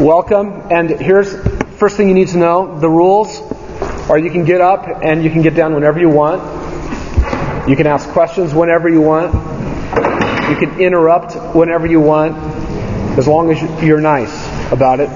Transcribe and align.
welcome. 0.00 0.62
And 0.70 0.88
here's 0.88 1.34
first 1.78 1.96
thing 1.96 2.08
you 2.08 2.14
need 2.14 2.28
to 2.28 2.38
know: 2.38 2.78
the 2.78 2.88
rules 2.88 3.40
are 4.08 4.18
you 4.18 4.30
can 4.30 4.44
get 4.44 4.60
up 4.60 4.86
and 5.02 5.22
you 5.22 5.30
can 5.30 5.42
get 5.42 5.54
down 5.54 5.74
whenever 5.74 6.00
you 6.00 6.08
want. 6.08 6.40
You 7.68 7.76
can 7.76 7.86
ask 7.86 8.08
questions 8.08 8.54
whenever 8.54 8.88
you 8.88 9.02
want. 9.02 9.34
You 9.34 10.56
can 10.56 10.80
interrupt 10.80 11.54
whenever 11.54 11.86
you 11.86 12.00
want, 12.00 12.36
as 13.18 13.28
long 13.28 13.52
as 13.52 13.82
you're 13.82 14.00
nice 14.00 14.34
about 14.72 15.00
it. 15.00 15.10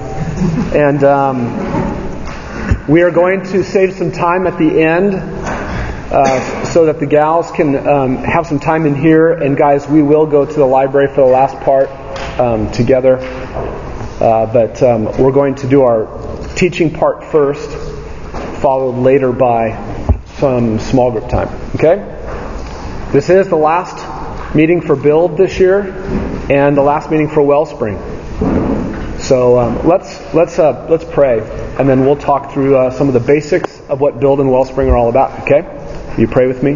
And 0.73 1.03
um, 1.03 2.87
we 2.87 3.01
are 3.01 3.11
going 3.11 3.43
to 3.45 3.63
save 3.63 3.93
some 3.95 4.11
time 4.11 4.45
at 4.45 4.57
the 4.57 4.81
end 4.81 5.15
uh, 5.15 6.63
so 6.65 6.85
that 6.85 6.99
the 6.99 7.07
gals 7.07 7.51
can 7.51 7.75
um, 7.87 8.17
have 8.17 8.45
some 8.45 8.59
time 8.59 8.85
in 8.85 8.95
here. 8.95 9.33
And 9.33 9.57
guys, 9.57 9.87
we 9.87 10.03
will 10.03 10.27
go 10.27 10.45
to 10.45 10.53
the 10.53 10.65
library 10.65 11.07
for 11.07 11.25
the 11.25 11.33
last 11.33 11.59
part 11.61 11.89
um, 12.39 12.71
together. 12.71 13.17
Uh, 14.19 14.45
but 14.45 14.81
um, 14.81 15.05
we're 15.17 15.33
going 15.33 15.55
to 15.55 15.67
do 15.67 15.81
our 15.81 16.07
teaching 16.55 16.89
part 16.89 17.21
first, 17.25 17.69
followed 18.61 18.97
later 19.01 19.33
by 19.33 19.75
some 20.37 20.79
small 20.79 21.11
group 21.11 21.27
time. 21.27 21.49
Okay? 21.75 21.97
This 23.11 23.29
is 23.29 23.49
the 23.49 23.57
last 23.57 24.55
meeting 24.55 24.79
for 24.79 24.95
Build 24.95 25.35
this 25.35 25.59
year, 25.59 25.81
and 26.49 26.77
the 26.77 26.81
last 26.81 27.11
meeting 27.11 27.27
for 27.27 27.41
Wellspring. 27.41 27.97
So 29.19 29.59
um, 29.59 29.85
let's 29.85 30.33
let's 30.33 30.59
uh, 30.59 30.87
let's 30.89 31.03
pray, 31.03 31.41
and 31.77 31.89
then 31.89 32.05
we'll 32.05 32.15
talk 32.15 32.53
through 32.53 32.77
uh, 32.77 32.91
some 32.91 33.09
of 33.09 33.13
the 33.13 33.19
basics 33.19 33.81
of 33.89 33.99
what 33.99 34.21
Build 34.21 34.39
and 34.39 34.49
Wellspring 34.49 34.87
are 34.87 34.95
all 34.95 35.09
about. 35.09 35.41
Okay? 35.41 36.15
You 36.17 36.29
pray 36.29 36.47
with 36.47 36.63
me. 36.63 36.75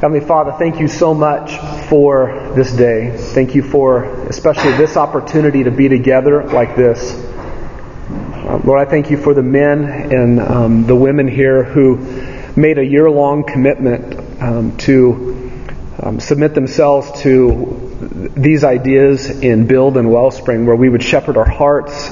Heavenly 0.00 0.26
Father, 0.26 0.50
thank 0.58 0.80
you 0.80 0.88
so 0.88 1.14
much 1.14 1.52
for 1.92 2.54
this 2.56 2.72
day. 2.72 3.14
Thank 3.18 3.54
you 3.54 3.62
for 3.62 4.04
especially 4.26 4.72
this 4.78 4.96
opportunity 4.96 5.64
to 5.64 5.70
be 5.70 5.90
together 5.90 6.42
like 6.42 6.74
this. 6.74 7.12
Uh, 7.12 8.62
Lord, 8.64 8.80
I 8.80 8.90
thank 8.90 9.10
you 9.10 9.18
for 9.18 9.34
the 9.34 9.42
men 9.42 9.84
and 9.84 10.40
um, 10.40 10.86
the 10.86 10.96
women 10.96 11.28
here 11.28 11.62
who 11.62 11.98
made 12.56 12.78
a 12.78 12.82
year 12.82 13.10
long 13.10 13.44
commitment 13.44 14.42
um, 14.42 14.74
to 14.78 15.52
um, 16.02 16.18
submit 16.18 16.54
themselves 16.54 17.20
to 17.20 18.30
these 18.38 18.64
ideas 18.64 19.28
in 19.28 19.66
Build 19.66 19.98
and 19.98 20.10
Wellspring, 20.10 20.64
where 20.64 20.76
we 20.76 20.88
would 20.88 21.02
shepherd 21.02 21.36
our 21.36 21.50
hearts 21.50 22.10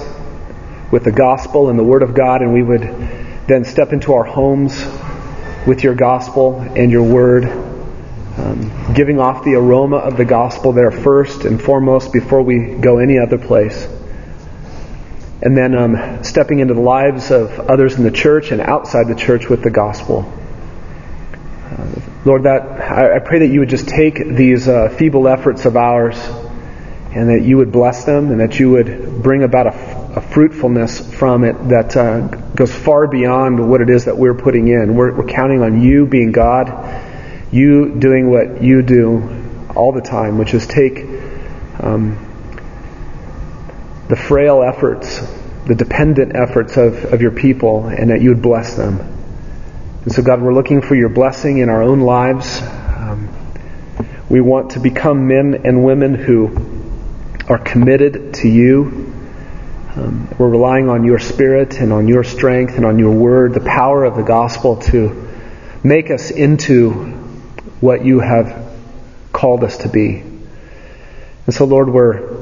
with 0.93 1.05
the 1.05 1.13
gospel 1.13 1.71
and 1.71 1.79
the 1.79 1.85
Word 1.85 2.03
of 2.03 2.13
God, 2.13 2.43
and 2.43 2.53
we 2.53 2.63
would 2.63 2.83
then 3.47 3.65
step 3.65 3.95
into 3.95 4.13
our 4.13 4.25
homes 4.25 4.79
with 5.67 5.83
your 5.83 5.95
gospel 5.95 6.61
and 6.61 6.93
your 6.93 7.05
Word 7.05 7.70
um, 8.41 8.95
giving 8.95 9.21
off 9.21 9.45
the 9.45 9.55
aroma 9.55 9.97
of 9.97 10.17
the 10.17 10.25
gospel 10.25 10.73
there 10.73 10.91
first 10.91 11.45
and 11.45 11.61
foremost 11.61 12.13
before 12.13 12.43
we 12.43 12.77
go 12.81 12.99
any 12.99 13.19
other 13.19 13.39
place. 13.39 13.87
And 15.43 15.57
then 15.57 15.75
um, 15.75 16.25
stepping 16.25 16.61
into 16.61 16.75
the 16.75 16.81
lives 16.81 17.31
of 17.31 17.59
others 17.61 17.95
in 17.97 18.05
the 18.05 18.11
church 18.11 18.51
and 18.51 18.61
outside 18.61 19.09
the 19.09 19.15
church 19.15 19.49
with 19.49 19.63
the 19.63 19.71
gospel. 19.71 20.31
Uh, 21.65 22.01
Lord, 22.25 22.45
that 22.45 22.63
I, 22.63 23.17
I, 23.17 23.19
pray 23.19 23.41
that 23.41 23.49
you 23.49 23.61
would 23.61 23.69
just 23.69 23.89
take 23.89 24.17
these 24.17 24.69
uh, 24.69 24.89
feeble 24.99 25.29
efforts 25.29 25.65
of 25.65 25.77
ours 25.77 26.19
and 27.13 27.29
that 27.31 27.43
you 27.43 27.57
would 27.59 27.73
bless 27.73 28.05
them 28.05 28.31
and 28.31 28.41
that 28.41 28.59
you 28.59 28.71
would 28.71 29.23
bring 29.23 29.43
about 29.43 29.67
a, 29.67 30.19
a 30.19 30.21
fruitfulness 30.21 31.01
from 31.15 31.45
it 31.45 31.69
that 31.69 31.97
uh, 31.97 32.21
goes 32.55 32.75
far 32.75 33.07
beyond 33.07 33.69
what 33.69 33.81
it 33.81 33.91
is 33.91 34.07
that 34.07 34.17
we're 34.17 34.35
putting 34.35 34.69
in. 34.69 34.95
We're, 34.95 35.13
we're 35.15 35.27
counting 35.27 35.63
on 35.63 35.83
you 35.83 36.07
being 36.07 36.33
God 36.33 37.09
you 37.53 37.99
doing 37.99 38.31
what 38.31 38.63
you 38.63 38.83
do 38.83 39.41
all 39.75 39.93
the 39.93 40.01
time, 40.01 40.39
which 40.39 40.55
is 40.55 40.67
take 40.67 41.05
um, 41.81 42.27
the 44.09 44.17
frail 44.17 44.63
efforts, 44.63 45.21
the 45.67 45.75
dependent 45.75 46.35
efforts 46.35 46.77
of, 46.77 47.13
of 47.13 47.21
your 47.23 47.31
people, 47.31 47.87
and 47.87 48.11
that 48.11 48.21
you 48.21 48.31
would 48.31 48.43
bless 48.43 48.75
them. 48.75 49.01
And 50.03 50.13
so, 50.13 50.23
God, 50.23 50.41
we're 50.41 50.55
looking 50.55 50.83
for 50.83 50.95
your 50.95 51.09
blessing 51.09 51.59
in 51.59 51.69
our 51.69 51.83
own 51.83 52.01
lives. 52.01 52.61
Um, 52.63 53.29
we 54.29 54.41
want 54.41 54.73
to 54.73 54.81
become 54.81 55.27
men 55.27 55.63
and 55.65 55.85
women 55.85 56.15
who 56.15 56.49
are 57.49 57.59
committed 57.59 58.35
to 58.35 58.49
you. 58.49 59.13
Um, 59.97 60.33
we're 60.39 60.49
relying 60.49 60.89
on 60.89 61.05
your 61.05 61.19
spirit 61.19 61.81
and 61.81 61.93
on 61.93 62.07
your 62.07 62.23
strength 62.23 62.77
and 62.77 62.87
on 62.87 62.99
your 62.99 63.13
word, 63.13 63.55
the 63.55 63.61
power 63.61 64.05
of 64.05 64.17
the 64.17 64.23
gospel 64.23 64.77
to 64.83 65.29
make 65.83 66.11
us 66.11 66.31
into 66.31 67.20
what 67.81 68.05
you 68.05 68.21
have 68.21 68.71
called 69.33 69.65
us 69.65 69.79
to 69.79 69.89
be. 69.89 70.23
And 71.47 71.55
so, 71.55 71.65
Lord, 71.65 71.89
we're 71.89 72.41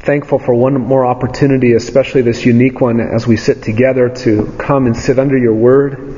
thankful 0.00 0.38
for 0.38 0.54
one 0.54 0.80
more 0.80 1.04
opportunity, 1.04 1.72
especially 1.72 2.22
this 2.22 2.46
unique 2.46 2.80
one, 2.80 3.00
as 3.00 3.26
we 3.26 3.36
sit 3.36 3.62
together 3.62 4.08
to 4.08 4.54
come 4.58 4.86
and 4.86 4.96
sit 4.96 5.18
under 5.18 5.36
your 5.36 5.54
word, 5.54 6.16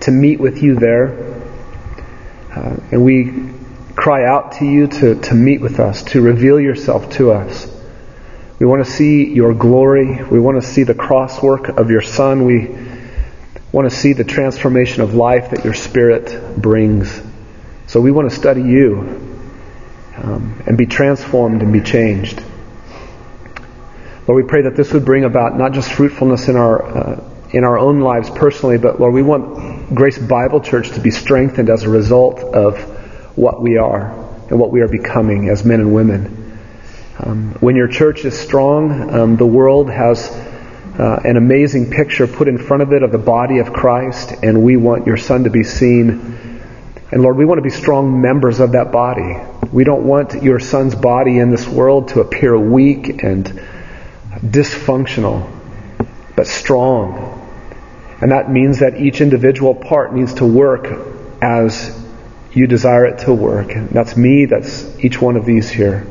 to 0.00 0.10
meet 0.10 0.40
with 0.40 0.62
you 0.62 0.74
there. 0.74 1.40
Uh, 2.50 2.76
and 2.90 3.04
we 3.04 3.52
cry 3.94 4.24
out 4.24 4.52
to 4.52 4.64
you 4.64 4.88
to, 4.88 5.20
to 5.20 5.34
meet 5.34 5.60
with 5.60 5.78
us, 5.78 6.02
to 6.02 6.20
reveal 6.20 6.58
yourself 6.58 7.10
to 7.10 7.30
us. 7.30 7.72
We 8.58 8.66
want 8.66 8.84
to 8.84 8.90
see 8.90 9.32
your 9.32 9.54
glory. 9.54 10.22
We 10.24 10.40
want 10.40 10.60
to 10.60 10.66
see 10.66 10.82
the 10.82 10.94
crosswork 10.94 11.78
of 11.78 11.90
your 11.90 12.02
Son. 12.02 12.44
We 12.44 12.76
want 13.70 13.88
to 13.90 13.94
see 13.94 14.14
the 14.14 14.24
transformation 14.24 15.02
of 15.02 15.14
life 15.14 15.50
that 15.50 15.64
your 15.64 15.74
Spirit 15.74 16.60
brings. 16.60 17.20
So 17.86 18.00
we 18.00 18.10
want 18.10 18.28
to 18.28 18.36
study 18.36 18.62
you 18.62 18.98
um, 20.16 20.62
and 20.66 20.76
be 20.76 20.86
transformed 20.86 21.62
and 21.62 21.72
be 21.72 21.80
changed. 21.80 22.42
Lord, 24.26 24.42
we 24.42 24.48
pray 24.48 24.62
that 24.62 24.74
this 24.74 24.92
would 24.92 25.04
bring 25.04 25.24
about 25.24 25.56
not 25.56 25.72
just 25.72 25.92
fruitfulness 25.92 26.48
in 26.48 26.56
our 26.56 26.82
uh, 26.82 27.32
in 27.52 27.62
our 27.62 27.78
own 27.78 28.00
lives 28.00 28.28
personally, 28.28 28.76
but 28.76 28.98
Lord, 28.98 29.14
we 29.14 29.22
want 29.22 29.94
Grace 29.94 30.18
Bible 30.18 30.60
Church 30.60 30.90
to 30.90 31.00
be 31.00 31.12
strengthened 31.12 31.70
as 31.70 31.84
a 31.84 31.88
result 31.88 32.40
of 32.40 32.76
what 33.38 33.62
we 33.62 33.78
are 33.78 34.10
and 34.50 34.58
what 34.58 34.72
we 34.72 34.80
are 34.80 34.88
becoming 34.88 35.48
as 35.48 35.64
men 35.64 35.78
and 35.78 35.94
women. 35.94 36.58
Um, 37.20 37.54
when 37.60 37.76
your 37.76 37.86
church 37.86 38.24
is 38.24 38.36
strong, 38.36 39.14
um, 39.14 39.36
the 39.36 39.46
world 39.46 39.88
has 39.90 40.28
uh, 40.98 41.20
an 41.24 41.36
amazing 41.36 41.90
picture 41.90 42.26
put 42.26 42.48
in 42.48 42.58
front 42.58 42.82
of 42.82 42.92
it 42.92 43.04
of 43.04 43.12
the 43.12 43.18
body 43.18 43.58
of 43.58 43.72
Christ, 43.72 44.32
and 44.42 44.62
we 44.62 44.76
want 44.76 45.06
your 45.06 45.16
Son 45.16 45.44
to 45.44 45.50
be 45.50 45.62
seen 45.62 46.45
and 47.10 47.22
Lord, 47.22 47.36
we 47.36 47.44
want 47.44 47.58
to 47.58 47.62
be 47.62 47.70
strong 47.70 48.20
members 48.20 48.58
of 48.58 48.72
that 48.72 48.90
body. 48.90 49.36
We 49.72 49.84
don't 49.84 50.04
want 50.04 50.42
your 50.42 50.58
son's 50.58 50.94
body 50.94 51.38
in 51.38 51.50
this 51.50 51.66
world 51.66 52.08
to 52.08 52.20
appear 52.20 52.58
weak 52.58 53.22
and 53.22 53.44
dysfunctional, 54.40 55.48
but 56.34 56.46
strong. 56.46 57.32
And 58.20 58.32
that 58.32 58.50
means 58.50 58.80
that 58.80 59.00
each 59.00 59.20
individual 59.20 59.74
part 59.74 60.14
needs 60.14 60.34
to 60.34 60.46
work 60.46 60.86
as 61.40 61.96
you 62.52 62.66
desire 62.66 63.04
it 63.04 63.18
to 63.20 63.34
work. 63.34 63.70
And 63.70 63.90
that's 63.90 64.16
me, 64.16 64.46
that's 64.46 64.98
each 65.04 65.20
one 65.20 65.36
of 65.36 65.44
these 65.44 65.70
here. 65.70 66.06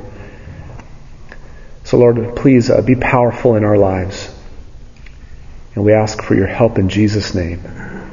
So, 1.83 1.97
Lord, 1.97 2.35
please 2.35 2.69
uh, 2.69 2.81
be 2.81 2.95
powerful 2.95 3.55
in 3.55 3.63
our 3.63 3.77
lives. 3.77 4.33
And 5.75 5.83
we 5.83 5.93
ask 5.93 6.21
for 6.23 6.35
your 6.35 6.47
help 6.47 6.77
in 6.77 6.89
Jesus' 6.89 7.35
name. 7.35 7.61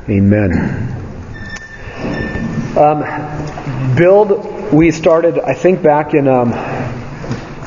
Amen. 0.08 1.01
Um, 2.76 3.94
build, 3.96 4.72
we 4.72 4.92
started, 4.92 5.38
I 5.38 5.52
think, 5.52 5.82
back 5.82 6.14
in 6.14 6.26
um, 6.26 6.52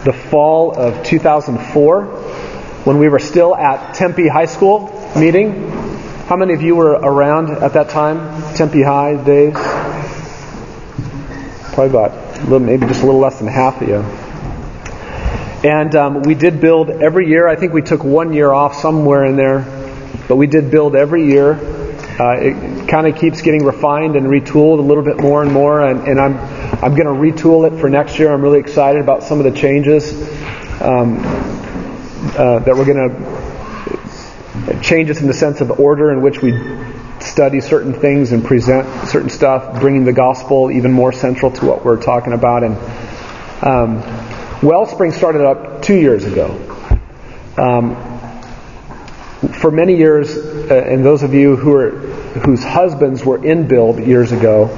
the 0.03 0.13
fall 0.31 0.75
of 0.75 1.03
2004 1.05 2.05
when 2.85 2.97
we 2.97 3.07
were 3.07 3.19
still 3.19 3.55
at 3.55 3.93
Tempe 3.93 4.27
High 4.27 4.47
School 4.47 4.91
meeting. 5.15 5.69
How 6.25 6.37
many 6.37 6.55
of 6.55 6.63
you 6.63 6.75
were 6.75 6.93
around 6.93 7.51
at 7.51 7.73
that 7.73 7.89
time? 7.89 8.55
Tempe 8.55 8.81
High 8.81 9.23
days? 9.23 9.53
Probably 11.75 11.89
about, 11.89 12.41
little, 12.41 12.59
maybe 12.59 12.87
just 12.87 13.03
a 13.03 13.05
little 13.05 13.21
less 13.21 13.37
than 13.37 13.47
half 13.47 13.83
of 13.83 13.87
you. 13.87 13.97
And 15.69 15.95
um, 15.95 16.21
we 16.23 16.33
did 16.33 16.59
build 16.59 16.89
every 16.89 17.29
year. 17.29 17.47
I 17.47 17.55
think 17.55 17.73
we 17.73 17.83
took 17.83 18.03
one 18.03 18.33
year 18.33 18.51
off 18.51 18.73
somewhere 18.81 19.25
in 19.25 19.35
there, 19.35 19.59
but 20.27 20.37
we 20.37 20.47
did 20.47 20.71
build 20.71 20.95
every 20.95 21.27
year. 21.27 21.53
Uh, 22.19 22.37
it 22.39 22.74
kind 22.87 23.07
of 23.07 23.17
keeps 23.17 23.41
getting 23.41 23.63
refined 23.63 24.15
and 24.15 24.27
retooled 24.27 24.79
a 24.79 24.81
little 24.81 25.03
bit 25.03 25.17
more 25.17 25.43
and 25.43 25.51
more, 25.51 25.81
and, 25.81 26.07
and 26.07 26.19
I'm 26.19 26.37
I'm 26.83 26.95
going 26.95 27.07
to 27.07 27.13
retool 27.13 27.71
it 27.71 27.79
for 27.79 27.89
next 27.89 28.19
year. 28.19 28.31
I'm 28.31 28.41
really 28.41 28.59
excited 28.59 29.01
about 29.01 29.23
some 29.23 29.39
of 29.39 29.45
the 29.45 29.59
changes 29.59 30.13
um, 30.81 31.19
uh, 32.37 32.59
that 32.59 32.75
we're 32.75 32.85
going 32.85 33.09
to 33.09 34.81
changes 34.81 35.21
in 35.21 35.27
the 35.27 35.33
sense 35.33 35.61
of 35.61 35.79
order 35.79 36.11
in 36.11 36.21
which 36.21 36.41
we 36.41 36.51
study 37.19 37.61
certain 37.61 37.93
things 37.93 38.31
and 38.31 38.43
present 38.43 39.07
certain 39.07 39.29
stuff, 39.29 39.79
bringing 39.79 40.05
the 40.05 40.13
gospel 40.13 40.71
even 40.71 40.91
more 40.91 41.11
central 41.11 41.51
to 41.51 41.65
what 41.65 41.83
we're 41.83 42.01
talking 42.01 42.33
about. 42.33 42.63
And 42.63 42.77
um, 43.63 44.61
Wellspring 44.61 45.11
started 45.11 45.41
up 45.41 45.81
two 45.81 45.95
years 45.95 46.25
ago. 46.25 46.51
Um, 47.57 47.95
for 49.59 49.71
many 49.71 49.95
years, 49.95 50.35
uh, 50.35 50.85
and 50.87 51.05
those 51.05 51.23
of 51.23 51.33
you 51.33 51.55
who 51.55 51.73
are 51.73 52.14
whose 52.43 52.63
husbands 52.63 53.23
were 53.23 53.43
in 53.43 53.67
Build 53.67 53.99
years 53.99 54.31
ago, 54.31 54.69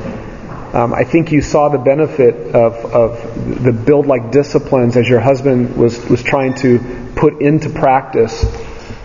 Um, 0.67 0.93
I 0.93 1.05
think 1.05 1.31
you 1.31 1.41
saw 1.41 1.69
the 1.69 1.79
benefit 1.79 2.53
of, 2.53 2.75
of 2.85 3.63
the 3.63 3.71
build 3.71 4.05
like 4.05 4.31
disciplines 4.31 4.97
as 4.97 5.07
your 5.07 5.21
husband 5.21 5.77
was, 5.77 5.97
was 6.09 6.21
trying 6.21 6.55
to 6.55 6.79
put 7.15 7.41
into 7.41 7.69
practice, 7.69 8.43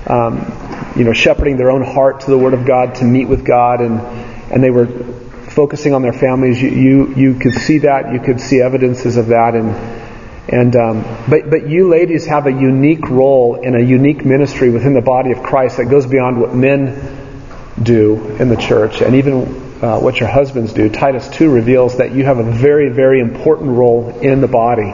um, 0.06 0.42
you 0.96 1.04
know, 1.04 1.14
shepherding 1.14 1.56
their 1.56 1.70
own 1.70 1.84
heart 1.84 2.22
to 2.22 2.30
the 2.30 2.36
Word 2.36 2.52
of 2.52 2.66
God 2.66 2.96
to 2.96 3.04
meet 3.04 3.28
with 3.28 3.44
God, 3.46 3.80
and, 3.80 4.00
and 4.50 4.60
they 4.60 4.70
were 4.70 4.86
focusing 5.54 5.94
on 5.94 6.02
their 6.02 6.12
families. 6.12 6.60
You, 6.60 6.70
you, 6.70 7.14
you 7.14 7.34
could 7.38 7.54
see 7.54 7.78
that, 7.78 8.12
you 8.12 8.18
could 8.18 8.40
see 8.40 8.60
evidences 8.60 9.16
of 9.16 9.28
that, 9.28 9.54
and, 9.54 9.70
and 10.50 10.74
um, 10.74 11.04
but 11.30 11.48
but 11.48 11.68
you 11.68 11.88
ladies 11.88 12.26
have 12.26 12.46
a 12.46 12.52
unique 12.52 13.08
role 13.08 13.62
in 13.62 13.76
a 13.76 13.80
unique 13.80 14.24
ministry 14.26 14.68
within 14.68 14.94
the 14.94 15.06
body 15.14 15.30
of 15.30 15.38
Christ 15.44 15.76
that 15.76 15.86
goes 15.86 16.06
beyond 16.06 16.40
what 16.40 16.52
men 16.54 17.21
do 17.84 18.36
in 18.36 18.48
the 18.48 18.56
church, 18.56 19.00
and 19.00 19.16
even 19.16 19.42
uh, 19.82 19.98
what 19.98 20.20
your 20.20 20.28
husbands 20.28 20.72
do. 20.72 20.88
Titus 20.88 21.28
2 21.30 21.50
reveals 21.50 21.98
that 21.98 22.14
you 22.14 22.24
have 22.24 22.38
a 22.38 22.44
very, 22.44 22.88
very 22.90 23.20
important 23.20 23.70
role 23.70 24.18
in 24.20 24.40
the 24.40 24.48
body. 24.48 24.92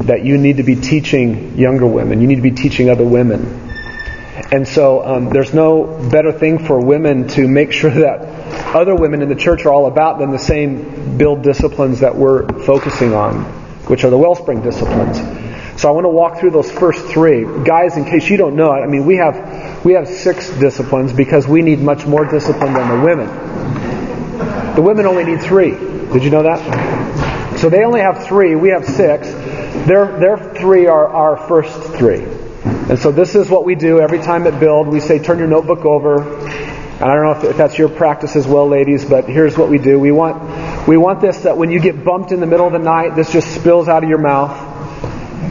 That 0.00 0.24
you 0.24 0.36
need 0.38 0.58
to 0.58 0.62
be 0.62 0.76
teaching 0.76 1.56
younger 1.56 1.86
women. 1.86 2.20
You 2.20 2.26
need 2.26 2.36
to 2.36 2.42
be 2.42 2.50
teaching 2.50 2.90
other 2.90 3.04
women. 3.04 3.70
And 4.50 4.66
so 4.66 5.04
um, 5.04 5.30
there's 5.30 5.54
no 5.54 6.08
better 6.10 6.32
thing 6.32 6.58
for 6.58 6.84
women 6.84 7.28
to 7.28 7.48
make 7.48 7.72
sure 7.80 7.90
that 7.90 8.74
other 8.74 8.94
women 8.94 9.22
in 9.22 9.28
the 9.28 9.36
church 9.36 9.64
are 9.64 9.72
all 9.72 9.86
about 9.86 10.18
than 10.18 10.30
the 10.30 10.38
same 10.38 11.16
build 11.16 11.42
disciplines 11.42 12.00
that 12.00 12.14
we're 12.14 12.46
focusing 12.64 13.14
on, 13.14 13.44
which 13.86 14.04
are 14.04 14.10
the 14.10 14.18
wellspring 14.18 14.62
disciplines. 14.62 15.18
So 15.80 15.88
I 15.88 15.92
want 15.92 16.04
to 16.04 16.10
walk 16.10 16.38
through 16.38 16.50
those 16.50 16.70
first 16.70 17.04
three. 17.06 17.44
Guys, 17.64 17.96
in 17.96 18.04
case 18.04 18.28
you 18.28 18.36
don't 18.36 18.54
know 18.54 18.70
I 18.70 18.86
mean, 18.86 19.06
we 19.06 19.16
have, 19.16 19.34
we 19.84 19.92
have 19.92 20.08
six 20.08 20.48
disciplines 20.58 21.12
because 21.12 21.46
we 21.46 21.60
need 21.60 21.80
much 21.80 22.06
more 22.06 22.24
discipline 22.24 22.72
than 22.72 22.88
the 22.88 23.04
women. 23.04 24.74
The 24.74 24.82
women 24.82 25.06
only 25.06 25.24
need 25.24 25.42
three. 25.42 25.70
Did 25.70 26.24
you 26.24 26.30
know 26.30 26.42
that? 26.42 27.58
So 27.58 27.68
they 27.68 27.84
only 27.84 28.00
have 28.00 28.26
three. 28.26 28.54
We 28.56 28.70
have 28.70 28.86
six. 28.86 29.30
Their, 29.86 30.18
their 30.18 30.54
three 30.54 30.86
are 30.86 31.06
our 31.06 31.36
first 31.48 31.94
three. 31.94 32.24
And 32.24 32.98
so 32.98 33.12
this 33.12 33.34
is 33.34 33.50
what 33.50 33.64
we 33.64 33.74
do 33.74 34.00
every 34.00 34.20
time 34.20 34.46
at 34.46 34.58
Build. 34.58 34.88
We 34.88 35.00
say, 35.00 35.18
turn 35.18 35.38
your 35.38 35.48
notebook 35.48 35.84
over. 35.84 36.22
And 36.22 37.02
I 37.02 37.14
don't 37.14 37.24
know 37.24 37.32
if, 37.32 37.44
if 37.44 37.56
that's 37.56 37.78
your 37.78 37.90
practice 37.90 38.36
as 38.36 38.46
well, 38.46 38.66
ladies, 38.66 39.04
but 39.04 39.28
here's 39.28 39.56
what 39.58 39.68
we 39.68 39.78
do. 39.78 40.00
We 40.00 40.12
want, 40.12 40.88
we 40.88 40.96
want 40.96 41.20
this 41.20 41.42
that 41.42 41.58
when 41.58 41.70
you 41.70 41.78
get 41.78 42.02
bumped 42.04 42.32
in 42.32 42.40
the 42.40 42.46
middle 42.46 42.66
of 42.66 42.72
the 42.72 42.78
night, 42.78 43.16
this 43.16 43.30
just 43.32 43.54
spills 43.54 43.88
out 43.88 44.02
of 44.02 44.08
your 44.08 44.18
mouth. 44.18 44.72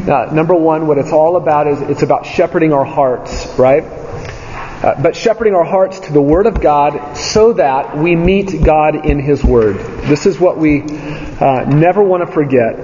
Uh, 0.09 0.33
number 0.33 0.55
one, 0.55 0.87
what 0.87 0.97
it's 0.97 1.11
all 1.11 1.37
about 1.37 1.67
is 1.67 1.81
it's 1.81 2.01
about 2.01 2.25
shepherding 2.25 2.73
our 2.73 2.85
hearts, 2.85 3.47
right? 3.57 4.02
Uh, 4.83 5.01
but 5.01 5.15
shepherding 5.15 5.55
our 5.55 5.63
hearts 5.63 6.01
to 6.01 6.11
the 6.11 6.21
Word 6.21 6.45
of 6.45 6.59
God 6.59 7.15
so 7.15 7.53
that 7.53 7.97
we 7.97 8.17
meet 8.17 8.65
God 8.65 9.05
in 9.05 9.17
His 9.17 9.41
Word. 9.41 9.77
This 10.07 10.25
is 10.25 10.37
what 10.37 10.57
we 10.57 10.81
uh, 10.81 11.63
never 11.69 12.03
want 12.03 12.27
to 12.27 12.29
forget. 12.29 12.75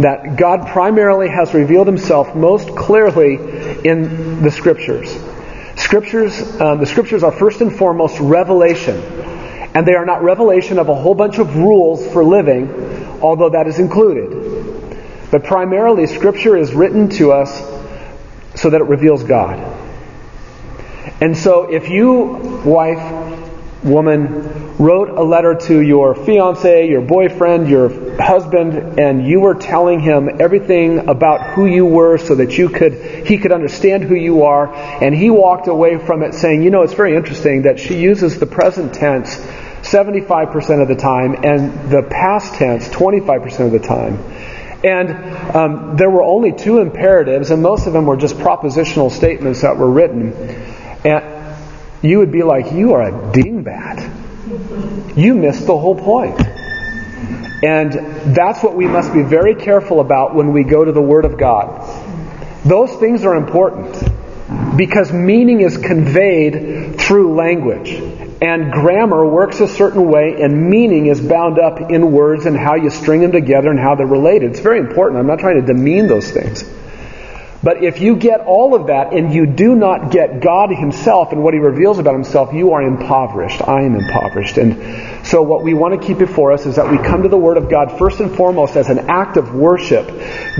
That 0.00 0.36
God 0.36 0.68
primarily 0.68 1.30
has 1.30 1.54
revealed 1.54 1.86
Himself 1.86 2.36
most 2.36 2.76
clearly 2.76 3.36
in 3.88 4.42
the 4.42 4.50
Scriptures. 4.50 5.18
Scriptures, 5.76 6.60
um, 6.60 6.78
the 6.78 6.84
Scriptures 6.84 7.22
are 7.22 7.32
first 7.32 7.62
and 7.62 7.74
foremost 7.74 8.20
revelation. 8.20 8.96
And 9.74 9.86
they 9.86 9.94
are 9.94 10.04
not 10.04 10.22
revelation 10.22 10.78
of 10.78 10.90
a 10.90 10.94
whole 10.94 11.14
bunch 11.14 11.38
of 11.38 11.56
rules 11.56 12.06
for 12.12 12.22
living, 12.22 12.68
although 13.22 13.48
that 13.48 13.66
is 13.66 13.78
included. 13.78 15.30
But 15.30 15.44
primarily, 15.44 16.06
Scripture 16.06 16.54
is 16.54 16.74
written 16.74 17.08
to 17.10 17.32
us 17.32 17.60
so 18.54 18.68
that 18.68 18.82
it 18.82 18.84
reveals 18.84 19.22
God. 19.22 19.75
And 21.20 21.36
so 21.36 21.72
if 21.72 21.88
you, 21.88 22.62
wife, 22.64 23.82
woman, 23.82 24.76
wrote 24.76 25.08
a 25.10 25.22
letter 25.22 25.54
to 25.54 25.80
your 25.80 26.14
fiance, 26.14 26.88
your 26.88 27.00
boyfriend, 27.00 27.68
your 27.68 28.20
husband, 28.20 28.98
and 28.98 29.26
you 29.26 29.40
were 29.40 29.54
telling 29.54 30.00
him 30.00 30.28
everything 30.40 31.08
about 31.08 31.54
who 31.54 31.66
you 31.66 31.86
were 31.86 32.18
so 32.18 32.34
that 32.34 32.58
you 32.58 32.68
could, 32.68 33.26
he 33.26 33.38
could 33.38 33.52
understand 33.52 34.02
who 34.02 34.14
you 34.14 34.42
are, 34.42 34.74
and 34.74 35.14
he 35.14 35.30
walked 35.30 35.68
away 35.68 35.98
from 35.98 36.22
it 36.22 36.34
saying, 36.34 36.62
you 36.62 36.70
know, 36.70 36.82
it's 36.82 36.94
very 36.94 37.16
interesting 37.16 37.62
that 37.62 37.78
she 37.78 37.98
uses 37.98 38.38
the 38.38 38.46
present 38.46 38.92
tense 38.92 39.36
75% 39.36 40.82
of 40.82 40.88
the 40.88 40.96
time 40.96 41.36
and 41.44 41.90
the 41.90 42.02
past 42.02 42.54
tense 42.54 42.88
25% 42.88 43.66
of 43.66 43.72
the 43.72 43.78
time. 43.78 44.18
And 44.84 45.56
um, 45.56 45.96
there 45.96 46.10
were 46.10 46.22
only 46.22 46.52
two 46.52 46.80
imperatives, 46.80 47.50
and 47.50 47.62
most 47.62 47.86
of 47.86 47.92
them 47.92 48.04
were 48.04 48.16
just 48.16 48.36
propositional 48.36 49.10
statements 49.10 49.62
that 49.62 49.76
were 49.76 49.90
written. 49.90 50.32
And 51.06 51.24
you 52.02 52.18
would 52.18 52.32
be 52.32 52.42
like, 52.42 52.72
You 52.72 52.94
are 52.94 53.02
a 53.02 53.12
dingbat. 53.32 55.16
You 55.16 55.34
missed 55.34 55.66
the 55.66 55.78
whole 55.78 55.94
point. 55.94 56.40
And 57.62 57.92
that's 58.36 58.62
what 58.62 58.76
we 58.76 58.86
must 58.86 59.12
be 59.12 59.22
very 59.22 59.54
careful 59.54 60.00
about 60.00 60.34
when 60.34 60.52
we 60.52 60.62
go 60.62 60.84
to 60.84 60.92
the 60.92 61.00
Word 61.00 61.24
of 61.24 61.38
God. 61.38 61.80
Those 62.64 62.92
things 62.96 63.24
are 63.24 63.34
important 63.34 63.96
because 64.76 65.12
meaning 65.12 65.60
is 65.60 65.78
conveyed 65.78 67.00
through 67.00 67.34
language. 67.34 67.90
And 68.42 68.70
grammar 68.70 69.26
works 69.26 69.60
a 69.60 69.68
certain 69.68 70.10
way, 70.10 70.42
and 70.42 70.68
meaning 70.68 71.06
is 71.06 71.20
bound 71.20 71.58
up 71.58 71.90
in 71.90 72.12
words 72.12 72.44
and 72.44 72.56
how 72.56 72.74
you 72.74 72.90
string 72.90 73.22
them 73.22 73.32
together 73.32 73.70
and 73.70 73.78
how 73.78 73.94
they're 73.94 74.06
related. 74.06 74.50
It's 74.50 74.60
very 74.60 74.78
important. 74.78 75.18
I'm 75.18 75.26
not 75.26 75.38
trying 75.38 75.60
to 75.60 75.66
demean 75.66 76.06
those 76.06 76.30
things. 76.30 76.62
But 77.62 77.82
if 77.82 78.00
you 78.00 78.16
get 78.16 78.40
all 78.40 78.74
of 78.74 78.88
that 78.88 79.12
and 79.12 79.32
you 79.32 79.46
do 79.46 79.74
not 79.74 80.10
get 80.10 80.40
God 80.40 80.70
Himself 80.70 81.32
and 81.32 81.42
what 81.42 81.54
He 81.54 81.60
reveals 81.60 81.98
about 81.98 82.14
Himself, 82.14 82.52
you 82.52 82.72
are 82.72 82.82
impoverished. 82.82 83.66
I 83.66 83.82
am 83.82 83.96
impoverished. 83.96 84.58
And 84.58 85.26
so 85.26 85.42
what 85.42 85.62
we 85.62 85.74
want 85.74 86.00
to 86.00 86.06
keep 86.06 86.18
before 86.18 86.52
us 86.52 86.66
is 86.66 86.76
that 86.76 86.90
we 86.90 86.98
come 86.98 87.22
to 87.22 87.28
the 87.28 87.38
Word 87.38 87.56
of 87.56 87.70
God 87.70 87.98
first 87.98 88.20
and 88.20 88.34
foremost 88.36 88.76
as 88.76 88.88
an 88.90 89.10
act 89.10 89.36
of 89.36 89.54
worship. 89.54 90.06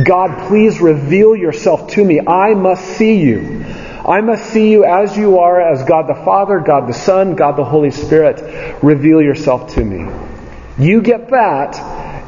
God, 0.05 0.49
please 0.49 0.81
reveal 0.81 1.37
yourself 1.37 1.91
to 1.93 2.05
me. 2.05 2.21
I 2.27 2.55
must 2.55 2.85
see 2.85 3.21
you. 3.21 3.65
I 4.07 4.21
must 4.21 4.47
see 4.51 4.71
you 4.71 4.85
as 4.85 5.17
you 5.17 5.41
are, 5.41 5.61
as 5.61 5.83
God 5.83 6.09
the 6.09 6.15
Father, 6.15 6.61
God 6.61 6.89
the 6.89 6.95
Son, 6.95 7.35
God 7.35 7.57
the 7.57 7.65
Holy 7.65 7.91
Spirit. 7.91 8.83
Reveal 8.83 9.21
yourself 9.21 9.75
to 9.75 9.85
me. 9.85 10.11
You 10.79 11.03
get 11.03 11.31
that, 11.31 11.77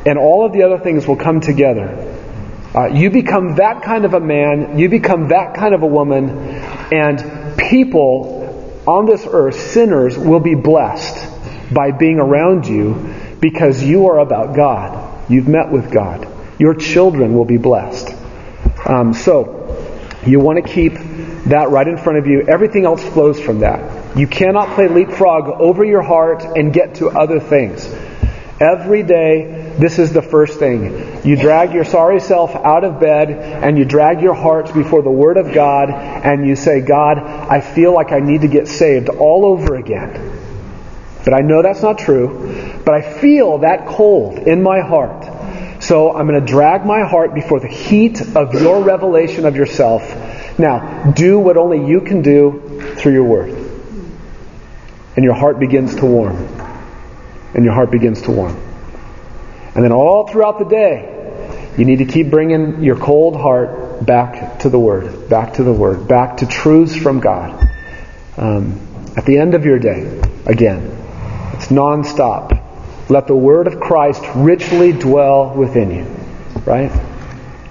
and 0.06 0.18
all 0.18 0.44
of 0.44 0.52
the 0.52 0.64
other 0.64 0.78
things 0.78 1.06
will 1.06 1.16
come 1.16 1.40
together. 1.40 2.17
Uh, 2.74 2.86
you 2.86 3.10
become 3.10 3.56
that 3.56 3.82
kind 3.82 4.04
of 4.04 4.14
a 4.14 4.20
man, 4.20 4.78
you 4.78 4.88
become 4.88 5.28
that 5.28 5.54
kind 5.54 5.74
of 5.74 5.82
a 5.82 5.86
woman, 5.86 6.28
and 6.92 7.58
people 7.58 8.82
on 8.86 9.06
this 9.06 9.26
earth, 9.30 9.58
sinners, 9.58 10.16
will 10.18 10.40
be 10.40 10.54
blessed 10.54 11.72
by 11.72 11.90
being 11.90 12.18
around 12.18 12.66
you 12.66 13.14
because 13.40 13.82
you 13.82 14.08
are 14.08 14.18
about 14.18 14.54
God. 14.54 15.30
You've 15.30 15.48
met 15.48 15.70
with 15.70 15.92
God. 15.92 16.26
Your 16.58 16.74
children 16.74 17.34
will 17.34 17.44
be 17.44 17.58
blessed. 17.58 18.14
Um, 18.86 19.12
so, 19.12 19.58
you 20.26 20.40
want 20.40 20.64
to 20.64 20.72
keep 20.72 20.94
that 20.94 21.68
right 21.70 21.87
in 21.87 21.96
front 21.96 22.18
of 22.18 22.26
you. 22.26 22.42
Everything 22.42 22.84
else 22.84 23.02
flows 23.02 23.40
from 23.40 23.60
that. 23.60 24.16
You 24.16 24.26
cannot 24.26 24.75
play 24.75 24.88
leapfrog 24.88 25.60
over 25.60 25.84
your 25.84 26.02
heart 26.02 26.42
and 26.42 26.72
get 26.72 26.96
to 26.96 27.08
other 27.08 27.40
things. 27.40 27.87
Every 28.60 29.02
day, 29.02 29.57
this 29.78 29.99
is 29.99 30.12
the 30.12 30.23
first 30.23 30.58
thing. 30.58 31.25
You 31.25 31.37
drag 31.37 31.73
your 31.73 31.85
sorry 31.85 32.20
self 32.20 32.54
out 32.54 32.85
of 32.85 33.00
bed 33.00 33.30
and 33.30 33.78
you 33.78 33.85
drag 33.85 34.20
your 34.20 34.35
heart 34.35 34.73
before 34.75 35.02
the 35.02 35.11
Word 35.11 35.37
of 35.37 35.52
God 35.52 35.90
and 35.90 36.47
you 36.47 36.56
say, 36.56 36.80
God, 36.80 37.18
I 37.18 37.61
feel 37.61 37.94
like 37.94 38.12
I 38.12 38.20
need 38.20 38.42
to 38.42 38.49
get 38.49 38.68
saved 38.68 39.08
all 39.08 39.44
over 39.47 39.76
again. 39.76 40.38
But 41.25 41.35
I 41.35 41.40
know 41.40 41.62
that's 41.62 41.82
not 41.82 41.99
true. 41.99 42.80
But 42.85 42.94
I 42.94 43.20
feel 43.20 43.58
that 43.58 43.87
cold 43.87 44.38
in 44.38 44.62
my 44.62 44.80
heart. 44.80 45.82
So 45.82 46.16
I'm 46.16 46.26
going 46.26 46.40
to 46.40 46.47
drag 46.47 46.85
my 46.85 47.06
heart 47.06 47.35
before 47.35 47.61
the 47.61 47.68
heat 47.68 48.20
of 48.35 48.54
your 48.54 48.82
revelation 48.82 49.47
of 49.47 49.54
yourself. 49.54 50.02
Now, 50.58 51.12
do 51.12 51.38
what 51.38 51.56
only 51.56 51.87
you 51.87 52.00
can 52.00 52.23
do 52.23 52.94
through 52.97 53.12
your 53.12 53.25
Word. 53.25 53.50
And 55.14 55.25
your 55.25 55.35
heart 55.35 55.61
begins 55.61 55.94
to 55.97 56.06
warm 56.06 56.37
and 57.54 57.64
your 57.64 57.75
heart 57.75 57.90
begins 57.90 58.23
to 58.23 58.30
warm. 58.30 58.67
And 59.78 59.85
then 59.85 59.92
all 59.92 60.26
throughout 60.26 60.58
the 60.58 60.64
day, 60.64 61.73
you 61.78 61.85
need 61.85 61.99
to 61.99 62.04
keep 62.04 62.30
bringing 62.30 62.82
your 62.82 62.97
cold 62.97 63.37
heart 63.37 64.04
back 64.04 64.58
to 64.58 64.70
the 64.70 64.78
Word, 64.80 65.28
back 65.28 65.54
to 65.54 65.62
the 65.62 65.73
Word, 65.73 66.08
back 66.08 66.38
to 66.38 66.47
truths 66.47 66.97
from 66.97 67.20
God. 67.20 67.70
Um, 68.37 68.80
at 69.16 69.25
the 69.25 69.38
end 69.38 69.54
of 69.54 69.64
your 69.64 69.78
day, 69.78 70.20
again, 70.47 70.82
it's 71.52 71.68
nonstop. 71.68 73.08
Let 73.08 73.28
the 73.28 73.37
Word 73.37 73.68
of 73.68 73.78
Christ 73.78 74.25
richly 74.35 74.90
dwell 74.90 75.54
within 75.54 75.92
you. 75.92 76.04
Right? 76.64 76.90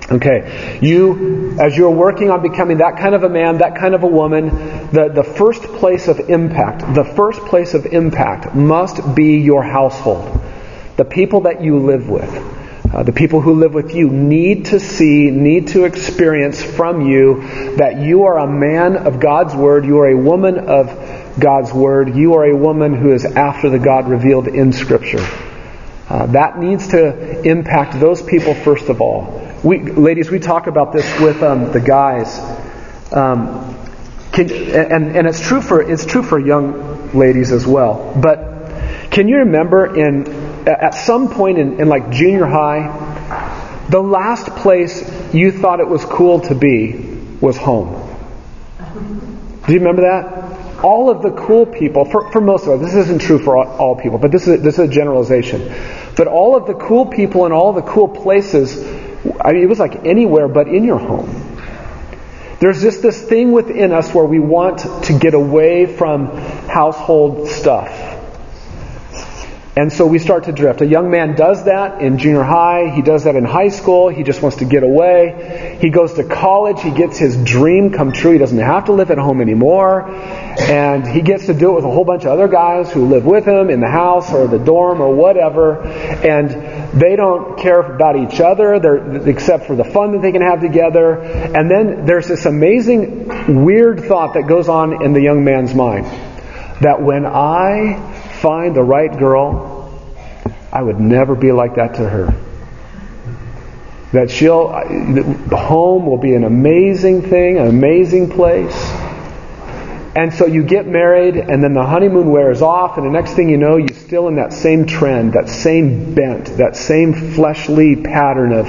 Okay, 0.10 0.80
you, 0.82 1.58
as 1.60 1.76
you're 1.76 1.92
working 1.92 2.32
on 2.32 2.42
becoming 2.42 2.78
that 2.78 3.00
kind 3.00 3.16
of 3.16 3.24
a 3.24 3.30
man, 3.30 3.58
that 3.58 3.76
kind 3.76 3.94
of 3.94 4.04
a 4.04 4.08
woman, 4.08 4.48
the, 4.94 5.12
the 5.14 5.26
first 5.26 5.62
place 5.62 6.08
of 6.08 6.22
impact, 6.30 6.96
the 6.96 7.04
first 7.04 7.42
place 7.42 7.74
of 7.74 7.86
impact 7.86 8.56
must 8.56 9.14
be 9.14 9.40
your 9.40 9.62
household. 9.62 10.47
The 10.98 11.06
people 11.06 11.42
that 11.42 11.64
you 11.64 11.80
live 11.80 12.10
with. 12.10 12.58
Uh, 12.92 13.04
the 13.04 13.12
people 13.12 13.42
who 13.42 13.54
live 13.54 13.74
with 13.74 13.94
you 13.94 14.10
need 14.10 14.66
to 14.66 14.80
see, 14.80 15.30
need 15.30 15.68
to 15.68 15.84
experience 15.84 16.64
from 16.64 17.08
you 17.08 17.42
that 17.76 18.00
you 18.00 18.24
are 18.24 18.40
a 18.40 18.48
man 18.48 18.96
of 18.96 19.20
God's 19.20 19.54
Word, 19.54 19.86
you 19.86 20.00
are 20.00 20.10
a 20.10 20.18
woman 20.18 20.58
of 20.58 20.88
God's 21.38 21.74
Word, 21.74 22.16
you 22.16 22.36
are 22.36 22.46
a 22.46 22.56
woman 22.56 22.94
who 22.94 23.14
is 23.14 23.26
after 23.26 23.70
the 23.70 23.78
God 23.78 24.08
revealed 24.08 24.48
in 24.48 24.72
Scripture. 24.72 25.26
Uh, 26.10 26.28
that 26.28 26.58
needs 26.58 26.88
to 26.88 27.42
impact 27.42 28.00
those 28.00 28.22
people 28.22 28.56
first 28.56 28.88
of 28.88 29.02
all. 29.02 29.46
We, 29.64 29.80
ladies, 29.80 30.32
we 30.32 30.40
talk 30.40 30.68
about 30.68 30.94
this 30.94 31.20
with 31.20 31.44
um, 31.44 31.74
the 31.74 31.82
guys. 31.82 32.40
Um, 33.12 33.76
can, 34.32 34.50
and, 34.50 35.16
and 35.16 35.28
it's 35.28 35.42
true 35.42 35.62
for 35.62 35.82
it's 35.82 36.06
true 36.06 36.24
for 36.24 36.40
young 36.40 37.12
ladies 37.12 37.52
as 37.52 37.68
well. 37.68 38.18
But 38.22 39.12
can 39.12 39.28
you 39.28 39.38
remember 39.38 39.98
in 39.98 40.47
at 40.68 40.92
some 40.92 41.30
point 41.30 41.58
in, 41.58 41.80
in 41.80 41.88
like 41.88 42.12
junior 42.12 42.46
high, 42.46 43.86
the 43.90 44.02
last 44.02 44.48
place 44.58 45.02
you 45.34 45.52
thought 45.52 45.80
it 45.80 45.88
was 45.88 46.04
cool 46.06 46.42
to 46.42 46.56
be 46.56 47.18
was 47.40 47.58
home. 47.58 48.04
Do 49.66 49.74
you 49.74 49.80
remember 49.80 50.02
that? 50.04 50.84
All 50.84 51.10
of 51.10 51.22
the 51.22 51.32
cool 51.32 51.66
people, 51.66 52.06
for, 52.06 52.32
for 52.32 52.42
most 52.42 52.68
of 52.68 52.82
us, 52.82 52.86
this 52.86 52.96
isn't 53.06 53.22
true 53.22 53.40
for 53.40 53.58
all, 53.58 53.78
all 53.78 53.96
people, 53.96 54.18
but 54.18 54.32
this 54.32 54.48
is, 54.48 54.62
this 54.62 54.76
is 54.76 54.80
a 54.80 54.88
generalization. 54.88 55.74
But 56.16 56.28
all 56.28 56.56
of 56.56 56.68
the 56.68 56.74
cool 56.74 57.08
people 57.08 57.46
and 57.46 57.54
all 57.54 57.74
the 57.74 57.82
cool 57.82 58.08
places, 58.08 58.78
I 59.42 59.54
mean, 59.54 59.64
it 59.64 59.70
was 59.70 59.80
like 59.80 60.06
anywhere 60.06 60.48
but 60.48 60.68
in 60.68 60.84
your 60.84 61.00
home. 61.00 61.44
There's 62.60 62.82
just 62.82 63.02
this 63.02 63.22
thing 63.22 63.52
within 63.52 63.92
us 63.92 64.14
where 64.14 64.26
we 64.26 64.40
want 64.40 64.80
to 65.06 65.18
get 65.18 65.34
away 65.34 65.86
from 65.86 66.28
household 66.68 67.50
stuff. 67.50 68.17
And 69.78 69.94
so 69.94 70.08
we 70.08 70.18
start 70.18 70.46
to 70.46 70.52
drift. 70.52 70.82
A 70.82 70.88
young 70.88 71.12
man 71.12 71.36
does 71.36 71.66
that 71.66 72.02
in 72.02 72.18
junior 72.18 72.42
high. 72.42 72.90
He 72.90 73.04
does 73.04 73.26
that 73.26 73.36
in 73.36 73.46
high 73.46 73.70
school. 73.70 74.10
He 74.10 74.24
just 74.24 74.42
wants 74.42 74.58
to 74.58 74.66
get 74.66 74.82
away. 74.82 75.78
He 75.80 75.92
goes 75.92 76.16
to 76.16 76.24
college. 76.24 76.82
He 76.82 76.90
gets 76.90 77.20
his 77.20 77.38
dream 77.44 77.92
come 77.92 78.12
true. 78.12 78.32
He 78.32 78.40
doesn't 78.40 78.58
have 78.58 78.86
to 78.86 78.94
live 78.94 79.12
at 79.12 79.20
home 79.20 79.40
anymore. 79.40 80.10
And 80.10 81.08
he 81.08 81.22
gets 81.22 81.46
to 81.46 81.54
do 81.54 81.74
it 81.74 81.76
with 81.76 81.86
a 81.86 81.92
whole 81.92 82.06
bunch 82.06 82.24
of 82.24 82.30
other 82.30 82.48
guys 82.48 82.92
who 82.92 83.06
live 83.06 83.24
with 83.24 83.48
him 83.48 83.70
in 83.70 83.80
the 83.80 83.88
house 83.88 84.34
or 84.34 84.48
the 84.48 84.58
dorm 84.58 85.00
or 85.00 85.14
whatever. 85.14 85.84
And 85.84 87.00
they 87.00 87.16
don't 87.16 87.60
care 87.60 87.80
about 87.80 88.16
each 88.16 88.42
other 88.42 88.80
They're, 88.80 89.30
except 89.30 89.68
for 89.68 89.76
the 89.76 89.86
fun 89.86 90.14
that 90.14 90.24
they 90.24 90.32
can 90.32 90.42
have 90.42 90.60
together. 90.60 91.22
And 91.22 91.70
then 91.70 92.08
there's 92.08 92.28
this 92.28 92.48
amazing, 92.48 93.64
weird 93.64 94.06
thought 94.06 94.34
that 94.34 94.48
goes 94.48 94.70
on 94.70 95.06
in 95.06 95.14
the 95.14 95.22
young 95.22 95.44
man's 95.44 95.76
mind 95.76 96.08
that 96.82 97.02
when 97.02 97.26
I 97.26 98.17
find 98.42 98.76
the 98.76 98.84
right 98.84 99.18
girl, 99.18 99.78
I 100.72 100.82
would 100.82 101.00
never 101.00 101.36
be 101.36 101.52
like 101.52 101.76
that 101.76 101.96
to 101.96 102.08
her. 102.08 102.36
That 104.14 104.32
she'll, 104.32 104.70
the 104.70 105.58
home 105.58 106.06
will 106.06 106.18
be 106.18 106.34
an 106.34 106.44
amazing 106.44 107.24
thing, 107.24 107.58
an 107.58 107.68
amazing 107.68 108.30
place. 108.30 108.76
And 110.16 110.34
so 110.34 110.48
you 110.48 110.64
get 110.64 110.88
married, 110.88 111.36
and 111.36 111.64
then 111.64 111.74
the 111.74 111.86
honeymoon 111.86 112.32
wears 112.32 112.62
off, 112.62 112.98
and 112.98 113.06
the 113.06 113.12
next 113.12 113.34
thing 113.34 113.50
you 113.50 113.58
know, 113.58 113.78
you're 113.78 113.90
still 113.90 114.28
in 114.28 114.38
that 114.38 114.52
same 114.52 114.88
trend, 114.88 115.34
that 115.34 115.48
same 115.48 116.16
bent, 116.16 116.58
that 116.58 116.76
same 116.76 117.14
fleshly 117.34 117.96
pattern 117.98 118.52
of 118.52 118.66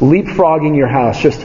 leapfrogging 0.00 0.76
your 0.76 0.88
house, 0.88 1.20
just 1.20 1.40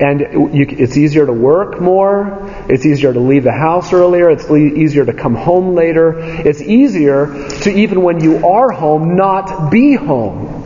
and 0.00 0.20
you, 0.54 0.66
it's 0.68 0.96
easier 0.96 1.26
to 1.26 1.32
work 1.32 1.80
more. 1.80 2.38
It's 2.68 2.86
easier 2.86 3.12
to 3.12 3.18
leave 3.18 3.42
the 3.42 3.52
house 3.52 3.92
earlier. 3.92 4.30
It's 4.30 4.48
easier 4.48 5.04
to 5.04 5.12
come 5.12 5.34
home 5.34 5.74
later. 5.74 6.18
It's 6.18 6.62
easier 6.62 7.48
to, 7.62 7.70
even 7.70 8.02
when 8.02 8.22
you 8.22 8.46
are 8.46 8.70
home, 8.70 9.16
not 9.16 9.70
be 9.70 9.94
home. 9.94 10.64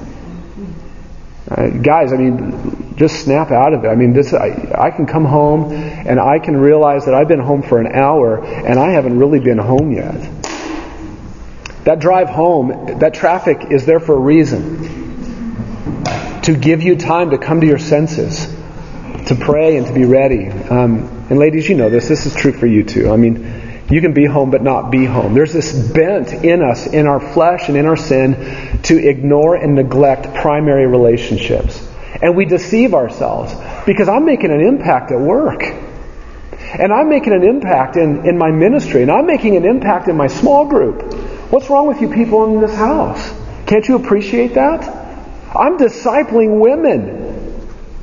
Uh, 1.51 1.69
guys, 1.69 2.12
I 2.12 2.17
mean, 2.17 2.95
just 2.97 3.25
snap 3.25 3.51
out 3.51 3.73
of 3.73 3.85
it. 3.85 3.89
I 3.89 3.95
mean, 3.95 4.12
this 4.12 4.35
I, 4.35 4.71
I 4.79 4.91
can 4.91 5.07
come 5.07 5.25
home 5.25 5.73
and 5.73 6.21
I 6.21 6.39
can 6.39 6.57
realize 6.57 7.07
that 7.07 7.15
I've 7.15 7.29
been 7.29 7.41
home 7.41 7.62
for 7.62 7.81
an 7.81 7.87
hour 7.87 8.45
and 8.45 8.79
I 8.79 8.91
haven't 8.91 9.19
really 9.19 9.41
been 9.41 9.59
home 9.59 9.93
yet. 9.93 10.31
That 11.85 12.01
drive 12.01 12.29
home, 12.29 12.99
that 12.99 13.15
traffic 13.15 13.67
is 13.71 13.87
there 13.87 13.99
for 13.99 14.15
a 14.15 14.19
reason. 14.19 15.01
To 16.43 16.55
give 16.55 16.83
you 16.83 16.97
time 16.97 17.31
to 17.31 17.39
come 17.39 17.61
to 17.61 17.67
your 17.67 17.79
senses 17.79 18.51
to 19.35 19.45
pray 19.45 19.77
and 19.77 19.87
to 19.87 19.93
be 19.93 20.05
ready. 20.05 20.49
Um, 20.49 21.27
and 21.31 21.39
ladies, 21.39 21.69
you 21.69 21.75
know 21.75 21.91
this. 21.91 22.09
This 22.09 22.27
is 22.27 22.35
true 22.35 22.53
for 22.53 22.67
you 22.67 22.85
too. 22.85 23.11
I 23.11 23.17
mean, 23.17 23.85
you 23.91 24.01
can 24.01 24.12
be 24.12 24.27
home 24.27 24.51
but 24.51 24.62
not 24.62 24.91
be 24.91 25.05
home. 25.05 25.35
There's 25.35 25.53
this 25.53 25.73
bent 25.93 26.33
in 26.45 26.62
us, 26.62 26.87
in 26.87 27.07
our 27.07 27.21
flesh 27.21 27.69
and 27.69 27.77
in 27.77 27.87
our 27.87 27.97
sin, 27.97 28.81
to 28.85 28.97
ignore 28.97 29.57
and 29.57 29.75
neglect 29.75 30.35
primary 30.35 30.87
relationships. 30.87 31.89
And 32.21 32.37
we 32.37 32.45
deceive 32.45 32.95
ourselves 32.95 33.55
because 33.87 34.09
I'm 34.09 34.25
making 34.25 34.51
an 34.51 34.61
impact 34.61 35.11
at 35.11 35.19
work. 35.19 35.62
And 35.62 36.93
I'm 36.93 37.09
making 37.09 37.33
an 37.33 37.43
impact 37.43 37.97
in, 37.97 38.27
in 38.27 38.39
my 38.39 38.51
ministry. 38.51 39.03
And 39.03 39.11
I'm 39.11 39.27
making 39.27 39.57
an 39.57 39.65
impact 39.65 40.09
in 40.09 40.17
my 40.17 40.27
small 40.27 40.67
group. 40.67 41.12
What's 41.51 41.69
wrong 41.69 41.87
with 41.87 42.01
you 42.01 42.09
people 42.09 42.55
in 42.55 42.61
this 42.61 42.75
house? 42.75 43.33
Can't 43.67 43.87
you 43.87 43.97
appreciate 43.97 44.55
that? 44.55 44.85
I'm 45.55 45.77
discipling 45.77 46.61
women. 46.61 47.21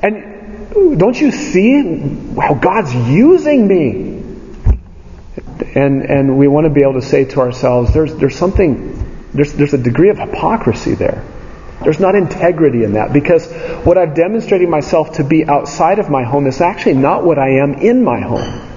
And 0.01 0.28
don't 0.73 1.19
you 1.19 1.31
see 1.31 1.97
how 2.39 2.53
God's 2.53 2.93
using 2.93 3.67
me? 3.67 4.19
And, 5.75 6.03
and 6.03 6.38
we 6.38 6.47
want 6.47 6.65
to 6.65 6.69
be 6.69 6.81
able 6.81 6.93
to 6.93 7.01
say 7.01 7.25
to 7.25 7.39
ourselves, 7.39 7.93
there's, 7.93 8.15
there's 8.15 8.35
something, 8.35 9.27
there's, 9.33 9.53
there's 9.53 9.73
a 9.73 9.77
degree 9.77 10.09
of 10.09 10.17
hypocrisy 10.17 10.95
there. 10.95 11.25
There's 11.83 11.99
not 11.99 12.15
integrity 12.15 12.83
in 12.83 12.93
that 12.93 13.13
because 13.13 13.51
what 13.85 13.97
I've 13.97 14.13
demonstrated 14.13 14.67
myself 14.67 15.13
to 15.13 15.23
be 15.23 15.45
outside 15.45 15.99
of 15.99 16.09
my 16.09 16.23
home 16.23 16.45
is 16.47 16.59
actually 16.59 16.95
not 16.95 17.23
what 17.23 17.39
I 17.39 17.59
am 17.59 17.75
in 17.75 18.03
my 18.03 18.19
home. 18.19 18.67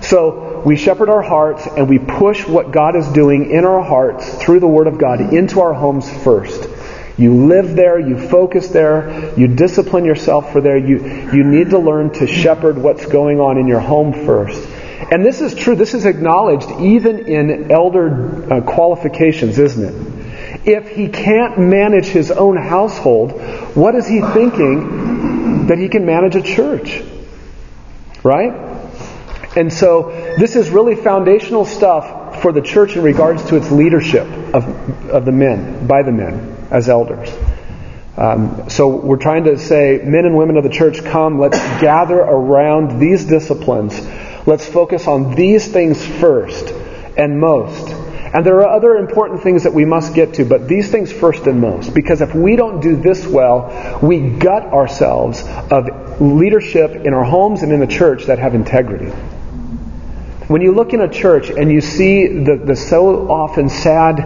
So 0.00 0.62
we 0.64 0.76
shepherd 0.76 1.10
our 1.10 1.22
hearts 1.22 1.66
and 1.66 1.88
we 1.88 1.98
push 1.98 2.46
what 2.46 2.70
God 2.70 2.96
is 2.96 3.06
doing 3.08 3.50
in 3.50 3.64
our 3.64 3.82
hearts 3.82 4.42
through 4.42 4.60
the 4.60 4.66
Word 4.66 4.86
of 4.86 4.98
God 4.98 5.20
into 5.34 5.60
our 5.60 5.74
homes 5.74 6.10
first. 6.24 6.68
You 7.20 7.46
live 7.48 7.76
there, 7.76 8.00
you 8.00 8.16
focus 8.16 8.68
there, 8.68 9.38
you 9.38 9.46
discipline 9.46 10.06
yourself 10.06 10.52
for 10.52 10.62
there. 10.62 10.78
You, 10.78 11.30
you 11.34 11.44
need 11.44 11.68
to 11.68 11.78
learn 11.78 12.14
to 12.14 12.26
shepherd 12.26 12.78
what's 12.78 13.04
going 13.04 13.40
on 13.40 13.58
in 13.58 13.66
your 13.66 13.78
home 13.78 14.24
first. 14.24 14.66
And 15.12 15.22
this 15.22 15.42
is 15.42 15.54
true, 15.54 15.76
this 15.76 15.92
is 15.92 16.06
acknowledged 16.06 16.70
even 16.80 17.26
in 17.26 17.70
elder 17.70 18.50
uh, 18.50 18.60
qualifications, 18.62 19.58
isn't 19.58 19.84
it? 19.84 20.66
If 20.66 20.88
he 20.88 21.08
can't 21.08 21.58
manage 21.58 22.06
his 22.06 22.30
own 22.30 22.56
household, 22.56 23.32
what 23.76 23.94
is 23.94 24.06
he 24.06 24.22
thinking 24.22 25.66
that 25.66 25.76
he 25.76 25.90
can 25.90 26.06
manage 26.06 26.36
a 26.36 26.42
church? 26.42 27.02
Right? 28.22 28.52
And 29.56 29.70
so 29.70 30.10
this 30.38 30.56
is 30.56 30.70
really 30.70 30.94
foundational 30.94 31.66
stuff 31.66 32.40
for 32.40 32.50
the 32.50 32.62
church 32.62 32.96
in 32.96 33.02
regards 33.02 33.44
to 33.50 33.56
its 33.56 33.70
leadership 33.70 34.26
of, 34.54 35.10
of 35.10 35.26
the 35.26 35.32
men, 35.32 35.86
by 35.86 36.02
the 36.02 36.12
men 36.12 36.59
as 36.70 36.88
elders. 36.88 37.30
Um, 38.16 38.68
so 38.68 38.88
we're 38.88 39.16
trying 39.16 39.44
to 39.44 39.58
say, 39.58 40.02
men 40.04 40.26
and 40.26 40.36
women 40.36 40.56
of 40.56 40.64
the 40.64 40.70
church, 40.70 41.02
come, 41.04 41.38
let's 41.38 41.58
gather 41.80 42.18
around 42.18 43.00
these 43.00 43.24
disciplines. 43.24 43.98
Let's 44.46 44.66
focus 44.66 45.06
on 45.06 45.34
these 45.34 45.66
things 45.68 46.04
first 46.04 46.68
and 47.16 47.40
most. 47.40 47.88
And 48.32 48.46
there 48.46 48.60
are 48.60 48.68
other 48.68 48.96
important 48.96 49.42
things 49.42 49.64
that 49.64 49.72
we 49.72 49.84
must 49.84 50.14
get 50.14 50.34
to, 50.34 50.44
but 50.44 50.68
these 50.68 50.90
things 50.90 51.10
first 51.10 51.46
and 51.46 51.60
most. 51.60 51.94
Because 51.94 52.20
if 52.20 52.34
we 52.34 52.56
don't 52.56 52.80
do 52.80 52.94
this 52.94 53.26
well, 53.26 53.98
we 54.02 54.20
gut 54.20 54.64
ourselves 54.64 55.42
of 55.70 56.20
leadership 56.20 56.92
in 57.06 57.12
our 57.12 57.24
homes 57.24 57.62
and 57.62 57.72
in 57.72 57.80
the 57.80 57.86
church 57.86 58.26
that 58.26 58.38
have 58.38 58.54
integrity. 58.54 59.10
When 60.46 60.62
you 60.62 60.72
look 60.72 60.92
in 60.92 61.00
a 61.00 61.08
church 61.08 61.50
and 61.50 61.72
you 61.72 61.80
see 61.80 62.26
the, 62.44 62.56
the 62.56 62.76
so 62.76 63.30
often 63.30 63.68
sad 63.68 64.18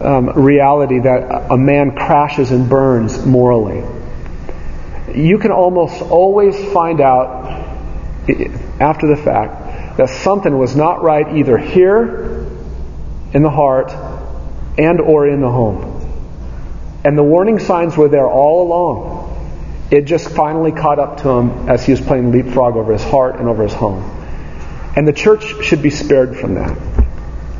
um, 0.00 0.30
reality 0.30 1.00
that 1.00 1.50
a 1.50 1.56
man 1.56 1.94
crashes 1.96 2.50
and 2.50 2.68
burns 2.68 3.24
morally. 3.24 3.84
You 5.14 5.38
can 5.38 5.50
almost 5.50 6.00
always 6.02 6.54
find 6.72 7.00
out 7.00 7.48
after 8.80 9.08
the 9.08 9.16
fact 9.16 9.96
that 9.96 10.10
something 10.10 10.56
was 10.56 10.76
not 10.76 11.02
right 11.02 11.36
either 11.36 11.58
here 11.58 12.46
in 13.32 13.42
the 13.42 13.50
heart 13.50 13.90
and 14.78 15.00
or 15.00 15.28
in 15.28 15.40
the 15.40 15.50
home. 15.50 15.94
And 17.04 17.16
the 17.18 17.22
warning 17.22 17.58
signs 17.58 17.96
were 17.96 18.08
there 18.08 18.28
all 18.28 18.66
along. 18.66 19.86
It 19.90 20.02
just 20.02 20.28
finally 20.30 20.72
caught 20.72 20.98
up 20.98 21.22
to 21.22 21.30
him 21.30 21.68
as 21.68 21.84
he 21.84 21.92
was 21.92 22.00
playing 22.00 22.30
leapfrog 22.30 22.76
over 22.76 22.92
his 22.92 23.02
heart 23.02 23.36
and 23.36 23.48
over 23.48 23.62
his 23.62 23.72
home. 23.72 24.02
And 24.94 25.08
the 25.08 25.12
church 25.12 25.64
should 25.64 25.82
be 25.82 25.90
spared 25.90 26.36
from 26.36 26.54
that. 26.54 26.78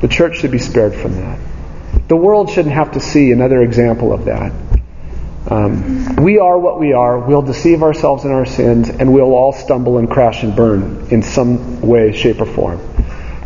The 0.00 0.08
church 0.08 0.38
should 0.38 0.50
be 0.50 0.58
spared 0.58 0.94
from 0.94 1.16
that. 1.16 1.38
The 2.08 2.16
world 2.16 2.50
shouldn't 2.50 2.74
have 2.74 2.92
to 2.92 3.00
see 3.00 3.32
another 3.32 3.60
example 3.60 4.14
of 4.14 4.24
that. 4.24 4.52
Um, 5.50 6.16
we 6.16 6.38
are 6.38 6.58
what 6.58 6.80
we 6.80 6.92
are. 6.94 7.18
We'll 7.18 7.42
deceive 7.42 7.82
ourselves 7.82 8.24
in 8.24 8.30
our 8.30 8.46
sins, 8.46 8.88
and 8.88 9.12
we'll 9.12 9.34
all 9.34 9.52
stumble 9.52 9.98
and 9.98 10.10
crash 10.10 10.42
and 10.42 10.56
burn 10.56 11.08
in 11.10 11.22
some 11.22 11.80
way, 11.82 12.12
shape, 12.12 12.40
or 12.40 12.46
form. 12.46 12.80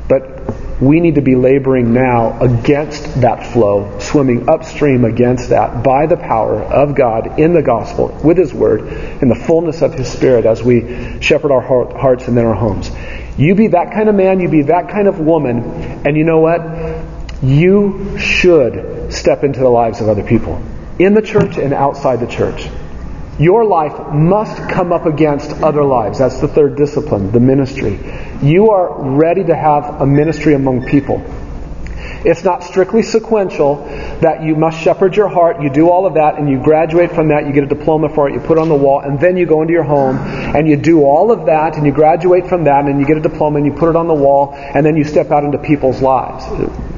But 0.08 0.80
we 0.80 0.98
need 1.00 1.14
to 1.16 1.22
be 1.22 1.36
laboring 1.36 1.92
now 1.92 2.40
against 2.40 3.20
that 3.20 3.52
flow, 3.52 3.98
swimming 4.00 4.48
upstream 4.48 5.04
against 5.04 5.50
that 5.50 5.84
by 5.84 6.06
the 6.06 6.16
power 6.16 6.62
of 6.62 6.96
God 6.96 7.38
in 7.38 7.52
the 7.52 7.62
gospel, 7.62 8.16
with 8.24 8.36
His 8.36 8.52
Word, 8.52 8.80
in 9.22 9.28
the 9.28 9.36
fullness 9.36 9.82
of 9.82 9.94
His 9.94 10.10
Spirit 10.10 10.44
as 10.44 10.62
we 10.62 11.20
shepherd 11.20 11.52
our 11.52 11.60
hearts 11.60 12.26
and 12.26 12.36
then 12.36 12.46
our 12.46 12.54
homes. 12.54 12.90
You 13.38 13.54
be 13.54 13.68
that 13.68 13.92
kind 13.92 14.08
of 14.08 14.14
man, 14.14 14.40
you 14.40 14.48
be 14.48 14.62
that 14.62 14.88
kind 14.88 15.08
of 15.08 15.20
woman, 15.20 15.62
and 16.04 16.16
you 16.16 16.24
know 16.24 16.40
what? 16.40 16.60
You 17.42 18.18
should 18.18 19.12
step 19.12 19.42
into 19.42 19.60
the 19.60 19.68
lives 19.68 20.00
of 20.00 20.08
other 20.08 20.22
people, 20.22 20.62
in 20.98 21.14
the 21.14 21.22
church 21.22 21.58
and 21.58 21.72
outside 21.72 22.20
the 22.20 22.26
church. 22.26 22.68
Your 23.38 23.64
life 23.64 24.12
must 24.12 24.68
come 24.68 24.92
up 24.92 25.06
against 25.06 25.50
other 25.62 25.82
lives. 25.82 26.18
That's 26.18 26.40
the 26.40 26.48
third 26.48 26.76
discipline, 26.76 27.32
the 27.32 27.40
ministry. 27.40 27.98
You 28.42 28.70
are 28.70 29.16
ready 29.16 29.42
to 29.44 29.56
have 29.56 30.00
a 30.00 30.06
ministry 30.06 30.54
among 30.54 30.86
people. 30.86 31.24
It's 32.24 32.44
not 32.44 32.62
strictly 32.62 33.02
sequential 33.02 33.76
that 34.20 34.42
you 34.42 34.54
must 34.54 34.80
shepherd 34.80 35.16
your 35.16 35.28
heart, 35.28 35.60
you 35.60 35.70
do 35.70 35.90
all 35.90 36.06
of 36.06 36.14
that, 36.14 36.38
and 36.38 36.48
you 36.48 36.62
graduate 36.62 37.12
from 37.12 37.28
that, 37.28 37.46
you 37.46 37.52
get 37.52 37.64
a 37.64 37.66
diploma 37.66 38.08
for 38.08 38.28
it, 38.28 38.34
you 38.34 38.40
put 38.40 38.58
it 38.58 38.60
on 38.60 38.68
the 38.68 38.74
wall, 38.74 39.00
and 39.00 39.18
then 39.20 39.36
you 39.36 39.46
go 39.46 39.62
into 39.62 39.72
your 39.72 39.82
home 39.82 40.16
and 40.16 40.68
you 40.68 40.76
do 40.76 41.02
all 41.02 41.32
of 41.32 41.46
that, 41.46 41.76
and 41.76 41.86
you 41.86 41.92
graduate 41.92 42.46
from 42.46 42.64
that, 42.64 42.84
and 42.84 43.00
you 43.00 43.06
get 43.06 43.16
a 43.16 43.20
diploma 43.20 43.58
and 43.58 43.66
you 43.66 43.72
put 43.72 43.88
it 43.90 43.96
on 43.96 44.06
the 44.06 44.14
wall, 44.14 44.52
and 44.54 44.84
then 44.84 44.96
you 44.96 45.04
step 45.04 45.30
out 45.30 45.44
into 45.44 45.58
people's 45.58 46.00
lives. 46.00 46.44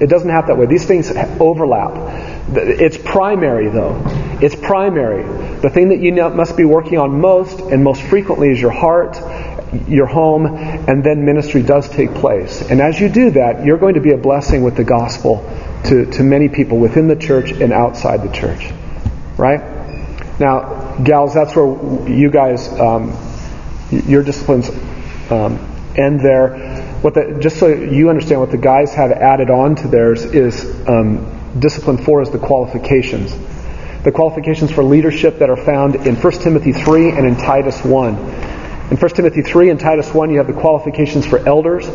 It 0.01 0.09
doesn't 0.09 0.29
happen 0.29 0.49
that 0.49 0.59
way. 0.59 0.67
These 0.67 0.87
things 0.87 1.11
overlap. 1.41 1.93
It's 2.57 2.99
primary, 2.99 3.69
though. 3.71 4.03
It's 4.41 4.55
primary. 4.55 5.23
The 5.61 5.71
thing 5.71 5.89
that 5.91 6.01
you 6.01 6.13
must 6.13 6.57
be 6.57 6.65
working 6.65 6.99
on 6.99 7.21
most 7.21 7.61
and 7.61 7.83
most 7.83 8.03
frequently 8.03 8.51
is 8.51 8.61
your 8.61 8.73
heart 8.73 9.17
your 9.89 10.07
home, 10.07 10.47
and 10.47 11.05
then 11.05 11.25
ministry 11.25 11.63
does 11.63 11.89
take 11.89 12.15
place. 12.15 12.63
And 12.63 12.81
as 12.81 12.99
you 12.99 13.09
do 13.09 13.31
that, 13.33 13.65
you're 13.65 13.79
going 13.79 13.95
to 13.95 14.01
be 14.01 14.13
a 14.13 14.17
blessing 14.17 14.63
with 14.63 14.77
the 14.77 14.85
gospel 14.85 15.39
to, 15.85 16.07
to 16.13 16.23
many 16.23 16.49
people 16.49 16.79
within 16.79 17.09
the 17.09 17.17
church 17.17 17.51
and 17.51 17.73
outside 17.73 18.23
the 18.23 18.33
church. 18.33 18.71
Right? 19.37 19.61
Now, 20.39 20.97
gals, 21.03 21.35
that's 21.35 21.55
where 21.55 22.09
you 22.09 22.31
guys, 22.31 22.69
um, 22.79 23.17
your 23.91 24.23
disciplines 24.23 24.69
um, 25.31 25.59
end 25.97 26.21
there. 26.21 26.83
What 27.03 27.15
the, 27.15 27.39
just 27.41 27.59
so 27.59 27.69
you 27.69 28.09
understand, 28.09 28.41
what 28.41 28.51
the 28.51 28.59
guys 28.59 28.95
have 28.95 29.13
added 29.13 29.51
on 29.51 29.77
to 29.77 29.89
theirs 29.89 30.25
is 30.25 30.65
um, 30.89 31.53
discipline 31.59 31.99
four 31.99 32.23
is 32.23 32.31
the 32.31 32.39
qualifications. 32.39 33.37
The 34.05 34.13
qualifications 34.13 34.71
for 34.71 34.83
leadership 34.83 35.39
that 35.39 35.51
are 35.51 35.57
found 35.57 35.97
in 35.97 36.17
1 36.17 36.33
Timothy 36.33 36.73
3 36.73 37.11
and 37.11 37.27
in 37.27 37.37
Titus 37.37 37.83
1. 37.85 38.54
In 38.91 38.99
1 38.99 39.11
Timothy 39.13 39.41
3 39.41 39.71
and 39.71 39.81
Titus 39.81 40.13
1, 40.13 40.31
you 40.31 40.39
have 40.39 40.47
the 40.47 40.53
qualifications 40.53 41.27
for 41.27 41.39
elders. 41.49 41.87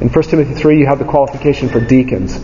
In 0.00 0.08
1 0.08 0.24
Timothy 0.24 0.54
3, 0.54 0.78
you 0.78 0.86
have 0.86 0.98
the 0.98 1.04
qualification 1.04 1.68
for 1.68 1.78
deacons. 1.78 2.36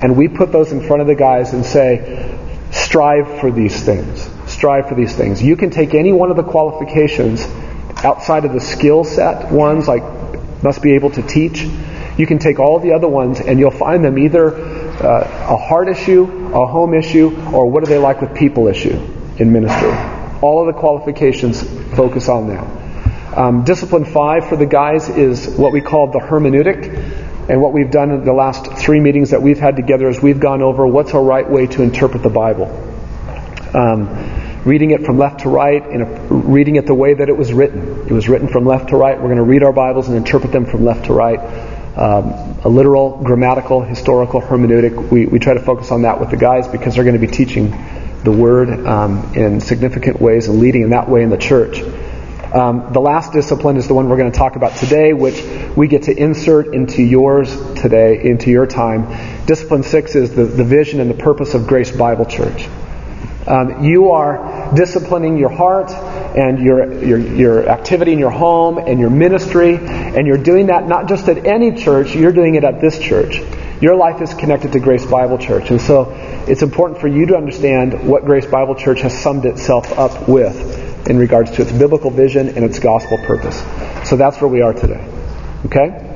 And 0.00 0.16
we 0.16 0.26
put 0.28 0.52
those 0.52 0.72
in 0.72 0.86
front 0.86 1.02
of 1.02 1.06
the 1.06 1.14
guys 1.14 1.52
and 1.52 1.64
say, 1.64 2.38
strive 2.70 3.40
for 3.40 3.52
these 3.52 3.82
things. 3.82 4.28
Strive 4.50 4.88
for 4.88 4.94
these 4.94 5.14
things. 5.14 5.42
You 5.42 5.56
can 5.56 5.70
take 5.70 5.92
any 5.92 6.12
one 6.12 6.30
of 6.30 6.36
the 6.36 6.42
qualifications 6.42 7.46
outside 8.02 8.46
of 8.46 8.54
the 8.54 8.60
skill 8.60 9.04
set 9.04 9.52
ones, 9.52 9.86
like 9.86 10.02
must 10.62 10.82
be 10.82 10.94
able 10.94 11.10
to 11.10 11.22
teach. 11.22 11.62
You 12.16 12.26
can 12.26 12.38
take 12.38 12.58
all 12.58 12.80
the 12.80 12.92
other 12.92 13.08
ones 13.08 13.40
and 13.40 13.58
you'll 13.58 13.70
find 13.70 14.02
them 14.02 14.18
either 14.18 14.54
uh, 14.54 15.54
a 15.54 15.56
heart 15.56 15.88
issue, 15.88 16.24
a 16.54 16.66
home 16.66 16.94
issue, 16.94 17.36
or 17.52 17.70
what 17.70 17.82
are 17.82 17.86
they 17.86 17.98
like 17.98 18.22
with 18.22 18.34
people 18.34 18.68
issue 18.68 18.98
in 19.38 19.52
ministry. 19.52 19.92
All 20.40 20.66
of 20.66 20.74
the 20.74 20.80
qualifications 20.80 21.62
focus 21.94 22.28
on 22.28 22.48
that. 22.48 22.81
Um, 23.34 23.64
discipline 23.64 24.04
five 24.04 24.48
for 24.48 24.56
the 24.56 24.66
guys 24.66 25.08
is 25.08 25.48
what 25.48 25.72
we 25.72 25.80
call 25.80 26.12
the 26.12 26.18
hermeneutic. 26.18 27.48
And 27.48 27.60
what 27.60 27.72
we've 27.72 27.90
done 27.90 28.10
in 28.10 28.24
the 28.24 28.32
last 28.32 28.66
three 28.78 29.00
meetings 29.00 29.30
that 29.30 29.42
we've 29.42 29.58
had 29.58 29.74
together 29.74 30.08
is 30.08 30.20
we've 30.20 30.38
gone 30.38 30.62
over 30.62 30.86
what's 30.86 31.12
a 31.12 31.18
right 31.18 31.48
way 31.48 31.66
to 31.66 31.82
interpret 31.82 32.22
the 32.22 32.30
Bible. 32.30 32.66
Um, 33.74 34.62
reading 34.64 34.90
it 34.90 35.04
from 35.04 35.18
left 35.18 35.40
to 35.40 35.48
right, 35.48 35.82
and 35.82 36.52
reading 36.52 36.76
it 36.76 36.86
the 36.86 36.94
way 36.94 37.14
that 37.14 37.28
it 37.28 37.36
was 37.36 37.52
written. 37.52 38.06
It 38.06 38.12
was 38.12 38.28
written 38.28 38.48
from 38.48 38.64
left 38.64 38.90
to 38.90 38.96
right. 38.96 39.16
We're 39.16 39.28
going 39.28 39.36
to 39.38 39.42
read 39.42 39.62
our 39.62 39.72
Bibles 39.72 40.08
and 40.08 40.16
interpret 40.16 40.52
them 40.52 40.66
from 40.66 40.84
left 40.84 41.06
to 41.06 41.12
right. 41.12 41.40
Um, 41.96 42.60
a 42.64 42.68
literal, 42.68 43.18
grammatical, 43.22 43.82
historical 43.82 44.40
hermeneutic. 44.40 45.10
We, 45.10 45.26
we 45.26 45.38
try 45.38 45.54
to 45.54 45.60
focus 45.60 45.90
on 45.90 46.02
that 46.02 46.20
with 46.20 46.30
the 46.30 46.36
guys 46.36 46.68
because 46.68 46.94
they're 46.94 47.04
going 47.04 47.20
to 47.20 47.26
be 47.26 47.32
teaching 47.32 47.70
the 48.22 48.30
Word 48.30 48.86
um, 48.86 49.34
in 49.34 49.60
significant 49.60 50.20
ways 50.20 50.46
and 50.48 50.60
leading 50.60 50.82
in 50.82 50.90
that 50.90 51.08
way 51.08 51.22
in 51.22 51.30
the 51.30 51.36
church. 51.36 51.82
Um, 52.52 52.92
the 52.92 53.00
last 53.00 53.32
discipline 53.32 53.78
is 53.78 53.88
the 53.88 53.94
one 53.94 54.10
we're 54.10 54.18
going 54.18 54.30
to 54.30 54.38
talk 54.38 54.56
about 54.56 54.76
today, 54.76 55.14
which 55.14 55.42
we 55.74 55.88
get 55.88 56.02
to 56.02 56.14
insert 56.14 56.74
into 56.74 57.02
yours 57.02 57.56
today, 57.80 58.22
into 58.22 58.50
your 58.50 58.66
time. 58.66 59.46
Discipline 59.46 59.82
six 59.82 60.14
is 60.14 60.34
the, 60.34 60.44
the 60.44 60.64
vision 60.64 61.00
and 61.00 61.08
the 61.08 61.14
purpose 61.14 61.54
of 61.54 61.66
Grace 61.66 61.90
Bible 61.90 62.26
Church. 62.26 62.68
Um, 63.46 63.82
you 63.84 64.10
are 64.10 64.70
disciplining 64.74 65.38
your 65.38 65.48
heart 65.48 65.90
and 65.92 66.58
your, 66.58 67.02
your, 67.02 67.18
your 67.18 67.68
activity 67.68 68.12
in 68.12 68.18
your 68.18 68.30
home 68.30 68.76
and 68.76 69.00
your 69.00 69.10
ministry, 69.10 69.76
and 69.76 70.26
you're 70.26 70.36
doing 70.36 70.66
that 70.66 70.86
not 70.86 71.08
just 71.08 71.28
at 71.28 71.46
any 71.46 71.74
church, 71.82 72.14
you're 72.14 72.32
doing 72.32 72.54
it 72.54 72.64
at 72.64 72.82
this 72.82 72.98
church. 72.98 73.40
Your 73.80 73.96
life 73.96 74.20
is 74.20 74.32
connected 74.34 74.72
to 74.72 74.78
Grace 74.78 75.06
Bible 75.06 75.38
Church. 75.38 75.70
And 75.70 75.80
so 75.80 76.12
it's 76.46 76.62
important 76.62 77.00
for 77.00 77.08
you 77.08 77.26
to 77.26 77.36
understand 77.36 78.06
what 78.06 78.26
Grace 78.26 78.46
Bible 78.46 78.74
Church 78.74 79.00
has 79.00 79.18
summed 79.18 79.46
itself 79.46 79.98
up 79.98 80.28
with 80.28 80.81
in 81.06 81.18
regards 81.18 81.50
to 81.52 81.62
its 81.62 81.72
biblical 81.72 82.10
vision 82.10 82.48
and 82.50 82.64
its 82.64 82.78
gospel 82.78 83.18
purpose. 83.18 83.58
So 84.08 84.16
that's 84.16 84.40
where 84.40 84.48
we 84.48 84.62
are 84.62 84.72
today. 84.72 85.04
Okay? 85.66 86.08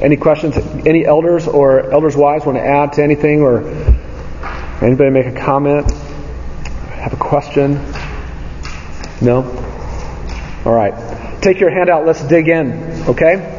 Any 0.00 0.16
questions? 0.16 0.56
Any 0.86 1.06
elders 1.06 1.48
or 1.48 1.90
elders' 1.90 2.16
wives 2.16 2.44
want 2.44 2.58
to 2.58 2.64
add 2.64 2.94
to 2.94 3.02
anything 3.02 3.40
or 3.40 3.62
anybody 4.82 5.10
make 5.10 5.26
a 5.26 5.38
comment? 5.38 5.90
Have 5.90 7.12
a 7.12 7.16
question? 7.16 7.74
No? 9.20 9.44
All 10.64 10.74
right. 10.74 11.42
Take 11.42 11.60
your 11.60 11.70
hand 11.70 11.88
out. 11.88 12.04
Let's 12.04 12.22
dig 12.24 12.48
in. 12.48 12.72
Okay? 13.08 13.52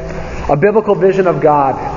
A 0.48 0.56
biblical 0.56 0.94
vision 0.94 1.26
of 1.26 1.40
God 1.40 1.96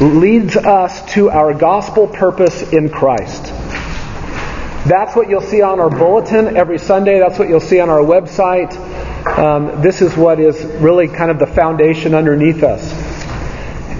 leads 0.00 0.56
us 0.56 1.12
to 1.14 1.28
our 1.30 1.52
gospel 1.52 2.06
purpose 2.06 2.72
in 2.72 2.88
Christ. 2.88 3.52
That's 4.86 5.14
what 5.16 5.28
you'll 5.28 5.40
see 5.40 5.60
on 5.60 5.80
our 5.80 5.90
bulletin 5.90 6.56
every 6.56 6.78
Sunday. 6.78 7.18
That's 7.18 7.38
what 7.38 7.48
you'll 7.48 7.60
see 7.60 7.80
on 7.80 7.90
our 7.90 8.00
website. 8.00 8.76
Um, 9.26 9.82
this 9.82 10.00
is 10.00 10.16
what 10.16 10.40
is 10.40 10.64
really 10.80 11.08
kind 11.08 11.30
of 11.30 11.38
the 11.38 11.46
foundation 11.46 12.14
underneath 12.14 12.62
us. 12.62 12.92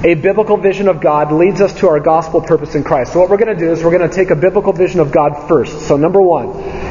A 0.04 0.14
biblical 0.14 0.56
vision 0.56 0.86
of 0.86 1.00
God 1.00 1.32
leads 1.32 1.60
us 1.60 1.74
to 1.80 1.88
our 1.88 1.98
gospel 1.98 2.40
purpose 2.40 2.76
in 2.76 2.84
Christ. 2.84 3.12
So, 3.12 3.18
what 3.18 3.28
we're 3.28 3.36
going 3.36 3.58
to 3.58 3.58
do 3.58 3.72
is 3.72 3.82
we're 3.82 3.98
going 3.98 4.08
to 4.08 4.14
take 4.14 4.30
a 4.30 4.36
biblical 4.36 4.72
vision 4.72 5.00
of 5.00 5.10
God 5.10 5.48
first. 5.48 5.88
So, 5.88 5.96
number 5.96 6.22
one, 6.22 6.50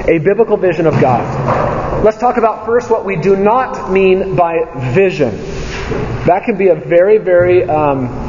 a 0.10 0.20
biblical 0.20 0.58
vision 0.58 0.86
of 0.86 1.00
God. 1.00 2.04
Let's 2.04 2.18
talk 2.18 2.36
about 2.36 2.66
first 2.66 2.90
what 2.90 3.06
we 3.06 3.16
do 3.16 3.38
not 3.38 3.92
mean 3.92 4.36
by 4.36 4.92
vision. 4.94 5.38
That 6.26 6.44
can 6.44 6.58
be 6.58 6.68
a 6.68 6.76
very, 6.76 7.18
very 7.18 7.64
um, 7.64 8.27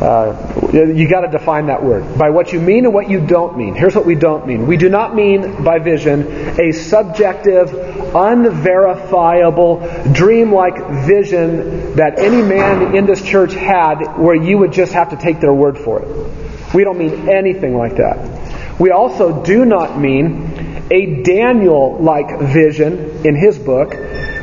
uh, 0.00 0.70
you 0.72 1.08
got 1.08 1.20
to 1.20 1.28
define 1.28 1.66
that 1.66 1.82
word 1.82 2.18
by 2.18 2.30
what 2.30 2.52
you 2.52 2.60
mean 2.60 2.84
and 2.84 2.92
what 2.92 3.08
you 3.08 3.24
don't 3.24 3.56
mean. 3.56 3.74
Here's 3.74 3.94
what 3.94 4.04
we 4.04 4.16
don't 4.16 4.46
mean. 4.46 4.66
We 4.66 4.76
do 4.76 4.88
not 4.88 5.14
mean 5.14 5.62
by 5.62 5.78
vision 5.78 6.60
a 6.60 6.72
subjective, 6.72 7.72
unverifiable, 8.14 10.12
dream-like 10.12 11.06
vision 11.06 11.94
that 11.96 12.18
any 12.18 12.42
man 12.42 12.96
in 12.96 13.06
this 13.06 13.22
church 13.22 13.54
had 13.54 14.18
where 14.18 14.34
you 14.34 14.58
would 14.58 14.72
just 14.72 14.92
have 14.92 15.10
to 15.10 15.16
take 15.16 15.40
their 15.40 15.54
word 15.54 15.78
for 15.78 16.02
it. 16.02 16.74
We 16.74 16.82
don't 16.82 16.98
mean 16.98 17.28
anything 17.28 17.76
like 17.76 17.96
that. 17.96 18.80
We 18.80 18.90
also 18.90 19.44
do 19.44 19.64
not 19.64 19.98
mean 19.98 20.86
a 20.90 21.22
Daniel-like 21.22 22.40
vision 22.40 23.24
in 23.24 23.36
his 23.36 23.58
book. 23.58 23.94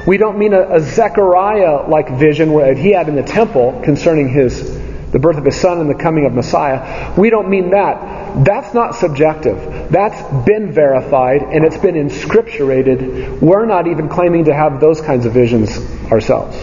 We 0.07 0.17
don't 0.17 0.39
mean 0.39 0.53
a, 0.53 0.77
a 0.77 0.79
Zechariah-like 0.79 2.17
vision 2.17 2.53
where 2.53 2.73
he 2.73 2.93
had 2.93 3.09
in 3.09 3.15
the 3.15 3.23
temple 3.23 3.81
concerning 3.83 4.29
his 4.29 4.80
the 5.11 5.19
birth 5.19 5.37
of 5.37 5.45
his 5.45 5.59
son 5.59 5.79
and 5.79 5.89
the 5.89 5.95
coming 5.95 6.25
of 6.25 6.33
Messiah. 6.33 7.13
We 7.17 7.29
don't 7.29 7.49
mean 7.49 7.71
that. 7.71 8.45
That's 8.45 8.73
not 8.73 8.95
subjective. 8.95 9.91
That's 9.91 10.45
been 10.45 10.71
verified 10.71 11.41
and 11.41 11.65
it's 11.65 11.77
been 11.77 11.95
inscripturated. 11.95 13.41
We're 13.41 13.65
not 13.65 13.87
even 13.87 14.07
claiming 14.07 14.45
to 14.45 14.53
have 14.53 14.79
those 14.79 15.01
kinds 15.01 15.25
of 15.25 15.33
visions 15.33 15.77
ourselves. 16.11 16.57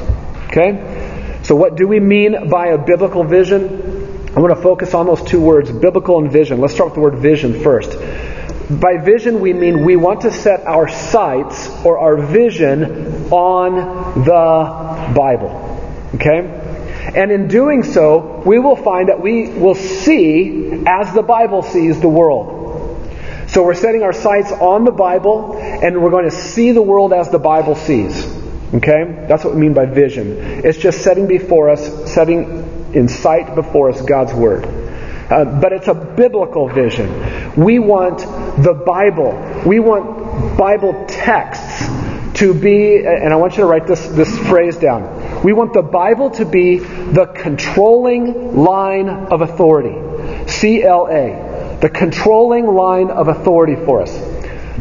Okay? 0.47 1.41
So 1.43 1.55
what 1.57 1.77
do 1.77 1.87
we 1.87 2.01
mean 2.01 2.49
by 2.49 2.69
a 2.69 2.79
biblical 2.79 3.23
vision? 3.25 4.31
I 4.35 4.41
want 4.41 4.55
to 4.55 4.63
focus 4.63 4.95
on 4.95 5.07
those 5.07 5.23
two 5.23 5.41
words, 5.41 5.71
biblical 5.71 6.19
and 6.19 6.31
vision. 6.31 6.61
Let's 6.61 6.75
start 6.75 6.91
with 6.91 6.95
the 6.97 7.01
word 7.01 7.17
vision 7.17 7.63
first. 7.63 7.99
By 8.71 8.99
vision, 8.99 9.41
we 9.41 9.55
mean 9.55 9.85
we 9.85 9.97
want 9.97 10.23
to 10.23 10.31
set 10.31 10.67
our 10.67 10.89
sights 10.89 11.69
or 11.85 11.99
our 11.99 12.17
vision 12.19 13.31
on 13.31 14.25
the 14.25 15.15
Bible. 15.15 16.11
Okay? 16.15 16.68
And 17.15 17.33
in 17.33 17.49
doing 17.49 17.83
so, 17.83 18.43
we 18.45 18.59
will 18.59 18.77
find 18.77 19.09
that 19.09 19.21
we 19.21 19.51
will 19.51 19.75
see 19.75 20.85
as 20.87 21.13
the 21.15 21.23
Bible 21.23 21.63
sees 21.63 22.01
the 22.01 22.09
world. 22.09 22.57
So 23.49 23.65
we're 23.65 23.75
setting 23.75 24.03
our 24.03 24.13
sights 24.13 24.53
on 24.53 24.85
the 24.85 24.93
Bible, 24.93 25.57
and 25.57 26.03
we're 26.03 26.11
going 26.11 26.27
to 26.27 26.31
see 26.31 26.73
the 26.73 26.83
world 26.83 27.15
as 27.15 27.31
the 27.31 27.39
Bible 27.39 27.77
sees. 27.77 28.27
Okay? 28.75 29.25
That's 29.27 29.43
what 29.43 29.55
we 29.55 29.61
mean 29.61 29.73
by 29.73 29.87
vision. 29.87 30.37
It's 30.65 30.77
just 30.77 31.01
setting 31.01 31.27
before 31.27 31.71
us, 31.71 32.13
setting 32.13 32.93
in 32.93 33.09
sight 33.09 33.55
before 33.55 33.91
us 33.91 34.03
God's 34.03 34.35
Word. 34.35 34.67
Uh, 34.67 35.45
but 35.61 35.73
it's 35.73 35.89
a 35.89 35.95
biblical 35.95 36.69
vision. 36.69 37.55
We 37.57 37.79
want 37.79 38.19
the 38.63 38.75
Bible. 38.87 39.63
We 39.67 39.79
want 39.79 40.57
Bible 40.59 41.07
texts 41.07 41.87
to 42.41 42.55
be, 42.55 43.05
and 43.05 43.33
I 43.33 43.37
want 43.37 43.55
you 43.55 43.63
to 43.63 43.67
write 43.67 43.87
this, 43.87 44.07
this 44.09 44.39
phrase 44.39 44.77
down. 44.77 45.03
We 45.45 45.53
want 45.53 45.73
the 45.73 45.83
Bible 45.83 46.31
to 46.31 46.45
be 46.45 46.79
the 46.79 47.27
controlling 47.27 48.57
line 48.57 49.09
of 49.09 49.41
authority. 49.41 49.95
CLA. 50.49 51.79
the 51.81 51.91
controlling 51.91 52.67
line 52.67 53.11
of 53.11 53.29
authority 53.29 53.77
for 53.77 54.03
us. 54.03 54.11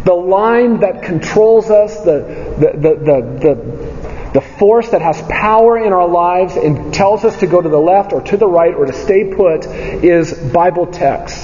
The 0.04 0.13
line 0.13 0.80
that 0.80 1.04
controls 1.04 1.70
us, 1.70 2.00
the, 2.00 2.56
the, 2.58 2.72
the, 2.80 2.96
the, 2.96 4.32
the, 4.34 4.41
force 4.41 4.89
that 4.89 5.02
has 5.02 5.22
power 5.24 5.78
in 5.78 5.93
our 5.93 6.08
lives 6.08 6.56
and 6.56 6.93
tells 6.93 7.24
us 7.24 7.39
to 7.41 7.48
go 7.48 7.62
to 7.62 7.70
the 7.70 7.80
left 7.80 8.13
or 8.13 8.22
to 8.22 8.38
the 8.38 8.48
right 8.48 8.74
or 8.74 8.86
to 8.86 8.93
stay 8.93 9.34
put 9.36 9.65
is 9.65 10.34
Bible 10.34 10.88
text. 10.88 11.38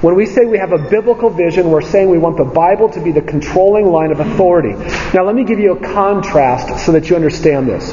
When 0.00 0.14
we 0.14 0.26
say 0.26 0.46
we 0.46 0.58
have 0.58 0.72
a 0.72 0.78
biblical 0.78 1.28
vision, 1.28 1.70
we're 1.70 1.82
saying 1.82 2.08
we 2.08 2.18
want 2.18 2.36
the 2.36 2.44
Bible 2.44 2.88
to 2.90 3.00
be 3.00 3.10
the 3.10 3.20
controlling 3.20 3.86
line 3.86 4.12
of 4.12 4.20
authority. 4.20 4.72
Now, 5.12 5.24
let 5.24 5.34
me 5.34 5.44
give 5.44 5.58
you 5.58 5.72
a 5.72 5.92
contrast 5.92 6.86
so 6.86 6.92
that 6.92 7.10
you 7.10 7.16
understand 7.16 7.66
this. 7.66 7.92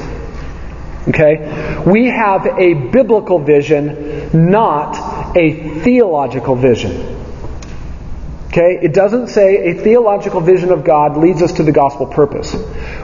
Okay? 1.08 1.84
We 1.86 2.08
have 2.08 2.46
a 2.46 2.74
biblical 2.74 3.40
vision, 3.40 4.50
not 4.50 5.36
a 5.38 5.80
theological 5.82 6.56
vision. 6.56 7.16
Okay? 8.48 8.80
It 8.82 8.94
doesn't 8.94 9.28
say 9.28 9.72
a 9.72 9.74
theological 9.74 10.42
vision 10.42 10.72
of 10.72 10.84
God 10.84 11.18
leads 11.18 11.42
us 11.42 11.54
to 11.54 11.64
the 11.64 11.72
gospel 11.72 12.08
purpose. 12.08 12.56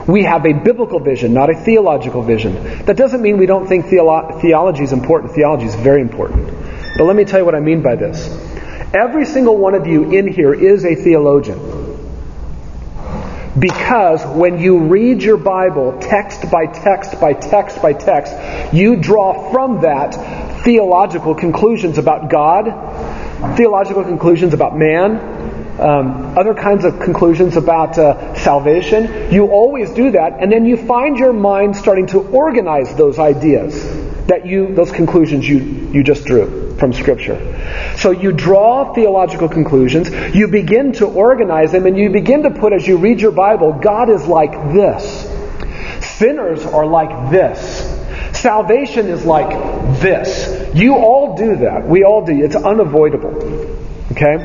We 0.07 0.23
have 0.23 0.45
a 0.45 0.53
biblical 0.53 0.99
vision, 0.99 1.33
not 1.33 1.49
a 1.49 1.55
theological 1.55 2.23
vision. 2.23 2.53
That 2.85 2.97
doesn't 2.97 3.21
mean 3.21 3.37
we 3.37 3.45
don't 3.45 3.67
think 3.67 3.85
theolo- 3.85 4.41
theology 4.41 4.83
is 4.83 4.93
important. 4.93 5.33
Theology 5.33 5.65
is 5.65 5.75
very 5.75 6.01
important. 6.01 6.47
But 6.97 7.03
let 7.03 7.15
me 7.15 7.25
tell 7.25 7.39
you 7.39 7.45
what 7.45 7.55
I 7.55 7.59
mean 7.59 7.81
by 7.81 7.95
this. 7.95 8.29
Every 8.93 9.25
single 9.25 9.57
one 9.57 9.75
of 9.75 9.87
you 9.87 10.11
in 10.11 10.27
here 10.27 10.53
is 10.53 10.85
a 10.85 10.95
theologian. 10.95 11.80
Because 13.57 14.25
when 14.25 14.59
you 14.59 14.79
read 14.79 15.21
your 15.21 15.35
Bible 15.35 15.99
text 15.99 16.49
by 16.49 16.67
text 16.67 17.19
by 17.19 17.33
text 17.33 17.81
by 17.81 17.91
text, 17.91 18.33
you 18.73 18.95
draw 18.95 19.51
from 19.51 19.81
that 19.81 20.63
theological 20.63 21.35
conclusions 21.35 21.97
about 21.97 22.29
God, 22.29 23.57
theological 23.57 24.05
conclusions 24.05 24.53
about 24.53 24.77
man, 24.77 25.17
um, 25.81 26.37
other 26.37 26.53
kinds 26.53 26.85
of 26.85 27.01
conclusions 27.01 27.57
about 27.57 27.97
uh, 27.97 28.35
salvation. 28.35 29.33
You 29.33 29.47
always 29.47 29.91
do 29.91 30.11
that, 30.11 30.37
and 30.39 30.49
then 30.49 30.65
you 30.65 30.77
find 30.77 31.17
your 31.17 31.33
mind 31.33 31.75
starting 31.75 32.07
to 32.07 32.19
organize 32.19 32.95
those 32.95 33.19
ideas 33.19 33.83
that 34.27 34.45
you, 34.45 34.73
those 34.73 34.91
conclusions 34.91 35.47
you, 35.47 35.59
you 35.91 36.03
just 36.03 36.23
drew 36.23 36.60
from 36.81 36.91
Scripture. 36.91 37.37
So 37.95 38.09
you 38.09 38.31
draw 38.33 38.91
theological 38.93 39.47
conclusions, 39.47 40.09
you 40.35 40.47
begin 40.47 40.93
to 40.93 41.05
organize 41.05 41.71
them, 41.71 41.85
and 41.85 41.95
you 41.95 42.09
begin 42.09 42.41
to 42.41 42.49
put, 42.49 42.73
as 42.73 42.87
you 42.87 42.97
read 42.97 43.21
your 43.21 43.31
Bible, 43.31 43.71
God 43.73 44.09
is 44.09 44.25
like 44.25 44.51
this. 44.73 45.29
Sinners 46.03 46.65
are 46.65 46.87
like 46.87 47.29
this. 47.29 47.87
Salvation 48.35 49.07
is 49.07 49.23
like 49.23 49.51
this. 49.99 50.75
You 50.75 50.95
all 50.95 51.37
do 51.37 51.57
that. 51.57 51.87
We 51.87 52.03
all 52.03 52.25
do. 52.25 52.43
It's 52.43 52.55
unavoidable. 52.55 53.35
Okay? 54.13 54.37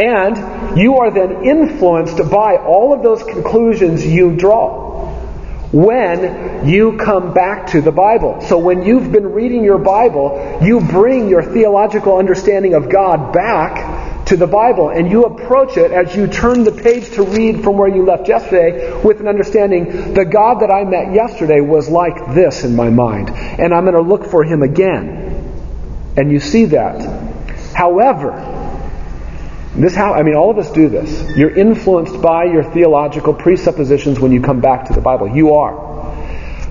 And 0.00 0.78
you 0.78 0.96
are 0.96 1.10
then 1.10 1.44
influenced 1.44 2.16
by 2.30 2.56
all 2.56 2.94
of 2.94 3.02
those 3.02 3.22
conclusions 3.22 4.06
you 4.06 4.34
draw 4.34 4.91
when 5.72 6.68
you 6.68 6.98
come 6.98 7.32
back 7.32 7.68
to 7.68 7.80
the 7.80 7.92
Bible. 7.92 8.42
So 8.42 8.58
when 8.58 8.84
you've 8.84 9.10
been 9.10 9.32
reading 9.32 9.64
your 9.64 9.78
Bible, 9.78 10.58
you 10.62 10.80
bring 10.80 11.28
your 11.28 11.42
theological 11.42 12.18
understanding 12.18 12.74
of 12.74 12.90
God 12.90 13.32
back 13.32 14.26
to 14.26 14.36
the 14.36 14.46
Bible 14.46 14.90
and 14.90 15.10
you 15.10 15.24
approach 15.24 15.76
it 15.76 15.90
as 15.90 16.14
you 16.14 16.26
turn 16.26 16.64
the 16.64 16.72
page 16.72 17.10
to 17.12 17.22
read 17.22 17.62
from 17.64 17.76
where 17.76 17.88
you 17.88 18.04
left 18.04 18.28
yesterday 18.28 19.02
with 19.02 19.20
an 19.20 19.28
understanding 19.28 20.14
the 20.14 20.24
God 20.24 20.60
that 20.60 20.70
I 20.70 20.84
met 20.84 21.12
yesterday 21.12 21.60
was 21.60 21.88
like 21.88 22.34
this 22.34 22.64
in 22.64 22.76
my 22.76 22.90
mind 22.90 23.30
and 23.30 23.74
I'm 23.74 23.84
going 23.84 23.94
to 23.94 24.00
look 24.00 24.26
for 24.26 24.44
him 24.44 24.62
again. 24.62 25.30
And 26.16 26.30
you 26.30 26.40
see 26.40 26.66
that. 26.66 27.00
However, 27.74 28.32
this 29.74 29.94
how 29.94 30.12
I 30.12 30.22
mean 30.22 30.34
all 30.34 30.50
of 30.50 30.58
us 30.58 30.70
do 30.70 30.88
this. 30.88 31.36
You're 31.36 31.54
influenced 31.54 32.20
by 32.20 32.44
your 32.44 32.62
theological 32.62 33.32
presuppositions 33.32 34.20
when 34.20 34.32
you 34.32 34.40
come 34.42 34.60
back 34.60 34.86
to 34.88 34.92
the 34.92 35.00
Bible. 35.00 35.28
You 35.28 35.54
are. 35.54 35.92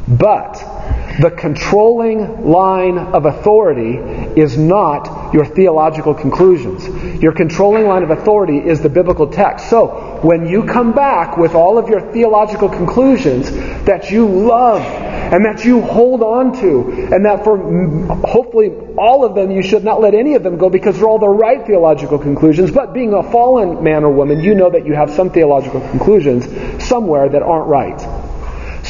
But 0.07 0.70
the 1.19 1.32
controlling 1.32 2.50
line 2.50 2.97
of 2.97 3.26
authority 3.26 3.97
is 4.39 4.58
not 4.58 5.34
your 5.34 5.45
theological 5.45 6.13
conclusions. 6.13 7.21
Your 7.21 7.34
controlling 7.34 7.86
line 7.86 8.04
of 8.04 8.12
authority 8.12 8.58
is 8.58 8.82
the 8.82 8.89
biblical 8.89 9.28
text. 9.28 9.69
So, 9.69 10.19
when 10.24 10.47
you 10.47 10.63
come 10.63 10.93
back 10.93 11.38
with 11.38 11.54
all 11.54 11.78
of 11.78 11.89
your 11.89 12.12
theological 12.13 12.69
conclusions 12.69 13.52
that 13.86 14.10
you 14.12 14.28
love 14.28 14.82
and 14.82 15.45
that 15.45 15.65
you 15.65 15.82
hold 15.82 16.21
on 16.21 16.54
to, 16.60 17.13
and 17.13 17.26
that 17.26 17.43
for 17.43 17.58
mm, 17.58 18.26
hopefully 18.26 18.69
all 18.97 19.26
of 19.26 19.36
them 19.36 19.52
you 19.52 19.62
should 19.62 19.84
not 19.84 20.02
let 20.02 20.13
any 20.13 20.36
of 20.36 20.43
them 20.43 20.58
go 20.58 20.69
because 20.69 20.97
they're 20.97 21.08
all 21.08 21.19
the 21.19 21.28
right 21.28 21.65
theological 21.65 22.19
conclusions. 22.19 22.71
But 22.71 22.93
being 22.93 23.13
a 23.13 23.24
fallen 23.24 23.84
man 23.84 24.04
or 24.04 24.12
woman, 24.12 24.41
you 24.41 24.56
know 24.56 24.69
that 24.69 24.86
you 24.86 24.93
have 24.93 25.12
some 25.12 25.30
theological 25.30 25.82
conclusions 25.82 26.45
somewhere 26.84 27.30
that 27.30 27.41
aren't 27.41 27.67
right. 27.67 28.20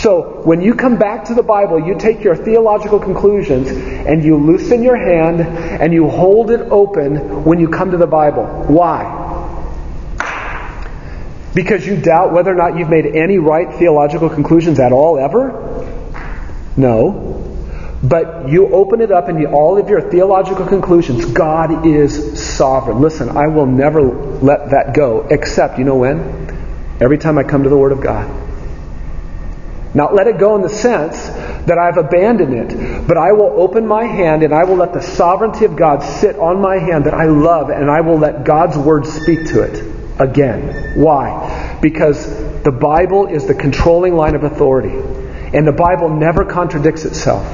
So, 0.02 0.42
when 0.46 0.62
you 0.62 0.74
come 0.74 0.98
back 0.98 1.26
to 1.26 1.36
the 1.36 1.44
Bible, 1.44 1.80
you 1.80 1.94
take 1.94 2.24
your 2.24 2.36
theological 2.36 3.00
conclusions 3.00 3.70
and 3.70 4.24
you 4.24 4.36
loosen 4.36 4.82
your 4.82 4.98
hand 4.98 5.42
and 5.42 5.94
you 5.94 6.10
hold 6.10 6.50
it 6.50 6.62
open 6.72 7.44
when 7.44 7.60
you 7.60 7.70
come 7.70 7.92
to 7.92 7.98
the 7.98 8.08
Bible. 8.08 8.46
Why? 8.66 9.20
Because 11.54 11.86
you 11.86 12.02
doubt 12.02 12.34
whether 12.34 12.52
or 12.52 12.56
not 12.56 12.80
you've 12.80 12.90
made 12.90 13.06
any 13.06 13.38
right 13.38 13.72
theological 13.78 14.28
conclusions 14.28 14.80
at 14.80 14.92
all, 14.92 15.20
ever? 15.20 15.86
No. 16.76 17.38
But 18.02 18.50
you 18.50 18.70
open 18.74 19.02
it 19.02 19.12
up 19.12 19.28
and 19.28 19.40
you, 19.40 19.50
all 19.50 19.78
of 19.78 19.88
your 19.88 20.10
theological 20.10 20.66
conclusions, 20.66 21.26
God 21.26 21.86
is 21.86 22.44
sovereign. 22.44 23.02
Listen, 23.02 23.30
I 23.38 23.50
will 23.50 23.68
never 23.68 24.02
let 24.02 24.72
that 24.72 24.96
go, 24.96 25.28
except, 25.30 25.78
you 25.78 25.84
know 25.84 25.98
when? 25.98 26.98
Every 27.00 27.20
time 27.20 27.38
I 27.38 27.44
come 27.44 27.62
to 27.62 27.70
the 27.70 27.78
Word 27.78 27.92
of 27.92 28.02
God. 28.02 28.51
Not 29.94 30.16
let 30.16 30.28
it 30.28 30.38
go 30.38 30.56
in 30.56 30.62
the 30.62 30.70
sense 30.70 31.28
that 31.66 31.78
I've 31.78 31.98
abandoned 31.98 32.54
it, 32.54 33.08
but 33.08 33.18
I 33.18 33.34
will 33.34 33.62
open 33.62 33.86
my 33.86 34.06
hand 34.06 34.42
and 34.44 34.54
I 34.54 34.64
will 34.64 34.78
let 34.78 34.94
the 34.94 35.02
sovereignty 35.02 35.66
of 35.66 35.76
God 35.76 36.02
sit 36.02 36.38
on 36.38 36.62
my 36.62 36.78
hand 36.78 37.06
that 37.06 37.14
I 37.14 37.26
love 37.26 37.70
and 37.70 37.90
I 37.90 38.02
will 38.02 38.18
let 38.18 38.46
God's 38.46 38.78
Word 38.78 39.06
speak 39.06 39.48
to 39.48 39.64
it 39.64 40.20
again. 40.20 40.96
Why? 40.96 41.78
Because 41.82 42.26
the 42.64 42.72
Bible 42.72 43.28
is 43.28 43.48
the 43.48 43.54
controlling 43.54 44.16
line 44.16 44.36
of 44.36 44.44
authority. 44.44 44.96
And 45.54 45.68
the 45.68 45.74
Bible 45.74 46.10
never 46.10 46.46
contradicts 46.46 47.04
itself. 47.04 47.46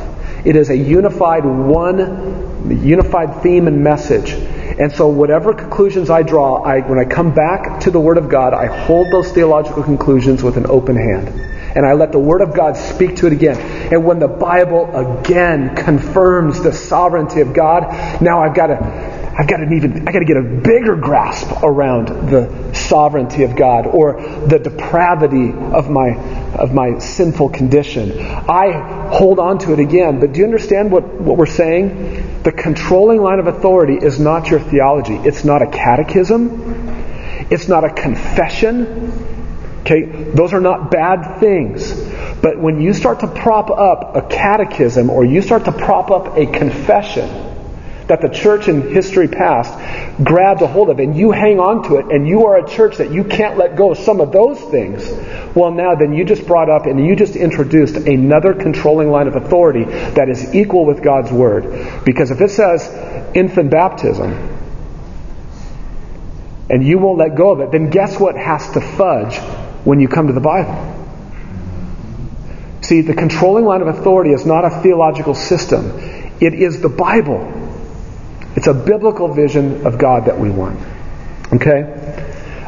It 0.46 0.56
is 0.56 0.70
a 0.70 0.78
unified 0.78 1.44
one, 1.44 2.84
unified 2.84 3.42
theme 3.42 3.68
and 3.68 3.84
message. 3.84 4.32
And 4.80 4.92
so 4.92 5.08
whatever 5.08 5.54
conclusions 5.54 6.12
I 6.12 6.22
draw, 6.22 6.62
I, 6.62 6.82
when 6.82 7.00
I 7.00 7.06
come 7.06 7.34
back 7.34 7.80
to 7.82 7.92
the 7.92 8.00
Word 8.00 8.20
of 8.20 8.30
God, 8.30 8.54
I 8.54 8.68
hold 8.68 9.12
those 9.12 9.32
theological 9.32 9.82
conclusions 9.82 10.44
with 10.44 10.58
an 10.58 10.68
open 10.68 10.96
hand. 10.96 11.47
And 11.78 11.86
I 11.86 11.94
let 11.94 12.12
the 12.12 12.18
Word 12.18 12.42
of 12.42 12.56
God 12.56 12.76
speak 12.76 13.18
to 13.18 13.28
it 13.28 13.34
again. 13.34 13.60
And 13.94 14.04
when 14.04 14.18
the 14.18 14.28
Bible 14.28 14.90
again 14.96 15.76
confirms 15.76 16.60
the 16.60 16.74
sovereignty 16.74 17.42
of 17.42 17.54
God, 17.54 18.20
now 18.20 18.42
I've 18.42 18.56
got 18.56 18.68
to 18.68 19.28
I've 19.40 19.48
got 19.48 19.58
to 19.58 19.72
even 19.72 20.08
I 20.08 20.12
got 20.12 20.20
to 20.20 20.26
get 20.26 20.38
a 20.38 20.42
bigger 20.42 20.96
grasp 20.96 21.62
around 21.62 22.08
the 22.32 22.74
sovereignty 22.74 23.44
of 23.44 23.56
God 23.56 23.86
or 23.86 24.20
the 24.48 24.58
depravity 24.58 25.54
of 25.54 25.88
my 25.88 26.16
of 26.56 26.74
my 26.74 26.98
sinful 26.98 27.50
condition. 27.50 28.20
I 28.20 29.12
hold 29.16 29.38
on 29.38 29.60
to 29.60 29.74
it 29.74 29.80
again, 29.80 30.20
but 30.20 30.34
do 30.34 30.40
you 30.40 30.46
understand 30.46 30.92
what, 30.92 31.04
what 31.22 31.38
we're 31.38 31.46
saying? 31.46 32.42
The 32.42 32.52
controlling 32.52 33.22
line 33.22 33.38
of 33.38 33.46
authority 33.46 33.98
is 34.04 34.20
not 34.20 34.50
your 34.50 34.62
theology. 34.62 35.14
It's 35.18 35.46
not 35.46 35.62
a 35.62 35.68
catechism. 35.68 36.98
It's 37.52 37.68
not 37.68 37.84
a 37.84 37.94
confession. 37.94 39.27
Okay, 39.88 40.04
those 40.04 40.52
are 40.52 40.60
not 40.60 40.92
bad 40.92 41.40
things. 41.40 41.94
But 42.42 42.60
when 42.60 42.82
you 42.82 42.94
start 42.94 43.22
to 43.22 43.28
prop 43.28 43.70
up 43.70 44.18
a 44.18 44.22
catechism 44.22 45.10
or 45.10 45.24
you 45.24 45.42
start 45.42 45.64
to 45.64 45.72
prop 45.72 46.12
up 46.12 46.36
a 46.36 46.46
confession, 46.46 47.30
that 48.08 48.20
the 48.20 48.28
church 48.28 48.68
in 48.68 48.94
history 48.94 49.30
past 49.30 49.74
grabbed 50.22 50.62
a 50.62 50.68
hold 50.68 50.90
of, 50.90 51.00
and 51.00 51.16
you 51.16 51.32
hang 51.32 51.62
on 51.62 51.84
to 51.84 51.96
it, 52.00 52.08
and 52.08 52.28
you 52.28 52.48
are 52.48 52.58
a 52.58 52.70
church 52.70 52.98
that 52.98 53.12
you 53.12 53.24
can't 53.24 53.58
let 53.58 53.78
go 53.78 53.92
of 53.92 53.98
some 53.98 54.20
of 54.20 54.34
those 54.34 54.60
things, 54.60 55.10
well, 55.56 55.72
now 55.72 55.96
then 55.96 56.12
you 56.12 56.26
just 56.26 56.46
brought 56.46 56.70
up 56.70 56.86
and 56.86 57.06
you 57.06 57.16
just 57.16 57.38
introduced 57.38 57.96
another 57.96 58.54
controlling 58.54 59.10
line 59.10 59.28
of 59.28 59.38
authority 59.38 59.86
that 59.86 60.28
is 60.28 60.54
equal 60.54 60.86
with 60.86 61.02
God's 61.02 61.32
Word. 61.32 62.04
Because 62.04 62.30
if 62.30 62.42
it 62.42 62.52
says 62.52 62.86
infant 63.34 63.72
baptism, 63.72 64.56
and 66.70 66.86
you 66.86 66.98
won't 66.98 67.20
let 67.20 67.36
go 67.36 67.54
of 67.54 67.62
it, 67.62 67.72
then 67.72 67.90
guess 67.90 68.20
what 68.20 68.36
has 68.36 68.70
to 68.72 68.82
fudge 68.82 69.40
when 69.84 70.00
you 70.00 70.08
come 70.08 70.28
to 70.28 70.34
the 70.34 70.42
Bible? 70.42 70.96
See, 72.82 73.02
the 73.02 73.14
controlling 73.14 73.66
line 73.66 73.82
of 73.82 73.88
authority 73.88 74.32
is 74.32 74.46
not 74.46 74.64
a 74.64 74.70
theological 74.82 75.36
system. 75.36 75.92
It 76.40 76.54
is 76.54 76.82
the 76.82 76.90
Bible. 76.90 77.54
It's 78.56 78.68
a 78.68 78.74
biblical 78.74 79.34
vision 79.34 79.86
of 79.86 79.98
God 79.98 80.26
that 80.26 80.40
we 80.40 80.50
want. 80.50 80.80
Okay? 81.54 81.82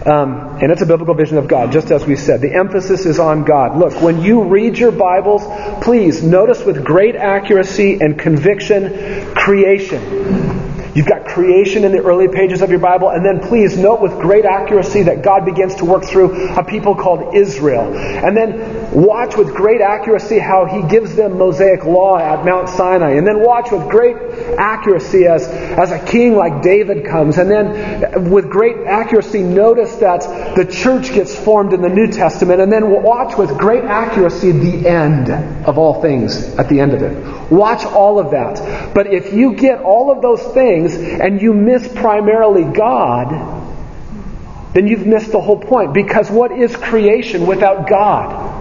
Um, 0.06 0.60
and 0.62 0.72
it's 0.72 0.82
a 0.82 0.86
biblical 0.86 1.14
vision 1.14 1.38
of 1.38 1.48
God, 1.48 1.72
just 1.72 1.92
as 1.92 2.06
we 2.06 2.16
said. 2.16 2.42
The 2.42 2.54
emphasis 2.54 3.06
is 3.06 3.20
on 3.20 3.44
God. 3.44 3.78
Look, 3.78 4.02
when 4.02 4.22
you 4.22 4.44
read 4.44 4.78
your 4.78 4.92
Bibles, 4.92 5.44
please 5.84 6.24
notice 6.24 6.64
with 6.64 6.84
great 6.84 7.16
accuracy 7.16 8.00
and 8.00 8.18
conviction 8.18 9.34
creation. 9.36 10.69
You've 10.96 11.06
got 11.06 11.26
creation 11.26 11.84
in 11.84 11.92
the 11.92 12.00
early 12.00 12.28
pages 12.28 12.62
of 12.62 12.70
your 12.72 12.80
Bible, 12.80 13.10
and 13.10 13.24
then 13.24 13.48
please 13.48 13.78
note 13.78 14.02
with 14.02 14.12
great 14.14 14.46
accuracy 14.46 15.04
that 15.04 15.22
God 15.22 15.46
begins 15.46 15.76
to 15.76 15.86
work 15.86 16.04
through 16.04 16.50
a 16.56 16.64
people 16.64 16.96
called 16.96 17.36
Israel. 17.36 17.96
And 17.96 18.36
then 18.36 18.92
watch 18.92 19.38
with 19.38 19.54
great 19.54 19.82
accuracy 19.82 20.40
how 20.40 20.66
He 20.66 20.82
gives 20.88 21.16
them 21.16 21.38
Mosaic 21.38 21.86
law 21.86 22.18
at 22.18 22.44
Mount 22.44 22.70
Sinai. 22.70 23.12
And 23.12 23.28
then 23.28 23.44
watch 23.44 23.72
with 23.72 23.88
great 23.90 24.16
accuracy 24.58 25.26
as, 25.28 25.48
as 25.48 25.92
a 25.92 26.00
king 26.00 26.36
like 26.36 26.64
David 26.64 27.06
comes. 27.06 27.38
And 27.38 27.50
then 27.50 28.32
with 28.32 28.50
great 28.50 28.78
accuracy, 28.88 29.44
notice 29.44 29.96
that 29.98 30.56
the 30.56 30.66
church 30.66 31.14
gets 31.14 31.36
formed 31.36 31.74
in 31.74 31.82
the 31.82 31.90
New 31.90 32.08
Testament. 32.08 32.62
And 32.62 32.72
then 32.72 32.90
watch 32.90 33.38
with 33.38 33.56
great 33.58 33.84
accuracy 33.84 34.52
the 34.52 34.88
end 34.88 35.30
of 35.66 35.78
all 35.78 36.02
things 36.02 36.36
at 36.56 36.68
the 36.68 36.80
end 36.80 36.94
of 36.94 37.04
it. 37.04 37.52
Watch 37.52 37.86
all 37.86 38.20
of 38.20 38.32
that. 38.32 38.94
But 38.94 39.08
if 39.14 39.34
you 39.34 39.54
get 39.54 39.82
all 39.82 40.12
of 40.12 40.22
those 40.22 40.42
things 40.54 40.79
and 40.88 41.42
you 41.42 41.54
miss 41.54 41.88
primarily 41.88 42.64
God, 42.64 43.58
then 44.74 44.88
you've 44.88 45.06
missed 45.06 45.32
the 45.32 45.42
whole 45.42 45.60
point. 45.60 45.94
Because 45.94 46.30
what 46.30 46.52
is 46.52 46.76
creation 46.76 47.48
without 47.48 47.88
God? 47.90 48.58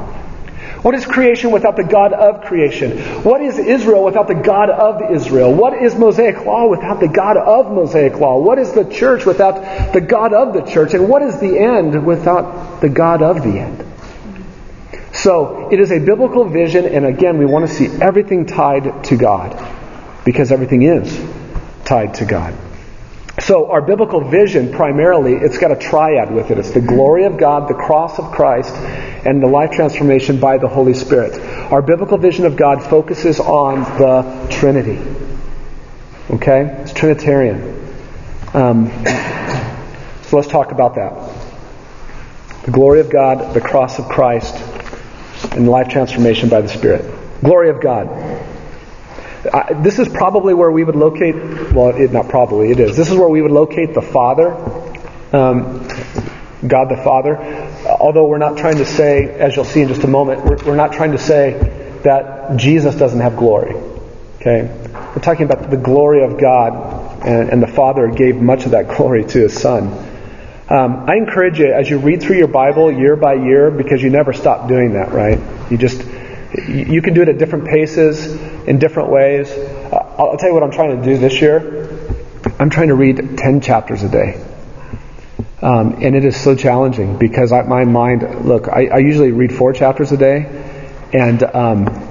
What 0.83 0.95
is 0.95 1.05
creation 1.05 1.51
without 1.51 1.77
the 1.77 1.83
God 1.83 2.13
of 2.13 2.45
creation? 2.45 2.99
What 3.25 3.43
is 3.43 3.59
Israel 3.59 4.05
without 4.05 4.29
the 4.29 4.35
God 4.35 4.71
of 4.71 5.11
Israel? 5.13 5.53
What 5.53 5.83
is 5.83 5.97
Mosaic 5.97 6.45
law 6.45 6.69
without 6.69 7.01
the 7.01 7.09
God 7.09 7.37
of 7.37 7.67
Mosaic 7.73 8.15
law? 8.15 8.39
What 8.39 8.59
is 8.59 8.73
the 8.73 8.85
church 8.85 9.27
without 9.27 9.93
the 9.93 10.01
God 10.01 10.33
of 10.33 10.55
the 10.55 10.63
church? 10.63 10.95
And 10.95 11.09
what 11.09 11.23
is 11.23 11.41
the 11.41 11.59
end 11.59 12.07
without 12.07 12.81
the 12.81 12.89
God 12.89 13.23
of 13.23 13.43
the 13.43 13.59
end? 13.59 13.85
So, 15.13 15.69
it 15.73 15.81
is 15.81 15.91
a 15.91 15.99
biblical 15.99 16.45
vision, 16.45 16.87
and 16.87 17.05
again, 17.05 17.39
we 17.39 17.45
want 17.45 17.69
to 17.69 17.75
see 17.75 17.87
everything 18.01 18.47
tied 18.47 19.05
to 19.05 19.17
God, 19.17 19.57
because 20.25 20.53
everything 20.53 20.83
is 20.83 21.19
tied 21.89 22.15
to 22.15 22.25
God. 22.27 22.55
So, 23.41 23.71
our 23.71 23.81
biblical 23.81 24.21
vision, 24.21 24.73
primarily, 24.73 25.35
it's 25.35 25.59
got 25.59 25.71
a 25.71 25.77
triad 25.77 26.33
with 26.33 26.51
it. 26.51 26.59
It's 26.59 26.73
the 26.73 26.81
glory 26.81 27.25
of 27.25 27.39
God, 27.39 27.69
the 27.69 27.75
cross 27.75 28.19
of 28.19 28.33
Christ, 28.33 28.75
and 28.75 29.41
the 29.41 29.47
life 29.47 29.71
transformation 29.71 30.41
by 30.41 30.59
the 30.59 30.69
Holy 30.69 30.93
Spirit. 30.93 31.41
Our 31.73 31.81
biblical 31.81 32.19
vision 32.19 32.47
of 32.47 32.57
God 32.57 32.83
focuses 32.83 33.39
on 33.39 33.83
the 33.99 34.49
Trinity. 34.51 34.99
Okay? 36.31 36.67
It's 36.83 36.93
Trinitarian. 36.93 37.95
Um, 38.55 38.91
so, 40.23 40.37
let's 40.37 40.49
talk 40.49 40.73
about 40.73 40.97
that. 40.97 41.13
The 42.65 42.73
glory 42.73 43.01
of 43.01 43.09
God, 43.09 43.55
the 43.55 43.61
cross 43.61 44.01
of 44.01 44.09
Christ, 44.09 44.57
and 45.53 45.69
life 45.69 45.89
transformation 45.89 46.49
by 46.49 46.61
the 46.61 46.69
Spirit. 46.69 47.05
Glory 47.41 47.71
of 47.71 47.81
God. 47.81 48.09
Uh, 49.45 49.83
this 49.83 50.01
is 50.01 50.09
probably 50.09 50.53
where 50.53 50.71
we 50.71 50.83
would 50.83 50.97
locate, 50.97 51.35
well, 51.73 51.91
it, 51.91 52.13
not 52.13 52.29
probably, 52.29 52.73
it 52.73 52.81
is. 52.81 52.97
This 52.97 53.11
is 53.11 53.17
where 53.17 53.29
we 53.29 53.41
would 53.41 53.53
locate 53.53 53.95
the 53.95 54.03
Father, 54.03 54.53
um, 55.33 55.87
God 56.67 56.89
the 56.89 57.01
Father. 57.05 57.37
Although 57.87 58.27
we're 58.27 58.39
not 58.39 58.59
trying 58.59 58.79
to 58.79 58.85
say, 58.85 59.27
as 59.39 59.55
you'll 59.55 59.65
see 59.65 59.83
in 59.83 59.89
just 59.89 60.03
a 60.03 60.09
moment, 60.09 60.45
we're, 60.45 60.57
we're 60.65 60.77
not 60.77 60.93
trying 60.93 61.13
to 61.13 61.19
say 61.19 61.53
that 62.03 62.57
Jesus 62.57 62.97
doesn't 62.97 63.21
have 63.21 63.37
glory. 63.37 63.75
Okay? 64.41 64.63
We're 64.93 65.23
talking 65.23 65.47
about 65.47 65.71
the 65.71 65.77
glory 65.77 66.25
of 66.25 66.41
God, 66.41 67.25
and, 67.25 67.51
and 67.51 67.63
the 67.63 67.69
Father 67.69 68.09
gave 68.09 68.37
much 68.37 68.65
of 68.65 68.73
that 68.73 68.89
glory 68.89 69.25
to 69.25 69.39
His 69.39 69.59
Son. 69.59 69.87
Um, 70.69 71.09
I 71.09 71.15
encourage 71.15 71.61
you 71.61 71.73
as 71.73 71.89
you 71.89 71.99
read 71.99 72.23
through 72.23 72.39
your 72.39 72.49
Bible 72.49 72.91
year 72.91 73.15
by 73.15 73.35
year, 73.35 73.71
because 73.71 74.03
you 74.03 74.11
never 74.11 74.33
stop 74.33 74.69
doing 74.69 74.95
that, 74.95 75.13
right? 75.13 75.39
You 75.71 75.79
just 75.79 76.03
you 76.57 77.03
can 77.03 77.15
do 77.15 77.23
it 77.23 77.29
at 77.29 77.39
different 77.39 77.67
paces 77.67 78.27
in 78.67 78.79
different 78.79 79.11
ways. 79.11 79.51
Uh, 79.51 80.15
I'll 80.19 80.37
tell 80.37 80.49
you 80.49 80.55
what 80.55 80.63
I'm 80.63 80.71
trying 80.71 80.99
to 80.99 81.05
do 81.05 81.19
this 81.19 81.41
year. 81.41 81.89
I'm 82.59 82.71
trying 82.71 82.89
to 82.89 82.95
read 82.95 83.37
10 83.39 83.61
chapters 83.61 84.03
a 84.03 84.09
day. 84.09 84.45
Um, 85.61 85.99
and 86.01 86.15
it 86.15 86.25
is 86.25 86.41
so 86.41 86.55
challenging 86.55 87.19
because 87.19 87.53
I, 87.53 87.63
my 87.63 87.85
mind, 87.85 88.47
look, 88.47 88.69
I, 88.69 88.87
I, 88.87 88.99
usually 88.99 89.33
read 89.33 89.53
four 89.53 89.73
chapters 89.73 90.13
a 90.13 90.17
day, 90.17 90.47
and 91.13 91.43
um, 91.43 92.09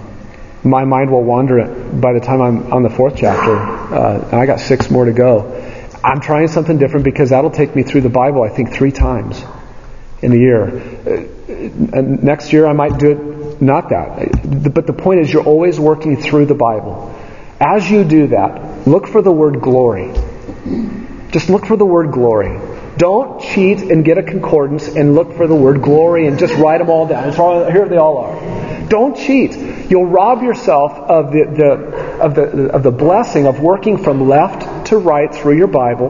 my 0.64 0.84
mind 0.84 1.12
will 1.12 1.24
wander 1.24 1.66
by 1.66 2.12
the 2.12 2.20
time 2.20 2.42
I'm 2.42 2.74
on 2.74 2.84
the 2.84 2.90
fourth 2.90 3.16
chapter, 3.16 3.56
uh, 3.56 4.30
and 4.32 4.36
I 4.36 4.46
got 4.46 4.60
six 4.60 4.92
more 4.92 5.06
to 5.06 5.14
go. 5.14 5.54
I'm 6.04 6.20
trying 6.20 6.50
something 6.50 6.78
different 6.78 7.06
because 7.06 7.30
that'll 7.30 7.52
take 7.52 7.74
me 7.74 7.84
through 7.84 8.02
the 8.02 8.10
Bible, 8.10 8.44
I 8.44 8.50
think, 8.50 8.74
three 8.74 8.92
times 8.92 9.42
in 10.22 10.34
a 10.34 10.38
year. 10.38 10.68
Uh, 10.68 12.02
next 12.02 12.52
year, 12.52 12.68
I 12.68 12.74
might 12.74 12.98
do 12.98 13.12
it 13.12 13.37
not 13.62 13.90
that. 13.90 14.74
But 14.74 14.88
the 14.88 14.94
point 14.94 15.22
is, 15.22 15.32
you're 15.32 15.44
always 15.44 15.80
working 15.80 16.18
through 16.18 16.46
the 16.46 16.56
Bible. 16.56 17.14
As 17.60 17.90
you 17.90 18.04
do 18.04 18.28
that, 18.28 18.88
look 18.88 19.08
for 19.08 19.22
the 19.22 19.32
word 19.32 19.62
glory. 19.62 20.14
Just 21.32 21.50
look 21.50 21.66
for 21.66 21.76
the 21.76 21.86
word 21.86 22.12
glory. 22.12 22.60
Don't 22.98 23.42
cheat 23.42 23.80
and 23.82 24.04
get 24.04 24.18
a 24.18 24.24
concordance 24.24 24.88
and 24.88 25.14
look 25.14 25.34
for 25.34 25.48
the 25.48 25.56
word 25.56 25.82
glory 25.82 26.28
and 26.28 26.40
just 26.40 26.56
write 26.56 26.80
them 26.80 26.90
all 26.90 27.08
down. 27.08 27.32
Here 27.72 27.88
they 27.88 27.98
all 27.98 28.18
are. 28.18 28.88
Don't 28.88 29.16
cheat. 29.16 29.56
You'll 29.90 30.08
rob 30.08 30.42
yourself 30.42 30.94
of 30.94 31.32
the, 31.32 31.46
the, 31.46 32.22
of 32.22 32.36
the, 32.36 32.70
of 32.74 32.84
the 32.84 32.92
blessing 32.92 33.46
of 33.46 33.60
working 33.60 33.98
from 34.04 34.28
left 34.28 34.88
to 34.88 34.98
right 34.98 35.34
through 35.34 35.58
your 35.58 35.68
Bible 35.68 36.10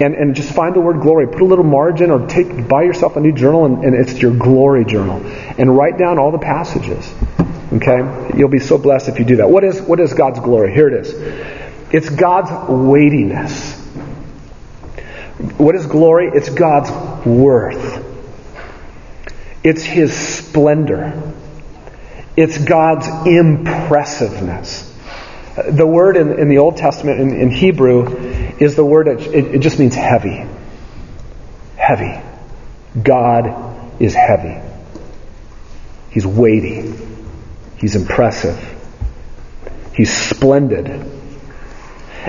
and, 0.00 0.14
and 0.14 0.34
just 0.34 0.52
find 0.52 0.74
the 0.74 0.80
word 0.80 1.00
glory. 1.00 1.26
Put 1.26 1.42
a 1.42 1.44
little 1.44 1.64
margin 1.64 2.10
or 2.10 2.26
take 2.26 2.68
buy 2.68 2.82
yourself 2.82 3.16
a 3.16 3.20
new 3.20 3.32
journal 3.32 3.64
and, 3.64 3.84
and 3.84 3.94
it's 3.94 4.20
your 4.20 4.34
glory 4.34 4.84
journal. 4.84 5.24
And 5.58 5.76
write 5.76 5.98
down 5.98 6.18
all 6.18 6.32
the 6.32 6.38
passages. 6.38 7.12
Okay? 7.72 8.36
You'll 8.36 8.48
be 8.48 8.60
so 8.60 8.78
blessed 8.78 9.08
if 9.08 9.18
you 9.18 9.24
do 9.24 9.36
that. 9.36 9.50
What 9.50 9.64
is 9.64 9.80
what 9.80 10.00
is 10.00 10.12
God's 10.14 10.40
glory? 10.40 10.72
Here 10.72 10.88
it 10.88 11.06
is. 11.06 11.14
It's 11.92 12.08
God's 12.08 12.50
weightiness. 12.68 13.80
What 15.58 15.74
is 15.74 15.86
glory? 15.86 16.30
It's 16.32 16.48
God's 16.48 16.90
worth. 17.26 18.04
It's 19.62 19.82
His 19.82 20.16
splendor. 20.16 21.32
It's 22.36 22.58
God's 22.58 23.08
impressiveness. 23.26 24.93
The 25.56 25.86
word 25.86 26.16
in, 26.16 26.38
in 26.38 26.48
the 26.48 26.58
Old 26.58 26.76
Testament, 26.76 27.20
in, 27.20 27.40
in, 27.40 27.50
Hebrew, 27.50 28.06
is 28.58 28.74
the 28.74 28.84
word, 28.84 29.06
it, 29.06 29.34
it 29.34 29.58
just 29.60 29.78
means 29.78 29.94
heavy. 29.94 30.44
Heavy. 31.76 32.20
God 33.00 34.00
is 34.00 34.14
heavy. 34.14 34.60
He's 36.10 36.26
weighty. 36.26 36.92
He's 37.76 37.94
impressive. 37.94 38.58
He's 39.94 40.12
splendid. 40.12 40.88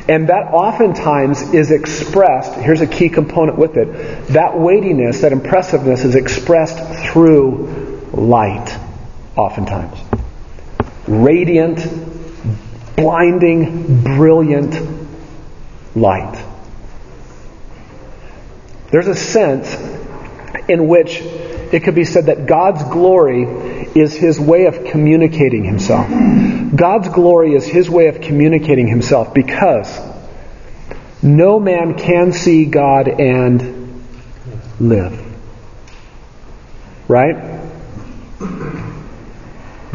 And 0.07 0.29
that 0.29 0.53
oftentimes 0.53 1.41
is 1.53 1.71
expressed, 1.71 2.53
here's 2.55 2.81
a 2.81 2.88
key 2.88 3.09
component 3.09 3.57
with 3.57 3.77
it, 3.77 4.27
that 4.27 4.59
weightiness, 4.59 5.21
that 5.21 5.31
impressiveness 5.31 6.03
is 6.03 6.15
expressed 6.15 6.77
through 7.09 8.01
light, 8.11 8.77
oftentimes. 9.35 9.97
Radiant, 11.07 11.79
blinding, 12.95 14.03
brilliant 14.03 14.75
light. 15.95 16.43
There's 18.91 19.08
a 19.08 19.15
sense 19.15 19.73
in 20.69 20.88
which 20.88 21.19
it 21.21 21.84
could 21.84 21.95
be 21.95 22.05
said 22.05 22.27
that 22.27 22.45
God's 22.45 22.84
glory 22.84 23.43
is 23.95 24.13
His 24.13 24.39
way 24.39 24.65
of 24.67 24.86
communicating 24.86 25.63
Himself. 25.63 26.08
God's 26.75 27.10
glory 27.10 27.55
is 27.55 27.65
His 27.65 27.89
way 27.89 28.08
of 28.08 28.21
communicating 28.21 28.88
Himself 28.88 29.34
because 29.34 29.99
no 31.21 31.60
man 31.60 31.97
can 31.97 32.31
see 32.31 32.65
God 32.65 33.08
and 33.08 34.03
live. 34.79 35.21
Right? 37.08 37.36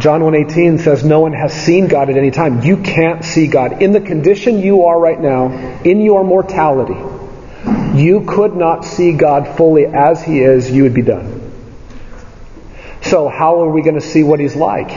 John 0.01 0.23
1:18 0.23 0.79
says 0.81 1.05
no 1.05 1.21
one 1.21 1.35
has 1.35 1.53
seen 1.53 1.87
God 1.87 2.09
at 2.09 2.17
any 2.17 2.31
time. 2.31 2.63
You 2.63 2.79
can't 2.79 3.23
see 3.23 3.47
God 3.49 3.83
in 3.83 3.93
the 3.93 4.01
condition 4.01 4.59
you 4.61 4.85
are 4.85 4.99
right 4.99 5.21
now 5.21 5.81
in 5.85 6.01
your 6.01 6.25
mortality. 6.25 6.97
You 7.95 8.23
could 8.27 8.57
not 8.57 8.87
see 8.87 9.13
God 9.13 9.57
fully 9.59 9.85
as 9.85 10.23
he 10.23 10.41
is, 10.41 10.71
you 10.71 10.85
would 10.85 10.95
be 10.95 11.03
done. 11.03 11.53
So 13.03 13.29
how 13.29 13.63
are 13.63 13.71
we 13.71 13.83
going 13.83 13.97
to 13.97 14.01
see 14.01 14.23
what 14.23 14.41
he's 14.41 14.57
like? 14.57 14.91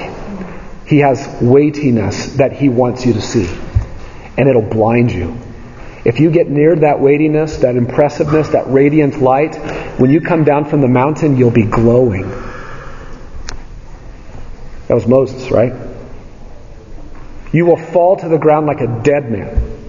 He 0.85 0.99
has 0.99 1.41
weightiness 1.41 2.37
that 2.37 2.53
he 2.53 2.69
wants 2.69 3.05
you 3.05 3.13
to 3.13 3.21
see. 3.21 3.49
And 4.37 4.47
it'll 4.47 4.61
blind 4.61 5.11
you. 5.11 5.37
If 6.05 6.19
you 6.19 6.31
get 6.31 6.49
near 6.49 6.75
that 6.77 6.99
weightiness, 6.99 7.57
that 7.57 7.75
impressiveness, 7.75 8.49
that 8.49 8.67
radiant 8.67 9.21
light, 9.21 9.55
when 9.99 10.11
you 10.11 10.21
come 10.21 10.43
down 10.43 10.65
from 10.65 10.81
the 10.81 10.87
mountain, 10.87 11.37
you'll 11.37 11.51
be 11.51 11.65
glowing. 11.65 12.42
That 14.93 14.97
was 14.97 15.07
Moses, 15.07 15.49
right? 15.49 15.73
You 17.51 17.65
will 17.65 17.77
fall 17.77 18.15
to 18.17 18.29
the 18.29 18.37
ground 18.37 18.67
like 18.67 18.79
a 18.79 19.01
dead 19.01 19.31
man. 19.31 19.79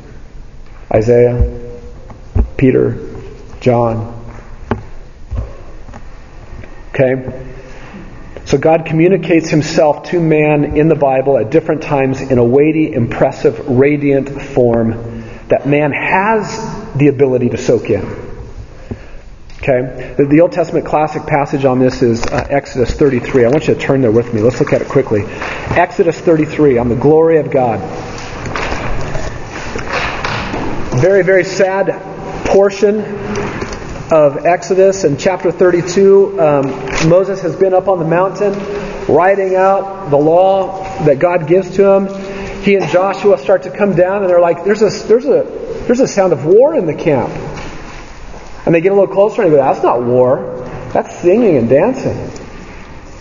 Isaiah, 0.90 1.78
Peter, 2.56 3.06
John. 3.60 4.18
Okay? 6.88 7.52
So 8.46 8.56
God 8.56 8.86
communicates 8.86 9.50
himself 9.50 10.04
to 10.04 10.20
man 10.20 10.78
in 10.78 10.88
the 10.88 10.94
Bible 10.94 11.36
at 11.36 11.50
different 11.50 11.82
times 11.82 12.22
in 12.22 12.38
a 12.38 12.44
weighty, 12.44 12.90
impressive, 12.90 13.68
radiant 13.68 14.30
form 14.40 15.22
that 15.48 15.66
man 15.68 15.92
has 15.92 16.96
the 16.96 17.08
ability 17.08 17.50
to 17.50 17.58
soak 17.58 17.90
in. 17.90 18.23
Okay? 19.58 20.14
The, 20.16 20.26
the 20.26 20.40
Old 20.40 20.52
Testament 20.52 20.86
classic 20.86 21.26
passage 21.26 21.64
on 21.64 21.78
this 21.78 22.02
is 22.02 22.24
uh, 22.26 22.46
Exodus 22.50 22.92
33. 22.94 23.44
I 23.44 23.48
want 23.48 23.68
you 23.68 23.74
to 23.74 23.80
turn 23.80 24.02
there 24.02 24.12
with 24.12 24.32
me. 24.34 24.40
Let's 24.40 24.60
look 24.60 24.72
at 24.72 24.82
it 24.82 24.88
quickly. 24.88 25.22
Exodus 25.24 26.20
33 26.20 26.78
on 26.78 26.88
the 26.88 26.96
glory 26.96 27.38
of 27.38 27.50
God. 27.50 27.80
Very, 31.00 31.22
very 31.22 31.44
sad 31.44 32.00
portion 32.46 33.00
of 34.12 34.44
Exodus 34.44 35.04
and 35.04 35.18
chapter 35.18 35.50
32. 35.50 36.40
Um, 36.40 36.66
Moses 37.08 37.40
has 37.40 37.56
been 37.56 37.74
up 37.74 37.88
on 37.88 37.98
the 37.98 38.04
mountain 38.04 38.52
writing 39.08 39.54
out 39.54 40.10
the 40.10 40.16
law 40.16 40.82
that 41.04 41.18
God 41.18 41.46
gives 41.48 41.74
to 41.76 41.84
him. 41.84 42.62
He 42.62 42.76
and 42.76 42.86
Joshua 42.88 43.38
start 43.38 43.64
to 43.64 43.76
come 43.76 43.94
down 43.94 44.22
and 44.22 44.30
they're 44.30 44.40
like, 44.40 44.64
there's 44.64 44.82
a, 44.82 45.06
there's 45.06 45.26
a, 45.26 45.42
there's 45.86 46.00
a 46.00 46.08
sound 46.08 46.32
of 46.32 46.44
war 46.44 46.74
in 46.74 46.86
the 46.86 46.94
camp. 46.94 47.30
And 48.66 48.74
they 48.74 48.80
get 48.80 48.92
a 48.92 48.94
little 48.94 49.12
closer 49.12 49.42
and 49.42 49.52
they 49.52 49.56
go, 49.56 49.62
that's 49.62 49.82
not 49.82 50.02
war. 50.02 50.62
That's 50.92 51.14
singing 51.18 51.56
and 51.56 51.68
dancing. 51.68 52.30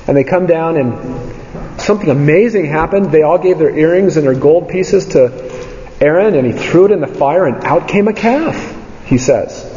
And 0.08 0.16
they 0.16 0.24
come 0.24 0.46
down 0.46 0.78
and 0.78 1.82
something 1.82 2.10
amazing 2.10 2.66
happened. 2.66 3.12
They 3.12 3.24
all 3.24 3.38
gave 3.38 3.58
their 3.58 3.76
earrings 3.76 4.18
and 4.18 4.26
their 4.26 4.36
gold 4.36 4.70
pieces 4.70 5.08
to 5.10 5.98
Aaron 6.00 6.36
and 6.36 6.46
he 6.46 6.54
threw 6.54 6.86
it 6.86 6.92
in 6.92 7.02
the 7.02 7.08
fire 7.08 7.46
and 7.46 7.64
out 7.64 7.88
came 7.88 8.08
a 8.08 8.14
calf, 8.14 8.56
he 9.06 9.18
says. 9.18 9.70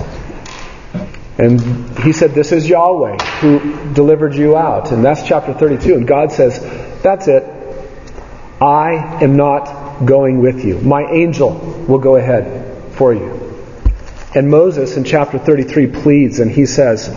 And 1.38 1.61
he 2.00 2.12
said, 2.12 2.33
This 2.33 2.52
is 2.52 2.68
Yahweh 2.68 3.18
who 3.40 3.92
delivered 3.92 4.35
you 4.35 4.57
out. 4.57 4.92
And 4.92 5.05
that's 5.05 5.22
chapter 5.26 5.52
32. 5.52 5.94
And 5.94 6.07
God 6.07 6.33
says, 6.33 6.61
That's 7.02 7.29
it. 7.29 7.44
I 8.61 9.22
am 9.22 9.37
not 9.37 10.07
going 10.07 10.40
with 10.40 10.64
you. 10.64 10.79
My 10.81 11.02
angel 11.02 11.50
will 11.87 11.98
go 11.98 12.16
ahead 12.16 12.94
for 12.94 13.12
you. 13.12 13.45
And 14.34 14.50
Moses 14.50 14.96
in 14.96 15.04
chapter 15.04 15.38
33 15.38 15.86
pleads, 15.88 16.40
and 16.40 16.50
he 16.50 16.66
says, 16.66 17.08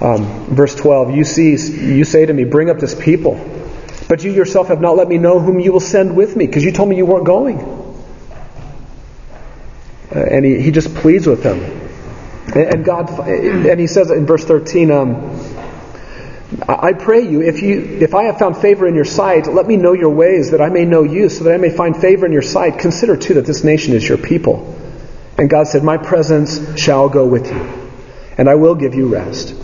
um, 0.00 0.46
verse 0.46 0.74
12, 0.74 1.16
you, 1.16 1.24
see, 1.24 1.50
you 1.50 2.04
say 2.04 2.26
to 2.26 2.32
me, 2.32 2.44
Bring 2.44 2.70
up 2.70 2.78
this 2.78 2.94
people. 2.94 3.34
But 4.08 4.24
you 4.24 4.32
yourself 4.32 4.68
have 4.68 4.80
not 4.80 4.96
let 4.96 5.08
me 5.08 5.18
know 5.18 5.38
whom 5.38 5.60
you 5.60 5.72
will 5.72 5.80
send 5.80 6.16
with 6.16 6.36
me, 6.36 6.46
because 6.46 6.64
you 6.64 6.72
told 6.72 6.88
me 6.88 6.96
you 6.96 7.06
weren't 7.06 7.26
going. 7.26 7.58
Uh, 10.14 10.18
and 10.18 10.44
he, 10.44 10.60
he 10.60 10.70
just 10.70 10.94
pleads 10.94 11.26
with 11.26 11.42
them. 11.42 11.60
And, 12.54 12.74
and 12.74 12.84
God, 12.84 13.10
and 13.28 13.78
he 13.78 13.86
says 13.86 14.10
in 14.10 14.26
verse 14.26 14.44
13, 14.44 14.90
um, 14.90 15.58
I 16.66 16.94
pray 16.94 17.20
you, 17.28 17.42
if 17.42 17.60
you, 17.60 17.98
if 18.00 18.14
I 18.14 18.24
have 18.24 18.38
found 18.38 18.56
favor 18.56 18.86
in 18.86 18.94
your 18.94 19.04
sight, 19.04 19.46
let 19.46 19.66
me 19.66 19.76
know 19.76 19.92
your 19.92 20.10
ways, 20.10 20.52
that 20.52 20.62
I 20.62 20.70
may 20.70 20.86
know 20.86 21.02
you, 21.02 21.28
so 21.28 21.44
that 21.44 21.52
I 21.52 21.58
may 21.58 21.68
find 21.68 21.94
favor 21.94 22.24
in 22.24 22.32
your 22.32 22.42
sight. 22.42 22.78
Consider 22.78 23.18
too 23.18 23.34
that 23.34 23.44
this 23.44 23.64
nation 23.64 23.92
is 23.92 24.08
your 24.08 24.16
people. 24.16 24.77
And 25.38 25.48
God 25.48 25.68
said, 25.68 25.84
My 25.84 25.96
presence 25.96 26.78
shall 26.78 27.08
go 27.08 27.26
with 27.26 27.46
you, 27.46 27.90
and 28.36 28.48
I 28.48 28.56
will 28.56 28.74
give 28.74 28.94
you 28.94 29.08
rest. 29.08 29.54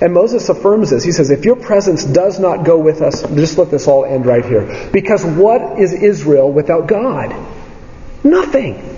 And 0.00 0.12
Moses 0.12 0.48
affirms 0.48 0.90
this. 0.90 1.04
He 1.04 1.12
says, 1.12 1.30
If 1.30 1.44
your 1.44 1.54
presence 1.54 2.04
does 2.04 2.40
not 2.40 2.64
go 2.64 2.76
with 2.76 3.00
us, 3.00 3.22
just 3.22 3.56
let 3.56 3.70
this 3.70 3.86
all 3.86 4.04
end 4.04 4.26
right 4.26 4.44
here. 4.44 4.90
Because 4.92 5.24
what 5.24 5.78
is 5.78 5.92
Israel 5.92 6.50
without 6.52 6.88
God? 6.88 7.32
Nothing. 8.24 8.88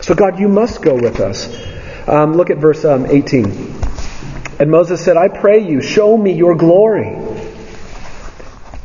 So, 0.00 0.14
God, 0.14 0.38
you 0.38 0.48
must 0.48 0.80
go 0.80 0.94
with 0.94 1.20
us. 1.20 1.48
Um, 2.08 2.34
look 2.34 2.50
at 2.50 2.58
verse 2.58 2.84
um, 2.84 3.04
18. 3.06 3.46
And 4.60 4.70
Moses 4.70 5.04
said, 5.04 5.16
I 5.16 5.28
pray 5.28 5.68
you, 5.68 5.82
show 5.82 6.16
me 6.16 6.32
your 6.32 6.54
glory. 6.54 7.16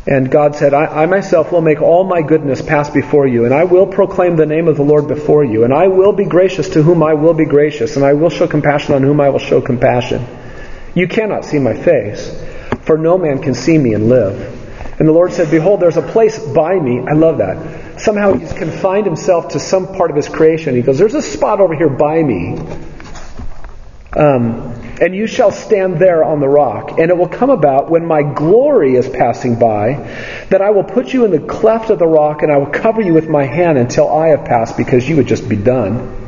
And 0.08 0.30
God 0.30 0.56
said, 0.56 0.74
I, 0.74 0.86
I, 0.86 1.06
myself 1.08 1.52
will 1.52 1.62
make 1.62 1.82
all 1.82 2.04
my 2.04 2.22
goodness 2.22 2.62
pass 2.62 2.92
before 2.92 3.26
you, 3.26 3.46
and 3.46 3.54
I 3.54 3.64
will 3.64 3.88
proclaim 3.88 4.36
the 4.36 4.46
name 4.46 4.68
of 4.68 4.78
the 4.78 4.84
Lord 4.84 5.08
before 5.08 5.44
you, 5.44 5.64
and 5.64 5.74
I 5.74 5.88
will 5.88 6.12
be 6.12 6.26
gracious 6.26 6.70
to 6.70 6.84
whom 6.84 7.02
I 7.02 7.16
will 7.16 7.34
be 7.34 7.46
gracious, 7.46 7.96
and 7.96 8.06
I 8.06 8.14
will 8.14 8.30
show 8.30 8.48
compassion 8.48 8.94
on 8.94 9.02
whom 9.02 9.20
I 9.20 9.30
will 9.30 9.40
show 9.40 9.62
compassion. 9.62 10.24
You 10.94 11.08
cannot 11.08 11.44
see 11.44 11.58
my 11.58 11.74
face, 11.74 12.32
for 12.84 13.00
no 13.00 13.18
man 13.18 13.42
can 13.42 13.56
see 13.56 13.80
me 13.80 13.94
and 13.94 14.08
live. 14.08 14.56
And 15.00 15.08
the 15.08 15.12
Lord 15.12 15.34
said, 15.34 15.50
Behold, 15.50 15.80
there's 15.80 15.98
a 15.98 16.04
place 16.04 16.38
by 16.40 16.76
me. 16.76 17.00
I 17.00 17.14
love 17.14 17.40
that. 17.40 18.00
Somehow 18.00 18.34
he's 18.34 18.54
confined 18.54 19.06
himself 19.06 19.50
to 19.50 19.60
some 19.60 19.88
part 19.88 20.12
of 20.12 20.16
his 20.16 20.30
creation. 20.30 20.76
He 20.76 20.84
goes, 20.84 21.00
There's 21.00 21.16
a 21.16 21.22
spot 21.22 21.60
over 21.60 21.76
here 21.76 21.90
by 21.90 22.22
me. 22.22 22.60
Um, 24.16 24.75
and 25.02 25.16
you 25.16 25.28
shall 25.28 25.52
stand 25.52 26.00
there 26.00 26.24
on 26.24 26.40
the 26.40 26.48
rock. 26.48 27.00
And 27.00 27.10
it 27.10 27.18
will 27.18 27.28
come 27.28 27.50
about 27.50 27.90
when 27.90 28.06
my 28.06 28.24
glory 28.24 28.96
is 28.96 29.10
passing 29.10 29.60
by 29.60 29.94
that 30.50 30.62
I 30.62 30.70
will 30.70 30.84
put 30.84 31.14
you 31.14 31.26
in 31.26 31.32
the 31.32 31.40
cleft 31.40 31.90
of 31.90 32.00
the 32.00 32.08
rock 32.08 32.44
and 32.44 32.52
I 32.52 32.58
will 32.58 32.72
cover 32.72 33.02
you 33.02 33.14
with 33.14 33.28
my 33.28 33.44
hand 33.44 33.78
until 33.78 34.10
I 34.16 34.30
have 34.30 34.46
passed 34.46 34.78
because 34.78 35.08
you 35.08 35.18
would 35.18 35.28
just 35.28 35.50
be 35.50 35.58
done. 35.58 36.24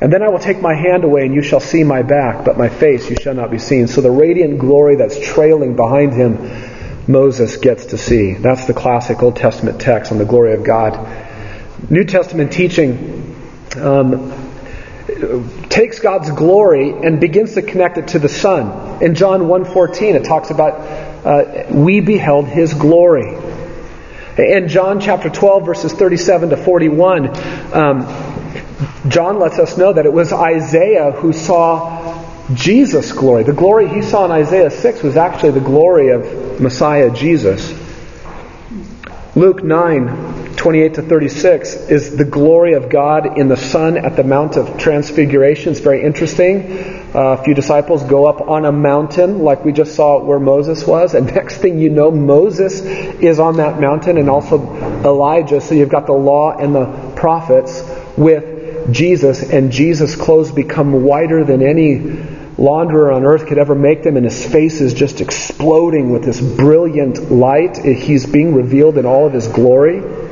And 0.00 0.12
then 0.12 0.22
I 0.22 0.28
will 0.28 0.38
take 0.38 0.60
my 0.60 0.74
hand 0.74 1.04
away 1.04 1.24
and 1.24 1.34
you 1.34 1.42
shall 1.42 1.60
see 1.60 1.82
my 1.82 2.02
back, 2.02 2.44
but 2.44 2.58
my 2.58 2.68
face 2.68 3.08
you 3.08 3.16
shall 3.16 3.34
not 3.34 3.50
be 3.50 3.58
seen. 3.58 3.86
So 3.86 4.02
the 4.02 4.10
radiant 4.10 4.58
glory 4.58 4.96
that's 4.96 5.18
trailing 5.18 5.74
behind 5.74 6.12
him, 6.12 6.36
Moses 7.08 7.56
gets 7.56 7.86
to 7.86 7.98
see. 7.98 8.34
That's 8.34 8.66
the 8.66 8.74
classic 8.74 9.22
Old 9.22 9.36
Testament 9.36 9.80
text 9.80 10.12
on 10.12 10.18
the 10.18 10.26
glory 10.26 10.52
of 10.52 10.64
God. 10.64 11.24
New 11.90 12.04
Testament 12.04 12.52
teaching 12.52 13.34
um, 13.76 14.35
takes 15.68 15.98
God's 15.98 16.30
glory 16.30 16.90
and 16.90 17.20
begins 17.20 17.54
to 17.54 17.62
connect 17.62 17.98
it 17.98 18.08
to 18.08 18.18
the 18.18 18.28
Son. 18.28 19.02
In 19.02 19.14
John 19.14 19.42
1.14 19.42 20.14
it 20.14 20.24
talks 20.24 20.50
about 20.50 20.74
uh, 21.26 21.66
we 21.70 22.00
beheld 22.00 22.46
His 22.46 22.74
glory. 22.74 23.36
In 24.38 24.68
John 24.68 25.00
chapter 25.00 25.30
12 25.30 25.64
verses 25.64 25.92
37 25.92 26.50
to 26.50 26.56
41, 26.56 27.74
um, 27.74 29.08
John 29.08 29.38
lets 29.38 29.58
us 29.58 29.78
know 29.78 29.92
that 29.92 30.04
it 30.04 30.12
was 30.12 30.32
Isaiah 30.32 31.12
who 31.12 31.32
saw 31.32 32.06
Jesus' 32.54 33.12
glory. 33.12 33.44
The 33.44 33.52
glory 33.52 33.88
he 33.88 34.02
saw 34.02 34.24
in 34.26 34.30
Isaiah 34.30 34.70
6 34.70 35.02
was 35.02 35.16
actually 35.16 35.52
the 35.52 35.60
glory 35.60 36.10
of 36.10 36.60
Messiah 36.60 37.10
Jesus. 37.10 37.72
Luke 39.34 39.64
9 39.64 40.25
28 40.56 40.94
to 40.94 41.02
36 41.02 41.74
is 41.90 42.16
the 42.16 42.24
glory 42.24 42.72
of 42.72 42.88
God 42.88 43.38
in 43.38 43.48
the 43.48 43.56
Son 43.56 43.96
at 43.96 44.16
the 44.16 44.24
Mount 44.24 44.56
of 44.56 44.78
Transfiguration. 44.78 45.72
It's 45.72 45.80
very 45.80 46.02
interesting. 46.02 47.06
Uh, 47.14 47.36
a 47.38 47.44
few 47.44 47.54
disciples 47.54 48.02
go 48.04 48.26
up 48.26 48.40
on 48.40 48.64
a 48.64 48.72
mountain, 48.72 49.40
like 49.40 49.64
we 49.64 49.72
just 49.72 49.94
saw 49.94 50.22
where 50.22 50.40
Moses 50.40 50.86
was, 50.86 51.14
and 51.14 51.26
next 51.34 51.58
thing 51.58 51.78
you 51.78 51.90
know, 51.90 52.10
Moses 52.10 52.80
is 52.80 53.38
on 53.38 53.58
that 53.58 53.80
mountain, 53.80 54.18
and 54.18 54.28
also 54.28 54.58
Elijah. 55.04 55.60
So 55.60 55.74
you've 55.74 55.88
got 55.88 56.06
the 56.06 56.12
law 56.12 56.56
and 56.56 56.74
the 56.74 57.12
prophets 57.16 57.82
with 58.16 58.92
Jesus, 58.92 59.42
and 59.42 59.70
Jesus' 59.70 60.16
clothes 60.16 60.52
become 60.52 61.04
whiter 61.04 61.44
than 61.44 61.62
any 61.62 61.98
launderer 62.56 63.14
on 63.14 63.24
earth 63.24 63.46
could 63.46 63.58
ever 63.58 63.74
make 63.74 64.02
them, 64.02 64.16
and 64.16 64.24
his 64.24 64.44
face 64.44 64.80
is 64.80 64.94
just 64.94 65.20
exploding 65.20 66.10
with 66.10 66.24
this 66.24 66.40
brilliant 66.40 67.30
light. 67.30 67.76
He's 67.76 68.26
being 68.26 68.54
revealed 68.54 68.96
in 68.96 69.04
all 69.04 69.26
of 69.26 69.32
his 69.32 69.46
glory. 69.48 70.25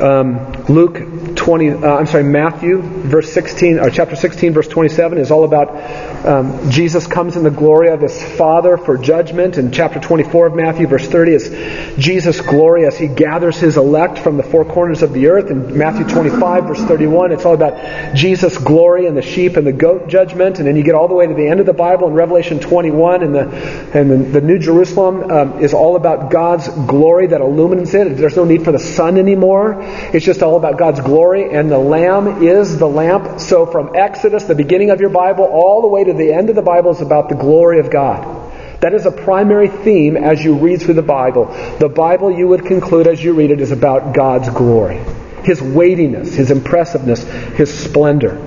Um, 0.00 0.52
Luke 0.64 1.36
20, 1.36 1.70
uh, 1.70 1.96
I'm 1.96 2.06
sorry, 2.06 2.24
Matthew, 2.24 2.80
verse 2.80 3.30
16, 3.32 3.78
or 3.80 3.90
chapter 3.90 4.16
16, 4.16 4.54
verse 4.54 4.68
27 4.68 5.18
is 5.18 5.30
all 5.30 5.44
about 5.44 5.70
um, 6.24 6.70
Jesus 6.70 7.06
comes 7.06 7.36
in 7.36 7.42
the 7.42 7.50
glory 7.50 7.88
of 7.88 8.00
his 8.00 8.22
Father 8.36 8.76
for 8.76 8.98
judgment. 8.98 9.56
And 9.56 9.72
chapter 9.72 10.00
24 10.00 10.48
of 10.48 10.54
Matthew, 10.54 10.86
verse 10.86 11.06
30 11.06 11.32
is 11.32 11.96
Jesus' 11.98 12.40
glory 12.40 12.86
as 12.86 12.98
he 12.98 13.08
gathers 13.08 13.58
his 13.58 13.76
elect 13.76 14.18
from 14.18 14.36
the 14.36 14.42
four 14.42 14.64
corners 14.64 15.02
of 15.02 15.12
the 15.12 15.28
earth. 15.28 15.50
And 15.50 15.74
Matthew 15.74 16.06
25, 16.06 16.64
verse 16.64 16.80
31, 16.82 17.32
it's 17.32 17.44
all 17.44 17.54
about 17.54 18.14
Jesus' 18.14 18.56
glory 18.58 19.06
and 19.06 19.16
the 19.16 19.22
sheep 19.22 19.56
and 19.56 19.66
the 19.66 19.72
goat 19.72 20.08
judgment. 20.08 20.58
And 20.58 20.68
then 20.68 20.76
you 20.76 20.82
get 20.82 20.94
all 20.94 21.08
the 21.08 21.14
way 21.14 21.26
to 21.26 21.34
the 21.34 21.46
end 21.46 21.60
of 21.60 21.66
the 21.66 21.72
Bible 21.72 22.08
in 22.08 22.14
Revelation 22.14 22.60
21, 22.60 23.22
and 23.22 23.34
the, 23.34 23.48
and 23.94 24.10
the, 24.10 24.16
the 24.16 24.40
New 24.40 24.58
Jerusalem 24.58 25.30
um, 25.30 25.62
is 25.62 25.74
all 25.74 25.96
about 25.96 26.30
God's 26.30 26.68
glory 26.68 27.28
that 27.28 27.40
illumines 27.40 27.94
it. 27.94 28.16
There's 28.16 28.36
no 28.36 28.44
need 28.44 28.64
for 28.64 28.72
the 28.72 28.78
sun 28.78 29.16
anymore. 29.16 29.89
It's 30.14 30.24
just 30.24 30.42
all 30.42 30.56
about 30.56 30.78
God's 30.78 31.00
glory, 31.00 31.52
and 31.52 31.70
the 31.70 31.78
Lamb 31.78 32.42
is 32.42 32.78
the 32.78 32.88
lamp. 32.88 33.40
So 33.40 33.66
from 33.66 33.94
Exodus, 33.94 34.44
the 34.44 34.54
beginning 34.54 34.90
of 34.90 35.00
your 35.00 35.10
Bible, 35.10 35.44
all 35.44 35.82
the 35.82 35.88
way 35.88 36.04
to 36.04 36.12
the 36.12 36.32
end 36.32 36.50
of 36.50 36.56
the 36.56 36.62
Bible 36.62 36.90
is 36.90 37.00
about 37.00 37.28
the 37.28 37.34
glory 37.34 37.80
of 37.80 37.90
God. 37.90 38.50
That 38.80 38.94
is 38.94 39.04
a 39.04 39.10
primary 39.10 39.68
theme 39.68 40.16
as 40.16 40.42
you 40.42 40.54
read 40.54 40.80
through 40.80 40.94
the 40.94 41.02
Bible. 41.02 41.46
The 41.78 41.88
Bible, 41.88 42.30
you 42.30 42.48
would 42.48 42.64
conclude 42.64 43.06
as 43.06 43.22
you 43.22 43.34
read 43.34 43.50
it, 43.50 43.60
is 43.60 43.72
about 43.72 44.14
God's 44.14 44.48
glory. 44.48 45.00
His 45.44 45.60
weightiness, 45.60 46.34
His 46.34 46.50
impressiveness, 46.50 47.22
His 47.22 47.72
splendor. 47.72 48.40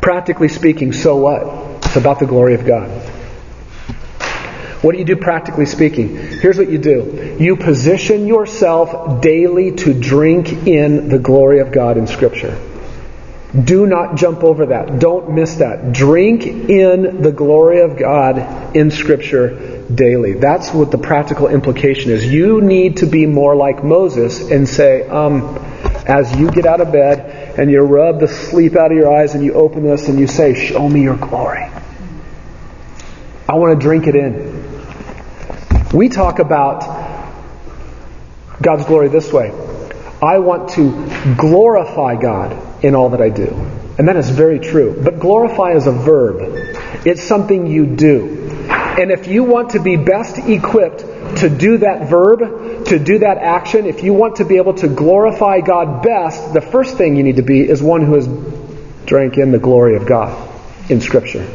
Practically 0.00 0.48
speaking, 0.48 0.92
so 0.92 1.16
what? 1.16 1.84
It's 1.84 1.96
about 1.96 2.18
the 2.18 2.26
glory 2.26 2.54
of 2.54 2.66
God. 2.66 3.13
What 4.84 4.92
do 4.92 4.98
you 4.98 5.06
do 5.06 5.16
practically 5.16 5.64
speaking? 5.64 6.14
Here's 6.14 6.58
what 6.58 6.68
you 6.68 6.76
do 6.76 7.38
you 7.40 7.56
position 7.56 8.26
yourself 8.26 9.22
daily 9.22 9.72
to 9.76 9.98
drink 9.98 10.52
in 10.66 11.08
the 11.08 11.18
glory 11.18 11.60
of 11.60 11.72
God 11.72 11.96
in 11.96 12.06
Scripture. 12.06 12.60
Do 13.58 13.86
not 13.86 14.16
jump 14.16 14.44
over 14.44 14.66
that. 14.66 14.98
Don't 14.98 15.30
miss 15.30 15.54
that. 15.54 15.94
Drink 15.94 16.44
in 16.44 17.22
the 17.22 17.32
glory 17.32 17.80
of 17.80 17.96
God 17.96 18.76
in 18.76 18.90
Scripture 18.90 19.86
daily. 19.94 20.34
That's 20.34 20.74
what 20.74 20.90
the 20.90 20.98
practical 20.98 21.48
implication 21.48 22.10
is. 22.10 22.26
You 22.26 22.60
need 22.60 22.98
to 22.98 23.06
be 23.06 23.24
more 23.24 23.56
like 23.56 23.82
Moses 23.82 24.50
and 24.50 24.68
say, 24.68 25.08
um, 25.08 25.56
as 26.06 26.36
you 26.36 26.50
get 26.50 26.66
out 26.66 26.82
of 26.82 26.92
bed 26.92 27.58
and 27.58 27.70
you 27.70 27.80
rub 27.80 28.20
the 28.20 28.28
sleep 28.28 28.76
out 28.76 28.92
of 28.92 28.98
your 28.98 29.16
eyes 29.16 29.34
and 29.34 29.42
you 29.42 29.54
open 29.54 29.82
this 29.82 30.08
and 30.08 30.18
you 30.18 30.26
say, 30.26 30.52
Show 30.52 30.86
me 30.86 31.00
your 31.00 31.16
glory. 31.16 31.70
I 33.48 33.54
want 33.54 33.80
to 33.80 33.82
drink 33.82 34.06
it 34.06 34.14
in. 34.14 34.63
We 35.94 36.08
talk 36.08 36.40
about 36.40 36.80
God's 38.60 38.84
glory 38.84 39.08
this 39.08 39.32
way 39.32 39.52
I 40.20 40.38
want 40.38 40.70
to 40.70 41.36
glorify 41.36 42.16
God 42.16 42.84
in 42.84 42.96
all 42.96 43.10
that 43.10 43.20
I 43.20 43.28
do. 43.28 43.46
And 43.96 44.08
that 44.08 44.16
is 44.16 44.28
very 44.28 44.58
true. 44.58 45.00
But 45.00 45.20
glorify 45.20 45.74
is 45.74 45.86
a 45.86 45.92
verb, 45.92 46.38
it's 47.06 47.22
something 47.22 47.68
you 47.68 47.86
do. 47.86 48.40
And 48.68 49.12
if 49.12 49.28
you 49.28 49.44
want 49.44 49.70
to 49.70 49.80
be 49.80 49.96
best 49.96 50.38
equipped 50.38 51.00
to 51.38 51.48
do 51.48 51.78
that 51.78 52.08
verb, 52.08 52.86
to 52.86 52.98
do 52.98 53.18
that 53.18 53.38
action, 53.38 53.86
if 53.86 54.02
you 54.02 54.14
want 54.14 54.36
to 54.36 54.44
be 54.44 54.56
able 54.56 54.74
to 54.74 54.88
glorify 54.88 55.60
God 55.60 56.02
best, 56.02 56.52
the 56.54 56.60
first 56.60 56.96
thing 56.96 57.16
you 57.16 57.22
need 57.22 57.36
to 57.36 57.42
be 57.42 57.60
is 57.60 57.82
one 57.82 58.02
who 58.02 58.14
has 58.14 58.28
drank 59.06 59.36
in 59.36 59.52
the 59.52 59.58
glory 59.58 59.96
of 59.96 60.06
God 60.06 60.50
in 60.90 61.00
Scripture. 61.00 61.46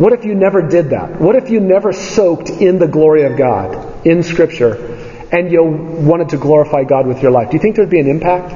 What 0.00 0.14
if 0.14 0.24
you 0.24 0.34
never 0.34 0.62
did 0.62 0.90
that? 0.90 1.20
What 1.20 1.36
if 1.36 1.50
you 1.50 1.60
never 1.60 1.92
soaked 1.92 2.48
in 2.48 2.78
the 2.78 2.88
glory 2.88 3.24
of 3.24 3.36
God 3.36 4.06
in 4.06 4.22
Scripture 4.22 5.26
and 5.30 5.52
you 5.52 5.62
wanted 5.62 6.30
to 6.30 6.38
glorify 6.38 6.84
God 6.84 7.06
with 7.06 7.20
your 7.20 7.30
life? 7.30 7.50
Do 7.50 7.58
you 7.58 7.60
think 7.60 7.76
there'd 7.76 7.90
be 7.90 8.00
an 8.00 8.08
impact? 8.08 8.50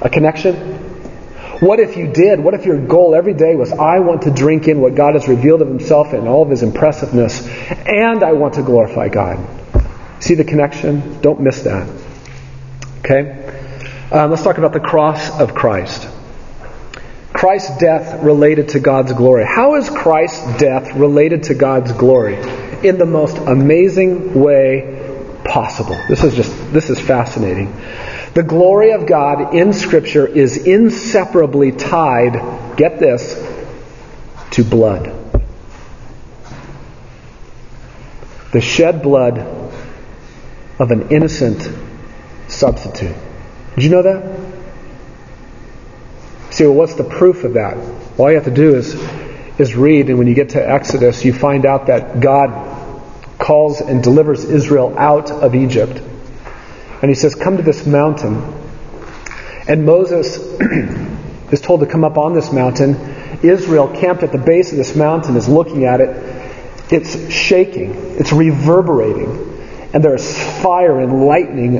A 0.00 0.08
connection? 0.08 0.54
What 1.58 1.80
if 1.80 1.96
you 1.96 2.06
did? 2.06 2.38
What 2.38 2.54
if 2.54 2.66
your 2.66 2.78
goal 2.86 3.16
every 3.16 3.34
day 3.34 3.56
was, 3.56 3.72
I 3.72 3.98
want 3.98 4.22
to 4.22 4.30
drink 4.30 4.68
in 4.68 4.80
what 4.80 4.94
God 4.94 5.14
has 5.14 5.26
revealed 5.26 5.60
of 5.60 5.66
Himself 5.66 6.12
and 6.12 6.28
all 6.28 6.44
of 6.44 6.50
His 6.50 6.62
impressiveness, 6.62 7.44
and 7.84 8.22
I 8.22 8.34
want 8.34 8.54
to 8.54 8.62
glorify 8.62 9.08
God? 9.08 9.44
See 10.20 10.36
the 10.36 10.44
connection? 10.44 11.20
Don't 11.20 11.40
miss 11.40 11.62
that. 11.62 11.88
Okay? 13.00 13.58
Um, 14.12 14.30
let's 14.30 14.44
talk 14.44 14.58
about 14.58 14.72
the 14.72 14.78
cross 14.78 15.36
of 15.40 15.52
Christ. 15.52 16.08
Christ's 17.34 17.76
death 17.78 18.22
related 18.22 18.70
to 18.70 18.80
God's 18.80 19.12
glory. 19.12 19.44
How 19.44 19.74
is 19.74 19.90
Christ's 19.90 20.56
death 20.56 20.94
related 20.94 21.42
to 21.44 21.54
God's 21.54 21.92
glory? 21.92 22.36
In 22.86 22.96
the 22.96 23.06
most 23.06 23.36
amazing 23.36 24.40
way 24.40 25.40
possible. 25.44 26.00
This 26.08 26.22
is 26.22 26.34
just 26.34 26.72
this 26.72 26.90
is 26.90 27.00
fascinating. 27.00 27.74
The 28.34 28.44
glory 28.44 28.92
of 28.92 29.06
God 29.06 29.54
in 29.54 29.72
scripture 29.72 30.26
is 30.26 30.56
inseparably 30.56 31.72
tied, 31.72 32.76
get 32.76 33.00
this, 33.00 33.34
to 34.52 34.62
blood. 34.62 35.12
The 38.52 38.60
shed 38.60 39.02
blood 39.02 39.38
of 40.78 40.90
an 40.92 41.10
innocent 41.10 41.68
substitute. 42.46 43.16
Did 43.74 43.84
you 43.84 43.90
know 43.90 44.02
that? 44.02 44.43
See, 46.54 46.64
well, 46.66 46.74
what's 46.74 46.94
the 46.94 47.02
proof 47.02 47.42
of 47.42 47.54
that? 47.54 47.76
All 48.16 48.30
you 48.30 48.36
have 48.36 48.44
to 48.44 48.54
do 48.54 48.76
is, 48.76 48.94
is 49.58 49.74
read, 49.74 50.08
and 50.08 50.18
when 50.18 50.28
you 50.28 50.34
get 50.34 50.50
to 50.50 50.64
Exodus, 50.64 51.24
you 51.24 51.32
find 51.32 51.66
out 51.66 51.88
that 51.88 52.20
God 52.20 53.00
calls 53.40 53.80
and 53.80 54.04
delivers 54.04 54.44
Israel 54.44 54.96
out 54.96 55.32
of 55.32 55.56
Egypt. 55.56 56.00
And 57.02 57.10
he 57.10 57.16
says, 57.16 57.34
Come 57.34 57.56
to 57.56 57.64
this 57.64 57.84
mountain. 57.86 58.36
And 59.66 59.84
Moses 59.84 60.36
is 61.50 61.60
told 61.60 61.80
to 61.80 61.86
come 61.86 62.04
up 62.04 62.18
on 62.18 62.34
this 62.34 62.52
mountain. 62.52 62.94
Israel, 63.42 63.88
camped 63.88 64.22
at 64.22 64.30
the 64.30 64.38
base 64.38 64.70
of 64.70 64.78
this 64.78 64.94
mountain, 64.94 65.34
is 65.34 65.48
looking 65.48 65.86
at 65.86 66.00
it. 66.00 66.10
It's 66.92 67.32
shaking, 67.32 67.96
it's 68.20 68.32
reverberating. 68.32 69.90
And 69.92 70.04
there's 70.04 70.32
fire 70.62 71.00
and 71.00 71.26
lightning 71.26 71.78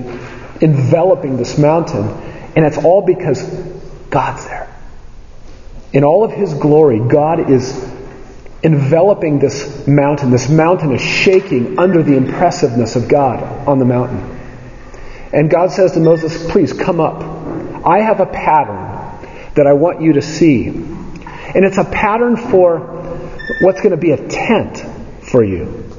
enveloping 0.60 1.36
this 1.36 1.58
mountain. 1.58 2.08
And 2.56 2.66
it's 2.66 2.78
all 2.78 3.02
because 3.02 3.72
God's 4.14 4.46
there. 4.46 4.72
In 5.92 6.04
all 6.04 6.24
of 6.24 6.30
His 6.30 6.54
glory, 6.54 7.00
God 7.00 7.50
is 7.50 7.72
enveloping 8.62 9.40
this 9.40 9.86
mountain. 9.88 10.30
This 10.30 10.48
mountain 10.48 10.92
is 10.92 11.00
shaking 11.00 11.80
under 11.80 12.02
the 12.02 12.16
impressiveness 12.16 12.94
of 12.94 13.08
God 13.08 13.42
on 13.68 13.80
the 13.80 13.84
mountain. 13.84 14.22
And 15.32 15.50
God 15.50 15.72
says 15.72 15.92
to 15.92 16.00
Moses, 16.00 16.50
Please 16.50 16.72
come 16.72 17.00
up. 17.00 17.22
I 17.84 18.02
have 18.02 18.20
a 18.20 18.26
pattern 18.26 18.84
that 19.56 19.66
I 19.66 19.72
want 19.72 20.00
you 20.00 20.12
to 20.12 20.22
see. 20.22 20.68
And 20.68 21.64
it's 21.64 21.78
a 21.78 21.84
pattern 21.84 22.36
for 22.36 22.78
what's 23.60 23.80
going 23.80 23.90
to 23.90 23.96
be 23.96 24.12
a 24.12 24.28
tent 24.28 24.78
for 25.28 25.42
you. 25.42 25.90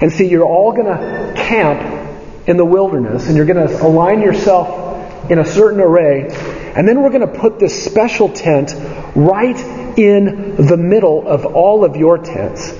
And 0.00 0.10
see, 0.10 0.28
you're 0.28 0.46
all 0.46 0.72
going 0.72 0.86
to 0.86 1.34
camp 1.36 2.48
in 2.48 2.56
the 2.56 2.64
wilderness 2.64 3.28
and 3.28 3.36
you're 3.36 3.46
going 3.46 3.68
to 3.68 3.82
align 3.82 4.22
yourself 4.22 5.30
in 5.30 5.38
a 5.38 5.44
certain 5.44 5.80
array 5.80 6.28
and 6.76 6.88
then 6.88 7.02
we're 7.02 7.10
going 7.10 7.26
to 7.26 7.38
put 7.38 7.58
this 7.58 7.84
special 7.84 8.28
tent 8.28 8.74
right 9.14 9.58
in 9.96 10.56
the 10.56 10.76
middle 10.76 11.26
of 11.26 11.46
all 11.46 11.84
of 11.84 11.96
your 11.96 12.18
tents. 12.18 12.74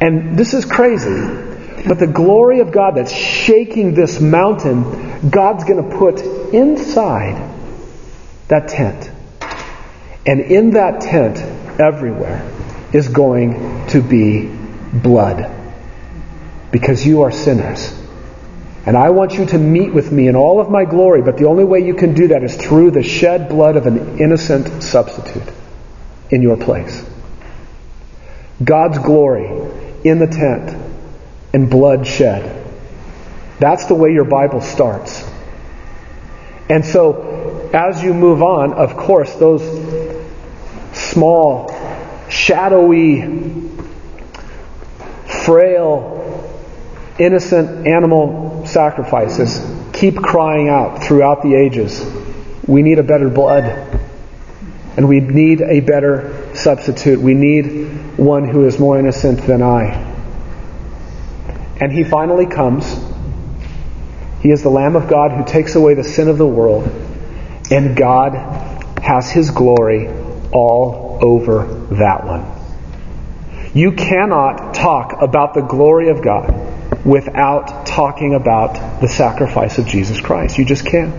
And 0.00 0.36
this 0.36 0.54
is 0.54 0.64
crazy. 0.64 1.46
But 1.86 2.00
the 2.00 2.08
glory 2.08 2.60
of 2.60 2.72
God 2.72 2.96
that's 2.96 3.12
shaking 3.12 3.94
this 3.94 4.20
mountain, 4.20 5.30
God's 5.30 5.64
going 5.64 5.88
to 5.88 5.96
put 5.96 6.20
inside 6.52 7.54
that 8.48 8.68
tent. 8.68 9.10
And 10.26 10.40
in 10.40 10.70
that 10.72 11.00
tent, 11.00 11.38
everywhere, 11.80 12.50
is 12.92 13.08
going 13.08 13.86
to 13.88 14.02
be 14.02 14.50
blood. 14.92 15.54
Because 16.72 17.06
you 17.06 17.22
are 17.22 17.30
sinners. 17.30 17.94
And 18.86 18.96
I 18.96 19.10
want 19.10 19.34
you 19.34 19.46
to 19.46 19.58
meet 19.58 19.92
with 19.92 20.10
me 20.12 20.28
in 20.28 20.36
all 20.36 20.60
of 20.60 20.70
my 20.70 20.84
glory, 20.84 21.22
but 21.22 21.36
the 21.36 21.46
only 21.46 21.64
way 21.64 21.80
you 21.80 21.94
can 21.94 22.14
do 22.14 22.28
that 22.28 22.42
is 22.42 22.56
through 22.56 22.92
the 22.92 23.02
shed 23.02 23.48
blood 23.48 23.76
of 23.76 23.86
an 23.86 24.18
innocent 24.18 24.82
substitute 24.82 25.52
in 26.30 26.42
your 26.42 26.56
place. 26.56 27.04
God's 28.62 28.98
glory 28.98 29.46
in 30.04 30.18
the 30.18 30.26
tent 30.26 30.76
and 31.52 31.68
blood 31.70 32.06
shed. 32.06 32.66
That's 33.58 33.86
the 33.86 33.94
way 33.94 34.12
your 34.12 34.24
Bible 34.24 34.60
starts. 34.60 35.28
And 36.68 36.84
so, 36.84 37.70
as 37.72 38.02
you 38.02 38.14
move 38.14 38.42
on, 38.42 38.74
of 38.74 38.96
course, 38.96 39.34
those 39.34 39.62
small, 40.92 41.70
shadowy, 42.28 43.70
frail, 45.44 46.18
innocent 47.18 47.86
animal 47.86 48.47
sacrifices 48.68 49.60
keep 49.98 50.16
crying 50.16 50.68
out 50.68 51.02
throughout 51.02 51.42
the 51.42 51.54
ages. 51.54 52.04
We 52.66 52.82
need 52.82 52.98
a 52.98 53.02
better 53.02 53.28
blood. 53.28 53.64
And 54.96 55.08
we 55.08 55.20
need 55.20 55.60
a 55.60 55.80
better 55.80 56.54
substitute. 56.54 57.20
We 57.20 57.34
need 57.34 58.18
one 58.18 58.48
who 58.48 58.66
is 58.66 58.78
more 58.78 58.98
innocent 58.98 59.42
than 59.42 59.62
I. 59.62 60.04
And 61.80 61.92
he 61.92 62.04
finally 62.04 62.46
comes. 62.46 62.96
He 64.40 64.50
is 64.50 64.62
the 64.62 64.68
Lamb 64.68 64.96
of 64.96 65.08
God 65.08 65.32
who 65.32 65.44
takes 65.44 65.74
away 65.74 65.94
the 65.94 66.04
sin 66.04 66.28
of 66.28 66.38
the 66.38 66.46
world. 66.46 66.84
And 67.70 67.96
God 67.96 68.34
has 69.02 69.30
his 69.30 69.50
glory 69.50 70.08
all 70.52 71.18
over 71.22 71.66
that 71.96 72.24
one. 72.24 72.46
You 73.74 73.92
cannot 73.92 74.74
talk 74.74 75.20
about 75.20 75.54
the 75.54 75.60
glory 75.60 76.08
of 76.08 76.22
God 76.22 76.77
without 77.04 77.86
talking 77.86 78.34
about 78.34 79.00
the 79.00 79.08
sacrifice 79.08 79.78
of 79.78 79.86
Jesus 79.86 80.20
Christ. 80.20 80.58
You 80.58 80.64
just 80.64 80.84
can't. 80.84 81.14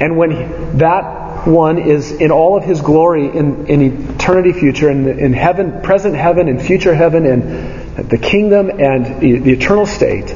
And 0.00 0.16
when 0.16 0.78
that 0.78 1.46
one 1.46 1.78
is 1.78 2.10
in 2.10 2.30
all 2.30 2.56
of 2.56 2.64
his 2.64 2.80
glory 2.80 3.26
in, 3.26 3.66
in 3.66 4.14
eternity 4.14 4.52
future, 4.52 4.90
in, 4.90 5.06
in 5.06 5.32
heaven, 5.32 5.82
present 5.82 6.14
heaven 6.14 6.48
and 6.48 6.60
future 6.60 6.94
heaven, 6.94 7.26
and 7.26 8.10
the 8.10 8.18
kingdom 8.18 8.70
and 8.70 9.20
the 9.20 9.52
eternal 9.52 9.86
state, 9.86 10.34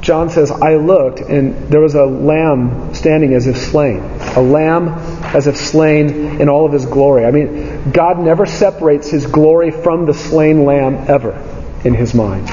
John 0.00 0.30
says, 0.30 0.50
I 0.50 0.76
looked, 0.76 1.20
and 1.20 1.68
there 1.68 1.80
was 1.80 1.94
a 1.94 2.04
lamb 2.04 2.94
standing 2.94 3.34
as 3.34 3.46
if 3.46 3.56
slain. 3.56 4.00
A 4.36 4.40
lamb 4.40 4.88
as 5.34 5.46
if 5.46 5.56
slain 5.56 6.40
in 6.40 6.48
all 6.48 6.66
of 6.66 6.72
his 6.72 6.86
glory. 6.86 7.26
I 7.26 7.30
mean, 7.30 7.90
God 7.92 8.18
never 8.18 8.46
separates 8.46 9.08
his 9.08 9.26
glory 9.26 9.70
from 9.70 10.06
the 10.06 10.14
slain 10.14 10.64
lamb 10.64 11.04
ever 11.08 11.57
in 11.84 11.94
his 11.94 12.14
mind. 12.14 12.48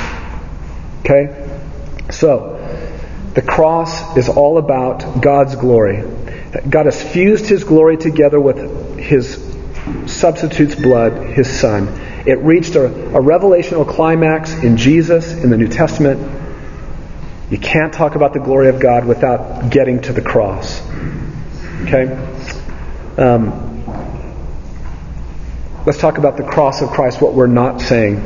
Okay? 1.01 1.49
So, 2.11 2.55
the 3.33 3.41
cross 3.41 4.15
is 4.17 4.29
all 4.29 4.57
about 4.57 5.21
God's 5.21 5.55
glory. 5.55 6.03
God 6.69 6.85
has 6.85 7.01
fused 7.01 7.47
his 7.47 7.63
glory 7.63 7.97
together 7.97 8.39
with 8.39 8.97
his 8.97 9.43
substitute's 10.05 10.75
blood, 10.75 11.33
his 11.33 11.47
son. 11.59 11.87
It 12.25 12.39
reached 12.39 12.75
a, 12.75 12.85
a 12.85 13.21
revelational 13.21 13.87
climax 13.87 14.53
in 14.53 14.77
Jesus 14.77 15.33
in 15.33 15.49
the 15.49 15.57
New 15.57 15.67
Testament. 15.67 16.19
You 17.51 17.59
can't 17.59 17.93
talk 17.93 18.15
about 18.15 18.33
the 18.33 18.39
glory 18.39 18.69
of 18.69 18.79
God 18.79 19.05
without 19.05 19.69
getting 19.69 20.01
to 20.03 20.13
the 20.13 20.21
cross. 20.21 20.81
Okay? 21.83 22.05
Um, 23.17 23.83
let's 25.85 25.99
talk 25.99 26.17
about 26.17 26.37
the 26.37 26.43
cross 26.43 26.81
of 26.81 26.89
Christ, 26.89 27.21
what 27.21 27.33
we're 27.33 27.47
not 27.47 27.81
saying. 27.81 28.17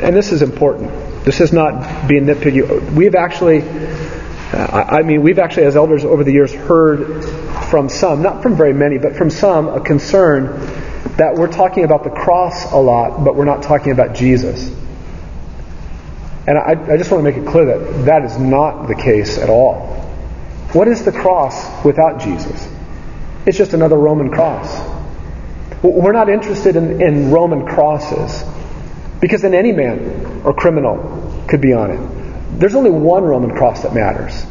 And 0.00 0.14
this 0.14 0.32
is 0.32 0.42
important. 0.42 0.90
This 1.24 1.40
is 1.40 1.52
not 1.52 2.08
being 2.08 2.24
nitpicky. 2.24 2.94
We've 2.94 3.14
actually, 3.14 3.62
uh, 3.62 4.84
I 4.88 5.02
mean, 5.02 5.22
we've 5.22 5.38
actually, 5.38 5.66
as 5.66 5.76
elders 5.76 6.04
over 6.04 6.24
the 6.24 6.32
years, 6.32 6.52
heard 6.52 7.24
from 7.68 7.88
some, 7.88 8.22
not 8.22 8.42
from 8.42 8.56
very 8.56 8.72
many, 8.72 8.98
but 8.98 9.16
from 9.16 9.30
some, 9.30 9.68
a 9.68 9.80
concern 9.80 10.46
that 11.16 11.34
we're 11.34 11.52
talking 11.52 11.84
about 11.84 12.04
the 12.04 12.10
cross 12.10 12.72
a 12.72 12.76
lot, 12.76 13.24
but 13.24 13.34
we're 13.34 13.44
not 13.44 13.62
talking 13.62 13.92
about 13.92 14.14
Jesus. 14.14 14.68
And 16.46 16.56
I, 16.56 16.94
I 16.94 16.96
just 16.96 17.10
want 17.10 17.24
to 17.24 17.30
make 17.30 17.36
it 17.36 17.46
clear 17.46 17.66
that 17.66 18.04
that 18.06 18.24
is 18.24 18.38
not 18.38 18.86
the 18.86 18.94
case 18.94 19.36
at 19.36 19.50
all. 19.50 19.96
What 20.72 20.88
is 20.88 21.04
the 21.04 21.12
cross 21.12 21.84
without 21.84 22.20
Jesus? 22.20 22.68
It's 23.46 23.58
just 23.58 23.74
another 23.74 23.96
Roman 23.96 24.30
cross. 24.30 24.80
We're 25.82 26.12
not 26.12 26.28
interested 26.28 26.76
in, 26.76 27.00
in 27.00 27.30
Roman 27.30 27.66
crosses 27.66 28.44
because 29.20 29.42
then 29.42 29.54
any 29.54 29.72
man 29.72 30.42
or 30.44 30.54
criminal 30.54 31.44
could 31.48 31.60
be 31.60 31.72
on 31.72 31.90
it. 31.90 32.58
There's 32.60 32.74
only 32.74 32.90
one 32.90 33.24
Roman 33.24 33.50
cross 33.50 33.82
that 33.82 33.94
matters. 33.94 34.44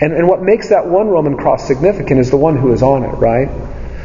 And, 0.00 0.12
and 0.12 0.28
what 0.28 0.42
makes 0.42 0.68
that 0.68 0.86
one 0.86 1.08
Roman 1.08 1.36
cross 1.36 1.66
significant 1.66 2.20
is 2.20 2.30
the 2.30 2.36
one 2.36 2.56
who 2.56 2.72
is 2.72 2.82
on 2.82 3.02
it, 3.04 3.14
right? 3.14 3.48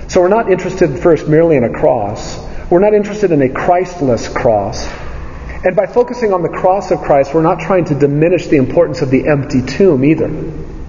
So 0.10 0.22
we're 0.22 0.30
not 0.30 0.52
interested 0.52 1.00
first 1.00 1.28
merely 1.28 1.58
in 1.58 1.64
a 1.64 1.70
cross. 1.72 2.40
We're 2.70 2.80
not 2.80 2.94
interested 2.94 3.32
in 3.32 3.42
a 3.42 3.50
Christless 3.50 4.28
cross. 4.28 4.88
And 5.64 5.76
by 5.76 5.86
focusing 5.86 6.34
on 6.34 6.42
the 6.42 6.50
cross 6.50 6.92
of 6.92 7.00
Christ, 7.02 7.34
we're 7.34 7.44
not 7.44 7.60
trying 7.60 7.86
to 7.86 7.96
diminish 7.96 8.48
the 8.48 8.58
importance 8.58 9.02
of 9.02 9.10
the 9.12 9.28
empty 9.28 9.62
tomb 9.62 10.04
either. 10.04 10.28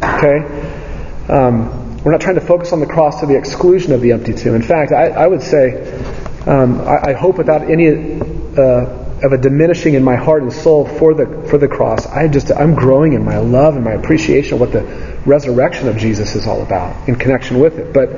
Okay? 0.03 1.29
Um, 1.29 2.03
we're 2.03 2.13
not 2.13 2.21
trying 2.21 2.37
to 2.37 2.41
focus 2.41 2.73
on 2.73 2.81
the 2.81 2.87
cross 2.87 3.21
to 3.21 3.27
the 3.27 3.37
exclusion 3.37 3.93
of 3.93 4.01
the 4.01 4.13
empty 4.13 4.33
tomb. 4.33 4.55
In 4.55 4.63
fact, 4.63 4.93
I, 4.93 5.09
I 5.09 5.27
would 5.27 5.43
say, 5.43 5.93
um, 6.47 6.81
I, 6.81 7.11
I, 7.11 7.13
hope 7.13 7.39
without 7.39 7.63
any 7.63 7.87
uh, 8.57 9.03
of 9.23 9.33
a 9.33 9.39
diminishing 9.39 9.95
in 9.95 10.03
my 10.03 10.17
heart 10.17 10.43
and 10.43 10.53
soul 10.53 10.87
for 10.87 11.15
the 11.15 11.47
for 11.49 11.59
the 11.59 11.69
cross. 11.69 12.07
I 12.07 12.29
just 12.29 12.51
I'm 12.51 12.75
growing 12.75 13.13
in 13.13 13.25
my 13.25 13.39
love 13.39 13.77
and 13.77 13.85
my 13.85 13.93
appreciation 13.93 14.55
of 14.55 14.61
what 14.61 14.73
the 14.73 14.83
resurrection 15.25 15.89
of 15.89 15.97
Jesus 15.97 16.35
is 16.35 16.47
all 16.47 16.63
about 16.63 17.09
in 17.09 17.17
connection 17.17 17.61
with 17.61 17.79
it. 17.79 17.93
But 17.93 18.09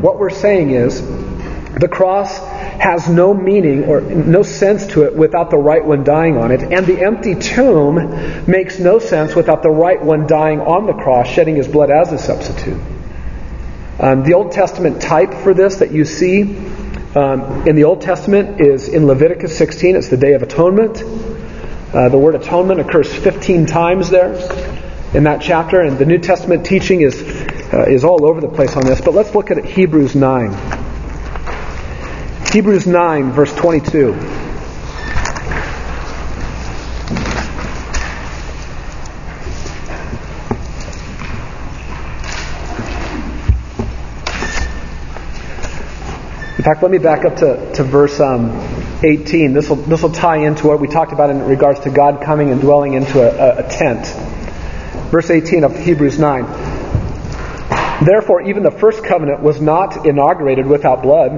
what 0.00 0.18
we're 0.18 0.30
saying 0.30 0.70
is 0.70 1.00
the 1.00 1.88
cross 1.88 2.38
has 2.38 3.08
no 3.08 3.34
meaning 3.34 3.84
or 3.84 4.00
no 4.00 4.42
sense 4.42 4.86
to 4.88 5.02
it 5.02 5.14
without 5.14 5.50
the 5.50 5.58
right 5.58 5.84
one 5.84 6.04
dying 6.04 6.36
on 6.36 6.50
it, 6.52 6.62
and 6.62 6.86
the 6.86 7.00
empty 7.04 7.34
tomb 7.34 8.46
makes 8.46 8.78
no 8.78 8.98
sense 8.98 9.34
without 9.34 9.62
the 9.62 9.70
right 9.70 10.02
one 10.02 10.26
dying 10.26 10.60
on 10.60 10.86
the 10.86 10.92
cross, 10.92 11.28
shedding 11.28 11.56
his 11.56 11.68
blood 11.68 11.90
as 11.90 12.12
a 12.12 12.18
substitute. 12.18 12.80
Um, 14.00 14.22
the 14.22 14.34
Old 14.34 14.52
Testament 14.52 15.02
type 15.02 15.34
for 15.34 15.54
this 15.54 15.76
that 15.76 15.90
you 15.90 16.04
see 16.04 16.42
um, 17.14 17.66
in 17.66 17.74
the 17.74 17.84
Old 17.84 18.02
Testament 18.02 18.60
is 18.60 18.88
in 18.88 19.06
Leviticus 19.06 19.56
16. 19.56 19.96
It's 19.96 20.08
the 20.08 20.16
Day 20.16 20.34
of 20.34 20.42
Atonement. 20.42 21.02
Uh, 21.92 22.10
the 22.10 22.18
word 22.18 22.34
atonement 22.34 22.80
occurs 22.80 23.12
15 23.12 23.64
times 23.64 24.10
there 24.10 24.34
in 25.14 25.24
that 25.24 25.40
chapter, 25.40 25.80
and 25.80 25.96
the 25.98 26.04
New 26.04 26.18
Testament 26.18 26.66
teaching 26.66 27.00
is 27.00 27.22
uh, 27.72 27.86
is 27.88 28.04
all 28.04 28.26
over 28.26 28.40
the 28.40 28.48
place 28.48 28.76
on 28.76 28.84
this. 28.84 29.00
But 29.00 29.14
let's 29.14 29.34
look 29.34 29.50
at 29.50 29.64
Hebrews 29.64 30.14
9. 30.14 30.52
Hebrews 32.52 32.86
9, 32.86 33.32
verse 33.32 33.54
22. 33.54 34.47
In 46.58 46.64
fact, 46.64 46.82
let 46.82 46.90
me 46.90 46.98
back 46.98 47.24
up 47.24 47.36
to, 47.36 47.72
to 47.74 47.84
verse 47.84 48.18
um, 48.18 48.50
18. 49.04 49.52
This 49.52 49.68
will, 49.68 49.76
this 49.76 50.02
will 50.02 50.10
tie 50.10 50.38
into 50.38 50.66
what 50.66 50.80
we 50.80 50.88
talked 50.88 51.12
about 51.12 51.30
in 51.30 51.40
regards 51.44 51.78
to 51.80 51.90
God 51.90 52.20
coming 52.20 52.50
and 52.50 52.60
dwelling 52.60 52.94
into 52.94 53.20
a, 53.20 53.60
a, 53.60 53.64
a 53.64 53.68
tent. 53.70 54.06
Verse 55.12 55.30
18 55.30 55.62
of 55.62 55.78
Hebrews 55.78 56.18
9. 56.18 56.42
Therefore, 58.04 58.42
even 58.42 58.64
the 58.64 58.72
first 58.72 59.04
covenant 59.04 59.40
was 59.40 59.60
not 59.60 60.04
inaugurated 60.04 60.66
without 60.66 61.00
blood. 61.00 61.30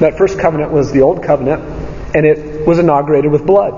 That 0.00 0.18
first 0.18 0.36
covenant 0.40 0.72
was 0.72 0.90
the 0.90 1.02
old 1.02 1.22
covenant, 1.22 1.62
and 2.16 2.26
it 2.26 2.66
was 2.66 2.80
inaugurated 2.80 3.30
with 3.30 3.46
blood. 3.46 3.72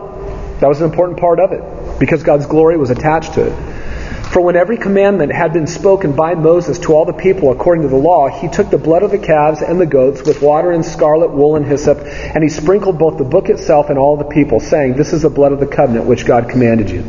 That 0.61 0.69
was 0.69 0.81
an 0.81 0.87
important 0.91 1.21
part 1.21 1.39
of 1.39 1.53
it, 1.53 1.99
because 2.01 2.23
God's 2.23 2.47
glory 2.47 2.79
was 2.79 2.89
attached 2.89 3.35
to 3.35 3.49
it. 3.49 3.53
For 4.33 4.43
when 4.43 4.57
every 4.57 4.77
commandment 4.77 5.33
had 5.33 5.55
been 5.55 5.67
spoken 5.67 6.13
by 6.13 6.35
Moses 6.35 6.79
to 6.81 6.93
all 6.93 7.07
the 7.07 7.15
people 7.15 7.51
according 7.51 7.83
to 7.85 7.89
the 7.89 7.97
law, 7.97 8.29
he 8.29 8.49
took 8.49 8.69
the 8.69 8.77
blood 8.77 9.03
of 9.03 9.11
the 9.11 9.19
calves 9.19 9.63
and 9.63 9.81
the 9.81 9.87
goats 9.87 10.23
with 10.23 10.43
water 10.43 10.71
and 10.71 10.85
scarlet 10.85 11.31
wool 11.31 11.57
and 11.57 11.65
hyssop, 11.65 11.99
and 12.05 12.43
he 12.43 12.51
sprinkled 12.51 12.99
both 12.99 13.17
the 13.17 13.25
book 13.25 13.49
itself 13.49 13.89
and 13.89 13.99
all 13.99 14.19
the 14.19 14.25
people, 14.25 14.61
saying, 14.61 14.97
This 14.97 15.15
is 15.15 15.23
the 15.23 15.31
blood 15.31 15.53
of 15.53 15.61
the 15.61 15.67
covenant 15.67 16.05
which 16.05 16.27
God 16.27 16.51
commanded 16.51 16.91
you. 16.91 17.05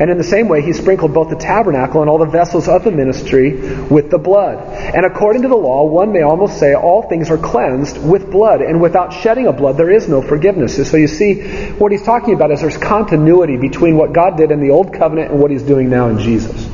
And 0.00 0.10
in 0.10 0.16
the 0.16 0.24
same 0.24 0.48
way, 0.48 0.62
he 0.62 0.72
sprinkled 0.72 1.12
both 1.12 1.28
the 1.28 1.36
tabernacle 1.36 2.00
and 2.00 2.08
all 2.08 2.16
the 2.16 2.24
vessels 2.24 2.68
of 2.68 2.84
the 2.84 2.90
ministry 2.90 3.52
with 3.90 4.10
the 4.10 4.16
blood. 4.16 4.56
And 4.94 5.04
according 5.04 5.42
to 5.42 5.48
the 5.48 5.56
law, 5.56 5.84
one 5.84 6.10
may 6.10 6.22
almost 6.22 6.58
say 6.58 6.74
all 6.74 7.02
things 7.02 7.30
are 7.30 7.36
cleansed 7.36 8.02
with 8.02 8.30
blood, 8.30 8.62
and 8.62 8.80
without 8.80 9.12
shedding 9.12 9.46
of 9.46 9.58
blood, 9.58 9.76
there 9.76 9.90
is 9.90 10.08
no 10.08 10.22
forgiveness. 10.22 10.88
So 10.88 10.96
you 10.96 11.06
see, 11.06 11.42
what 11.72 11.92
he's 11.92 12.02
talking 12.02 12.32
about 12.32 12.50
is 12.50 12.62
there's 12.62 12.78
continuity 12.78 13.58
between 13.58 13.98
what 13.98 14.14
God 14.14 14.38
did 14.38 14.50
in 14.50 14.60
the 14.60 14.70
old 14.70 14.94
covenant 14.94 15.32
and 15.32 15.40
what 15.40 15.50
he's 15.50 15.62
doing 15.62 15.90
now 15.90 16.08
in 16.08 16.18
Jesus. 16.18 16.66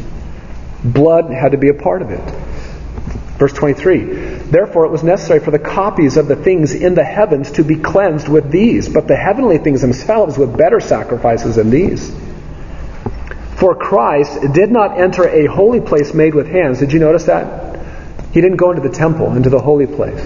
Blood 0.85 1.33
had 1.33 1.51
to 1.51 1.59
be 1.59 1.69
a 1.69 1.75
part 1.75 2.03
of 2.03 2.13
it. 2.13 2.23
Verse 3.39 3.53
23 3.53 4.05
Therefore, 4.47 4.87
it 4.87 4.91
was 4.91 5.03
necessary 5.03 5.41
for 5.41 5.51
the 5.51 5.59
copies 5.59 6.17
of 6.17 6.29
the 6.29 6.37
things 6.37 6.75
in 6.75 6.95
the 6.95 7.03
heavens 7.03 7.51
to 7.53 7.65
be 7.65 7.75
cleansed 7.75 8.29
with 8.29 8.53
these, 8.53 8.89
but 8.89 9.09
the 9.09 9.17
heavenly 9.17 9.59
things 9.59 9.81
themselves 9.81 10.39
with 10.39 10.57
better 10.57 10.79
sacrifices 10.79 11.57
than 11.57 11.71
these. 11.71 12.15
For 13.57 13.75
Christ 13.75 14.53
did 14.53 14.71
not 14.71 14.99
enter 14.99 15.27
a 15.27 15.47
holy 15.47 15.81
place 15.81 16.13
made 16.13 16.35
with 16.35 16.47
hands. 16.47 16.79
Did 16.79 16.93
you 16.93 16.99
notice 16.99 17.25
that? 17.25 17.81
He 18.33 18.41
didn't 18.41 18.59
go 18.59 18.71
into 18.71 18.87
the 18.87 18.95
temple, 18.95 19.33
into 19.35 19.49
the 19.49 19.59
holy 19.59 19.87
place. 19.87 20.21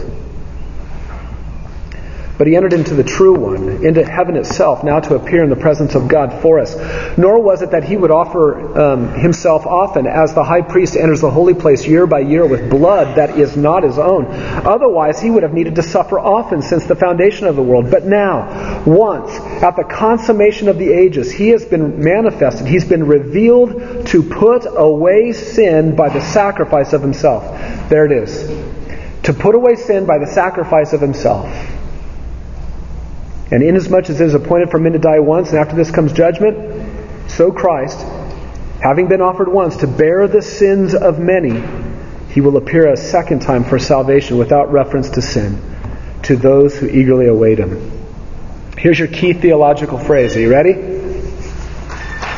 But 2.41 2.47
he 2.47 2.57
entered 2.57 2.73
into 2.73 2.95
the 2.95 3.05
true 3.05 3.35
one, 3.35 3.85
into 3.85 4.03
heaven 4.03 4.35
itself, 4.35 4.83
now 4.83 4.99
to 4.99 5.15
appear 5.15 5.45
in 5.45 5.51
the 5.51 5.57
presence 5.57 5.95
of 5.95 6.09
God 6.09 6.41
for 6.41 6.59
us. 6.59 6.75
Nor 7.19 7.43
was 7.43 7.61
it 7.61 7.73
that 7.73 7.85
he 7.85 7.99
would 7.99 8.11
offer 8.11 8.81
um, 8.81 9.13
himself 9.13 9.67
often, 9.67 10.07
as 10.07 10.33
the 10.33 10.43
high 10.43 10.63
priest 10.63 10.97
enters 10.97 11.21
the 11.21 11.31
holy 11.31 11.53
place 11.53 11.87
year 11.87 12.07
by 12.07 12.21
year 12.21 12.47
with 12.47 12.71
blood 12.71 13.19
that 13.19 13.39
is 13.39 13.59
not 13.59 13.83
his 13.83 13.99
own. 13.99 14.25
Otherwise, 14.31 15.21
he 15.21 15.29
would 15.29 15.43
have 15.43 15.53
needed 15.53 15.75
to 15.75 15.83
suffer 15.83 16.19
often 16.19 16.63
since 16.63 16.87
the 16.87 16.97
foundation 16.97 17.47
of 17.47 17.57
the 17.57 17.63
world. 17.63 17.91
But 17.91 18.07
now, 18.07 18.85
once, 18.87 19.33
at 19.63 19.77
the 19.77 19.85
consummation 19.85 20.69
of 20.69 20.79
the 20.79 20.91
ages, 20.91 21.31
he 21.31 21.51
has 21.51 21.67
been 21.67 22.03
manifested, 22.03 22.67
he's 22.67 22.87
been 22.87 23.07
revealed 23.07 24.07
to 24.07 24.23
put 24.23 24.65
away 24.65 25.35
sin 25.35 25.95
by 25.95 26.09
the 26.09 26.23
sacrifice 26.23 26.95
of 26.95 27.03
himself. 27.03 27.45
There 27.91 28.07
it 28.07 28.13
is. 28.13 28.49
To 29.25 29.35
put 29.35 29.55
away 29.55 29.77
sin 29.77 30.07
by 30.07 30.17
the 30.17 30.27
sacrifice 30.27 30.95
of 30.95 31.03
himself. 31.03 31.70
And 33.51 33.63
inasmuch 33.63 34.09
as 34.11 34.21
it 34.21 34.27
is 34.27 34.35
appointed 34.35 34.71
for 34.71 34.79
men 34.79 34.93
to 34.93 34.99
die 34.99 35.19
once, 35.19 35.51
and 35.51 35.59
after 35.59 35.75
this 35.75 35.91
comes 35.91 36.13
judgment, 36.13 37.31
so 37.31 37.51
Christ, 37.51 37.99
having 38.81 39.09
been 39.09 39.21
offered 39.21 39.49
once 39.49 39.77
to 39.79 39.87
bear 39.87 40.29
the 40.29 40.43
sins 40.43 40.95
of 40.95 41.19
many, 41.19 41.63
he 42.31 42.41
will 42.41 42.57
appear 42.57 42.93
a 42.93 42.97
second 42.97 43.43
time 43.43 43.65
for 43.65 43.79
salvation 43.79 44.39
without 44.39 44.71
reference 44.71 45.11
to 45.11 45.23
sin 45.23 45.61
to 46.23 46.37
those 46.37 46.79
who 46.79 46.87
eagerly 46.87 47.27
await 47.27 47.59
him. 47.59 47.91
Here's 48.79 48.99
your 48.99 49.09
key 49.09 49.33
theological 49.33 49.99
phrase. 49.99 50.37
Are 50.37 50.41
you 50.41 50.51
ready? 50.51 50.75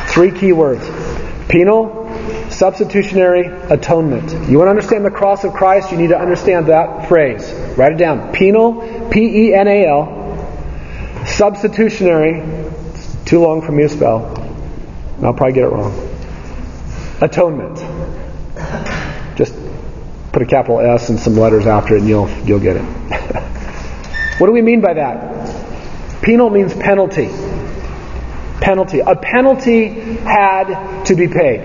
Three 0.07 0.31
key 0.31 0.51
words 0.51 0.83
penal, 1.47 2.09
substitutionary, 2.49 3.45
atonement. 3.69 4.49
You 4.49 4.57
want 4.57 4.67
to 4.67 4.71
understand 4.71 5.05
the 5.05 5.11
cross 5.11 5.43
of 5.43 5.53
Christ? 5.53 5.91
You 5.91 5.97
need 5.97 6.07
to 6.07 6.17
understand 6.17 6.67
that 6.67 7.07
phrase. 7.07 7.51
Write 7.77 7.91
it 7.91 7.97
down. 7.97 8.33
Penal, 8.33 9.09
P 9.11 9.49
E 9.49 9.53
N 9.53 9.67
A 9.67 9.85
L, 9.85 10.22
Substitutionary, 11.37 12.43
too 13.25 13.39
long 13.39 13.61
for 13.61 13.71
me 13.71 13.83
to 13.83 13.89
spell. 13.89 14.37
I'll 15.23 15.33
probably 15.33 15.53
get 15.53 15.63
it 15.63 15.69
wrong. 15.69 16.09
Atonement. 17.21 17.77
Just 19.35 19.55
put 20.31 20.41
a 20.41 20.45
capital 20.45 20.79
S 20.79 21.09
and 21.09 21.19
some 21.19 21.35
letters 21.35 21.65
after 21.65 21.95
it 21.95 22.01
and 22.01 22.09
you'll, 22.09 22.29
you'll 22.45 22.59
get 22.59 22.75
it. 22.75 22.81
what 24.39 24.47
do 24.47 24.53
we 24.53 24.61
mean 24.61 24.81
by 24.81 24.93
that? 24.93 26.21
Penal 26.21 26.49
means 26.49 26.73
penalty. 26.73 27.29
Penalty. 28.61 28.99
A 28.99 29.15
penalty 29.15 29.87
had 29.87 31.03
to 31.05 31.15
be 31.15 31.27
paid. 31.27 31.61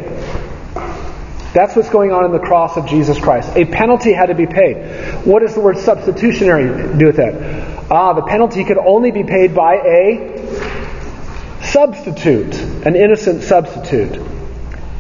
That's 1.55 1.75
what's 1.75 1.91
going 1.91 2.13
on 2.13 2.25
in 2.25 2.33
the 2.33 2.39
cross 2.39 2.77
of 2.77 2.87
Jesus 2.87 3.19
Christ. 3.19 3.51
A 3.57 3.65
penalty 3.65 4.13
had 4.13 4.27
to 4.27 4.35
be 4.35 4.47
paid. 4.47 5.27
What 5.27 5.41
does 5.41 5.55
the 5.55 5.61
word 5.61 5.79
substitutionary 5.79 6.97
do 6.99 7.07
with 7.07 7.17
that? 7.17 7.58
Ah, 7.91 8.13
the 8.13 8.23
penalty 8.23 8.65
could 8.65 8.77
only 8.77 9.11
be 9.11 9.25
paid 9.25 9.55
by 9.55 9.77
a 9.77 11.63
substitute, 11.63 12.55
an 12.85 12.95
innocent 12.97 13.43
substitute. 13.43 14.17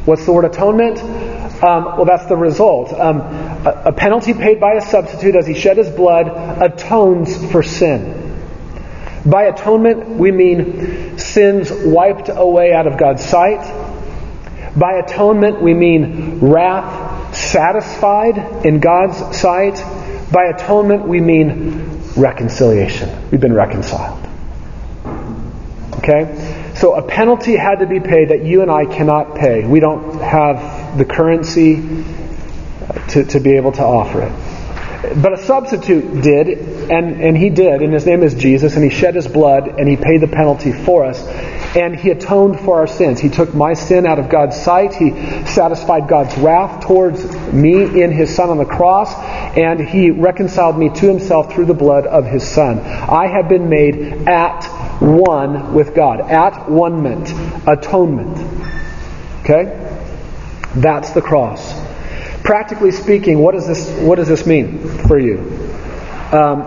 What's 0.06 0.24
the 0.24 0.32
word 0.32 0.46
atonement? 0.46 0.98
Um, 1.62 1.84
well, 1.84 2.06
that's 2.06 2.24
the 2.26 2.36
result. 2.36 2.94
Um, 2.94 3.20
a, 3.20 3.82
a 3.86 3.92
penalty 3.92 4.32
paid 4.32 4.58
by 4.58 4.74
a 4.74 4.80
substitute 4.80 5.34
as 5.34 5.46
he 5.46 5.52
shed 5.52 5.76
his 5.76 5.90
blood 5.90 6.28
atones 6.62 7.50
for 7.52 7.62
sin. 7.62 8.40
By 9.26 9.44
atonement, 9.44 10.08
we 10.08 10.30
mean 10.30 11.18
sins 11.18 11.70
wiped 11.70 12.30
away 12.30 12.72
out 12.72 12.86
of 12.86 12.96
God's 12.96 13.22
sight. 13.22 13.60
By 14.74 14.94
atonement, 14.94 15.60
we 15.60 15.74
mean 15.74 16.40
wrath 16.40 17.36
satisfied 17.36 18.64
in 18.64 18.80
God's 18.80 19.36
sight. 19.36 19.74
By 20.32 20.44
atonement, 20.44 21.06
we 21.06 21.20
mean 21.20 21.87
reconciliation. 22.16 23.30
We've 23.30 23.40
been 23.40 23.54
reconciled. 23.54 24.26
Okay? 25.98 26.72
So 26.74 26.94
a 26.94 27.02
penalty 27.02 27.56
had 27.56 27.80
to 27.80 27.86
be 27.86 28.00
paid 28.00 28.30
that 28.30 28.44
you 28.44 28.62
and 28.62 28.70
I 28.70 28.86
cannot 28.86 29.34
pay. 29.34 29.64
We 29.64 29.80
don't 29.80 30.20
have 30.20 30.96
the 30.96 31.04
currency 31.04 31.76
uh, 31.76 33.06
to, 33.08 33.24
to 33.24 33.40
be 33.40 33.56
able 33.56 33.72
to 33.72 33.82
offer 33.82 34.22
it. 34.22 34.47
But 35.00 35.32
a 35.32 35.36
substitute 35.36 36.22
did, 36.22 36.48
and, 36.90 37.20
and 37.20 37.36
he 37.36 37.50
did, 37.50 37.82
and 37.82 37.92
his 37.92 38.04
name 38.04 38.24
is 38.24 38.34
Jesus, 38.34 38.74
and 38.74 38.82
he 38.82 38.90
shed 38.90 39.14
his 39.14 39.28
blood, 39.28 39.68
and 39.78 39.88
he 39.88 39.96
paid 39.96 40.20
the 40.20 40.26
penalty 40.26 40.72
for 40.72 41.04
us. 41.04 41.24
And 41.76 41.94
he 41.94 42.10
atoned 42.10 42.58
for 42.60 42.80
our 42.80 42.88
sins. 42.88 43.20
He 43.20 43.28
took 43.28 43.54
my 43.54 43.74
sin 43.74 44.06
out 44.06 44.18
of 44.18 44.28
God's 44.28 44.60
sight. 44.60 44.94
He 44.94 45.10
satisfied 45.46 46.08
God's 46.08 46.36
wrath 46.38 46.84
towards 46.84 47.24
me 47.52 48.02
in 48.02 48.10
his 48.10 48.34
Son 48.34 48.50
on 48.50 48.58
the 48.58 48.64
cross, 48.64 49.14
and 49.56 49.78
he 49.78 50.10
reconciled 50.10 50.76
me 50.76 50.88
to 50.88 51.06
himself 51.06 51.54
through 51.54 51.66
the 51.66 51.74
blood 51.74 52.06
of 52.06 52.26
his 52.26 52.46
Son. 52.46 52.80
I 52.80 53.28
have 53.28 53.48
been 53.48 53.68
made 53.68 54.26
at 54.26 54.64
one 55.00 55.74
with 55.74 55.94
God. 55.94 56.20
At 56.22 56.68
one 56.68 57.06
atonement. 57.68 58.36
Okay? 59.44 59.94
That's 60.74 61.10
the 61.10 61.22
cross. 61.22 61.87
Practically 62.48 62.92
speaking, 62.92 63.40
what 63.40 63.52
does 63.52 63.66
this, 63.66 63.90
what 64.00 64.16
does 64.16 64.26
this 64.26 64.46
mean 64.46 64.78
for 65.06 65.18
you? 65.18 65.38
Um, 66.32 66.64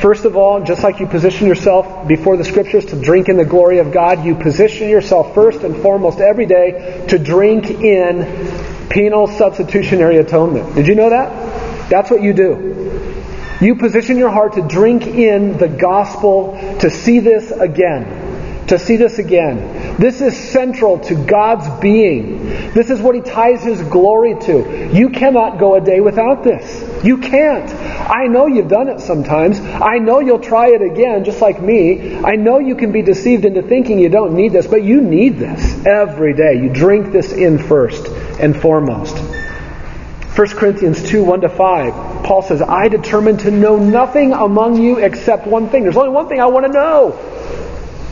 first 0.00 0.24
of 0.24 0.38
all, 0.38 0.64
just 0.64 0.82
like 0.82 1.00
you 1.00 1.06
position 1.06 1.46
yourself 1.46 2.08
before 2.08 2.38
the 2.38 2.44
scriptures 2.44 2.86
to 2.86 2.98
drink 2.98 3.28
in 3.28 3.36
the 3.36 3.44
glory 3.44 3.76
of 3.80 3.92
God, 3.92 4.24
you 4.24 4.34
position 4.34 4.88
yourself 4.88 5.34
first 5.34 5.64
and 5.64 5.76
foremost 5.82 6.20
every 6.20 6.46
day 6.46 7.04
to 7.10 7.18
drink 7.18 7.68
in 7.68 8.88
penal 8.88 9.26
substitutionary 9.26 10.16
atonement. 10.16 10.74
Did 10.74 10.86
you 10.86 10.94
know 10.94 11.10
that? 11.10 11.90
That's 11.90 12.10
what 12.10 12.22
you 12.22 12.32
do. 12.32 13.12
You 13.60 13.74
position 13.74 14.16
your 14.16 14.30
heart 14.30 14.54
to 14.54 14.62
drink 14.62 15.06
in 15.06 15.58
the 15.58 15.68
gospel, 15.68 16.56
to 16.80 16.88
see 16.88 17.20
this 17.20 17.50
again 17.50 18.28
to 18.68 18.78
see 18.78 18.96
this 18.96 19.18
again. 19.18 19.58
This 19.98 20.20
is 20.20 20.38
central 20.38 21.00
to 21.00 21.16
God's 21.16 21.68
being. 21.80 22.46
This 22.72 22.88
is 22.88 23.00
what 23.00 23.16
He 23.16 23.20
ties 23.20 23.64
His 23.64 23.82
glory 23.82 24.36
to. 24.42 24.90
You 24.92 25.10
cannot 25.10 25.58
go 25.58 25.74
a 25.74 25.80
day 25.80 26.00
without 26.00 26.44
this. 26.44 27.04
You 27.04 27.18
can't. 27.18 27.68
I 28.08 28.28
know 28.28 28.46
you've 28.46 28.68
done 28.68 28.88
it 28.88 29.00
sometimes. 29.00 29.58
I 29.58 29.98
know 29.98 30.20
you'll 30.20 30.38
try 30.38 30.68
it 30.68 30.82
again, 30.82 31.24
just 31.24 31.40
like 31.40 31.60
me. 31.60 32.16
I 32.16 32.36
know 32.36 32.60
you 32.60 32.76
can 32.76 32.92
be 32.92 33.02
deceived 33.02 33.44
into 33.44 33.60
thinking 33.62 33.98
you 33.98 34.08
don't 34.08 34.34
need 34.34 34.52
this, 34.52 34.68
but 34.68 34.84
you 34.84 35.00
need 35.00 35.36
this 35.36 35.84
every 35.84 36.32
day. 36.32 36.54
You 36.62 36.68
drink 36.68 37.10
this 37.10 37.32
in 37.32 37.58
first 37.58 38.06
and 38.38 38.56
foremost. 38.56 39.16
1 39.16 40.46
Corinthians 40.50 41.02
2 41.02 41.24
1 41.24 41.40
to 41.40 41.48
5, 41.48 42.24
Paul 42.24 42.42
says, 42.42 42.62
I 42.62 42.86
determined 42.86 43.40
to 43.40 43.50
know 43.50 43.76
nothing 43.76 44.32
among 44.32 44.80
you 44.80 44.98
except 44.98 45.48
one 45.48 45.68
thing. 45.70 45.82
There's 45.82 45.96
only 45.96 46.10
one 46.10 46.28
thing 46.28 46.40
I 46.40 46.46
want 46.46 46.66
to 46.66 46.72
know 46.72 47.34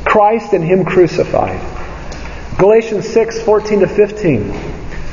Christ 0.07 0.54
and 0.54 0.64
Him 0.64 0.84
crucified. 0.84 1.61
Galatians 2.59 3.07
6, 3.09 3.42
14 3.42 3.80
to 3.80 3.86
15. 3.86 4.48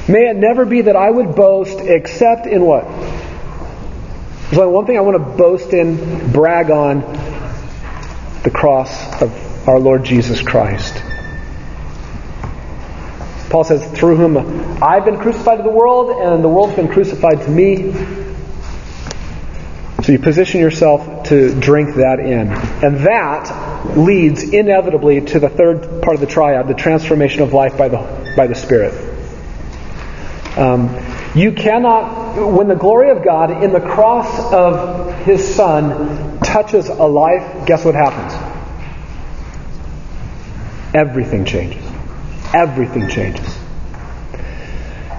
May 0.08 0.30
it 0.30 0.38
never 0.38 0.66
be 0.66 0.82
that 0.84 0.96
I 0.96 1.10
would 1.10 1.36
boast 1.36 1.80
except 1.80 2.46
in 2.46 2.62
what? 2.64 2.86
There's 4.46 4.60
only 4.60 4.74
one 4.74 4.86
thing 4.86 4.98
I 4.98 5.02
want 5.02 5.18
to 5.18 5.38
boast 5.38 5.74
in, 5.74 6.32
brag 6.32 6.70
on 6.70 7.02
the 8.44 8.52
cross 8.52 9.22
of 9.22 9.68
our 9.68 9.80
Lord 9.80 10.04
Jesus 10.04 10.41
Christ. 10.41 10.94
Paul 13.50 13.64
says, 13.64 13.86
through 13.98 14.18
whom 14.18 14.38
I've 14.84 15.06
been 15.06 15.18
crucified 15.18 15.58
to 15.58 15.64
the 15.64 15.70
world, 15.70 16.10
and 16.10 16.44
the 16.44 16.50
world's 16.50 16.76
been 16.76 16.88
crucified 16.88 17.41
to 17.41 17.50
me. 17.50 17.94
So 20.04 20.12
you 20.12 20.20
position 20.20 20.60
yourself 20.60 21.28
to 21.30 21.60
drink 21.60 21.96
that 21.96 22.20
in. 22.20 22.50
And 22.84 23.06
that 23.06 23.73
leads 23.86 24.44
inevitably 24.44 25.22
to 25.22 25.40
the 25.40 25.50
third 25.50 26.02
part 26.02 26.16
of 26.16 26.22
the 26.22 26.28
triad, 26.28 26.68
the 26.68 26.74
transformation 26.74 27.42
of 27.42 27.54
life 27.54 27.78
by 27.78 27.90
the, 27.90 28.34
by 28.36 28.48
the 28.48 28.56
Spirit. 28.56 28.94
Um, 30.58 30.96
you 31.36 31.52
cannot, 31.52 32.54
when 32.54 32.68
the 32.68 32.76
glory 32.76 33.10
of 33.10 33.24
God 33.24 33.64
in 33.64 33.74
the 33.74 33.82
cross 33.82 34.52
of 34.54 35.26
His 35.26 35.56
Son 35.56 36.40
touches 36.40 36.90
a 36.90 37.06
life, 37.06 37.66
guess 37.66 37.84
what 37.84 37.96
happens? 37.96 38.34
Everything 40.94 41.44
changes. 41.44 41.84
Everything 42.54 43.10
changes. 43.10 43.58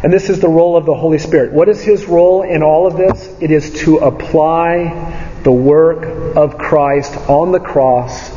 And 0.04 0.12
this 0.12 0.30
is 0.30 0.38
the 0.38 0.48
role 0.48 0.76
of 0.76 0.86
the 0.86 0.94
Holy 0.94 1.18
Spirit. 1.18 1.52
What 1.52 1.68
is 1.68 1.82
His 1.82 2.04
role 2.04 2.42
in 2.42 2.62
all 2.62 2.86
of 2.86 2.96
this? 2.96 3.36
It 3.40 3.50
is 3.50 3.80
to 3.80 3.98
apply 3.98 5.40
the 5.42 5.52
work 5.52 6.36
of 6.36 6.58
Christ 6.58 7.16
on 7.28 7.52
the 7.52 7.60
cross 7.60 8.30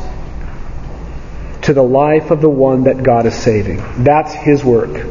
to 1.68 1.74
the 1.74 1.84
life 1.84 2.32
of 2.32 2.42
the 2.42 2.50
one 2.50 2.84
that 2.86 3.04
God 3.04 3.26
is 3.26 3.36
saving. 3.36 3.84
That's 4.04 4.34
His 4.34 4.64
work. 4.64 5.06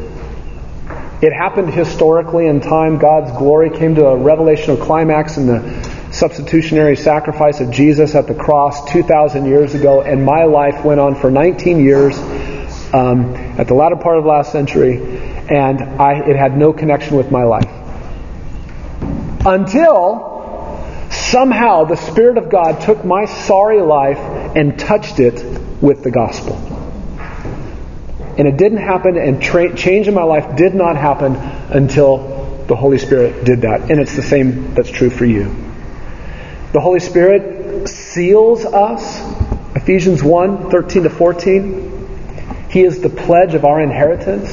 It 1.21 1.31
happened 1.31 1.73
historically 1.73 2.47
in 2.47 2.61
time. 2.61 2.97
God's 2.97 3.31
glory 3.37 3.69
came 3.69 3.95
to 3.95 4.05
a 4.07 4.17
revelational 4.17 4.81
climax 4.81 5.37
in 5.37 5.47
the 5.47 6.09
substitutionary 6.11 6.95
sacrifice 6.95 7.59
of 7.59 7.71
Jesus 7.71 8.15
at 8.15 8.27
the 8.27 8.33
cross 8.33 8.91
2,000 8.91 9.45
years 9.45 9.75
ago, 9.75 10.01
and 10.01 10.25
my 10.25 10.43
life 10.45 10.83
went 10.83 10.99
on 10.99 11.15
for 11.15 11.31
19 11.31 11.79
years 11.79 12.17
um, 12.93 13.35
at 13.59 13.67
the 13.67 13.73
latter 13.73 13.95
part 13.95 14.17
of 14.17 14.25
last 14.25 14.51
century 14.51 14.97
and 15.49 15.81
I, 15.81 16.27
it 16.27 16.35
had 16.35 16.57
no 16.57 16.73
connection 16.73 17.15
with 17.15 17.31
my 17.31 17.43
life. 17.43 17.69
Until 19.45 21.07
somehow 21.09 21.85
the 21.85 21.95
Spirit 21.95 22.37
of 22.37 22.49
God 22.49 22.81
took 22.81 23.05
my 23.05 23.25
sorry 23.25 23.81
life 23.81 24.17
and 24.17 24.77
touched 24.77 25.19
it 25.19 25.66
with 25.81 26.03
the 26.03 26.11
gospel. 26.11 26.55
And 28.37 28.47
it 28.47 28.57
didn't 28.57 28.79
happen, 28.79 29.17
and 29.17 29.41
tra- 29.41 29.75
change 29.75 30.07
in 30.07 30.13
my 30.13 30.23
life 30.23 30.55
did 30.55 30.75
not 30.75 30.95
happen 30.95 31.35
until 31.35 32.63
the 32.67 32.75
Holy 32.75 32.99
Spirit 32.99 33.45
did 33.45 33.61
that. 33.61 33.89
And 33.89 33.99
it's 33.99 34.15
the 34.15 34.21
same 34.21 34.73
that's 34.75 34.91
true 34.91 35.09
for 35.09 35.25
you. 35.25 35.55
The 36.73 36.79
Holy 36.79 36.99
Spirit 36.99 37.87
seals 37.89 38.65
us. 38.65 39.21
Ephesians 39.75 40.21
1 40.21 40.69
13 40.69 41.03
to 41.03 41.09
14. 41.09 42.67
He 42.69 42.83
is 42.83 43.01
the 43.01 43.09
pledge 43.09 43.53
of 43.53 43.65
our 43.65 43.81
inheritance. 43.81 44.51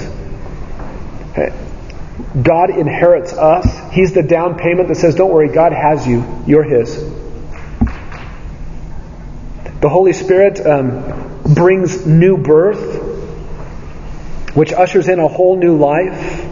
God 2.41 2.70
inherits 2.70 3.33
us. 3.33 3.93
He's 3.93 4.12
the 4.12 4.22
down 4.22 4.57
payment 4.57 4.89
that 4.89 4.97
says, 4.97 5.14
don't 5.14 5.31
worry, 5.31 5.49
God 5.49 5.72
has 5.72 6.07
you. 6.07 6.25
You're 6.47 6.62
His. 6.62 6.97
The 9.85 9.91
Holy 9.91 10.14
Spirit 10.14 10.64
um, 10.66 11.43
brings 11.53 12.07
new 12.07 12.39
birth, 12.39 13.03
which 14.57 14.72
ushers 14.72 15.09
in 15.09 15.18
a 15.18 15.28
whole 15.28 15.59
new 15.59 15.76
life. 15.76 16.49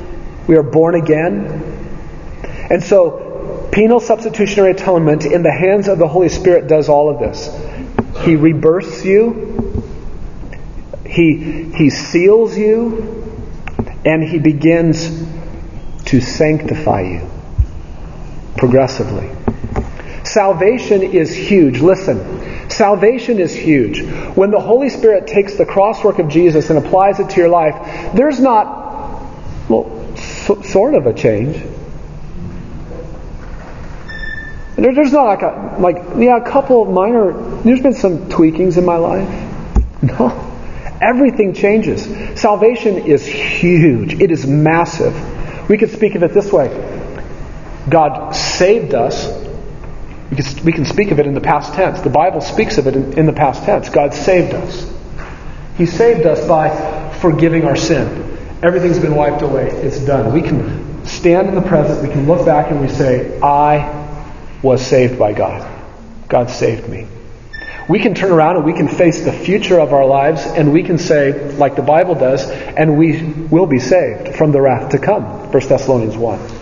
We 0.47 0.57
are 0.57 0.63
born 0.63 0.97
again. 0.97 1.47
And 2.69 2.85
so, 2.85 3.71
penal 3.73 4.01
substitutionary 4.01 4.73
atonement 4.73 5.25
in 5.25 5.43
the 5.43 5.51
hands 5.51 5.89
of 5.89 5.99
the 5.99 6.07
Holy 6.07 6.29
Spirit 6.29 6.69
does 6.69 6.91
all 6.91 7.09
of 7.09 7.21
this. 7.21 7.49
He 8.23 8.37
rebirths 8.37 9.03
you, 9.03 9.83
He, 11.07 11.73
he 11.75 11.89
seals 11.89 12.55
you, 12.55 13.35
and 14.05 14.23
He 14.23 14.41
begins 14.41 15.27
to 16.05 16.21
sanctify 16.21 17.01
you 17.01 17.31
progressively. 18.59 19.31
Salvation 20.23 21.03
is 21.03 21.35
huge. 21.35 21.81
Listen, 21.81 22.62
salvation 22.73 23.39
is 23.39 23.55
huge. 23.55 24.03
When 24.37 24.51
the 24.51 24.61
Holy 24.61 24.89
Spirit 24.89 25.27
takes 25.27 25.57
the 25.57 25.65
crosswork 25.65 26.19
of 26.19 26.29
Jesus 26.29 26.71
and 26.71 26.79
applies 26.79 27.21
it 27.21 27.31
to 27.31 27.37
your 27.37 27.49
life, 27.49 28.15
there's 28.15 28.41
not, 28.41 29.69
well, 29.69 30.17
so, 30.17 30.61
sort 30.63 30.95
of 30.95 31.07
a 31.07 31.15
change. 31.15 31.57
There, 34.77 34.95
there's 34.95 35.13
not 35.13 35.25
like 35.25 35.43
a, 35.43 35.77
like, 35.79 35.97
yeah, 36.19 36.39
a 36.39 36.51
couple 36.51 36.83
of 36.83 36.91
minor, 36.91 37.33
there's 37.63 37.83
been 37.83 37.95
some 37.95 38.29
tweakings 38.29 38.79
in 38.79 38.85
my 38.85 38.97
life. 38.97 39.49
No. 40.03 40.53
Everything 41.01 41.55
changes. 41.55 42.05
Salvation 42.41 43.07
is 43.07 43.25
huge. 43.25 44.21
It 44.21 44.33
is 44.33 44.47
massive. 44.47 45.15
We 45.69 45.79
could 45.79 45.91
speak 45.91 46.17
of 46.17 46.25
it 46.25 46.33
this 46.33 46.53
way. 46.53 46.69
God 47.89 48.33
saved 48.33 48.95
us. 48.95 49.42
We 50.33 50.43
can, 50.43 50.65
we 50.65 50.73
can 50.73 50.87
speak 50.87 51.11
of 51.11 51.21
it 51.21 51.27
in 51.27 51.35
the 51.35 51.43
past 51.43 51.75
tense. 51.75 52.01
The 52.01 52.09
Bible 52.09 52.41
speaks 52.41 52.79
of 52.79 52.87
it 52.87 52.97
in, 52.97 53.19
in 53.19 53.27
the 53.27 53.35
past 53.35 53.65
tense. 53.65 53.91
God 53.91 54.15
saved 54.15 54.55
us. 54.55 54.91
He 55.77 55.85
saved 55.85 56.25
us 56.25 56.49
by 56.49 57.13
forgiving 57.21 57.67
our 57.67 57.77
sin. 57.77 58.39
Everything's 58.63 58.99
been 58.99 59.15
wiped 59.15 59.43
away. 59.43 59.69
It's 59.69 59.99
done. 60.01 60.33
We 60.33 60.41
can 60.41 61.05
stand 61.05 61.49
in 61.49 61.55
the 61.55 61.61
present, 61.61 62.03
we 62.03 62.09
can 62.09 62.27
look 62.27 62.47
back 62.47 62.71
and 62.71 62.81
we 62.81 62.89
say, 62.89 63.39
I 63.41 64.09
was 64.63 64.81
saved 64.81 65.19
by 65.19 65.35
God. 65.35 65.69
God 66.29 66.49
saved 66.49 66.89
me. 66.89 67.09
We 67.91 67.99
can 67.99 68.15
turn 68.15 68.33
around 68.33 68.57
and 68.57 68.65
we 68.65 68.73
can 68.73 68.89
face 68.89 69.27
the 69.27 69.33
future 69.33 69.79
of 69.79 69.93
our 69.93 70.07
lives 70.07 70.47
and 70.47 70.73
we 70.73 70.83
can 70.83 70.97
say, 70.97 71.53
like 71.57 71.77
the 71.77 71.83
Bible 71.83 72.15
does, 72.15 72.49
and 72.49 72.97
we 72.97 73.23
will 73.23 73.67
be 73.67 73.81
saved 73.81 74.35
from 74.37 74.51
the 74.53 74.63
wrath 74.63 74.93
to 74.93 74.99
come. 74.99 75.25
1 75.53 75.69
Thessalonians 75.69 76.17
1. 76.17 76.62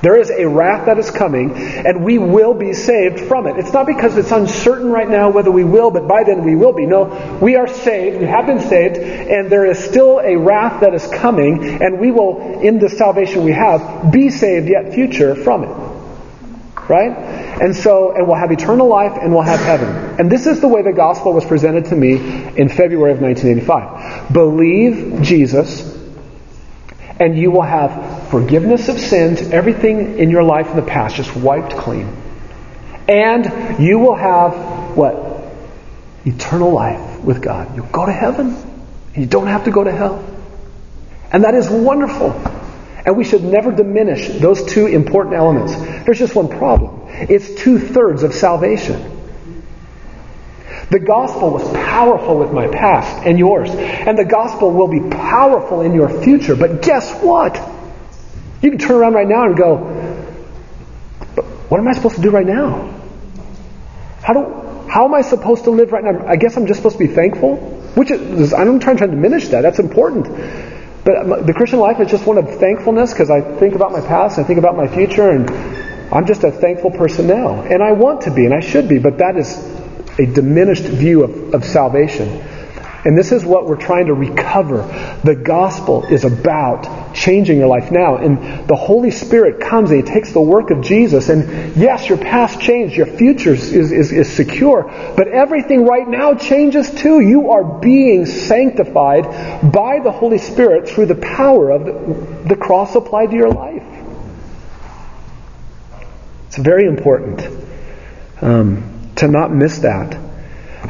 There 0.00 0.16
is 0.16 0.30
a 0.30 0.46
wrath 0.46 0.86
that 0.86 0.98
is 0.98 1.10
coming, 1.10 1.52
and 1.56 2.04
we 2.04 2.18
will 2.18 2.54
be 2.54 2.72
saved 2.72 3.20
from 3.20 3.46
it. 3.46 3.56
It's 3.56 3.72
not 3.72 3.86
because 3.86 4.16
it's 4.16 4.30
uncertain 4.30 4.90
right 4.90 5.08
now 5.08 5.30
whether 5.30 5.50
we 5.50 5.64
will, 5.64 5.90
but 5.90 6.06
by 6.06 6.22
then 6.24 6.44
we 6.44 6.54
will 6.54 6.72
be. 6.72 6.86
No, 6.86 7.38
we 7.42 7.56
are 7.56 7.66
saved, 7.66 8.20
we 8.20 8.26
have 8.26 8.46
been 8.46 8.60
saved, 8.60 8.96
and 8.96 9.50
there 9.50 9.66
is 9.66 9.78
still 9.78 10.20
a 10.20 10.36
wrath 10.36 10.80
that 10.82 10.94
is 10.94 11.06
coming, 11.08 11.82
and 11.82 11.98
we 11.98 12.12
will, 12.12 12.60
in 12.60 12.78
the 12.78 12.88
salvation 12.88 13.44
we 13.44 13.52
have, 13.52 14.12
be 14.12 14.30
saved 14.30 14.68
yet 14.68 14.94
future 14.94 15.34
from 15.34 15.64
it. 15.64 15.88
Right? 16.88 17.12
And 17.60 17.76
so, 17.76 18.14
and 18.14 18.26
we'll 18.26 18.36
have 18.36 18.50
eternal 18.50 18.88
life 18.88 19.18
and 19.20 19.32
we'll 19.32 19.42
have 19.42 19.60
heaven. 19.60 19.88
And 20.18 20.30
this 20.30 20.46
is 20.46 20.60
the 20.60 20.68
way 20.68 20.80
the 20.80 20.92
gospel 20.92 21.34
was 21.34 21.44
presented 21.44 21.86
to 21.86 21.96
me 21.96 22.12
in 22.12 22.68
February 22.70 23.12
of 23.12 23.20
1985. 23.20 24.32
Believe 24.32 25.20
Jesus, 25.20 25.87
and 27.20 27.36
you 27.36 27.50
will 27.50 27.62
have 27.62 28.28
forgiveness 28.30 28.88
of 28.88 28.98
sins, 28.98 29.40
everything 29.40 30.18
in 30.18 30.30
your 30.30 30.42
life 30.44 30.68
in 30.70 30.76
the 30.76 30.82
past 30.82 31.16
just 31.16 31.34
wiped 31.34 31.76
clean. 31.76 32.16
And 33.08 33.80
you 33.82 33.98
will 33.98 34.14
have 34.14 34.96
what? 34.96 35.42
Eternal 36.24 36.72
life 36.72 37.20
with 37.20 37.42
God. 37.42 37.74
You'll 37.74 37.86
go 37.86 38.06
to 38.06 38.12
heaven. 38.12 38.56
You 39.14 39.26
don't 39.26 39.46
have 39.46 39.64
to 39.64 39.70
go 39.70 39.82
to 39.82 39.90
hell. 39.90 40.24
And 41.32 41.44
that 41.44 41.54
is 41.54 41.68
wonderful. 41.68 42.30
And 43.04 43.16
we 43.16 43.24
should 43.24 43.42
never 43.42 43.72
diminish 43.72 44.28
those 44.28 44.64
two 44.64 44.86
important 44.86 45.36
elements. 45.36 45.74
There's 46.04 46.18
just 46.18 46.34
one 46.34 46.48
problem. 46.48 47.06
It's 47.08 47.54
two 47.54 47.78
thirds 47.78 48.22
of 48.22 48.34
salvation. 48.34 49.17
The 50.90 50.98
gospel 50.98 51.50
was 51.50 51.68
powerful 51.74 52.38
with 52.38 52.52
my 52.52 52.66
past 52.68 53.26
and 53.26 53.38
yours. 53.38 53.70
And 53.70 54.16
the 54.16 54.24
gospel 54.24 54.70
will 54.70 54.88
be 54.88 55.00
powerful 55.10 55.82
in 55.82 55.94
your 55.94 56.08
future. 56.22 56.56
But 56.56 56.82
guess 56.82 57.12
what? 57.22 57.56
You 58.62 58.70
can 58.70 58.78
turn 58.78 58.96
around 58.96 59.12
right 59.12 59.28
now 59.28 59.44
and 59.44 59.56
go, 59.56 59.76
what 61.68 61.78
am 61.78 61.86
I 61.86 61.92
supposed 61.92 62.16
to 62.16 62.22
do 62.22 62.30
right 62.30 62.46
now? 62.46 62.94
How 64.22 64.32
do, 64.32 64.88
how 64.88 65.04
am 65.04 65.14
I 65.14 65.20
supposed 65.20 65.64
to 65.64 65.70
live 65.70 65.92
right 65.92 66.02
now? 66.02 66.26
I 66.26 66.36
guess 66.36 66.56
I'm 66.56 66.66
just 66.66 66.78
supposed 66.78 66.98
to 66.98 67.06
be 67.06 67.12
thankful? 67.12 67.56
Which 67.94 68.10
is, 68.10 68.54
I'm 68.54 68.80
trying 68.80 68.96
to 68.98 69.06
diminish 69.06 69.48
that. 69.48 69.60
That's 69.60 69.78
important. 69.78 70.26
But 71.04 71.46
the 71.46 71.52
Christian 71.54 71.78
life 71.78 72.00
is 72.00 72.10
just 72.10 72.26
one 72.26 72.38
of 72.38 72.48
thankfulness 72.58 73.12
because 73.12 73.30
I 73.30 73.40
think 73.58 73.74
about 73.74 73.92
my 73.92 74.00
past, 74.00 74.38
I 74.38 74.44
think 74.44 74.58
about 74.58 74.76
my 74.76 74.88
future, 74.88 75.30
and 75.30 75.48
I'm 76.12 76.26
just 76.26 76.44
a 76.44 76.50
thankful 76.50 76.90
person 76.90 77.26
now. 77.26 77.62
And 77.62 77.82
I 77.82 77.92
want 77.92 78.22
to 78.22 78.30
be, 78.30 78.46
and 78.46 78.54
I 78.54 78.60
should 78.60 78.88
be, 78.88 78.98
but 78.98 79.18
that 79.18 79.36
is 79.36 79.56
a 80.18 80.26
diminished 80.26 80.84
view 80.84 81.24
of, 81.24 81.54
of 81.54 81.64
salvation. 81.64 82.28
And 83.04 83.16
this 83.16 83.30
is 83.30 83.44
what 83.44 83.66
we're 83.66 83.76
trying 83.76 84.06
to 84.06 84.14
recover. 84.14 84.82
The 85.22 85.36
gospel 85.36 86.04
is 86.04 86.24
about 86.24 87.14
changing 87.14 87.58
your 87.58 87.68
life 87.68 87.92
now. 87.92 88.16
And 88.16 88.68
the 88.68 88.74
Holy 88.74 89.12
Spirit 89.12 89.60
comes 89.60 89.90
and 89.90 90.04
He 90.04 90.12
takes 90.12 90.32
the 90.32 90.40
work 90.40 90.70
of 90.70 90.82
Jesus. 90.82 91.28
And 91.28 91.76
yes, 91.76 92.08
your 92.08 92.18
past 92.18 92.60
changed, 92.60 92.96
your 92.96 93.06
future 93.06 93.54
is, 93.54 93.72
is, 93.72 94.12
is 94.12 94.30
secure. 94.30 94.82
But 95.16 95.28
everything 95.28 95.86
right 95.86 96.08
now 96.08 96.34
changes 96.34 96.90
too. 96.92 97.20
You 97.20 97.52
are 97.52 97.78
being 97.78 98.26
sanctified 98.26 99.72
by 99.72 100.00
the 100.02 100.10
Holy 100.10 100.38
Spirit 100.38 100.88
through 100.88 101.06
the 101.06 101.14
power 101.14 101.70
of 101.70 101.84
the, 101.84 102.48
the 102.48 102.56
cross 102.56 102.96
applied 102.96 103.30
to 103.30 103.36
your 103.36 103.50
life. 103.50 103.84
It's 106.48 106.56
very 106.56 106.86
important. 106.86 107.46
Um, 108.42 108.97
to 109.18 109.28
not 109.28 109.52
miss 109.52 109.78
that. 109.78 110.14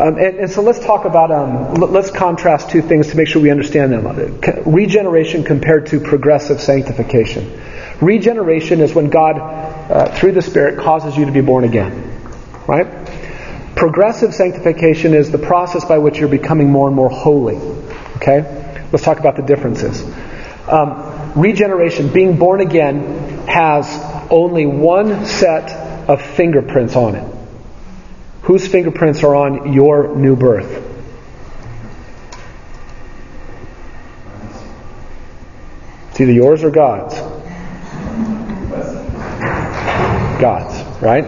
Um, 0.00 0.16
and, 0.16 0.36
and, 0.36 0.50
so 0.50 0.62
let's 0.62 0.78
talk 0.78 1.06
about, 1.06 1.30
um, 1.30 1.74
let's 1.74 2.10
contrast 2.10 2.70
two 2.70 2.82
things 2.82 3.08
to 3.08 3.16
make 3.16 3.26
sure 3.26 3.40
we 3.40 3.50
understand 3.50 3.90
them. 3.90 4.40
Regeneration 4.66 5.44
compared 5.44 5.86
to 5.86 5.98
progressive 5.98 6.60
sanctification. 6.60 7.60
Regeneration 8.00 8.80
is 8.80 8.94
when 8.94 9.08
God, 9.08 9.38
uh, 9.38 10.14
through 10.14 10.32
the 10.32 10.42
Spirit, 10.42 10.78
causes 10.78 11.16
you 11.16 11.24
to 11.24 11.32
be 11.32 11.40
born 11.40 11.64
again. 11.64 12.20
Right? 12.66 12.86
Progressive 13.74 14.34
sanctification 14.34 15.14
is 15.14 15.30
the 15.30 15.38
process 15.38 15.84
by 15.84 15.98
which 15.98 16.18
you're 16.18 16.28
becoming 16.28 16.70
more 16.70 16.86
and 16.86 16.94
more 16.94 17.08
holy. 17.08 17.56
Okay? 18.16 18.86
Let's 18.92 19.04
talk 19.04 19.18
about 19.18 19.36
the 19.36 19.42
differences. 19.42 20.04
Um, 20.68 21.32
regeneration, 21.34 22.12
being 22.12 22.36
born 22.38 22.60
again, 22.60 23.46
has 23.48 23.88
only 24.30 24.66
one 24.66 25.24
set 25.24 25.70
of 26.08 26.20
fingerprints 26.20 26.94
on 26.94 27.14
it. 27.14 27.37
Whose 28.48 28.66
fingerprints 28.66 29.22
are 29.24 29.36
on 29.36 29.74
your 29.74 30.16
new 30.16 30.34
birth? 30.34 30.82
It's 36.08 36.18
either 36.18 36.32
yours 36.32 36.64
or 36.64 36.70
God's. 36.70 37.14
God's, 40.40 41.02
right? 41.02 41.24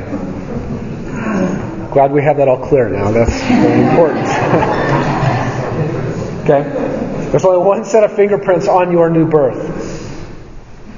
Glad 1.92 2.12
we 2.12 2.22
have 2.22 2.38
that 2.38 2.48
all 2.48 2.66
clear 2.66 2.88
now. 2.88 3.12
That's 3.12 3.38
very 3.38 3.82
important. 3.82 4.26
okay? 6.44 6.62
There's 7.30 7.44
only 7.44 7.66
one 7.66 7.84
set 7.84 8.02
of 8.02 8.16
fingerprints 8.16 8.66
on 8.66 8.92
your 8.92 9.10
new 9.10 9.28
birth. 9.28 9.60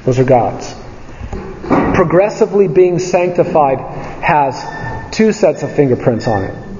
Those 0.05 0.21
are 0.21 0.25
God's. 0.25 0.73
Progressively 1.97 2.69
being 2.69 3.01
sanctified 3.01 3.81
has 4.23 4.82
two 5.13 5.33
sets 5.33 5.63
of 5.63 5.75
fingerprints 5.77 6.27
on 6.27 6.45
it 6.45 6.73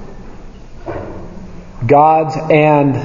God's 1.87 2.35
and 2.49 2.95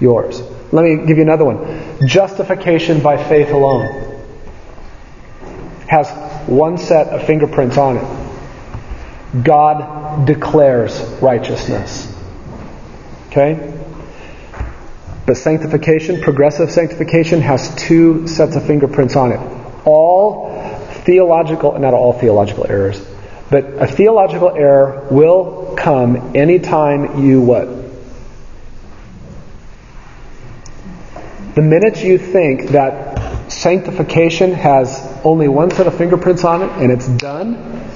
yours. 0.00 0.40
Let 0.72 0.84
me 0.84 1.06
give 1.06 1.16
you 1.16 1.22
another 1.22 1.44
one. 1.44 2.06
Justification 2.06 3.00
by 3.00 3.22
faith 3.22 3.50
alone 3.50 4.02
has 5.88 6.10
one 6.48 6.78
set 6.78 7.08
of 7.08 7.24
fingerprints 7.26 7.76
on 7.76 7.98
it. 7.98 9.44
God 9.44 10.26
declares 10.26 11.00
righteousness. 11.22 12.12
Okay? 13.28 13.72
But 15.26 15.36
sanctification, 15.36 16.20
progressive 16.20 16.70
sanctification, 16.70 17.40
has 17.40 17.74
two 17.74 18.26
sets 18.26 18.56
of 18.56 18.66
fingerprints 18.66 19.16
on 19.16 19.32
it. 19.32 19.40
All 19.84 20.50
theological, 21.04 21.78
not 21.78 21.94
all 21.94 22.12
theological 22.12 22.66
errors, 22.68 23.00
but 23.50 23.64
a 23.64 23.86
theological 23.86 24.50
error 24.50 25.06
will 25.10 25.74
come 25.76 26.36
anytime 26.36 27.24
you 27.24 27.40
what? 27.40 27.68
The 31.54 31.62
minute 31.62 32.04
you 32.04 32.18
think 32.18 32.70
that 32.70 33.50
sanctification 33.50 34.52
has 34.52 35.00
only 35.24 35.48
one 35.48 35.70
set 35.70 35.86
of 35.86 35.96
fingerprints 35.96 36.44
on 36.44 36.62
it 36.62 36.70
and 36.82 36.90
it's 36.90 37.06
done, 37.06 37.88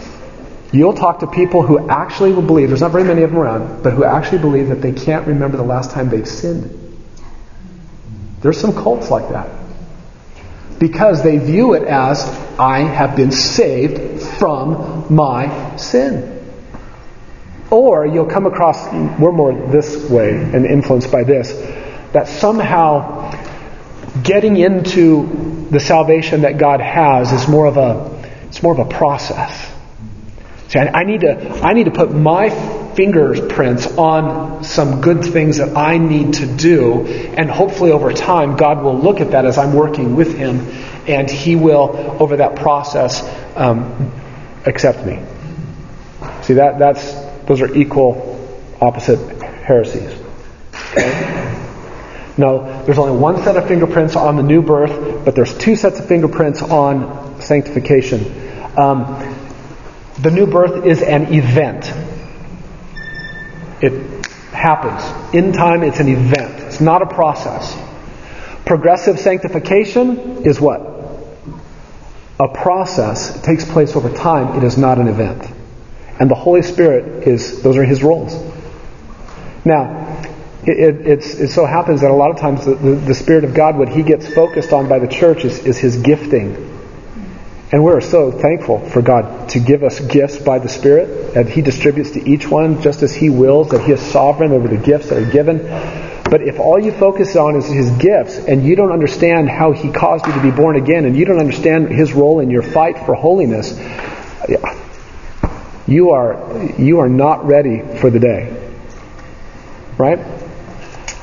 you'll 0.73 0.95
talk 0.95 1.19
to 1.21 1.27
people 1.27 1.63
who 1.63 1.89
actually 1.89 2.33
will 2.33 2.43
believe, 2.43 2.69
there's 2.69 2.81
not 2.81 2.93
very 2.93 3.05
many 3.05 3.23
of 3.23 3.31
them 3.31 3.39
around, 3.41 3.83
but 3.83 3.93
who 3.93 4.05
actually 4.05 4.39
believe 4.39 4.69
that 4.69 4.81
they 4.81 4.93
can't 4.93 5.27
remember 5.27 5.57
the 5.57 5.65
last 5.65 5.91
time 5.91 6.09
they've 6.09 6.29
sinned. 6.29 6.77
There's 8.41 8.59
some 8.59 8.73
cults 8.73 9.11
like 9.11 9.29
that 9.31 9.60
because 10.81 11.23
they 11.23 11.37
view 11.37 11.75
it 11.75 11.85
as 11.85 12.25
I 12.59 12.81
have 12.81 13.15
been 13.15 13.31
saved 13.31 14.23
from 14.39 15.15
my 15.15 15.77
sin. 15.77 16.39
Or 17.71 18.07
you'll 18.07 18.27
come 18.27 18.47
across, 18.47 18.87
we're 19.21 19.31
more 19.31 19.53
this 19.69 20.09
way 20.11 20.33
and 20.33 20.65
influenced 20.67 21.13
by 21.13 21.23
this, 21.23 21.53
that 22.13 22.27
somehow 22.27 23.31
getting 24.25 24.57
into 24.57 25.67
the 25.71 25.79
salvation 25.79 26.41
that 26.41 26.59
God 26.59 26.81
has 26.81 27.31
is 27.31 27.47
more 27.47 27.67
of 27.67 27.77
a, 27.77 28.33
it's 28.49 28.63
more 28.63 28.73
of 28.73 28.85
a 28.85 28.91
process. 28.91 29.71
See, 30.69 30.79
I, 30.79 31.01
I 31.01 31.05
need 31.05 31.21
to, 31.21 31.61
I 31.63 31.75
need 31.75 31.85
to 31.85 31.93
put 31.93 32.11
my 32.11 32.49
fingerprints 32.95 33.87
on 33.87 34.65
some 34.65 35.01
good 35.01 35.25
things 35.25 35.59
that 35.59 35.77
I 35.77 35.99
need 35.99 36.35
to 36.35 36.47
do. 36.47 37.07
And 37.07 37.51
hopefully 37.51 37.93
over 37.93 38.13
time, 38.13 38.57
God 38.57 38.83
will 38.83 38.99
look 38.99 39.21
at 39.21 39.33
that 39.33 39.47
as 39.47 39.59
I'm 39.59 39.73
working 39.73 40.17
with 40.17 40.37
Him 40.37 40.61
and 41.07 41.31
He 41.31 41.57
will, 41.57 42.17
over 42.21 42.37
that 42.37 42.57
process, 42.57 43.23
um, 43.57 44.13
accept 44.67 45.05
me. 45.07 45.21
See, 46.43 46.55
that, 46.55 46.79
that's, 46.79 47.13
those 47.47 47.61
are 47.61 47.75
equal 47.75 48.39
opposite 48.81 49.43
heresies. 49.43 50.19
Okay? 50.93 51.57
No, 52.37 52.83
there's 52.85 52.99
only 52.99 53.19
one 53.19 53.43
set 53.43 53.57
of 53.57 53.69
fingerprints 53.69 54.17
on 54.17 54.37
the 54.37 54.43
new 54.43 54.63
birth, 54.63 55.25
but 55.25 55.35
there's 55.35 55.57
two 55.57 55.77
sets 55.77 55.99
of 55.99 56.07
fingerprints 56.07 56.63
on 56.63 57.41
sanctification. 57.41 58.21
Um, 58.79 59.37
the 60.21 60.31
new 60.31 60.47
birth 60.47 60.87
is 60.87 61.03
an 61.03 61.35
event. 61.35 61.93
It 63.81 64.27
happens. 64.53 65.35
In 65.35 65.53
time, 65.53 65.83
it's 65.83 66.01
an 66.01 66.09
event. 66.09 66.61
It's 66.61 66.81
not 66.81 67.03
a 67.03 67.07
process. 67.07 67.77
Progressive 68.65 69.19
sanctification 69.19 70.45
is 70.45 70.61
what? 70.61 70.91
a 72.41 72.49
process. 72.49 73.37
It 73.37 73.45
takes 73.45 73.65
place 73.67 73.95
over 73.95 74.11
time. 74.11 74.57
It 74.57 74.65
is 74.65 74.79
not 74.79 74.99
an 74.99 75.09
event. 75.09 75.47
And 76.19 76.31
the 76.31 76.35
Holy 76.35 76.63
Spirit 76.63 77.29
is, 77.29 77.63
those 77.63 77.77
are 77.77 77.85
his 77.85 78.03
roles. 78.03 78.35
Now, 79.65 80.23
it, 80.65 81.07
it, 81.07 81.41
it, 81.41 81.49
so 81.49 81.67
happens 81.67 82.01
that 82.01 82.11
a 82.11 82.15
lot 82.15 82.31
of 82.31 82.39
times 82.39 82.65
the, 82.65 82.75
the, 82.75 82.95
the, 82.95 83.15
Spirit 83.15 83.45
of 83.45 83.55
God, 83.55 83.77
what 83.77 83.89
He 83.89 84.03
gets 84.03 84.33
focused 84.33 84.73
on 84.73 84.89
by 84.89 84.99
the 84.99 85.07
church 85.07 85.45
is, 85.45 85.59
is 85.61 85.79
His 85.79 85.97
gifting. 85.99 86.70
And 87.73 87.85
we're 87.85 88.01
so 88.01 88.33
thankful 88.33 88.81
for 88.81 89.01
God 89.01 89.51
to 89.51 89.61
give 89.61 89.85
us 89.85 90.01
gifts 90.01 90.39
by 90.39 90.59
the 90.59 90.69
Spirit, 90.69 91.37
and 91.37 91.49
He 91.49 91.63
distributes 91.63 92.11
to 92.13 92.29
each 92.29 92.49
one 92.49 92.83
just 92.83 93.03
as 93.03 93.15
He 93.15 93.31
wills, 93.31 93.69
that 93.69 93.85
He 93.85 93.93
is 93.93 94.01
sovereign 94.01 94.51
over 94.51 94.67
the 94.67 94.77
gifts 94.77 95.11
that 95.11 95.19
are 95.19 95.31
given. 95.31 95.59
But 96.29 96.43
if 96.43 96.59
all 96.59 96.81
you 96.81 96.91
focus 96.91 97.37
on 97.37 97.55
is 97.55 97.67
His 97.67 97.91
gifts, 97.93 98.39
and 98.39 98.65
you 98.65 98.75
don't 98.75 98.91
understand 98.91 99.49
how 99.49 99.71
He 99.71 99.93
caused 99.93 100.27
you 100.27 100.33
to 100.33 100.43
be 100.43 100.51
born 100.51 100.75
again, 100.75 101.05
and 101.05 101.17
you 101.17 101.25
don't 101.25 101.39
understand 101.39 101.89
His 101.89 102.13
role 102.13 102.41
in 102.41 102.51
your 102.51 102.63
fight 102.63 102.99
for 103.07 103.15
holiness, 103.15 103.79
you 105.87 106.11
are, 106.11 106.73
you 106.77 106.99
are 106.99 107.09
not 107.09 107.47
ready 107.47 107.83
for 107.99 108.11
the 108.11 108.19
day. 108.19 108.57
Right? 109.97 110.19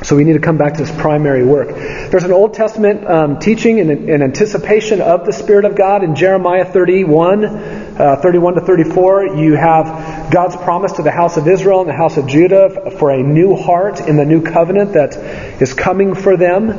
So 0.08 0.16
we 0.16 0.24
need 0.24 0.34
to 0.34 0.39
come 0.39 0.58
back 0.58 0.76
to 0.76 0.86
this 0.86 1.01
primary 1.01 1.43
work. 1.43 1.68
There's 1.68 2.24
an 2.24 2.32
Old 2.32 2.53
Testament 2.53 3.05
um, 3.05 3.39
teaching 3.39 3.80
in, 3.80 4.08
in, 4.08 4.22
anticipation 4.22 5.01
of 5.01 5.26
the 5.26 5.34
Spirit 5.34 5.66
of 5.66 5.76
God 5.76 6.01
in 6.01 6.16
Jeremiah 6.16 6.64
31, 6.64 7.43
uh, 7.43 8.16
31 8.22 8.53
to 8.53 8.62
34. 8.62 9.36
You 9.36 9.55
have 9.55 10.32
God's 10.32 10.55
promise 10.55 10.93
to 10.93 11.01
the 11.01 11.12
house 11.12 11.36
of 11.36 11.45
Israel 11.49 11.82
and 11.82 11.89
the 11.89 11.93
house 11.93 12.16
of 12.16 12.26
Judah 12.26 12.91
for 12.91 13.12
a 13.12 13.22
new 13.22 13.58
heart 13.58 13.99
in 13.99 14.16
the 14.16 14.24
new 14.24 14.41
covenant 14.41 14.93
that 14.93 15.18
is 15.62 15.74
coming 15.74 16.16
for 16.16 16.38
them. 16.38 16.70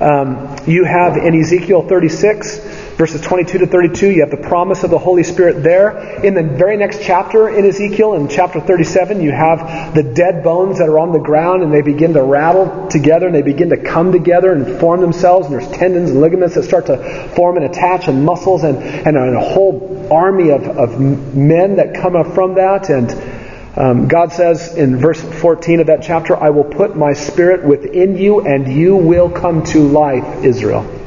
Um, 0.00 0.56
you 0.68 0.84
have 0.84 1.16
in 1.16 1.34
Ezekiel 1.34 1.88
36, 1.88 2.60
verses 2.98 3.20
22 3.20 3.58
to 3.58 3.66
32, 3.68 4.10
you 4.10 4.20
have 4.22 4.32
the 4.32 4.48
promise 4.48 4.82
of 4.82 4.90
the 4.90 4.98
Holy 4.98 5.22
Spirit 5.22 5.62
there. 5.62 6.20
In 6.24 6.34
the 6.34 6.42
very 6.42 6.76
next 6.76 7.00
chapter 7.00 7.48
in 7.48 7.64
Ezekiel, 7.64 8.14
in 8.14 8.26
chapter 8.28 8.60
37, 8.60 9.20
you 9.20 9.30
have 9.30 9.94
the 9.94 10.02
dead 10.02 10.42
bones 10.42 10.78
that 10.78 10.88
are 10.88 10.98
on 10.98 11.12
the 11.12 11.20
ground 11.20 11.62
and 11.62 11.72
they 11.72 11.80
begin 11.80 12.12
to 12.14 12.22
rattle 12.24 12.88
together 12.88 13.26
and 13.26 13.34
they 13.36 13.42
begin 13.42 13.70
to 13.70 13.76
come 13.76 14.10
together 14.10 14.52
and 14.52 14.80
form 14.80 15.00
themselves. 15.00 15.46
And 15.46 15.54
there's 15.54 15.70
tendons 15.70 16.10
and 16.10 16.20
ligaments 16.20 16.56
that 16.56 16.64
start 16.64 16.86
to 16.86 17.28
form 17.36 17.56
and 17.56 17.66
attach 17.66 18.08
and 18.08 18.24
muscles 18.24 18.64
and, 18.64 18.76
and 18.78 19.16
a 19.16 19.40
whole 19.40 20.12
army 20.12 20.50
of, 20.50 20.64
of 20.64 21.00
men 21.00 21.76
that 21.76 21.94
come 21.94 22.16
up 22.16 22.34
from 22.34 22.56
that. 22.56 22.90
And 22.90 23.78
um, 23.78 24.08
God 24.08 24.32
says 24.32 24.74
in 24.76 24.98
verse 24.98 25.22
14 25.22 25.78
of 25.78 25.86
that 25.86 26.02
chapter, 26.02 26.36
I 26.36 26.50
will 26.50 26.64
put 26.64 26.96
my 26.96 27.12
spirit 27.12 27.64
within 27.64 28.16
you 28.16 28.40
and 28.40 28.66
you 28.72 28.96
will 28.96 29.30
come 29.30 29.62
to 29.66 29.86
life, 29.86 30.42
Israel. 30.42 30.97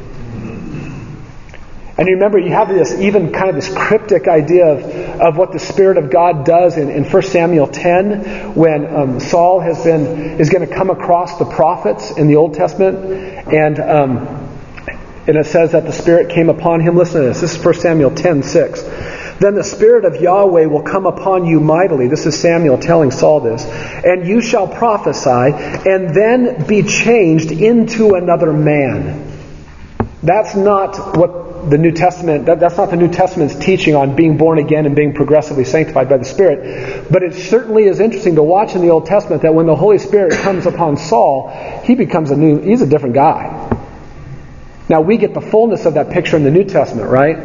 And 2.02 2.10
remember, 2.10 2.40
you 2.40 2.50
have 2.50 2.68
this 2.68 3.00
even 3.00 3.32
kind 3.32 3.48
of 3.48 3.56
this 3.56 3.72
cryptic 3.72 4.28
idea 4.28 4.66
of, 4.66 5.22
of 5.22 5.38
what 5.38 5.52
the 5.52 5.60
Spirit 5.60 6.00
of 6.00 6.10
God 6.10 6.46
does 6.46 6.76
in, 6.76 6.90
in 6.90 7.04
1 7.04 7.22
Samuel 7.22 7.68
10 7.68 8.56
when 8.56 8.88
um, 8.88 9.20
Saul 9.20 9.60
has 9.60 9.84
been, 9.84 10.40
is 10.40 10.50
going 10.50 10.68
to 10.68 10.76
come 10.76 10.90
across 10.90 11.38
the 11.38 11.46
prophets 11.46 12.10
in 12.18 12.28
the 12.28 12.38
Old 12.38 12.56
Testament. 12.56 12.98
And, 13.54 13.80
um, 13.80 14.18
and 15.28 15.38
it 15.38 15.46
says 15.46 15.74
that 15.74 15.84
the 15.84 15.92
Spirit 15.92 16.32
came 16.32 16.50
upon 16.50 16.80
him. 16.80 16.98
Listen 16.98 17.22
to 17.22 17.28
this. 17.28 17.42
This 17.42 17.56
is 17.56 17.64
1 17.64 17.76
Samuel 17.76 18.10
10 18.10 18.42
6. 18.42 18.82
Then 19.38 19.54
the 19.54 19.64
Spirit 19.64 20.04
of 20.04 20.20
Yahweh 20.20 20.66
will 20.66 20.82
come 20.82 21.06
upon 21.06 21.46
you 21.46 21.60
mightily. 21.60 22.08
This 22.08 22.26
is 22.26 22.36
Samuel 22.36 22.80
telling 22.80 23.12
Saul 23.12 23.42
this. 23.42 23.64
And 23.64 24.28
you 24.28 24.42
shall 24.42 24.68
prophesy, 24.68 25.30
and 25.30 26.16
then 26.16 26.66
be 26.66 26.82
changed 26.82 27.52
into 27.52 28.16
another 28.16 28.52
man. 28.54 29.28
That's 30.24 30.56
not 30.56 31.16
what 31.16 31.51
the 31.70 31.78
New 31.78 31.92
Testament, 31.92 32.46
that, 32.46 32.60
that's 32.60 32.78
not 32.78 32.90
the 32.90 32.96
New 32.96 33.10
Testament's 33.10 33.56
teaching 33.56 33.96
on 33.96 34.16
being 34.16 34.38
born 34.38 34.58
again 34.58 34.86
and 34.86 34.96
being 34.96 35.14
progressively 35.14 35.64
sanctified 35.64 36.10
by 36.10 36.18
the 36.18 36.26
Spirit. 36.26 37.12
But 37.12 37.24
it 37.24 37.34
certainly 37.34 37.84
is 37.84 38.00
interesting 38.00 38.36
to 38.36 38.44
watch 38.44 38.76
in 38.76 38.82
the 38.82 38.90
Old 38.90 39.06
Testament 39.06 39.44
that 39.44 39.54
when 39.54 39.68
the 39.68 39.76
Holy 39.76 40.00
Spirit 40.00 40.34
comes 40.42 40.66
upon 40.66 40.98
Saul, 40.98 41.50
he 41.84 41.96
becomes 41.96 42.32
a 42.32 42.36
new, 42.36 42.60
he's 42.62 42.82
a 42.82 42.88
different 42.88 43.16
guy. 43.16 43.78
Now 44.90 45.02
we 45.02 45.18
get 45.18 45.34
the 45.34 45.42
fullness 45.42 45.86
of 45.86 45.94
that 45.94 46.10
picture 46.10 46.36
in 46.36 46.44
the 46.44 46.52
New 46.52 46.64
Testament, 46.64 47.10
right? 47.10 47.38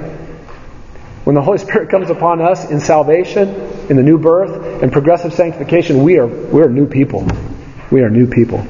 When 1.24 1.34
the 1.34 1.42
Holy 1.42 1.58
Spirit 1.66 1.90
comes 1.90 2.10
upon 2.10 2.40
us 2.40 2.70
in 2.70 2.80
salvation, 2.80 3.48
in 3.90 3.96
the 3.96 4.02
new 4.02 4.18
birth, 4.18 4.82
and 4.82 4.92
progressive 4.92 5.32
sanctification, 5.34 6.02
we 6.02 6.18
are, 6.18 6.26
we're 6.26 6.68
new 6.68 6.86
people. 6.86 7.26
We 7.90 8.02
are 8.02 8.10
new 8.10 8.26
people. 8.26 8.66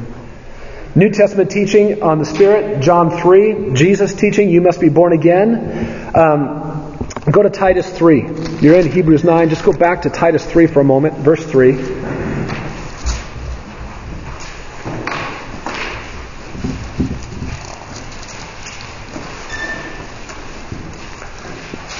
New 0.97 1.11
Testament 1.11 1.51
teaching 1.51 2.03
on 2.03 2.19
the 2.19 2.25
Spirit, 2.25 2.81
John 2.81 3.11
3. 3.21 3.75
Jesus 3.75 4.15
teaching, 4.15 4.49
you 4.49 4.63
must 4.63 4.81
be 4.81 4.89
born 4.89 5.13
again. 5.13 6.11
Um, 6.17 6.97
go 7.31 7.43
to 7.43 7.51
Titus 7.51 7.87
3. 7.91 8.63
You're 8.63 8.77
in 8.77 8.91
Hebrews 8.91 9.23
9. 9.23 9.51
Just 9.51 9.63
go 9.63 9.75
back 9.75 10.03
to 10.03 10.09
Titus 10.09 10.47
3 10.47 10.67
for 10.69 10.81
a 10.81 10.85
moment, 10.85 11.19
verse 11.19 11.45
3. 11.45 11.73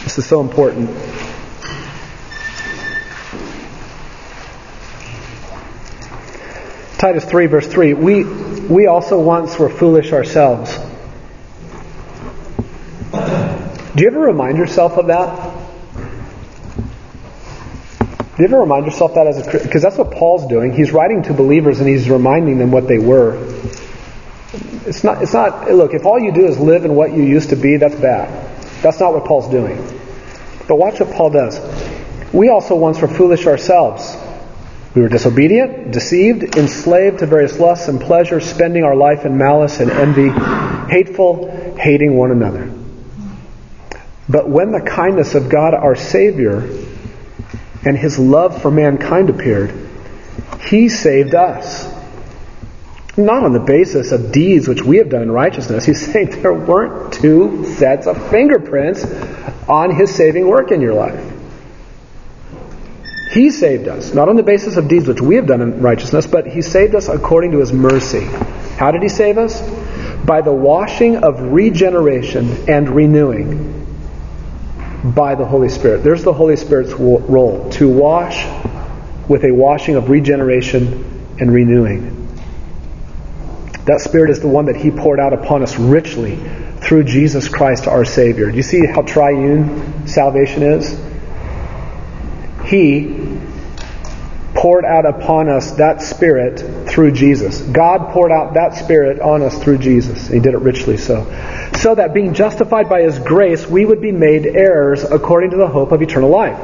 This 0.05 0.17
is 0.17 0.27
so 0.27 0.41
important. 0.41 0.89
Titus 6.97 7.27
3, 7.27 7.47
verse 7.47 7.67
3. 7.67 7.93
We, 7.93 8.46
we 8.69 8.87
also 8.87 9.21
once 9.21 9.59
were 9.59 9.69
foolish 9.69 10.13
ourselves. 10.13 10.77
Do 13.13 14.03
you 14.03 14.09
ever 14.09 14.21
remind 14.21 14.59
yourself 14.59 14.99
of 14.99 15.07
that? 15.07 15.55
Do 18.37 18.43
you 18.43 18.45
ever 18.45 18.61
remind 18.61 18.85
yourself 18.85 19.15
that 19.15 19.27
as 19.27 19.47
a 19.47 19.51
because 19.51 19.83
that's 19.83 19.97
what 19.97 20.11
Paul's 20.11 20.47
doing. 20.49 20.73
He's 20.73 20.93
writing 20.93 21.23
to 21.25 21.33
believers 21.33 21.81
and 21.81 21.89
he's 21.89 22.11
reminding 22.11 22.59
them 22.59 22.71
what 22.71 22.87
they 22.87 22.99
were. 22.99 23.37
It's 24.85 25.03
not. 25.03 25.23
It's 25.23 25.33
not. 25.33 25.71
Look, 25.71 25.95
if 25.95 26.05
all 26.05 26.19
you 26.19 26.33
do 26.33 26.47
is 26.47 26.59
live 26.59 26.85
in 26.85 26.95
what 26.95 27.13
you 27.13 27.23
used 27.23 27.51
to 27.51 27.57
be, 27.57 27.79
that's 27.79 27.95
bad. 27.95 28.29
That's 28.83 29.01
not 29.01 29.15
what 29.15 29.25
Paul's 29.25 29.49
doing. 29.49 29.77
But 30.69 30.77
watch 30.77 31.01
what 31.01 31.11
Paul 31.13 31.31
does. 31.31 31.59
We 32.35 32.51
also 32.51 32.77
once 32.77 33.01
were 33.01 33.09
foolish 33.09 33.47
ourselves 33.47 34.17
we 34.97 35.03
were 35.03 35.09
disobedient, 35.11 35.93
deceived, 35.93 36.57
enslaved 36.57 37.19
to 37.19 37.27
various 37.27 37.61
lusts 37.61 37.87
and 37.89 38.01
pleasures, 38.01 38.49
spending 38.49 38.83
our 38.83 38.97
life 38.97 39.27
in 39.27 39.37
malice 39.37 39.79
and 39.79 39.91
envy, 39.91 40.31
hateful, 40.91 41.77
hating 41.77 42.17
one 42.17 42.31
another. 42.31 42.73
But 44.27 44.49
when 44.49 44.73
the 44.73 44.81
kindness 44.81 45.35
of 45.35 45.51
God 45.51 45.75
our 45.75 45.97
Savior 45.97 46.61
and 47.85 47.99
His 47.99 48.19
love 48.19 48.63
for 48.63 48.71
mankind 48.71 49.29
appeared, 49.29 49.75
He 50.67 50.89
saved 50.89 51.35
us. 51.35 51.95
Not 53.19 53.45
on 53.45 53.53
the 53.53 53.61
basis 53.61 54.13
of 54.13 54.33
deeds 54.33 54.67
which 54.67 54.81
we 54.81 54.97
have 54.97 55.11
done 55.11 55.21
in 55.21 55.31
righteousness. 55.31 55.85
He's 55.85 56.11
saying 56.11 56.31
there 56.43 56.55
weren't 56.55 57.13
two 57.13 57.67
sets 57.67 58.07
of 58.07 58.31
fingerprints 58.31 59.05
on 59.69 59.95
His 59.95 60.15
saving 60.15 60.49
work 60.49 60.71
in 60.71 60.81
your 60.81 60.95
life. 60.95 61.36
He 63.31 63.51
saved 63.51 63.89
us, 63.89 64.15
not 64.15 64.29
on 64.29 64.37
the 64.37 64.43
basis 64.43 64.77
of 64.77 64.89
deeds 64.89 65.07
which 65.07 65.21
we 65.21 65.37
have 65.37 65.47
done 65.47 65.61
in 65.61 65.81
righteousness, 65.81 66.27
but 66.27 66.47
He 66.47 66.63
saved 66.63 66.95
us 66.95 67.09
according 67.09 67.53
to 67.53 67.59
His 67.59 67.73
mercy. 67.73 68.25
How 68.79 68.91
did 68.91 69.03
He 69.03 69.09
save 69.09 69.37
us? 69.37 69.61
By 70.25 70.43
the 70.43 70.53
washing 70.53 71.17
of 71.17 71.41
regeneration 71.41 72.69
and 72.69 72.89
renewing 72.89 73.73
by 75.05 75.35
the 75.35 75.45
Holy 75.45 75.69
Spirit. 75.69 76.03
There's 76.03 76.25
the 76.25 76.33
Holy 76.33 76.57
Spirit's 76.57 76.93
role 76.93 77.71
to 77.73 77.89
wash 77.89 78.47
with 79.29 79.45
a 79.45 79.53
washing 79.53 79.97
of 79.97 80.09
regeneration 80.09 81.37
and 81.39 81.53
renewing. 81.53 82.13
That 83.87 84.01
Spirit 84.01 84.31
is 84.31 84.41
the 84.41 84.49
one 84.49 84.67
that 84.67 84.77
He 84.77 84.91
poured 84.91 85.21
out 85.21 85.33
upon 85.33 85.63
us 85.63 85.77
richly 85.79 86.37
through 86.81 87.05
Jesus 87.05 87.49
Christ 87.49 87.87
our 87.87 88.05
Savior. 88.05 88.51
Do 88.51 88.57
you 88.57 88.63
see 88.63 88.85
how 88.87 89.03
triune 89.03 90.07
salvation 90.07 90.63
is? 90.63 91.06
He 92.67 93.39
poured 94.55 94.85
out 94.85 95.05
upon 95.05 95.49
us 95.49 95.73
that 95.73 96.01
Spirit 96.03 96.89
through 96.89 97.13
Jesus. 97.13 97.61
God 97.61 98.13
poured 98.13 98.33
out 98.33 98.55
that 98.55 98.75
Spirit 98.75 99.21
on 99.21 99.43
us 99.43 99.63
through 99.63 99.79
Jesus. 99.79 100.27
He 100.29 100.41
did 100.41 100.55
it 100.55 100.59
richly 100.61 100.97
so. 100.97 101.25
So 101.77 101.95
that 101.95 102.15
being 102.15 102.35
justified 102.35 102.89
by 102.89 103.03
His 103.03 103.19
grace, 103.19 103.67
we 103.67 103.85
would 103.85 104.01
be 104.01 104.13
made 104.13 104.47
heirs 104.47 105.05
according 105.05 105.51
to 105.51 105.57
the 105.57 105.69
hope 105.69 105.93
of 105.93 106.03
eternal 106.03 106.31
life. 106.31 106.59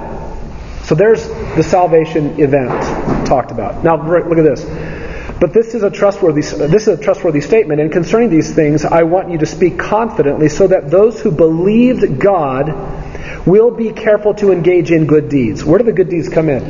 So 0.84 0.94
there's 0.94 1.28
the 1.28 1.62
salvation 1.62 2.40
event 2.40 3.26
talked 3.26 3.50
about. 3.50 3.84
Now 3.84 3.96
look 3.96 4.38
at 4.38 4.42
this. 4.42 4.64
But 5.38 5.52
this 5.52 5.74
is 5.74 5.82
a 5.82 5.90
trustworthy 5.90 6.42
this 6.42 6.86
is 6.86 7.00
a 7.00 7.02
trustworthy 7.02 7.40
statement 7.40 7.80
and 7.80 7.90
concerning 7.90 8.30
these 8.30 8.54
things 8.54 8.84
I 8.84 9.02
want 9.02 9.30
you 9.30 9.38
to 9.38 9.46
speak 9.46 9.76
confidently 9.76 10.48
so 10.48 10.68
that 10.68 10.90
those 10.90 11.20
who 11.20 11.32
believed 11.32 12.20
God 12.20 12.68
will 13.46 13.70
be 13.70 13.92
careful 13.92 14.34
to 14.34 14.52
engage 14.52 14.90
in 14.90 15.06
good 15.06 15.28
deeds. 15.28 15.64
Where 15.64 15.78
do 15.78 15.84
the 15.84 15.92
good 15.92 16.08
deeds 16.08 16.28
come 16.28 16.48
in? 16.48 16.62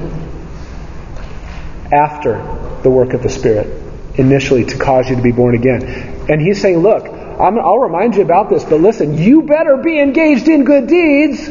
After 1.93 2.37
the 2.83 2.91
work 2.91 3.13
of 3.13 3.23
the 3.23 3.29
Spirit, 3.29 3.83
initially 4.17 4.65
to 4.65 4.79
cause 4.79 5.09
you 5.09 5.17
to 5.17 5.23
be 5.23 5.33
born 5.33 5.55
again. 5.55 5.83
And 6.29 6.41
he's 6.41 6.61
saying, 6.61 6.79
look, 6.79 7.07
I'm, 7.07 7.59
I'll 7.59 7.79
remind 7.79 8.17
you 8.17 8.23
about 8.23 8.51
this, 8.51 8.65
but 8.65 8.81
listen, 8.81 9.19
you 9.19 9.43
better 9.43 9.77
be 9.77 9.99
engaged 9.99 10.49
in 10.49 10.65
good 10.65 10.87
deeds 10.87 11.49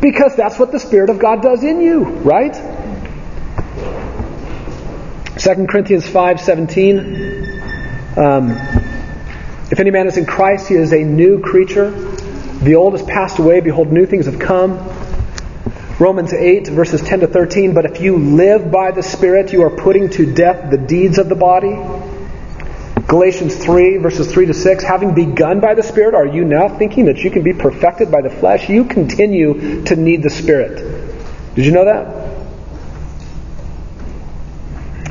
because 0.00 0.36
that's 0.36 0.58
what 0.58 0.72
the 0.72 0.78
Spirit 0.78 1.10
of 1.10 1.18
God 1.18 1.42
does 1.42 1.62
in 1.62 1.80
you, 1.80 2.04
right? 2.04 2.54
2 5.38 5.66
Corinthians 5.66 6.06
5:17 6.06 8.16
um, 8.16 8.50
If 9.70 9.80
any 9.80 9.90
man 9.90 10.06
is 10.06 10.16
in 10.16 10.26
Christ 10.26 10.68
he 10.68 10.74
is 10.74 10.92
a 10.92 11.02
new 11.02 11.40
creature 11.40 11.90
the 12.62 12.76
old 12.76 12.92
has 12.92 13.02
passed 13.02 13.38
away. 13.38 13.60
Behold 13.60 13.92
new 13.92 14.06
things 14.06 14.26
have 14.26 14.38
come. 14.38 14.78
Romans 15.98 16.32
8 16.32 16.68
verses 16.68 17.02
10 17.02 17.20
to 17.20 17.26
13 17.26 17.74
but 17.74 17.84
if 17.84 18.00
you 18.00 18.16
live 18.16 18.70
by 18.70 18.90
the 18.90 19.02
spirit 19.02 19.52
you 19.52 19.62
are 19.62 19.70
putting 19.70 20.10
to 20.10 20.32
death 20.32 20.70
the 20.70 20.78
deeds 20.78 21.18
of 21.18 21.28
the 21.28 21.34
body. 21.34 21.76
Galatians 23.06 23.56
3 23.56 23.98
verses 23.98 24.30
3 24.32 24.46
to 24.46 24.54
6 24.54 24.84
having 24.84 25.14
begun 25.14 25.60
by 25.60 25.74
the 25.74 25.82
spirit 25.82 26.14
are 26.14 26.26
you 26.26 26.44
now 26.44 26.68
thinking 26.68 27.06
that 27.06 27.18
you 27.18 27.30
can 27.30 27.42
be 27.42 27.52
perfected 27.52 28.10
by 28.10 28.22
the 28.22 28.30
flesh? 28.30 28.68
You 28.68 28.84
continue 28.84 29.84
to 29.84 29.96
need 29.96 30.22
the 30.22 30.30
spirit. 30.30 30.76
Did 31.54 31.66
you 31.66 31.72
know 31.72 31.84
that? 31.84 32.22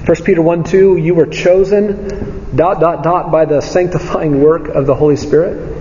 1 0.06 0.24
Peter 0.24 0.42
1 0.42 0.64
2, 0.64 0.98
you 0.98 1.14
were 1.14 1.28
chosen, 1.28 2.56
dot, 2.56 2.80
dot, 2.80 3.04
dot, 3.04 3.32
by 3.32 3.46
the 3.46 3.62
sanctifying 3.62 4.42
work 4.42 4.68
of 4.70 4.88
the 4.88 4.96
Holy 4.96 5.16
Spirit. 5.16 5.81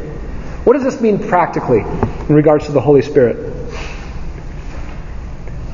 What 0.64 0.74
does 0.74 0.84
this 0.84 1.00
mean 1.00 1.18
practically 1.18 1.80
in 1.80 2.34
regards 2.34 2.66
to 2.66 2.72
the 2.72 2.80
Holy 2.80 3.02
Spirit? 3.02 3.56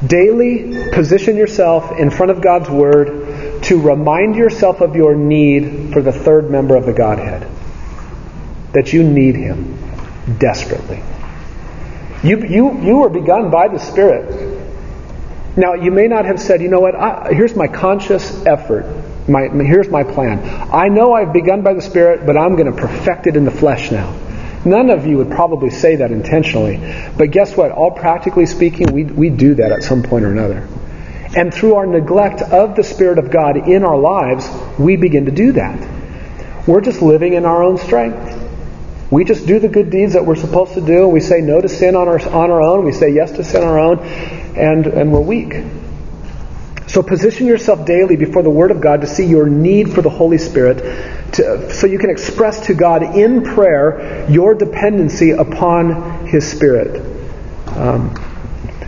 Daily 0.06 0.90
position 0.92 1.36
yourself 1.36 1.98
in 1.98 2.10
front 2.10 2.30
of 2.30 2.40
God's 2.40 2.70
Word 2.70 3.62
to 3.64 3.80
remind 3.80 4.36
yourself 4.36 4.80
of 4.80 4.94
your 4.94 5.14
need 5.14 5.92
for 5.92 6.02
the 6.02 6.12
third 6.12 6.50
member 6.50 6.76
of 6.76 6.86
the 6.86 6.92
Godhead. 6.92 7.50
That 8.72 8.92
you 8.92 9.02
need 9.02 9.36
Him 9.36 9.78
desperately. 10.38 11.02
You, 12.22 12.46
you, 12.46 12.80
you 12.82 12.96
were 12.98 13.08
begun 13.08 13.50
by 13.50 13.68
the 13.68 13.78
Spirit 13.78 14.56
now, 15.56 15.72
you 15.72 15.90
may 15.90 16.06
not 16.06 16.26
have 16.26 16.38
said, 16.38 16.60
you 16.60 16.68
know 16.68 16.80
what, 16.80 16.94
I, 16.94 17.32
here's 17.32 17.56
my 17.56 17.66
conscious 17.66 18.44
effort. 18.44 18.84
My, 19.26 19.48
here's 19.48 19.88
my 19.88 20.04
plan. 20.04 20.70
I 20.70 20.88
know 20.88 21.14
I've 21.14 21.32
begun 21.32 21.62
by 21.62 21.72
the 21.72 21.80
Spirit, 21.80 22.26
but 22.26 22.36
I'm 22.36 22.56
going 22.56 22.70
to 22.70 22.78
perfect 22.78 23.26
it 23.26 23.36
in 23.36 23.44
the 23.46 23.50
flesh 23.50 23.90
now. 23.90 24.14
None 24.66 24.90
of 24.90 25.06
you 25.06 25.18
would 25.18 25.30
probably 25.30 25.70
say 25.70 25.96
that 25.96 26.10
intentionally. 26.10 26.76
But 27.16 27.30
guess 27.30 27.56
what? 27.56 27.70
All 27.70 27.92
practically 27.92 28.46
speaking, 28.46 28.92
we, 28.92 29.04
we 29.04 29.30
do 29.30 29.54
that 29.54 29.70
at 29.70 29.84
some 29.84 30.02
point 30.02 30.24
or 30.24 30.32
another. 30.32 30.68
And 31.36 31.54
through 31.54 31.74
our 31.74 31.86
neglect 31.86 32.42
of 32.42 32.74
the 32.74 32.82
Spirit 32.82 33.18
of 33.18 33.30
God 33.30 33.68
in 33.68 33.84
our 33.84 33.96
lives, 33.96 34.48
we 34.76 34.96
begin 34.96 35.26
to 35.26 35.30
do 35.30 35.52
that. 35.52 36.66
We're 36.66 36.80
just 36.80 37.00
living 37.00 37.34
in 37.34 37.44
our 37.44 37.62
own 37.62 37.78
strength. 37.78 38.42
We 39.08 39.24
just 39.24 39.46
do 39.46 39.60
the 39.60 39.68
good 39.68 39.90
deeds 39.90 40.14
that 40.14 40.26
we're 40.26 40.34
supposed 40.34 40.74
to 40.74 40.80
do. 40.80 41.06
We 41.06 41.20
say 41.20 41.40
no 41.40 41.60
to 41.60 41.68
sin 41.68 41.94
on 41.94 42.08
our, 42.08 42.20
on 42.20 42.50
our 42.50 42.60
own. 42.60 42.84
We 42.84 42.92
say 42.92 43.10
yes 43.10 43.30
to 43.32 43.44
sin 43.44 43.62
on 43.62 43.68
our 43.68 43.78
own. 43.78 43.98
And, 44.00 44.86
and 44.88 45.12
we're 45.12 45.20
weak. 45.20 45.54
So 46.86 47.02
position 47.02 47.46
yourself 47.46 47.84
daily 47.84 48.16
before 48.16 48.42
the 48.42 48.50
Word 48.50 48.70
of 48.70 48.80
God 48.80 49.00
to 49.00 49.06
see 49.06 49.26
your 49.26 49.48
need 49.48 49.92
for 49.92 50.02
the 50.02 50.10
Holy 50.10 50.38
Spirit 50.38 50.78
to, 51.34 51.74
so 51.74 51.86
you 51.86 51.98
can 51.98 52.10
express 52.10 52.66
to 52.66 52.74
God 52.74 53.02
in 53.16 53.42
prayer 53.42 54.26
your 54.30 54.54
dependency 54.54 55.30
upon 55.30 56.26
His 56.26 56.48
Spirit. 56.48 57.02
Um, 57.68 58.14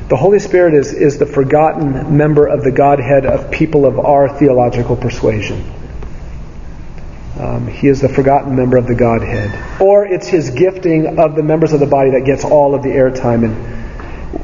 the 0.08 0.16
Holy 0.16 0.38
Spirit 0.38 0.74
is, 0.74 0.94
is 0.94 1.18
the 1.18 1.26
forgotten 1.26 2.16
member 2.16 2.46
of 2.46 2.64
the 2.64 2.70
Godhead 2.70 3.26
of 3.26 3.50
people 3.50 3.84
of 3.84 3.98
our 3.98 4.38
theological 4.38 4.96
persuasion. 4.96 5.62
Um, 7.38 7.68
he 7.68 7.88
is 7.88 8.00
the 8.00 8.08
forgotten 8.08 8.56
member 8.56 8.78
of 8.78 8.86
the 8.86 8.94
Godhead. 8.94 9.80
Or 9.80 10.06
it's 10.06 10.26
his 10.26 10.50
gifting 10.50 11.18
of 11.18 11.36
the 11.36 11.42
members 11.42 11.72
of 11.72 11.80
the 11.80 11.86
body 11.86 12.10
that 12.12 12.24
gets 12.24 12.44
all 12.44 12.74
of 12.74 12.82
the 12.82 12.88
airtime. 12.88 13.44
And 13.44 13.77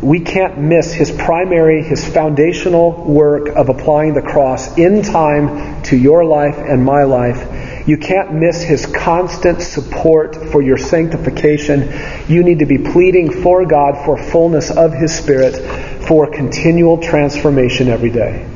we 0.00 0.20
can't 0.20 0.58
miss 0.58 0.92
his 0.92 1.10
primary, 1.10 1.82
his 1.82 2.06
foundational 2.06 2.92
work 3.04 3.48
of 3.48 3.68
applying 3.68 4.14
the 4.14 4.22
cross 4.22 4.78
in 4.78 5.02
time 5.02 5.82
to 5.84 5.96
your 5.96 6.24
life 6.24 6.56
and 6.56 6.84
my 6.84 7.04
life. 7.04 7.86
You 7.86 7.98
can't 7.98 8.32
miss 8.32 8.62
his 8.62 8.86
constant 8.86 9.60
support 9.60 10.36
for 10.36 10.62
your 10.62 10.78
sanctification. 10.78 11.92
You 12.28 12.42
need 12.42 12.60
to 12.60 12.66
be 12.66 12.78
pleading 12.78 13.42
for 13.42 13.66
God 13.66 14.06
for 14.06 14.16
fullness 14.16 14.70
of 14.70 14.92
his 14.92 15.14
Spirit 15.14 15.54
for 16.06 16.30
continual 16.30 16.98
transformation 16.98 17.88
every 17.88 18.10
day. 18.10 18.48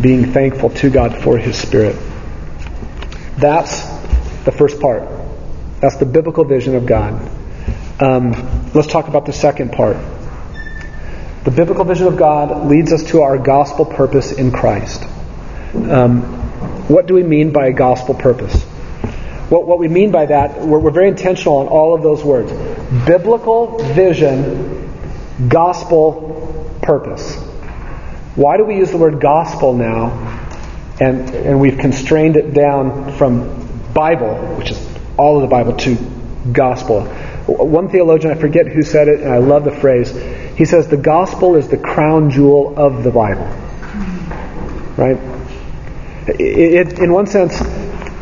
Being 0.00 0.32
thankful 0.32 0.70
to 0.70 0.90
God 0.90 1.16
for 1.22 1.38
his 1.38 1.56
Spirit. 1.56 1.96
That's 3.36 3.86
the 4.44 4.52
first 4.52 4.80
part. 4.80 5.08
That's 5.80 5.96
the 5.96 6.06
biblical 6.06 6.44
vision 6.44 6.74
of 6.74 6.84
God. 6.84 7.30
Um, 8.00 8.57
let's 8.74 8.88
talk 8.88 9.08
about 9.08 9.26
the 9.26 9.32
second 9.32 9.72
part. 9.72 9.96
The 11.44 11.50
biblical 11.50 11.84
vision 11.84 12.06
of 12.06 12.16
God 12.16 12.66
leads 12.66 12.92
us 12.92 13.04
to 13.10 13.22
our 13.22 13.38
gospel 13.38 13.84
purpose 13.84 14.32
in 14.32 14.52
Christ. 14.52 15.02
Um, 15.74 16.22
what 16.88 17.06
do 17.06 17.14
we 17.14 17.22
mean 17.22 17.52
by 17.52 17.66
a 17.66 17.72
gospel 17.72 18.14
purpose? 18.14 18.62
What, 19.48 19.66
what 19.66 19.78
we 19.78 19.88
mean 19.88 20.10
by 20.10 20.26
that, 20.26 20.60
we're, 20.60 20.78
we're 20.78 20.90
very 20.90 21.08
intentional 21.08 21.56
on 21.56 21.68
all 21.68 21.94
of 21.94 22.02
those 22.02 22.22
words. 22.22 22.52
Biblical 23.06 23.78
vision, 23.78 25.48
gospel 25.48 26.78
purpose. 26.82 27.36
Why 28.34 28.56
do 28.56 28.64
we 28.64 28.76
use 28.76 28.90
the 28.90 28.98
word 28.98 29.20
gospel 29.20 29.72
now 29.74 30.38
and, 31.00 31.30
and 31.30 31.60
we've 31.60 31.78
constrained 31.78 32.36
it 32.36 32.52
down 32.52 33.16
from 33.16 33.92
Bible, 33.92 34.34
which 34.56 34.70
is 34.70 34.88
all 35.16 35.36
of 35.36 35.42
the 35.42 35.48
Bible, 35.48 35.76
to 35.76 35.96
gospel. 36.52 37.02
One 37.48 37.88
theologian, 37.88 38.30
I 38.30 38.38
forget 38.38 38.66
who 38.66 38.82
said 38.82 39.08
it, 39.08 39.20
and 39.20 39.32
I 39.32 39.38
love 39.38 39.64
the 39.64 39.72
phrase. 39.72 40.10
He 40.56 40.66
says 40.66 40.86
the 40.88 40.98
gospel 40.98 41.56
is 41.56 41.68
the 41.68 41.78
crown 41.78 42.30
jewel 42.30 42.74
of 42.76 43.04
the 43.04 43.10
Bible. 43.10 43.46
Right? 44.98 45.16
It, 46.26 46.88
it, 46.88 46.98
in 46.98 47.10
one 47.10 47.26
sense, 47.26 47.58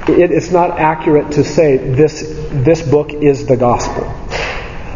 it, 0.08 0.30
it's 0.30 0.52
not 0.52 0.78
accurate 0.78 1.32
to 1.32 1.42
say 1.42 1.76
this, 1.76 2.20
this 2.52 2.88
book 2.88 3.12
is 3.12 3.46
the 3.46 3.56
gospel. 3.56 4.04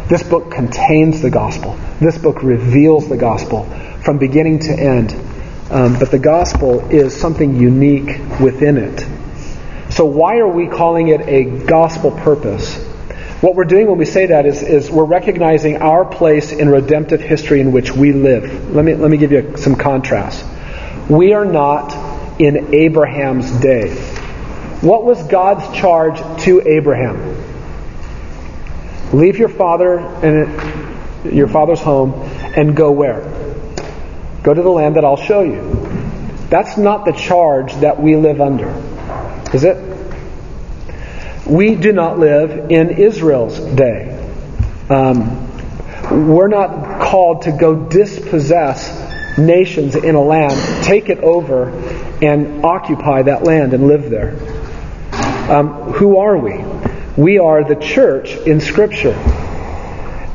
This 0.07 0.23
book 0.23 0.49
contains 0.49 1.21
the 1.21 1.29
gospel. 1.29 1.77
This 1.99 2.17
book 2.17 2.41
reveals 2.41 3.09
the 3.09 3.17
gospel 3.17 3.65
from 4.03 4.17
beginning 4.17 4.59
to 4.59 4.71
end. 4.71 5.11
Um, 5.69 5.99
but 5.99 6.09
the 6.09 6.19
gospel 6.19 6.89
is 6.89 7.13
something 7.13 7.55
unique 7.55 8.17
within 8.39 8.77
it. 8.77 9.05
So 9.91 10.05
why 10.05 10.37
are 10.37 10.47
we 10.47 10.67
calling 10.67 11.09
it 11.09 11.21
a 11.27 11.65
gospel 11.65 12.11
purpose? 12.11 12.90
What 13.41 13.55
we're 13.55 13.65
doing 13.65 13.87
when 13.87 13.97
we 13.97 14.05
say 14.05 14.27
that 14.27 14.45
is, 14.45 14.61
is 14.61 14.91
we're 14.91 15.03
recognizing 15.03 15.77
our 15.77 16.05
place 16.05 16.51
in 16.51 16.69
redemptive 16.69 17.21
history 17.21 17.59
in 17.59 17.71
which 17.71 17.91
we 17.91 18.13
live. 18.13 18.75
Let 18.75 18.85
me, 18.85 18.93
let 18.93 19.09
me 19.09 19.17
give 19.17 19.31
you 19.31 19.57
some 19.57 19.75
contrast. 19.75 20.45
We 21.09 21.33
are 21.33 21.43
not 21.43 22.39
in 22.39 22.75
Abraham's 22.75 23.49
day. 23.59 23.95
What 24.81 25.05
was 25.05 25.23
God's 25.23 25.75
charge 25.75 26.19
to 26.43 26.61
Abraham? 26.67 27.35
Leave 29.11 29.37
your 29.37 29.49
father 29.49 29.97
and 29.97 31.33
your 31.33 31.47
father's 31.47 31.81
home 31.81 32.13
and 32.55 32.75
go 32.75 32.91
where? 32.91 33.21
Go 34.43 34.53
to 34.53 34.61
the 34.61 34.69
land 34.69 34.97
that 34.97 35.03
I'll 35.03 35.17
show 35.17 35.41
you. 35.41 35.61
That's 36.49 36.77
not 36.77 37.05
the 37.05 37.11
charge 37.11 37.73
that 37.77 37.99
we 37.99 38.15
live 38.15 38.39
under, 38.39 38.69
is 39.51 39.63
it? 39.63 39.91
We 41.45 41.75
do 41.75 41.91
not 41.91 42.19
live 42.19 42.71
in 42.71 42.89
Israel's 42.91 43.59
day. 43.59 44.17
Um, 44.89 45.47
we're 46.11 46.47
not 46.47 47.01
called 47.01 47.43
to 47.43 47.51
go 47.51 47.75
dispossess 47.75 49.37
nations 49.37 49.95
in 49.95 50.15
a 50.15 50.21
land, 50.21 50.85
take 50.85 51.09
it 51.09 51.19
over, 51.19 51.69
and 52.21 52.63
occupy 52.65 53.23
that 53.23 53.43
land 53.43 53.73
and 53.73 53.87
live 53.87 54.09
there. 54.09 54.35
Um, 55.51 55.93
who 55.93 56.17
are 56.17 56.37
we? 56.37 56.63
We 57.17 57.39
are 57.39 57.63
the 57.63 57.75
church 57.75 58.35
in 58.35 58.61
Scripture. 58.61 59.13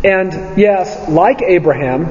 And 0.04 0.58
yes, 0.58 1.08
like 1.08 1.42
Abraham, 1.42 2.06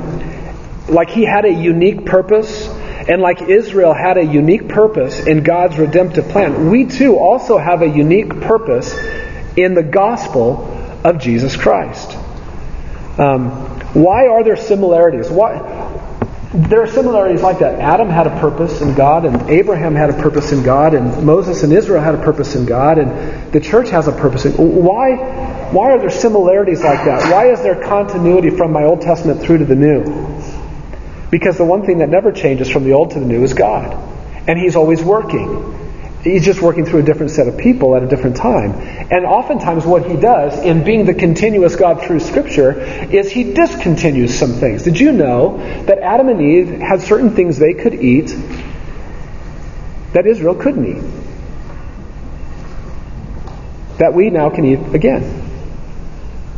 like 0.87 1.09
he 1.09 1.23
had 1.23 1.45
a 1.45 1.53
unique 1.53 2.05
purpose, 2.05 2.67
and 3.07 3.21
like 3.21 3.41
Israel 3.43 3.93
had 3.93 4.17
a 4.17 4.25
unique 4.25 4.67
purpose 4.67 5.25
in 5.25 5.43
God's 5.43 5.77
redemptive 5.77 6.29
plan, 6.29 6.69
we 6.69 6.85
too 6.85 7.17
also 7.17 7.57
have 7.57 7.81
a 7.81 7.87
unique 7.87 8.41
purpose 8.41 8.93
in 9.55 9.73
the 9.73 9.83
gospel 9.83 10.65
of 11.03 11.19
Jesus 11.19 11.55
Christ. 11.55 12.17
Um, 13.19 13.49
why 13.93 14.27
are 14.27 14.43
there 14.43 14.57
similarities? 14.57 15.29
Why, 15.29 15.59
there 16.53 16.81
are 16.81 16.87
similarities 16.87 17.41
like 17.41 17.59
that. 17.59 17.79
Adam 17.79 18.09
had 18.09 18.27
a 18.27 18.39
purpose 18.39 18.81
in 18.81 18.93
God, 18.95 19.25
and 19.25 19.49
Abraham 19.49 19.93
had 19.93 20.09
a 20.09 20.13
purpose 20.13 20.51
in 20.51 20.63
God, 20.63 20.93
and 20.93 21.25
Moses 21.25 21.63
and 21.63 21.71
Israel 21.73 22.01
had 22.01 22.15
a 22.15 22.23
purpose 22.23 22.55
in 22.55 22.65
God, 22.65 22.97
and 22.97 23.51
the 23.51 23.59
church 23.59 23.89
has 23.89 24.07
a 24.07 24.11
purpose 24.11 24.45
in 24.45 24.53
why 24.53 25.15
why 25.71 25.91
are 25.91 25.99
there 25.99 26.09
similarities 26.09 26.81
like 26.81 27.03
that? 27.05 27.31
Why 27.31 27.51
is 27.51 27.61
there 27.61 27.75
continuity 27.75 28.49
from 28.49 28.71
my 28.71 28.83
Old 28.83 29.01
Testament 29.01 29.41
through 29.41 29.59
to 29.59 29.65
the 29.65 29.75
New? 29.75 30.03
Because 31.35 31.57
the 31.57 31.65
one 31.65 31.85
thing 31.85 31.97
that 31.97 32.07
never 32.07 32.31
changes 32.31 32.69
from 32.69 32.85
the 32.85 32.93
old 32.93 33.11
to 33.11 33.19
the 33.19 33.25
new 33.25 33.43
is 33.43 33.53
God. 33.53 33.91
And 34.47 34.57
He's 34.57 34.77
always 34.77 35.03
working. 35.03 36.21
He's 36.23 36.45
just 36.45 36.61
working 36.61 36.85
through 36.85 37.01
a 37.01 37.03
different 37.03 37.33
set 37.33 37.49
of 37.49 37.57
people 37.57 37.93
at 37.97 38.03
a 38.03 38.07
different 38.07 38.37
time. 38.37 38.71
And 39.11 39.25
oftentimes, 39.25 39.85
what 39.85 40.09
he 40.09 40.15
does 40.15 40.57
in 40.63 40.85
being 40.85 41.05
the 41.05 41.13
continuous 41.13 41.75
God 41.75 42.01
through 42.01 42.21
Scripture 42.21 42.81
is 42.81 43.29
he 43.29 43.51
discontinues 43.51 44.29
some 44.29 44.53
things. 44.53 44.83
Did 44.83 44.97
you 44.97 45.11
know 45.11 45.57
that 45.87 45.99
Adam 45.99 46.29
and 46.29 46.41
Eve 46.41 46.69
had 46.79 47.01
certain 47.01 47.35
things 47.35 47.59
they 47.59 47.73
could 47.73 47.95
eat 47.95 48.33
that 50.13 50.25
Israel 50.25 50.55
couldn't 50.55 50.85
eat? 50.85 51.03
That 53.97 54.13
we 54.13 54.29
now 54.29 54.51
can 54.51 54.63
eat 54.63 54.95
again. 54.95 55.51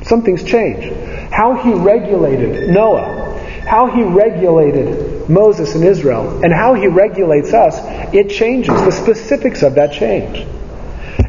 Some 0.03 0.21
things 0.21 0.43
change. 0.43 0.93
How 1.31 1.55
he 1.55 1.73
regulated 1.73 2.69
Noah, 2.69 3.26
how 3.67 3.87
he 3.87 4.01
regulated 4.01 5.29
Moses 5.29 5.75
and 5.75 5.83
Israel, 5.83 6.41
and 6.43 6.53
how 6.53 6.73
he 6.73 6.87
regulates 6.87 7.53
us, 7.53 7.77
it 8.13 8.29
changes. 8.29 8.73
The 8.73 8.91
specifics 8.91 9.61
of 9.61 9.75
that 9.75 9.91
change. 9.91 10.37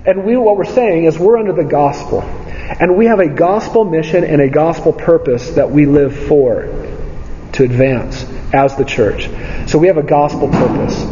And 0.07 0.25
we, 0.25 0.37
what 0.37 0.57
we're 0.57 0.65
saying 0.65 1.05
is 1.05 1.19
we're 1.19 1.37
under 1.37 1.53
the 1.53 1.65
gospel. 1.65 2.23
And 2.23 2.97
we 2.97 3.07
have 3.07 3.19
a 3.19 3.29
gospel 3.29 3.85
mission 3.85 4.23
and 4.23 4.41
a 4.41 4.49
gospel 4.49 4.93
purpose 4.93 5.51
that 5.51 5.71
we 5.71 5.87
live 5.87 6.17
for 6.29 6.63
to 7.55 7.65
advance 7.65 8.25
as 8.53 8.77
the 8.77 8.85
church. 8.85 9.29
So 9.69 9.79
we 9.79 9.89
have 9.89 9.97
a 9.97 10.03
gospel 10.03 10.49
purpose. 10.49 11.03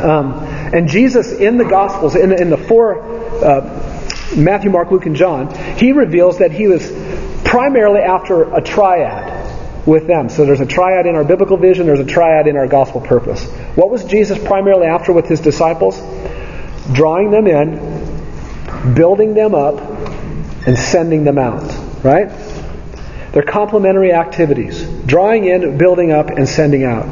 Um, 0.00 0.32
and 0.74 0.88
Jesus 0.88 1.30
in 1.32 1.58
the 1.58 1.64
Gospels, 1.64 2.16
in, 2.16 2.32
in 2.32 2.50
the 2.50 2.56
four 2.56 3.00
uh, 3.44 4.00
Matthew, 4.36 4.70
Mark, 4.70 4.90
Luke, 4.90 5.06
and 5.06 5.14
John, 5.14 5.54
he 5.76 5.92
reveals 5.92 6.38
that 6.38 6.50
he 6.50 6.66
was 6.66 6.90
primarily 7.44 8.00
after 8.00 8.52
a 8.54 8.60
triad 8.60 9.39
with 9.90 10.06
them. 10.06 10.28
So 10.28 10.46
there's 10.46 10.60
a 10.60 10.66
triad 10.66 11.06
in 11.06 11.16
our 11.16 11.24
biblical 11.24 11.56
vision, 11.56 11.86
there's 11.86 12.00
a 12.00 12.06
triad 12.06 12.46
in 12.46 12.56
our 12.56 12.68
gospel 12.68 13.00
purpose. 13.00 13.44
What 13.74 13.90
was 13.90 14.04
Jesus 14.04 14.38
primarily 14.38 14.86
after 14.86 15.12
with 15.12 15.26
his 15.26 15.40
disciples? 15.40 15.98
Drawing 16.92 17.30
them 17.30 17.46
in, 17.46 18.94
building 18.94 19.34
them 19.34 19.54
up, 19.54 19.80
and 20.66 20.78
sending 20.78 21.24
them 21.24 21.38
out. 21.38 21.64
Right? 22.04 22.30
They're 23.32 23.42
complementary 23.42 24.12
activities 24.12 24.84
drawing 25.06 25.44
in, 25.44 25.76
building 25.76 26.12
up, 26.12 26.30
and 26.30 26.48
sending 26.48 26.84
out. 26.84 27.06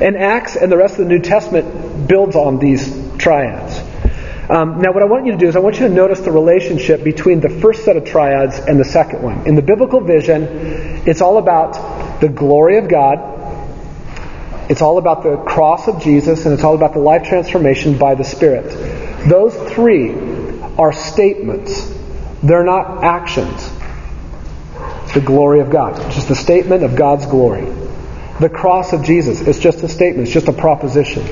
And 0.00 0.16
Acts 0.16 0.56
and 0.56 0.70
the 0.70 0.76
rest 0.76 0.98
of 0.98 1.00
the 1.00 1.08
New 1.08 1.20
Testament 1.20 2.06
builds 2.06 2.36
on 2.36 2.58
these 2.58 2.88
triads. 3.18 3.78
Um, 4.48 4.80
now, 4.80 4.92
what 4.92 5.02
I 5.02 5.06
want 5.06 5.26
you 5.26 5.32
to 5.32 5.38
do 5.38 5.46
is 5.46 5.54
I 5.54 5.60
want 5.60 5.78
you 5.78 5.86
to 5.86 5.94
notice 5.94 6.20
the 6.20 6.32
relationship 6.32 7.04
between 7.04 7.40
the 7.40 7.48
first 7.48 7.84
set 7.84 7.96
of 7.96 8.04
triads 8.04 8.58
and 8.58 8.80
the 8.80 8.84
second 8.84 9.22
one. 9.22 9.46
In 9.46 9.54
the 9.54 9.62
biblical 9.62 10.00
vision, 10.00 10.42
it's 11.06 11.20
all 11.20 11.38
about 11.38 11.99
the 12.20 12.28
glory 12.28 12.78
of 12.78 12.88
God, 12.88 13.18
it's 14.70 14.82
all 14.82 14.98
about 14.98 15.22
the 15.22 15.36
cross 15.36 15.88
of 15.88 16.00
Jesus, 16.00 16.44
and 16.44 16.54
it's 16.54 16.62
all 16.62 16.74
about 16.74 16.92
the 16.92 17.00
life 17.00 17.26
transformation 17.26 17.98
by 17.98 18.14
the 18.14 18.24
Spirit. 18.24 19.28
Those 19.28 19.54
three 19.72 20.12
are 20.78 20.92
statements, 20.92 21.92
they're 22.42 22.64
not 22.64 23.02
actions. 23.02 23.70
It's 25.04 25.14
the 25.14 25.20
glory 25.20 25.60
of 25.60 25.70
God. 25.70 26.00
It's 26.06 26.14
just 26.14 26.30
a 26.30 26.36
statement 26.36 26.84
of 26.84 26.94
God's 26.94 27.26
glory. 27.26 27.64
The 28.38 28.48
cross 28.48 28.92
of 28.92 29.02
Jesus 29.02 29.40
is 29.40 29.58
just 29.58 29.82
a 29.82 29.88
statement, 29.88 30.28
it's 30.28 30.32
just 30.32 30.48
a 30.48 30.52
proposition. 30.52 31.26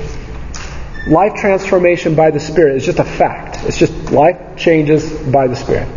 Life 1.06 1.34
transformation 1.36 2.14
by 2.14 2.32
the 2.32 2.40
Spirit 2.40 2.76
is 2.76 2.84
just 2.84 2.98
a 2.98 3.04
fact. 3.04 3.64
It's 3.64 3.78
just 3.78 3.92
life 4.10 4.56
changes 4.56 5.10
by 5.10 5.46
the 5.46 5.56
Spirit. 5.56 5.88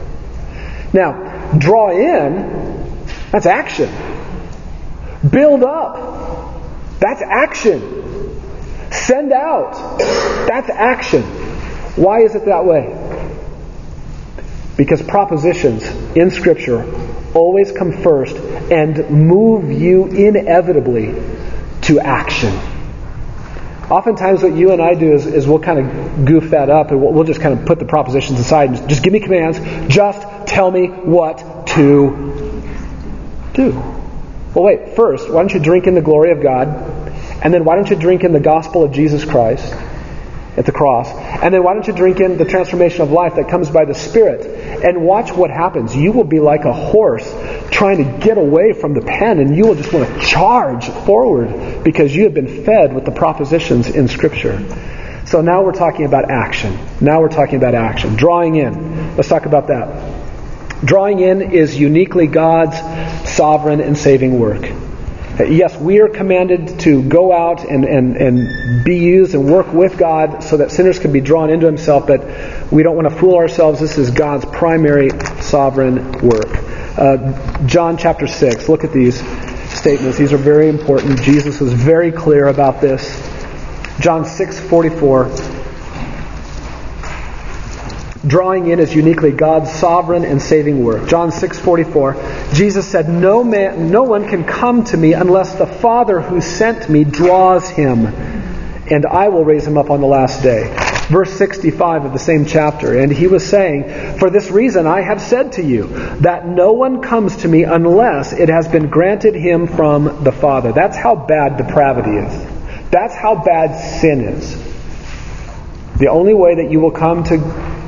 Now, 0.94 1.58
draw 1.58 1.90
in, 1.90 3.06
that's 3.32 3.46
action. 3.46 3.90
Build 5.30 5.64
up, 5.64 7.00
that's 7.00 7.22
action. 7.22 8.40
Send 8.92 9.32
out, 9.32 10.00
that's 10.48 10.70
action. 10.70 11.24
Why 11.96 12.22
is 12.22 12.36
it 12.36 12.46
that 12.46 12.66
way? 12.66 12.98
Because 14.78 15.02
propositions 15.02 15.84
in 16.16 16.32
Scripture 16.32 16.84
always 17.34 17.72
come 17.72 17.92
first 18.02 18.36
and 18.36 19.10
move 19.10 19.72
you 19.72 20.08
inevitably 20.08 21.14
to 21.84 22.00
action. 22.00 22.54
Oftentimes, 23.90 24.42
what 24.42 24.56
you 24.56 24.72
and 24.72 24.82
I 24.82 24.96
do 24.96 25.14
is, 25.14 25.28
is 25.28 25.46
we'll 25.46 25.60
kind 25.60 25.80
of 25.80 26.26
goof 26.26 26.52
that 26.52 26.70
up 26.70 26.92
and 26.92 27.02
we'll, 27.02 27.12
we'll, 27.12 27.24
just 27.26 27.42
kind 27.42 27.60
of 27.60 27.66
put 27.66 27.78
the 27.78 27.86
propositions 27.86 28.40
aside 28.40 28.70
and 28.70 28.78
just, 28.78 28.90
just 28.90 29.04
give 29.04 29.12
me 29.12 29.20
commands. 29.20 29.60
Just 29.94 30.48
tell 30.48 30.72
me 30.72 30.88
what 30.88 31.68
to 31.68 32.64
do. 33.54 34.01
Well, 34.54 34.66
wait, 34.66 34.96
first, 34.96 35.30
why 35.30 35.42
don't 35.42 35.54
you 35.54 35.60
drink 35.60 35.88
in 35.88 35.96
the 35.96 36.02
glory 36.02 36.32
of 36.32 36.42
God? 36.42 36.68
And 37.44 37.54
then 37.54 37.64
why 37.64 37.76
don't 37.76 37.90
you 37.90 37.96
drink 37.96 38.24
in 38.24 38.34
the 38.34 38.40
gospel 38.40 38.84
of 38.84 38.92
Jesus 38.92 39.26
Christ? 39.26 39.74
at 40.58 40.66
the 40.66 40.72
cross. 40.72 41.10
And 41.10 41.54
then 41.54 41.64
why 41.64 41.74
don't 41.74 41.88
you 41.88 41.94
drink 41.94 42.20
in 42.20 42.38
the 42.38 42.46
transformation 42.46 43.02
of 43.02 43.12
life 43.12 43.36
that 43.36 43.50
comes 43.50 43.70
by 43.70 43.86
the 43.86 43.94
Spirit? 43.94 44.84
And 44.84 45.04
watch 45.04 45.32
what 45.32 45.50
happens. 45.50 45.96
You 45.96 46.12
will 46.12 46.26
be 46.26 46.40
like 46.40 46.66
a 46.66 46.74
horse 46.74 47.30
trying 47.72 47.98
to 48.04 48.26
get 48.26 48.38
away 48.38 48.74
from 48.74 48.94
the 48.94 49.02
pen, 49.02 49.40
and 49.40 49.56
you 49.56 49.66
will 49.66 49.76
just 49.76 49.94
want 49.94 50.08
to 50.08 50.20
charge 50.28 50.90
forward 51.06 51.84
because 51.84 52.14
you 52.14 52.24
have 52.24 52.34
been 52.34 52.66
fed 52.66 52.94
with 52.94 53.06
the 53.06 53.12
propositions 53.12 53.88
in 53.88 54.08
Scripture. 54.08 54.60
So 55.26 55.42
now 55.42 55.64
we're 55.64 55.72
talking 55.72 56.06
about 56.06 56.30
action. 56.30 56.78
Now 57.00 57.22
we're 57.22 57.30
talking 57.30 57.56
about 57.56 57.74
action. 57.74 58.16
Drawing 58.16 58.56
in. 58.56 59.16
Let's 59.16 59.30
talk 59.30 59.46
about 59.46 59.68
that. 59.68 60.21
Drawing 60.84 61.20
in 61.20 61.42
is 61.42 61.78
uniquely 61.78 62.28
God's 62.28 62.78
sovereign 63.30 63.82
and 63.82 63.98
saving 63.98 64.40
work. 64.40 64.64
Yes, 65.40 65.78
we 65.78 66.00
are 66.02 66.08
commanded 66.08 66.80
to 66.82 67.04
go 67.04 67.32
out 67.32 67.64
and, 67.64 67.86
and, 67.86 68.18
and 68.18 68.84
be 68.84 68.98
used 68.98 69.34
and 69.34 69.50
work 69.50 69.72
with 69.74 69.98
God 69.98 70.44
so 70.44 70.58
that 70.58 70.72
sinners 70.72 71.00
can 71.00 71.12
be 71.12 71.22
drawn 71.22 71.50
into 71.50 71.66
Himself, 71.66 72.06
but 72.06 72.72
we 72.72 72.84
don't 72.84 72.96
want 72.96 73.10
to 73.10 73.16
fool 73.16 73.36
ourselves. 73.36 73.80
This 73.80 73.98
is 73.98 74.12
God's 74.12 74.46
primary 74.46 75.10
sovereign 75.40 76.12
work. 76.22 76.50
Uh, 76.98 77.66
John 77.66 77.98
chapter 77.98 78.28
6, 78.28 78.68
look 78.68 78.84
at 78.84 78.92
these 78.92 79.20
statements. 79.72 80.18
These 80.18 80.34
are 80.34 80.38
very 80.38 80.68
important. 80.68 81.22
Jesus 81.22 81.60
was 81.60 81.74
very 81.74 82.12
clear 82.12 82.48
about 82.48 82.82
this. 82.82 83.04
John 84.00 84.26
6 84.26 84.60
44 84.60 85.61
drawing 88.26 88.68
in 88.68 88.80
is 88.80 88.96
uniquely 88.96 89.32
God's 89.32 89.72
sovereign 89.72 90.24
and 90.24 90.42
saving 90.42 90.84
work. 90.84 91.08
John 91.08 91.32
6:44, 91.32 92.16
Jesus 92.54 92.86
said, 92.86 93.10
"No 93.10 93.44
man 93.44 93.92
no 93.92 94.04
one 94.04 94.28
can 94.28 94.44
come 94.44 94.84
to 94.86 94.98
me 94.98 95.14
unless 95.14 95.56
the 95.56 95.66
Father 95.66 96.20
who 96.20 96.42
sent 96.42 96.90
me 96.90 97.04
draws 97.04 97.70
him, 97.70 98.08
and 98.90 99.06
I 99.06 99.30
will 99.30 99.44
raise 99.44 99.66
him 99.66 99.78
up 99.78 99.90
on 99.90 100.02
the 100.02 100.08
last 100.08 100.44
day." 100.44 100.70
Verse 101.10 101.34
65 101.34 102.06
of 102.06 102.14
the 102.14 102.20
same 102.20 102.46
chapter, 102.46 102.98
and 102.98 103.12
he 103.12 103.28
was 103.28 103.46
saying, 103.46 103.86
"For 104.18 104.30
this 104.30 104.50
reason 104.50 104.88
I 104.88 105.02
have 105.02 105.20
said 105.20 105.54
to 105.54 105.64
you 105.64 105.90
that 106.22 106.48
no 106.48 106.74
one 106.74 107.02
comes 107.02 107.38
to 107.38 107.48
me 107.48 107.64
unless 107.64 108.32
it 108.34 108.50
has 108.50 108.68
been 108.68 108.88
granted 108.88 109.36
him 109.36 109.68
from 109.68 110.20
the 110.24 110.32
Father." 110.32 110.72
That's 110.72 110.96
how 110.96 111.16
bad 111.16 111.58
depravity 111.58 112.18
is. 112.18 112.34
That's 112.92 113.16
how 113.16 113.36
bad 113.36 113.76
sin 114.00 114.22
is. 114.22 114.56
The 115.98 116.08
only 116.08 116.34
way 116.34 116.56
that 116.56 116.72
you 116.72 116.80
will 116.80 116.92
come 116.92 117.24
to 117.24 117.42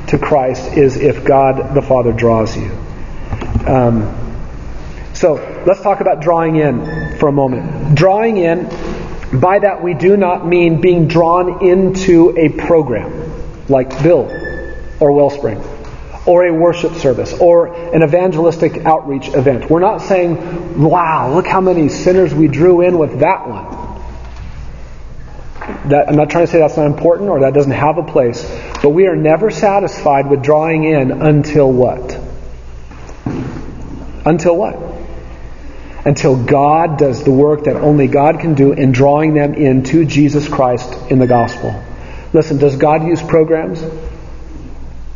to 0.08 0.18
Christ 0.18 0.76
is 0.76 0.96
if 0.96 1.24
God 1.24 1.74
the 1.74 1.82
Father 1.82 2.12
draws 2.12 2.56
you. 2.56 2.70
Um, 3.66 4.20
so 5.14 5.34
let's 5.66 5.80
talk 5.80 6.00
about 6.00 6.20
drawing 6.20 6.56
in 6.56 7.18
for 7.18 7.28
a 7.28 7.32
moment. 7.32 7.96
Drawing 7.96 8.36
in, 8.36 8.68
by 9.32 9.60
that 9.60 9.82
we 9.82 9.94
do 9.94 10.16
not 10.16 10.46
mean 10.46 10.80
being 10.80 11.08
drawn 11.08 11.64
into 11.66 12.36
a 12.36 12.48
program 12.48 13.32
like 13.68 14.02
Build 14.02 14.30
or 15.00 15.12
Wellspring 15.12 15.62
or 16.26 16.46
a 16.46 16.52
worship 16.52 16.94
service 16.94 17.32
or 17.34 17.94
an 17.94 18.02
evangelistic 18.02 18.84
outreach 18.84 19.28
event. 19.28 19.68
We're 19.68 19.80
not 19.80 19.98
saying, 19.98 20.82
wow, 20.82 21.32
look 21.34 21.46
how 21.46 21.60
many 21.60 21.88
sinners 21.88 22.34
we 22.34 22.48
drew 22.48 22.80
in 22.80 22.98
with 22.98 23.20
that 23.20 23.48
one. 23.48 23.83
That, 25.88 26.08
I'm 26.08 26.16
not 26.16 26.30
trying 26.30 26.46
to 26.46 26.52
say 26.52 26.58
that's 26.58 26.76
not 26.76 26.86
important 26.86 27.28
or 27.28 27.40
that 27.40 27.52
doesn't 27.52 27.72
have 27.72 27.98
a 27.98 28.02
place, 28.02 28.42
but 28.82 28.90
we 28.90 29.06
are 29.06 29.16
never 29.16 29.50
satisfied 29.50 30.30
with 30.30 30.42
drawing 30.42 30.84
in 30.84 31.10
until 31.10 31.70
what? 31.70 32.18
Until 34.24 34.56
what? 34.56 34.78
Until 36.06 36.42
God 36.42 36.98
does 36.98 37.24
the 37.24 37.30
work 37.30 37.64
that 37.64 37.76
only 37.76 38.06
God 38.06 38.40
can 38.40 38.54
do 38.54 38.72
in 38.72 38.92
drawing 38.92 39.34
them 39.34 39.54
into 39.54 40.04
Jesus 40.04 40.48
Christ 40.48 41.10
in 41.10 41.18
the 41.18 41.26
gospel. 41.26 41.82
Listen, 42.32 42.58
does 42.58 42.76
God 42.76 43.04
use 43.06 43.22
programs? 43.22 43.82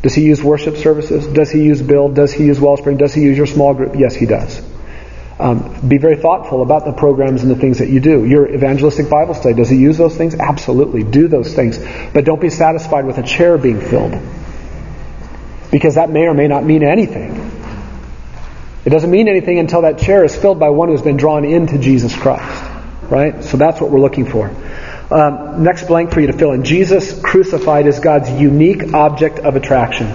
Does 0.02 0.14
He 0.14 0.22
use 0.22 0.42
worship 0.42 0.76
services? 0.76 1.26
Does 1.26 1.50
He 1.50 1.62
use 1.62 1.82
Build? 1.82 2.14
Does 2.14 2.32
He 2.32 2.44
use 2.44 2.60
Wellspring? 2.60 2.98
Does 2.98 3.14
He 3.14 3.22
use 3.22 3.36
your 3.36 3.46
small 3.46 3.74
group? 3.74 3.96
Yes, 3.96 4.14
He 4.14 4.26
does. 4.26 4.62
Um, 5.40 5.86
be 5.86 5.98
very 5.98 6.16
thoughtful 6.16 6.62
about 6.62 6.84
the 6.84 6.92
programs 6.92 7.42
and 7.42 7.50
the 7.50 7.56
things 7.56 7.78
that 7.78 7.88
you 7.88 8.00
do. 8.00 8.24
Your 8.24 8.52
evangelistic 8.52 9.08
Bible 9.08 9.34
study, 9.34 9.54
does 9.54 9.68
he 9.68 9.76
use 9.76 9.96
those 9.96 10.16
things? 10.16 10.34
Absolutely. 10.34 11.04
Do 11.04 11.28
those 11.28 11.54
things. 11.54 11.78
But 12.12 12.24
don't 12.24 12.40
be 12.40 12.50
satisfied 12.50 13.06
with 13.06 13.18
a 13.18 13.22
chair 13.22 13.56
being 13.56 13.80
filled. 13.80 14.18
Because 15.70 15.94
that 15.94 16.10
may 16.10 16.26
or 16.26 16.34
may 16.34 16.48
not 16.48 16.64
mean 16.64 16.82
anything. 16.82 17.52
It 18.84 18.90
doesn't 18.90 19.10
mean 19.10 19.28
anything 19.28 19.58
until 19.58 19.82
that 19.82 19.98
chair 19.98 20.24
is 20.24 20.34
filled 20.34 20.58
by 20.58 20.70
one 20.70 20.88
who's 20.88 21.02
been 21.02 21.16
drawn 21.16 21.44
into 21.44 21.78
Jesus 21.78 22.16
Christ. 22.16 22.64
Right? 23.04 23.44
So 23.44 23.56
that's 23.56 23.80
what 23.80 23.90
we're 23.90 24.00
looking 24.00 24.26
for. 24.26 24.50
Um, 25.10 25.62
next 25.62 25.86
blank 25.86 26.12
for 26.12 26.20
you 26.20 26.26
to 26.26 26.32
fill 26.32 26.52
in. 26.52 26.64
Jesus 26.64 27.18
crucified 27.20 27.86
is 27.86 28.00
God's 28.00 28.30
unique 28.30 28.92
object 28.92 29.38
of 29.38 29.56
attraction. 29.56 30.14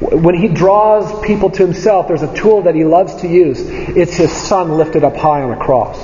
When 0.00 0.34
he 0.34 0.48
draws 0.48 1.24
people 1.24 1.50
to 1.50 1.64
himself, 1.64 2.08
there's 2.08 2.22
a 2.22 2.34
tool 2.34 2.62
that 2.62 2.74
he 2.74 2.84
loves 2.84 3.14
to 3.16 3.28
use. 3.28 3.60
It's 3.60 4.14
his 4.14 4.32
son 4.32 4.76
lifted 4.76 5.04
up 5.04 5.16
high 5.16 5.42
on 5.42 5.52
a 5.52 5.56
cross. 5.56 5.98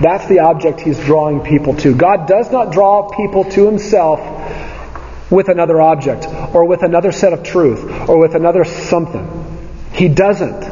That's 0.00 0.26
the 0.26 0.40
object 0.40 0.80
he's 0.80 0.98
drawing 0.98 1.40
people 1.40 1.76
to. 1.76 1.94
God 1.94 2.26
does 2.26 2.50
not 2.50 2.72
draw 2.72 3.08
people 3.10 3.44
to 3.44 3.66
himself 3.66 4.20
with 5.30 5.48
another 5.48 5.80
object 5.80 6.26
or 6.52 6.64
with 6.64 6.82
another 6.82 7.12
set 7.12 7.32
of 7.32 7.44
truth 7.44 8.08
or 8.08 8.18
with 8.18 8.34
another 8.34 8.64
something. 8.64 9.68
He 9.92 10.08
doesn't. 10.08 10.71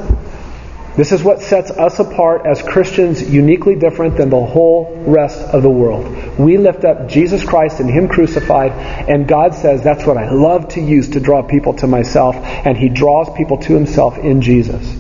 This 0.97 1.13
is 1.13 1.23
what 1.23 1.41
sets 1.41 1.71
us 1.71 1.99
apart 2.01 2.47
as 2.47 2.63
Christians 2.63 3.23
uniquely 3.23 3.77
different 3.77 4.17
than 4.17 4.29
the 4.29 4.45
whole 4.45 5.05
rest 5.07 5.41
of 5.41 5.63
the 5.63 5.71
world. 5.71 6.39
We 6.39 6.59
lift 6.59 6.85
up 6.85 7.09
Jesus 7.09 7.45
Christ 7.45 7.79
and 7.81 7.89
Him 7.89 8.09
crucified, 8.09 8.73
and 8.73 9.29
God 9.29 9.55
says 9.55 9.83
that's 9.83 10.05
what 10.05 10.17
I 10.17 10.31
love 10.31 10.69
to 10.71 10.81
use 10.81 11.11
to 11.11 11.21
draw 11.21 11.43
people 11.43 11.75
to 11.75 11.87
myself, 11.87 12.35
and 12.35 12.77
He 12.77 12.89
draws 12.89 13.33
people 13.37 13.59
to 13.59 13.75
Himself 13.75 14.19
in 14.19 14.43
Jesus. 14.43 14.97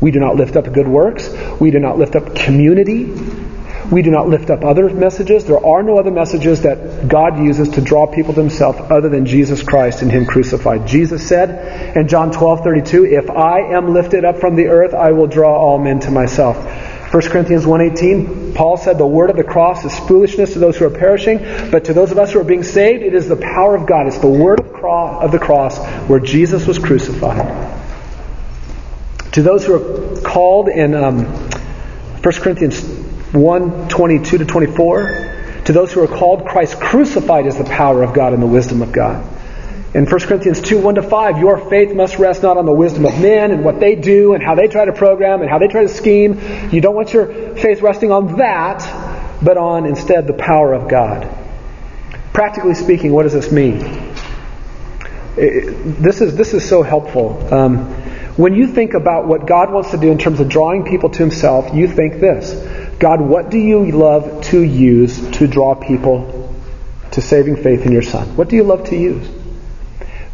We 0.00 0.12
do 0.12 0.20
not 0.20 0.36
lift 0.36 0.56
up 0.56 0.72
good 0.72 0.88
works. 0.88 1.28
We 1.60 1.70
do 1.70 1.78
not 1.78 1.98
lift 1.98 2.14
up 2.16 2.34
community. 2.34 3.12
We 3.90 4.02
do 4.02 4.10
not 4.10 4.28
lift 4.28 4.50
up 4.50 4.64
other 4.64 4.88
messages. 4.88 5.44
There 5.44 5.64
are 5.64 5.82
no 5.82 5.98
other 5.98 6.12
messages 6.12 6.62
that 6.62 7.08
God 7.08 7.38
uses 7.38 7.70
to 7.70 7.80
draw 7.80 8.06
people 8.06 8.32
to 8.34 8.40
himself 8.40 8.80
other 8.80 9.08
than 9.08 9.26
Jesus 9.26 9.64
Christ 9.64 10.02
and 10.02 10.12
him 10.12 10.26
crucified. 10.26 10.86
Jesus 10.86 11.26
said 11.26 11.96
in 11.96 12.06
John 12.06 12.30
12:32, 12.30 13.04
"If 13.04 13.28
I 13.28 13.58
am 13.74 13.92
lifted 13.92 14.24
up 14.24 14.38
from 14.38 14.54
the 14.54 14.68
earth, 14.68 14.94
I 14.94 15.10
will 15.10 15.26
draw 15.26 15.58
all 15.58 15.78
men 15.78 15.98
to 16.00 16.12
myself." 16.12 16.56
1 17.10 17.30
Corinthians 17.30 17.66
1:18, 17.66 18.52
Paul 18.54 18.76
said, 18.76 18.96
"The 18.96 19.06
word 19.06 19.30
of 19.30 19.36
the 19.36 19.42
cross 19.42 19.84
is 19.84 19.98
foolishness 19.98 20.52
to 20.52 20.60
those 20.60 20.76
who 20.76 20.84
are 20.84 20.90
perishing, 20.90 21.40
but 21.72 21.84
to 21.86 21.92
those 21.92 22.12
of 22.12 22.18
us 22.18 22.30
who 22.30 22.38
are 22.38 22.44
being 22.44 22.62
saved, 22.62 23.02
it 23.02 23.14
is 23.14 23.26
the 23.26 23.34
power 23.34 23.74
of 23.74 23.86
God. 23.86 24.06
It's 24.06 24.18
the 24.18 24.28
word 24.28 24.60
of 24.60 25.32
the 25.32 25.38
cross 25.40 25.78
where 26.06 26.20
Jesus 26.20 26.64
was 26.64 26.78
crucified." 26.78 27.44
To 29.32 29.42
those 29.42 29.66
who 29.66 29.74
are 29.74 30.20
called 30.22 30.68
in 30.68 30.94
um, 30.94 31.26
1 32.22 32.40
Corinthians 32.40 32.99
1 33.32 33.88
22 33.88 34.38
to 34.38 34.44
24. 34.44 35.62
To 35.66 35.72
those 35.72 35.92
who 35.92 36.02
are 36.02 36.08
called, 36.08 36.46
Christ 36.46 36.80
crucified 36.80 37.46
is 37.46 37.56
the 37.56 37.64
power 37.64 38.02
of 38.02 38.14
God 38.14 38.32
and 38.32 38.42
the 38.42 38.46
wisdom 38.46 38.82
of 38.82 38.92
God. 38.92 39.24
In 39.92 40.06
1 40.06 40.20
Corinthians 40.20 40.60
2 40.60 40.78
1 40.78 40.94
to 40.96 41.02
5, 41.02 41.38
your 41.38 41.68
faith 41.68 41.94
must 41.94 42.18
rest 42.18 42.42
not 42.42 42.56
on 42.56 42.64
the 42.64 42.72
wisdom 42.72 43.04
of 43.04 43.20
men 43.20 43.50
and 43.50 43.64
what 43.64 43.80
they 43.80 43.96
do 43.96 44.34
and 44.34 44.42
how 44.42 44.54
they 44.54 44.68
try 44.68 44.84
to 44.84 44.92
program 44.92 45.40
and 45.40 45.50
how 45.50 45.58
they 45.58 45.68
try 45.68 45.82
to 45.82 45.88
scheme. 45.88 46.40
You 46.70 46.80
don't 46.80 46.94
want 46.94 47.12
your 47.12 47.56
faith 47.56 47.82
resting 47.82 48.12
on 48.12 48.36
that, 48.38 48.80
but 49.42 49.56
on 49.56 49.86
instead 49.86 50.26
the 50.26 50.32
power 50.32 50.72
of 50.74 50.88
God. 50.88 51.28
Practically 52.32 52.74
speaking, 52.74 53.12
what 53.12 53.24
does 53.24 53.32
this 53.32 53.50
mean? 53.50 54.10
this 55.36 56.20
is 56.20 56.36
this 56.36 56.54
is 56.54 56.68
so 56.68 56.82
helpful. 56.82 57.52
Um, 57.52 57.94
when 58.36 58.54
you 58.54 58.66
think 58.66 58.94
about 58.94 59.26
what 59.26 59.46
God 59.46 59.72
wants 59.72 59.90
to 59.90 59.96
do 59.96 60.10
in 60.10 60.18
terms 60.18 60.40
of 60.40 60.48
drawing 60.48 60.84
people 60.84 61.10
to 61.10 61.18
Himself, 61.18 61.74
you 61.74 61.88
think 61.88 62.20
this 62.20 62.52
God, 63.00 63.22
what 63.22 63.50
do 63.50 63.58
you 63.58 63.90
love 63.90 64.42
to 64.48 64.62
use 64.62 65.18
to 65.38 65.46
draw 65.46 65.74
people 65.74 66.54
to 67.12 67.22
saving 67.22 67.56
faith 67.56 67.86
in 67.86 67.92
your 67.92 68.02
Son? 68.02 68.36
What 68.36 68.50
do 68.50 68.56
you 68.56 68.62
love 68.62 68.90
to 68.90 68.96
use? 68.96 69.26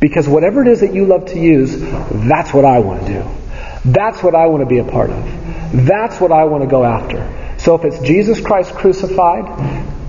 Because 0.01 0.29
whatever 0.29 0.63
it 0.63 0.69
is 0.69 0.81
that 0.81 0.93
you 0.93 1.07
love 1.07 1.27
to 1.27 1.39
use, 1.39 1.77
that's 1.79 2.53
what 2.53 2.65
I 2.65 2.81
want 2.81 3.07
to 3.07 3.13
do. 3.13 3.93
That's 3.93 4.21
what 4.21 4.35
I 4.35 4.47
want 4.47 4.63
to 4.63 4.67
be 4.67 4.79
a 4.79 4.85
part 4.85 5.11
of. 5.11 5.87
That's 5.87 6.21
what 6.21 6.33
I 6.33 6.45
want 6.45 6.65
to 6.65 6.69
go 6.69 6.85
after. 6.85 7.55
So 7.59 7.77
if 7.77 7.85
it's 7.85 8.01
Jesus 8.01 8.41
Christ 8.41 8.75
crucified, 8.75 9.45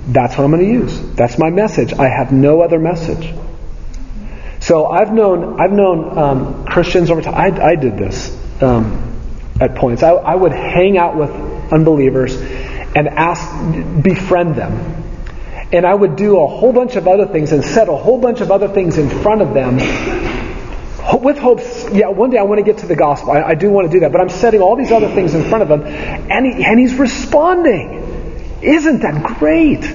that's 0.07 0.35
what 0.35 0.43
I'm 0.43 0.51
going 0.51 0.65
to 0.65 0.71
use. 0.71 0.99
That's 1.15 1.37
my 1.37 1.51
message. 1.51 1.93
I 1.93 2.09
have 2.09 2.31
no 2.31 2.61
other 2.61 2.79
message. 2.79 3.35
So 4.61 4.87
I've 4.87 5.13
known 5.13 5.61
I've 5.61 5.71
known 5.71 6.17
um, 6.17 6.65
Christians 6.65 7.11
over 7.11 7.21
time. 7.21 7.35
I, 7.35 7.65
I 7.65 7.75
did 7.75 7.97
this 7.97 8.35
um, 8.63 9.21
at 9.61 9.75
points. 9.75 10.01
I, 10.01 10.09
I 10.09 10.33
would 10.33 10.53
hang 10.53 10.97
out 10.97 11.15
with 11.15 11.29
unbelievers 11.71 12.35
and 12.35 13.07
ask, 13.07 14.03
befriend 14.03 14.55
them. 14.55 15.03
And 15.71 15.85
I 15.85 15.93
would 15.93 16.15
do 16.15 16.39
a 16.39 16.47
whole 16.47 16.71
bunch 16.71 16.95
of 16.95 17.07
other 17.07 17.27
things 17.27 17.51
and 17.51 17.63
set 17.63 17.89
a 17.89 17.95
whole 17.95 18.19
bunch 18.19 18.41
of 18.41 18.51
other 18.51 18.69
things 18.69 18.97
in 18.97 19.09
front 19.09 19.41
of 19.41 19.53
them 19.53 19.79
with 21.15 21.37
hopes, 21.37 21.85
yeah, 21.91 22.09
one 22.09 22.29
day 22.29 22.37
I 22.37 22.43
want 22.43 22.59
to 22.59 22.63
get 22.63 22.79
to 22.79 22.85
the 22.85 22.95
gospel. 22.95 23.31
I, 23.31 23.41
I, 23.41 23.55
do 23.55 23.69
want 23.69 23.87
to 23.87 23.91
do 23.91 24.01
that. 24.01 24.11
But 24.11 24.21
I'm 24.21 24.29
setting 24.29 24.61
all 24.61 24.75
these 24.75 24.91
other 24.91 25.13
things 25.13 25.33
in 25.33 25.43
front 25.45 25.63
of 25.63 25.71
him, 25.71 25.83
and, 25.85 26.45
he, 26.45 26.65
and 26.65 26.79
he's 26.79 26.95
responding. 26.95 28.59
Isn't 28.61 28.99
that 28.99 29.23
great? 29.39 29.85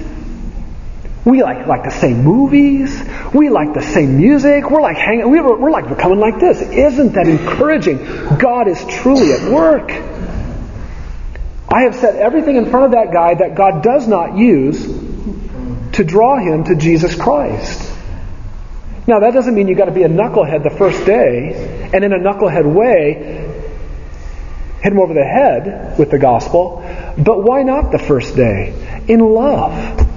We 1.25 1.41
like, 1.41 1.67
like 1.67 1.83
the 1.83 1.91
same 1.91 2.23
movies. 2.23 3.01
We 3.33 3.49
like 3.49 3.73
the 3.73 3.81
same 3.81 4.17
music. 4.17 4.69
We're 4.69 4.81
like 4.81 4.97
hanging, 4.97 5.29
we're, 5.29 5.57
we're 5.57 5.71
like 5.71 5.87
becoming 5.87 6.19
like 6.19 6.39
this. 6.39 6.61
Isn't 6.61 7.13
that 7.13 7.27
encouraging? 7.27 7.97
God 8.37 8.67
is 8.67 8.83
truly 8.85 9.31
at 9.33 9.51
work. 9.51 9.89
I 11.73 11.83
have 11.83 11.95
set 11.95 12.15
everything 12.15 12.55
in 12.55 12.69
front 12.69 12.85
of 12.85 12.91
that 12.91 13.11
guy 13.11 13.33
that 13.33 13.55
God 13.55 13.81
does 13.81 14.07
not 14.07 14.37
use 14.37 14.85
to 15.93 16.03
draw 16.03 16.37
him 16.37 16.65
to 16.65 16.75
Jesus 16.75 17.15
Christ. 17.15 17.91
Now, 19.07 19.21
that 19.21 19.33
doesn't 19.33 19.55
mean 19.55 19.67
you've 19.67 19.79
got 19.79 19.85
to 19.85 19.91
be 19.91 20.03
a 20.03 20.07
knucklehead 20.07 20.61
the 20.61 20.77
first 20.77 21.03
day 21.03 21.89
and 21.91 22.03
in 22.03 22.13
a 22.13 22.19
knucklehead 22.19 22.71
way 22.71 23.49
hit 24.83 24.91
him 24.91 24.99
over 24.99 25.15
the 25.15 25.23
head 25.23 25.97
with 25.97 26.11
the 26.11 26.19
gospel. 26.19 26.83
But 27.17 27.43
why 27.43 27.63
not 27.63 27.91
the 27.91 27.97
first 27.97 28.35
day? 28.35 29.01
In 29.07 29.19
love, 29.19 30.07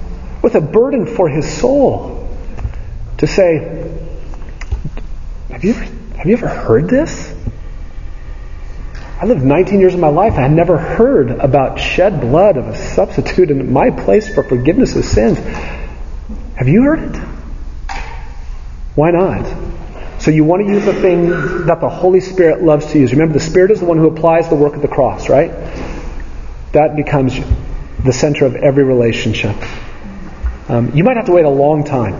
with 0.43 0.53
a 0.53 0.61
burden 0.61 1.07
for 1.07 1.27
his 1.27 1.51
soul. 1.51 2.29
To 3.17 3.25
say, 3.25 3.57
have 5.49 5.63
you 5.63 5.71
ever, 5.71 5.83
have 6.17 6.27
you 6.27 6.33
ever 6.33 6.47
heard 6.47 6.87
this? 6.87 7.33
I 9.19 9.25
lived 9.25 9.43
19 9.43 9.79
years 9.79 9.95
of 9.95 9.99
my 9.99 10.09
life. 10.09 10.33
I 10.33 10.41
had 10.41 10.51
never 10.51 10.77
heard 10.77 11.31
about 11.31 11.79
shed 11.79 12.21
blood 12.21 12.55
of 12.55 12.67
a 12.67 12.77
substitute 12.77 13.49
in 13.49 13.73
my 13.73 13.89
place 13.89 14.31
for 14.31 14.43
forgiveness 14.43 14.95
of 14.95 15.05
sins. 15.05 15.39
Have 16.55 16.67
you 16.67 16.83
heard 16.83 17.15
it? 17.15 17.21
Why 18.93 19.09
not? 19.09 19.45
So 20.19 20.29
you 20.29 20.43
want 20.43 20.67
to 20.67 20.71
use 20.71 20.85
the 20.85 20.93
thing 20.93 21.29
that 21.65 21.81
the 21.81 21.89
Holy 21.89 22.19
Spirit 22.19 22.61
loves 22.61 22.91
to 22.91 22.99
use. 22.99 23.11
Remember, 23.11 23.33
the 23.33 23.39
Spirit 23.39 23.71
is 23.71 23.79
the 23.79 23.85
one 23.85 23.97
who 23.97 24.07
applies 24.07 24.49
the 24.49 24.55
work 24.55 24.75
of 24.75 24.83
the 24.83 24.87
cross, 24.87 25.29
right? 25.29 25.49
That 26.73 26.95
becomes 26.95 27.39
the 28.03 28.13
center 28.13 28.45
of 28.45 28.55
every 28.55 28.83
relationship. 28.83 29.55
Um, 30.69 30.91
you 30.93 31.03
might 31.03 31.17
have 31.17 31.25
to 31.25 31.31
wait 31.31 31.45
a 31.45 31.49
long 31.49 31.85
time. 31.85 32.15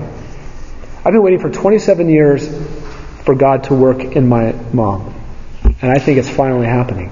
I've 1.06 1.14
been 1.14 1.22
waiting 1.22 1.40
for 1.40 1.52
27 1.52 2.10
years 2.10 2.48
for 3.24 3.36
God 3.36 3.66
to 3.66 3.76
work 3.76 4.00
in 4.00 4.28
my 4.28 4.54
mom. 4.74 5.17
And 5.82 5.92
I 5.92 6.00
think 6.00 6.18
it's 6.18 6.30
finally 6.30 6.66
happening. 6.66 7.12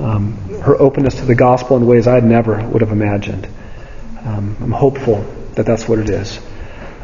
Um, 0.00 0.36
her 0.60 0.80
openness 0.80 1.16
to 1.16 1.24
the 1.24 1.34
gospel 1.34 1.76
in 1.76 1.86
ways 1.86 2.06
I 2.06 2.20
never 2.20 2.66
would 2.68 2.80
have 2.80 2.92
imagined. 2.92 3.46
Um, 4.24 4.56
I'm 4.60 4.72
hopeful 4.72 5.22
that 5.54 5.66
that's 5.66 5.88
what 5.88 5.98
it 5.98 6.08
is. 6.08 6.40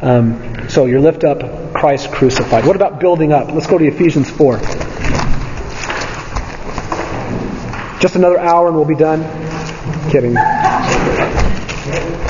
Um, 0.01 0.67
so 0.67 0.87
you 0.87 0.99
lift 0.99 1.23
up 1.23 1.73
Christ 1.73 2.11
crucified. 2.11 2.65
What 2.65 2.75
about 2.75 2.99
building 2.99 3.31
up? 3.31 3.51
Let's 3.51 3.67
go 3.67 3.77
to 3.77 3.85
Ephesians 3.85 4.29
4. 4.29 4.57
Just 7.99 8.15
another 8.15 8.39
hour 8.39 8.67
and 8.67 8.75
we'll 8.75 8.85
be 8.85 8.95
done. 8.95 9.21
Kidding. 10.09 10.33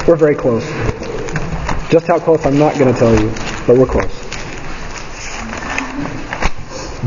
We're 0.06 0.18
very 0.18 0.36
close. 0.36 0.66
Just 1.90 2.08
how 2.08 2.20
close 2.20 2.46
I'm 2.46 2.60
not 2.60 2.78
going 2.78 2.94
to 2.94 3.00
tell 3.00 3.14
you, 3.20 3.30
but 3.66 3.78
we're 3.78 3.86
close. 3.86 4.12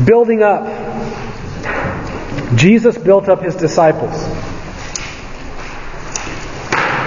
Building 0.05 0.41
up. 0.41 0.84
Jesus 2.55 2.97
built 2.97 3.29
up 3.29 3.41
his 3.41 3.55
disciples. 3.55 4.13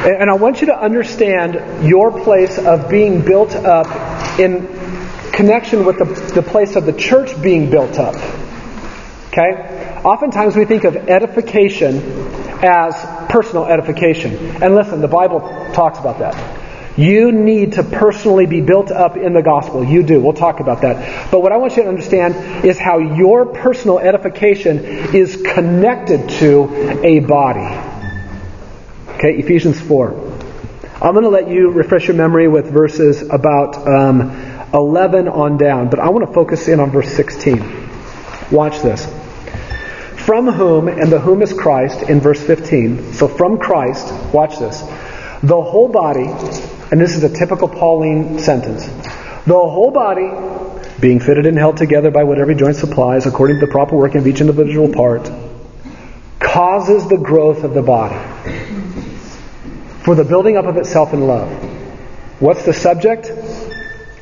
And 0.04 0.30
I 0.30 0.34
want 0.34 0.60
you 0.60 0.68
to 0.68 0.78
understand 0.78 1.86
your 1.86 2.22
place 2.22 2.58
of 2.58 2.88
being 2.88 3.22
built 3.22 3.54
up 3.54 4.38
in 4.38 4.66
connection 5.32 5.84
with 5.84 5.98
the, 5.98 6.04
the 6.34 6.42
place 6.42 6.76
of 6.76 6.86
the 6.86 6.92
church 6.92 7.40
being 7.42 7.70
built 7.70 7.98
up. 7.98 8.14
Okay? 9.28 10.00
Oftentimes 10.04 10.56
we 10.56 10.64
think 10.64 10.84
of 10.84 10.96
edification 10.96 11.96
as 12.62 12.94
personal 13.30 13.66
edification. 13.66 14.62
And 14.62 14.74
listen, 14.74 15.00
the 15.00 15.08
Bible 15.08 15.40
talks 15.72 15.98
about 15.98 16.18
that. 16.20 16.57
You 16.98 17.30
need 17.30 17.74
to 17.74 17.84
personally 17.84 18.46
be 18.46 18.60
built 18.60 18.90
up 18.90 19.16
in 19.16 19.32
the 19.32 19.42
gospel. 19.42 19.84
You 19.84 20.02
do. 20.02 20.20
We'll 20.20 20.32
talk 20.32 20.58
about 20.58 20.82
that. 20.82 21.30
But 21.30 21.42
what 21.42 21.52
I 21.52 21.56
want 21.56 21.76
you 21.76 21.84
to 21.84 21.88
understand 21.88 22.64
is 22.64 22.76
how 22.76 22.98
your 22.98 23.46
personal 23.46 24.00
edification 24.00 24.80
is 25.14 25.36
connected 25.36 26.28
to 26.40 27.00
a 27.04 27.20
body. 27.20 27.88
Okay, 29.14 29.36
Ephesians 29.38 29.80
4. 29.80 30.10
I'm 31.00 31.12
going 31.12 31.22
to 31.22 31.28
let 31.28 31.48
you 31.48 31.70
refresh 31.70 32.08
your 32.08 32.16
memory 32.16 32.48
with 32.48 32.72
verses 32.72 33.22
about 33.22 33.76
um, 33.86 34.30
11 34.74 35.28
on 35.28 35.56
down, 35.56 35.90
but 35.90 36.00
I 36.00 36.08
want 36.08 36.26
to 36.26 36.34
focus 36.34 36.66
in 36.66 36.80
on 36.80 36.90
verse 36.90 37.12
16. 37.14 37.88
Watch 38.50 38.82
this. 38.82 39.06
From 40.24 40.48
whom, 40.48 40.88
and 40.88 41.12
the 41.12 41.20
whom 41.20 41.42
is 41.42 41.52
Christ 41.52 42.02
in 42.10 42.18
verse 42.18 42.44
15. 42.44 43.12
So 43.12 43.28
from 43.28 43.58
Christ, 43.58 44.12
watch 44.34 44.58
this 44.58 44.80
The 45.44 45.62
whole 45.62 45.88
body, 45.88 46.26
and 46.90 47.00
this 47.00 47.16
is 47.16 47.22
a 47.22 47.28
typical 47.28 47.68
Pauline 47.68 48.38
sentence, 48.38 48.86
the 49.46 49.54
whole 49.54 49.90
body, 49.90 50.30
being 51.00 51.20
fitted 51.20 51.46
and 51.46 51.56
held 51.56 51.76
together 51.76 52.10
by 52.10 52.24
what 52.24 52.38
every 52.38 52.54
joint 52.54 52.76
supplies, 52.76 53.26
according 53.26 53.60
to 53.60 53.66
the 53.66 53.70
proper 53.70 53.96
working 53.96 54.20
of 54.20 54.26
each 54.26 54.40
individual 54.40 54.92
part, 54.92 55.30
causes 56.40 57.08
the 57.08 57.16
growth 57.16 57.62
of 57.62 57.74
the 57.74 57.82
body 57.82 58.16
for 60.02 60.14
the 60.14 60.24
building 60.24 60.56
up 60.56 60.64
of 60.64 60.76
itself 60.76 61.12
in 61.12 61.26
love. 61.26 61.50
What's 62.40 62.64
the 62.64 62.72
subject 62.72 63.28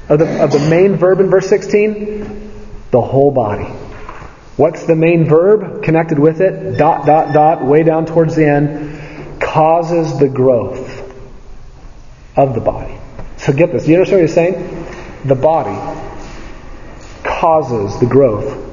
of 0.09 0.18
the, 0.18 0.43
of 0.43 0.51
the 0.51 0.66
main 0.68 0.97
verb 0.97 1.20
in 1.20 1.30
verse 1.30 1.48
16? 1.48 2.52
The 2.90 3.01
whole 3.01 3.30
body. 3.30 3.64
What's 4.56 4.84
the 4.84 4.97
main 4.97 5.26
verb 5.26 5.82
connected 5.84 6.18
with 6.18 6.40
it? 6.40 6.78
Dot, 6.78 7.06
dot, 7.06 7.32
dot, 7.34 7.64
way 7.64 7.82
down 7.82 8.06
towards 8.06 8.34
the 8.34 8.47
end. 8.47 9.40
Causes 9.40 10.18
the 10.18 10.28
growth 10.28 10.85
of 12.36 12.54
the 12.54 12.60
body. 12.60 12.96
So 13.38 13.52
get 13.52 13.72
this. 13.72 13.86
You 13.86 13.96
understand 13.96 14.20
what 14.20 14.26
he's 14.26 14.34
saying? 14.34 14.86
The 15.24 15.34
body 15.34 15.76
causes 17.22 17.98
the 17.98 18.06
growth 18.06 18.64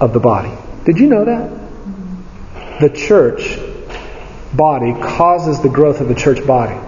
of 0.00 0.12
the 0.12 0.20
body. 0.20 0.52
Did 0.84 0.98
you 0.98 1.08
know 1.08 1.24
that? 1.24 2.80
The 2.80 2.90
church 2.90 3.58
body 4.54 4.92
causes 4.92 5.60
the 5.60 5.68
growth 5.68 6.00
of 6.00 6.08
the 6.08 6.14
church 6.14 6.46
body. 6.46 6.78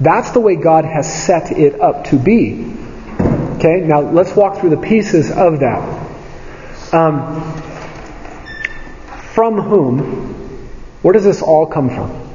That's 0.00 0.30
the 0.30 0.40
way 0.40 0.56
God 0.56 0.84
has 0.84 1.12
set 1.24 1.52
it 1.52 1.80
up 1.80 2.06
to 2.06 2.18
be. 2.18 2.76
Okay, 3.56 3.80
now 3.80 4.00
let's 4.00 4.34
walk 4.34 4.60
through 4.60 4.70
the 4.70 4.78
pieces 4.78 5.30
of 5.30 5.60
that. 5.60 6.94
Um, 6.94 7.52
from 9.34 9.60
whom? 9.60 10.30
Where 11.02 11.12
does 11.12 11.24
this 11.24 11.42
all 11.42 11.66
come 11.66 11.90
from? 11.90 12.29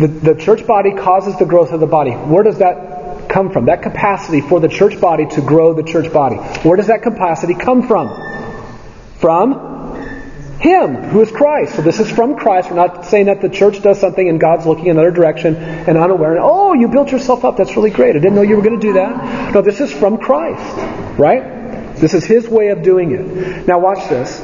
The, 0.00 0.08
the 0.08 0.34
church 0.34 0.66
body 0.66 0.92
causes 0.94 1.38
the 1.38 1.44
growth 1.44 1.72
of 1.72 1.80
the 1.80 1.86
body. 1.86 2.12
Where 2.12 2.42
does 2.42 2.58
that 2.58 3.28
come 3.28 3.50
from? 3.50 3.66
That 3.66 3.82
capacity 3.82 4.40
for 4.40 4.58
the 4.58 4.68
church 4.68 4.98
body 4.98 5.26
to 5.26 5.42
grow 5.42 5.74
the 5.74 5.82
church 5.82 6.10
body. 6.10 6.36
Where 6.36 6.78
does 6.78 6.86
that 6.86 7.02
capacity 7.02 7.54
come 7.54 7.86
from? 7.86 8.08
From 9.18 9.70
him, 10.60 10.94
who 10.94 11.20
is 11.20 11.30
Christ. 11.30 11.76
So 11.76 11.82
this 11.82 12.00
is 12.00 12.10
from 12.10 12.36
Christ. 12.36 12.70
We're 12.70 12.76
not 12.76 13.04
saying 13.04 13.26
that 13.26 13.42
the 13.42 13.50
church 13.50 13.82
does 13.82 14.00
something 14.00 14.26
and 14.26 14.40
God's 14.40 14.64
looking 14.64 14.86
in 14.86 14.92
another 14.92 15.10
direction 15.10 15.56
and 15.56 15.98
unaware. 15.98 16.32
And, 16.32 16.40
oh, 16.42 16.72
you 16.72 16.88
built 16.88 17.12
yourself 17.12 17.44
up. 17.44 17.58
That's 17.58 17.76
really 17.76 17.90
great. 17.90 18.16
I 18.16 18.20
didn't 18.20 18.34
know 18.34 18.42
you 18.42 18.56
were 18.56 18.62
going 18.62 18.80
to 18.80 18.86
do 18.86 18.94
that. 18.94 19.52
No, 19.52 19.60
this 19.60 19.80
is 19.82 19.92
from 19.92 20.16
Christ. 20.16 21.18
Right? 21.18 21.96
This 21.96 22.14
is 22.14 22.24
His 22.24 22.48
way 22.48 22.68
of 22.68 22.82
doing 22.82 23.12
it. 23.12 23.66
Now 23.66 23.78
watch 23.80 24.08
this. 24.08 24.38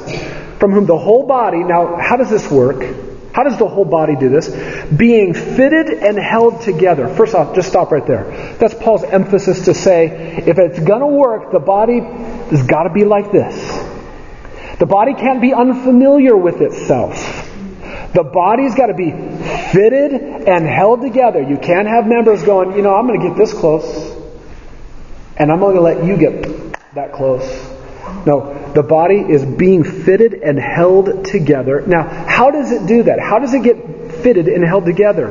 From 0.59 0.73
whom 0.73 0.85
the 0.85 0.99
whole 0.99 1.27
body, 1.27 1.65
now 1.65 1.97
how 1.97 2.17
does 2.17 2.29
this 2.29 2.51
work? 2.51 3.06
How 3.37 3.43
does 3.43 3.59
the 3.59 3.69
whole 3.69 3.85
body 3.85 4.17
do 4.17 4.31
this? 4.31 4.49
Being 4.89 5.35
fitted 5.35 5.91
and 5.91 6.17
held 6.17 6.63
together. 6.63 7.07
First 7.07 7.35
off, 7.35 7.55
just 7.55 7.69
stop 7.69 7.91
right 7.93 8.07
there. 8.07 8.57
That's 8.59 8.73
Paul's 8.73 9.05
emphasis 9.05 9.67
to 9.67 9.75
say, 9.75 10.39
if 10.39 10.57
it's 10.57 10.79
going 10.79 11.03
to 11.03 11.07
work, 11.07 11.53
the 11.53 11.59
body 11.59 12.01
has 12.01 12.67
got 12.67 12.85
to 12.85 12.95
be 12.95 13.05
like 13.05 13.31
this. 13.33 13.55
The 14.79 14.87
body 14.87 15.13
can't 15.13 15.43
be 15.43 15.53
unfamiliar 15.53 16.35
with 16.35 16.63
itself. 16.63 17.19
The 18.15 18.25
body's 18.25 18.75
got 18.75 18.87
to 18.87 18.95
be 18.95 19.11
fitted 19.11 20.15
and 20.15 20.67
held 20.67 21.03
together. 21.03 21.43
You 21.43 21.59
can't 21.59 21.87
have 21.87 22.07
members 22.07 22.43
going, 22.43 22.75
you 22.75 22.81
know, 22.81 22.95
I'm 22.95 23.07
going 23.07 23.21
to 23.21 23.29
get 23.29 23.37
this 23.37 23.53
close, 23.53 24.17
and 25.37 25.53
I'm 25.53 25.61
going 25.61 25.77
to 25.77 25.83
let 25.83 26.03
you 26.07 26.17
get 26.17 26.95
that 26.95 27.13
close. 27.13 27.76
No, 28.27 28.73
the 28.75 28.83
body 28.83 29.21
is 29.21 29.45
being 29.45 29.85
fitted 29.85 30.35
and 30.35 30.59
held 30.59 31.25
together. 31.25 31.83
Now, 31.87 32.03
how 32.03 32.51
does 32.51 32.73
it 32.73 32.87
do 32.87 33.05
that? 33.05 33.21
How 33.21 33.39
does 33.39 33.55
it 33.55 33.63
get 33.63 33.77
fitted 34.23 34.49
and 34.49 34.65
held 34.65 34.85
together? 34.85 35.29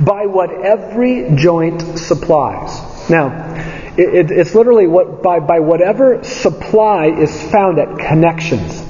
By 0.00 0.24
what 0.24 0.50
every 0.50 1.36
joint 1.36 1.98
supplies. 1.98 3.10
Now, 3.10 3.54
it, 3.98 4.14
it, 4.14 4.30
it's 4.30 4.54
literally 4.54 4.86
what 4.86 5.22
by, 5.22 5.40
by 5.40 5.60
whatever 5.60 6.24
supply 6.24 7.06
is 7.06 7.42
found 7.50 7.78
at 7.78 7.98
connections. 7.98 8.82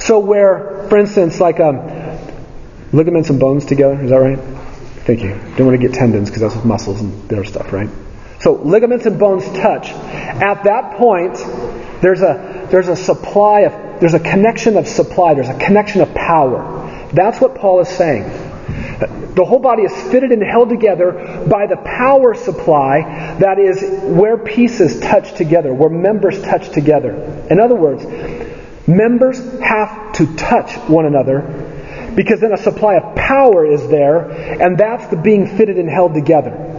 So 0.00 0.18
where, 0.18 0.88
for 0.88 0.98
instance, 0.98 1.40
like 1.40 1.60
um, 1.60 1.78
ligaments 2.92 3.30
and 3.30 3.38
bones 3.38 3.66
together, 3.66 4.02
is 4.02 4.10
that 4.10 4.16
right? 4.16 4.38
Thank 5.04 5.22
you. 5.22 5.30
Don't 5.56 5.66
want 5.66 5.80
to 5.80 5.86
get 5.86 5.94
tendons 5.94 6.28
because 6.28 6.42
that's 6.42 6.56
with 6.56 6.64
muscles 6.64 7.00
and 7.00 7.28
their 7.28 7.44
stuff, 7.44 7.72
right? 7.72 7.88
So 8.40 8.54
ligaments 8.54 9.06
and 9.06 9.18
bones 9.18 9.44
touch. 9.58 9.90
At 9.90 10.64
that 10.64 10.96
point, 10.96 11.34
there's 12.00 12.22
a 12.22 12.68
there's 12.70 12.88
a 12.88 12.96
supply 12.96 13.60
of 13.60 14.00
there's 14.00 14.14
a 14.14 14.20
connection 14.20 14.76
of 14.76 14.88
supply. 14.88 15.34
There's 15.34 15.48
a 15.48 15.58
connection 15.58 16.00
of 16.00 16.14
power. 16.14 17.08
That's 17.12 17.40
what 17.40 17.54
Paul 17.54 17.80
is 17.80 17.88
saying. 17.88 18.22
The 19.34 19.44
whole 19.44 19.58
body 19.58 19.82
is 19.82 19.92
fitted 20.10 20.32
and 20.32 20.42
held 20.42 20.70
together 20.70 21.46
by 21.48 21.66
the 21.66 21.76
power 21.76 22.34
supply 22.34 23.36
that 23.38 23.58
is 23.58 23.80
where 24.02 24.36
pieces 24.36 25.00
touch 25.00 25.34
together, 25.34 25.72
where 25.72 25.90
members 25.90 26.40
touch 26.42 26.70
together. 26.70 27.12
In 27.50 27.60
other 27.60 27.74
words, 27.74 28.04
members 28.88 29.38
have 29.60 30.12
to 30.14 30.34
touch 30.36 30.74
one 30.88 31.06
another 31.06 32.12
because 32.16 32.40
then 32.40 32.52
a 32.52 32.58
supply 32.58 32.96
of 32.96 33.14
power 33.16 33.64
is 33.64 33.86
there, 33.88 34.30
and 34.30 34.76
that's 34.76 35.06
the 35.08 35.16
being 35.16 35.56
fitted 35.56 35.78
and 35.78 35.88
held 35.88 36.14
together. 36.14 36.69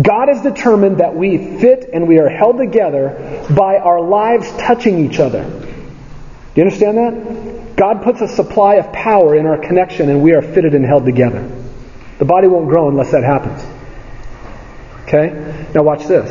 God 0.00 0.28
has 0.28 0.42
determined 0.42 0.98
that 0.98 1.14
we 1.14 1.58
fit 1.60 1.90
and 1.92 2.08
we 2.08 2.18
are 2.18 2.28
held 2.28 2.58
together 2.58 3.44
by 3.54 3.76
our 3.76 4.00
lives 4.00 4.50
touching 4.52 5.04
each 5.04 5.18
other. 5.18 5.44
Do 5.44 6.60
you 6.60 6.62
understand 6.62 6.96
that? 6.98 7.76
God 7.76 8.02
puts 8.02 8.20
a 8.20 8.28
supply 8.28 8.76
of 8.76 8.92
power 8.92 9.34
in 9.36 9.46
our 9.46 9.58
connection 9.58 10.08
and 10.08 10.22
we 10.22 10.32
are 10.32 10.42
fitted 10.42 10.74
and 10.74 10.84
held 10.84 11.04
together. 11.04 11.50
The 12.18 12.24
body 12.24 12.46
won't 12.46 12.68
grow 12.68 12.88
unless 12.88 13.10
that 13.10 13.24
happens. 13.24 13.62
Okay? 15.04 15.68
Now 15.74 15.82
watch 15.82 16.06
this. 16.06 16.30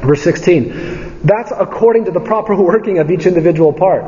Verse 0.00 0.22
16. 0.22 1.20
That's 1.24 1.52
according 1.56 2.06
to 2.06 2.10
the 2.10 2.20
proper 2.20 2.54
working 2.62 2.98
of 2.98 3.10
each 3.10 3.26
individual 3.26 3.72
part. 3.72 4.04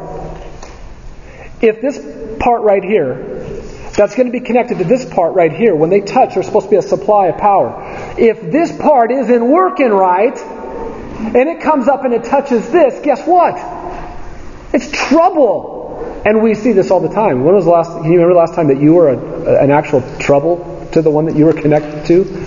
If 1.60 1.80
this 1.80 1.98
part 2.38 2.62
right 2.62 2.82
here, 2.82 3.33
that's 3.96 4.14
going 4.14 4.26
to 4.26 4.32
be 4.32 4.44
connected 4.44 4.78
to 4.78 4.84
this 4.84 5.04
part 5.04 5.34
right 5.34 5.52
here, 5.52 5.74
when 5.74 5.90
they 5.90 6.00
touch, 6.00 6.34
there's 6.34 6.46
supposed 6.46 6.66
to 6.66 6.70
be 6.70 6.76
a 6.76 6.82
supply 6.82 7.28
of 7.28 7.38
power. 7.38 8.14
If 8.18 8.40
this 8.40 8.76
part 8.76 9.10
isn't 9.10 9.48
working 9.48 9.90
right, 9.90 10.36
and 10.38 11.48
it 11.48 11.62
comes 11.62 11.88
up 11.88 12.04
and 12.04 12.12
it 12.12 12.24
touches 12.24 12.68
this, 12.70 13.02
guess 13.04 13.26
what? 13.26 13.54
It's 14.74 14.90
trouble. 14.90 16.22
And 16.26 16.42
we 16.42 16.54
see 16.54 16.72
this 16.72 16.90
all 16.90 17.00
the 17.00 17.14
time. 17.14 17.44
When 17.44 17.54
was 17.54 17.64
the 17.64 17.70
last, 17.70 17.90
can 17.90 18.04
you 18.04 18.12
remember 18.12 18.34
the 18.34 18.40
last 18.40 18.54
time 18.54 18.68
that 18.68 18.80
you 18.80 18.94
were 18.94 19.10
a, 19.10 19.62
an 19.62 19.70
actual 19.70 20.02
trouble 20.18 20.88
to 20.94 21.02
the 21.02 21.10
one 21.10 21.26
that 21.26 21.36
you 21.36 21.44
were 21.44 21.52
connected 21.52 22.06
to. 22.06 22.46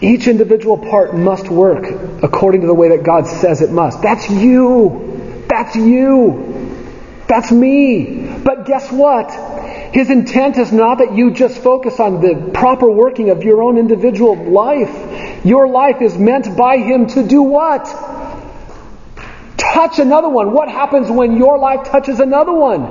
Each 0.00 0.26
individual 0.26 0.78
part 0.78 1.14
must 1.14 1.48
work 1.48 1.86
according 2.22 2.62
to 2.62 2.66
the 2.66 2.74
way 2.74 2.88
that 2.88 3.04
God 3.04 3.26
says 3.26 3.62
it 3.62 3.70
must. 3.70 4.02
That's 4.02 4.28
you. 4.28 5.44
That's 5.48 5.76
you. 5.76 6.76
That's 7.28 7.52
me. 7.52 8.36
But 8.44 8.66
guess 8.66 8.90
what? 8.90 9.30
His 9.92 10.08
intent 10.08 10.56
is 10.56 10.72
not 10.72 10.98
that 10.98 11.14
you 11.14 11.32
just 11.32 11.58
focus 11.58 12.00
on 12.00 12.22
the 12.22 12.50
proper 12.54 12.90
working 12.90 13.28
of 13.28 13.42
your 13.42 13.62
own 13.62 13.76
individual 13.76 14.36
life. 14.36 15.44
Your 15.44 15.68
life 15.68 16.00
is 16.00 16.16
meant 16.16 16.56
by 16.56 16.78
Him 16.78 17.06
to 17.08 17.22
do 17.22 17.42
what? 17.42 17.84
Touch 19.58 19.98
another 19.98 20.30
one. 20.30 20.52
What 20.52 20.68
happens 20.68 21.10
when 21.10 21.36
your 21.36 21.58
life 21.58 21.88
touches 21.88 22.20
another 22.20 22.52
one? 22.52 22.82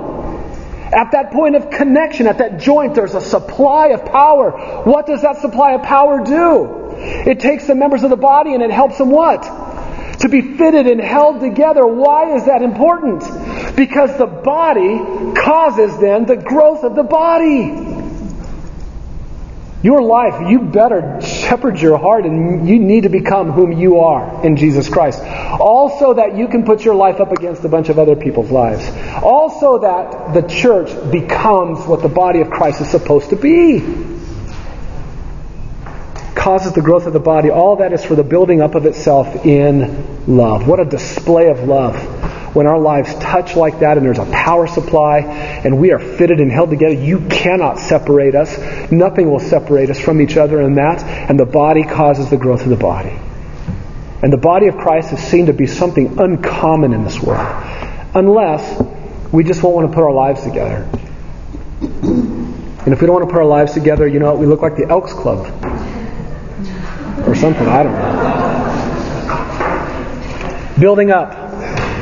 At 0.93 1.13
that 1.13 1.31
point 1.31 1.55
of 1.55 1.71
connection, 1.71 2.27
at 2.27 2.37
that 2.37 2.59
joint, 2.59 2.93
there's 2.95 3.15
a 3.15 3.21
supply 3.21 3.87
of 3.87 4.05
power. 4.05 4.51
What 4.83 5.07
does 5.07 5.21
that 5.21 5.37
supply 5.37 5.71
of 5.71 5.83
power 5.83 6.23
do? 6.23 6.91
It 6.97 7.39
takes 7.39 7.65
the 7.65 7.75
members 7.75 8.03
of 8.03 8.09
the 8.09 8.17
body 8.17 8.53
and 8.53 8.61
it 8.61 8.71
helps 8.71 8.97
them 8.97 9.09
what? 9.09 9.43
To 10.21 10.29
be 10.29 10.55
fitted 10.55 10.87
and 10.87 11.01
held 11.01 11.41
together. 11.41 11.85
Why 11.85 12.35
is 12.35 12.45
that 12.45 12.61
important? 12.61 13.21
Because 13.75 14.17
the 14.17 14.27
body 14.27 14.99
causes 15.35 15.97
then 15.99 16.25
the 16.25 16.35
growth 16.35 16.83
of 16.83 16.95
the 16.95 17.03
body. 17.03 17.91
Your 19.83 20.03
life, 20.03 20.47
you 20.47 20.59
better 20.59 21.19
shepherd 21.21 21.81
your 21.81 21.97
heart 21.97 22.25
and 22.25 22.69
you 22.69 22.77
need 22.77 23.01
to 23.03 23.09
become 23.09 23.51
whom 23.51 23.71
you 23.71 24.01
are 24.01 24.45
in 24.45 24.55
Jesus 24.55 24.87
Christ. 24.87 25.23
Also 25.23 26.13
that 26.13 26.37
you 26.37 26.47
can 26.47 26.65
put 26.65 26.85
your 26.85 26.93
life 26.93 27.19
up 27.19 27.31
against 27.31 27.63
a 27.63 27.69
bunch 27.69 27.89
of 27.89 27.97
other 27.97 28.15
people's 28.15 28.51
lives. 28.51 28.87
Also 29.23 29.79
that 29.79 30.35
the 30.35 30.47
church 30.47 30.89
becomes 31.11 31.83
what 31.87 32.03
the 32.03 32.09
body 32.09 32.41
of 32.41 32.51
Christ 32.51 32.81
is 32.81 32.91
supposed 32.91 33.31
to 33.31 33.35
be. 33.35 34.20
Causes 36.35 36.73
the 36.73 36.81
growth 36.81 37.05
of 37.05 37.13
the 37.13 37.19
body. 37.19 37.49
All 37.49 37.77
that 37.77 37.93
is 37.93 38.03
for 38.03 38.15
the 38.15 38.23
building 38.23 38.61
up 38.61 38.75
of 38.75 38.85
itself 38.85 39.45
in 39.45 40.37
love. 40.37 40.67
What 40.67 40.79
a 40.79 40.85
display 40.85 41.49
of 41.49 41.59
love 41.67 41.95
when 42.53 42.67
our 42.67 42.79
lives 42.79 43.13
touch 43.15 43.55
like 43.55 43.79
that 43.79 43.97
and 43.97 44.05
there's 44.05 44.19
a 44.19 44.25
power 44.25 44.67
supply 44.67 45.19
and 45.19 45.79
we 45.79 45.91
are 45.91 45.99
fitted 45.99 46.41
and 46.41 46.51
held 46.51 46.69
together, 46.69 46.93
you 46.93 47.21
cannot 47.29 47.79
separate 47.79 48.35
us. 48.35 48.91
Nothing 48.91 49.31
will 49.31 49.39
separate 49.39 49.89
us 49.89 49.99
from 49.99 50.21
each 50.21 50.35
other 50.35 50.61
in 50.61 50.75
that. 50.75 51.01
And 51.03 51.39
the 51.39 51.45
body 51.45 51.83
causes 51.83 52.29
the 52.29 52.37
growth 52.37 52.63
of 52.63 52.69
the 52.69 52.75
body. 52.75 53.17
And 54.21 54.31
the 54.31 54.37
body 54.37 54.67
of 54.67 54.75
Christ 54.75 55.13
is 55.13 55.19
seen 55.19 55.45
to 55.45 55.53
be 55.53 55.65
something 55.65 56.19
uncommon 56.19 56.93
in 56.93 57.03
this 57.03 57.21
world. 57.21 57.47
Unless 58.13 58.83
we 59.31 59.43
just 59.45 59.63
won't 59.63 59.75
want 59.75 59.89
to 59.89 59.95
put 59.95 60.03
our 60.03 60.13
lives 60.13 60.43
together. 60.43 60.89
And 61.81 62.93
if 62.93 62.99
we 62.99 63.07
don't 63.07 63.15
want 63.15 63.29
to 63.29 63.33
put 63.33 63.39
our 63.39 63.45
lives 63.45 63.73
together, 63.73 64.07
you 64.07 64.19
know, 64.19 64.31
what? 64.31 64.39
we 64.39 64.45
look 64.45 64.61
like 64.61 64.75
the 64.75 64.87
Elks 64.89 65.13
Club 65.13 65.45
or 67.27 67.35
something. 67.35 67.67
I 67.67 67.83
don't 67.83 67.93
know. 67.93 68.41
Building 70.79 71.11
up. 71.11 71.33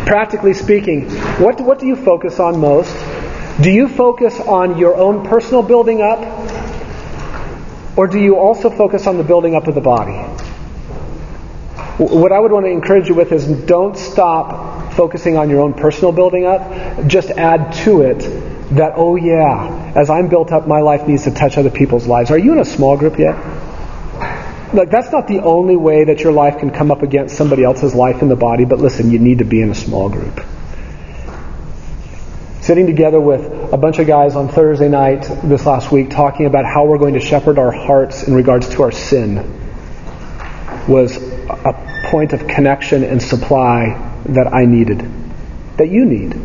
Practically 0.05 0.53
speaking, 0.53 1.09
what, 1.39 1.59
what 1.61 1.79
do 1.79 1.85
you 1.85 1.95
focus 1.95 2.39
on 2.39 2.59
most? 2.59 2.95
Do 3.61 3.69
you 3.69 3.87
focus 3.89 4.39
on 4.39 4.77
your 4.77 4.95
own 4.95 5.25
personal 5.25 5.61
building 5.61 6.01
up? 6.01 6.19
Or 7.97 8.07
do 8.07 8.17
you 8.17 8.37
also 8.37 8.69
focus 8.69 9.05
on 9.07 9.17
the 9.17 9.23
building 9.23 9.55
up 9.55 9.67
of 9.67 9.75
the 9.75 9.81
body? 9.81 10.17
What 11.97 12.31
I 12.31 12.39
would 12.39 12.53
want 12.53 12.65
to 12.65 12.71
encourage 12.71 13.09
you 13.09 13.15
with 13.15 13.33
is 13.33 13.45
don't 13.45 13.97
stop 13.97 14.93
focusing 14.93 15.35
on 15.35 15.49
your 15.49 15.59
own 15.59 15.73
personal 15.73 16.13
building 16.13 16.45
up. 16.45 17.05
Just 17.07 17.29
add 17.31 17.73
to 17.83 18.03
it 18.03 18.19
that, 18.75 18.93
oh 18.95 19.17
yeah, 19.17 19.93
as 19.95 20.09
I'm 20.09 20.29
built 20.29 20.53
up, 20.53 20.65
my 20.67 20.79
life 20.79 21.07
needs 21.07 21.25
to 21.25 21.31
touch 21.31 21.57
other 21.57 21.69
people's 21.69 22.07
lives. 22.07 22.31
Are 22.31 22.37
you 22.37 22.53
in 22.53 22.59
a 22.59 22.65
small 22.65 22.95
group 22.95 23.19
yet? 23.19 23.35
Look, 24.73 24.89
that's 24.89 25.11
not 25.11 25.27
the 25.27 25.39
only 25.39 25.75
way 25.75 26.05
that 26.05 26.19
your 26.19 26.31
life 26.31 26.59
can 26.59 26.69
come 26.69 26.91
up 26.91 27.01
against 27.01 27.35
somebody 27.35 27.63
else's 27.63 27.95
life 27.95 28.21
in 28.21 28.29
the 28.29 28.35
body, 28.35 28.65
but 28.65 28.79
listen, 28.79 29.11
you 29.11 29.19
need 29.19 29.39
to 29.39 29.45
be 29.45 29.61
in 29.61 29.71
a 29.71 29.75
small 29.75 30.09
group 30.09 30.39
sitting 32.69 32.85
together 32.85 33.19
with 33.19 33.73
a 33.73 33.77
bunch 33.77 33.97
of 33.97 34.05
guys 34.05 34.35
on 34.35 34.47
Thursday 34.47 34.87
night 34.87 35.23
this 35.43 35.65
last 35.65 35.91
week 35.91 36.11
talking 36.11 36.45
about 36.45 36.65
how 36.65 36.85
we're 36.85 36.99
going 36.99 37.15
to 37.15 37.19
shepherd 37.19 37.57
our 37.57 37.71
hearts 37.71 38.27
in 38.27 38.33
regards 38.35 38.69
to 38.69 38.83
our 38.83 38.91
sin 38.91 39.37
was 40.87 41.17
a 41.17 42.03
point 42.11 42.31
of 42.31 42.47
connection 42.47 43.03
and 43.03 43.23
supply 43.23 44.21
that 44.25 44.53
I 44.53 44.65
needed, 44.65 45.03
that 45.77 45.89
you 45.89 46.05
need. 46.05 46.39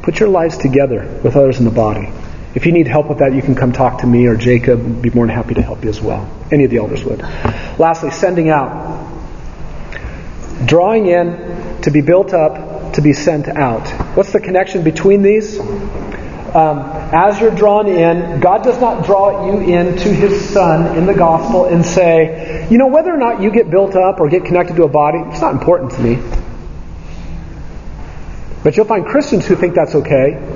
Put 0.00 0.20
your 0.20 0.30
lives 0.30 0.56
together 0.56 1.20
with 1.22 1.36
others 1.36 1.58
in 1.58 1.66
the 1.66 1.70
body. 1.70 2.08
If 2.54 2.66
you 2.66 2.72
need 2.72 2.86
help 2.86 3.08
with 3.08 3.18
that, 3.18 3.34
you 3.34 3.40
can 3.40 3.54
come 3.54 3.72
talk 3.72 4.00
to 4.00 4.06
me 4.06 4.26
or 4.26 4.36
Jacob. 4.36 4.80
I'd 4.80 5.02
be 5.02 5.10
more 5.10 5.26
than 5.26 5.34
happy 5.34 5.54
to 5.54 5.62
help 5.62 5.84
you 5.84 5.90
as 5.90 6.00
well. 6.00 6.30
Any 6.50 6.64
of 6.64 6.70
the 6.70 6.78
elders 6.78 7.04
would. 7.04 7.20
Lastly, 7.78 8.10
sending 8.10 8.50
out. 8.50 9.08
Drawing 10.66 11.06
in 11.06 11.80
to 11.82 11.90
be 11.90 12.02
built 12.02 12.34
up 12.34 12.92
to 12.94 13.00
be 13.00 13.12
sent 13.12 13.48
out. 13.48 13.88
What's 14.16 14.32
the 14.32 14.40
connection 14.40 14.84
between 14.84 15.22
these? 15.22 15.58
Um, 15.58 16.80
as 17.14 17.40
you're 17.40 17.54
drawn 17.54 17.88
in, 17.88 18.40
God 18.40 18.62
does 18.62 18.78
not 18.78 19.06
draw 19.06 19.46
you 19.46 19.60
into 19.74 20.10
His 20.10 20.50
Son 20.50 20.98
in 20.98 21.06
the 21.06 21.14
gospel 21.14 21.64
and 21.64 21.84
say, 21.84 22.68
you 22.70 22.76
know, 22.76 22.88
whether 22.88 23.12
or 23.12 23.16
not 23.16 23.40
you 23.40 23.50
get 23.50 23.70
built 23.70 23.96
up 23.96 24.20
or 24.20 24.28
get 24.28 24.44
connected 24.44 24.76
to 24.76 24.84
a 24.84 24.88
body, 24.88 25.18
it's 25.30 25.40
not 25.40 25.54
important 25.54 25.92
to 25.92 26.00
me. 26.02 26.18
But 28.62 28.76
you'll 28.76 28.86
find 28.86 29.06
Christians 29.06 29.46
who 29.46 29.56
think 29.56 29.74
that's 29.74 29.94
okay. 29.94 30.51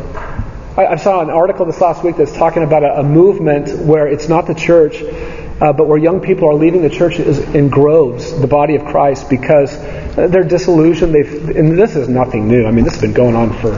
I, 0.76 0.86
I 0.86 0.96
saw 0.96 1.22
an 1.22 1.30
article 1.30 1.64
this 1.64 1.80
last 1.80 2.04
week 2.04 2.16
that's 2.16 2.32
talking 2.32 2.62
about 2.62 2.82
a, 2.82 3.00
a 3.00 3.02
movement 3.02 3.78
where 3.86 4.06
it's 4.06 4.28
not 4.28 4.46
the 4.46 4.54
church, 4.54 5.02
uh, 5.02 5.72
but 5.72 5.86
where 5.86 5.98
young 5.98 6.20
people 6.20 6.50
are 6.50 6.54
leaving 6.54 6.82
the 6.82 6.90
church 6.90 7.18
in 7.18 7.68
groves, 7.68 8.38
the 8.38 8.46
body 8.46 8.76
of 8.76 8.84
Christ, 8.84 9.30
because 9.30 9.76
they're 10.14 10.44
disillusioned. 10.44 11.14
They've, 11.14 11.56
and 11.56 11.78
this 11.78 11.96
is 11.96 12.08
nothing 12.08 12.48
new. 12.48 12.66
I 12.66 12.70
mean, 12.72 12.84
this 12.84 12.94
has 12.94 13.02
been 13.02 13.14
going 13.14 13.34
on 13.34 13.58
for 13.58 13.72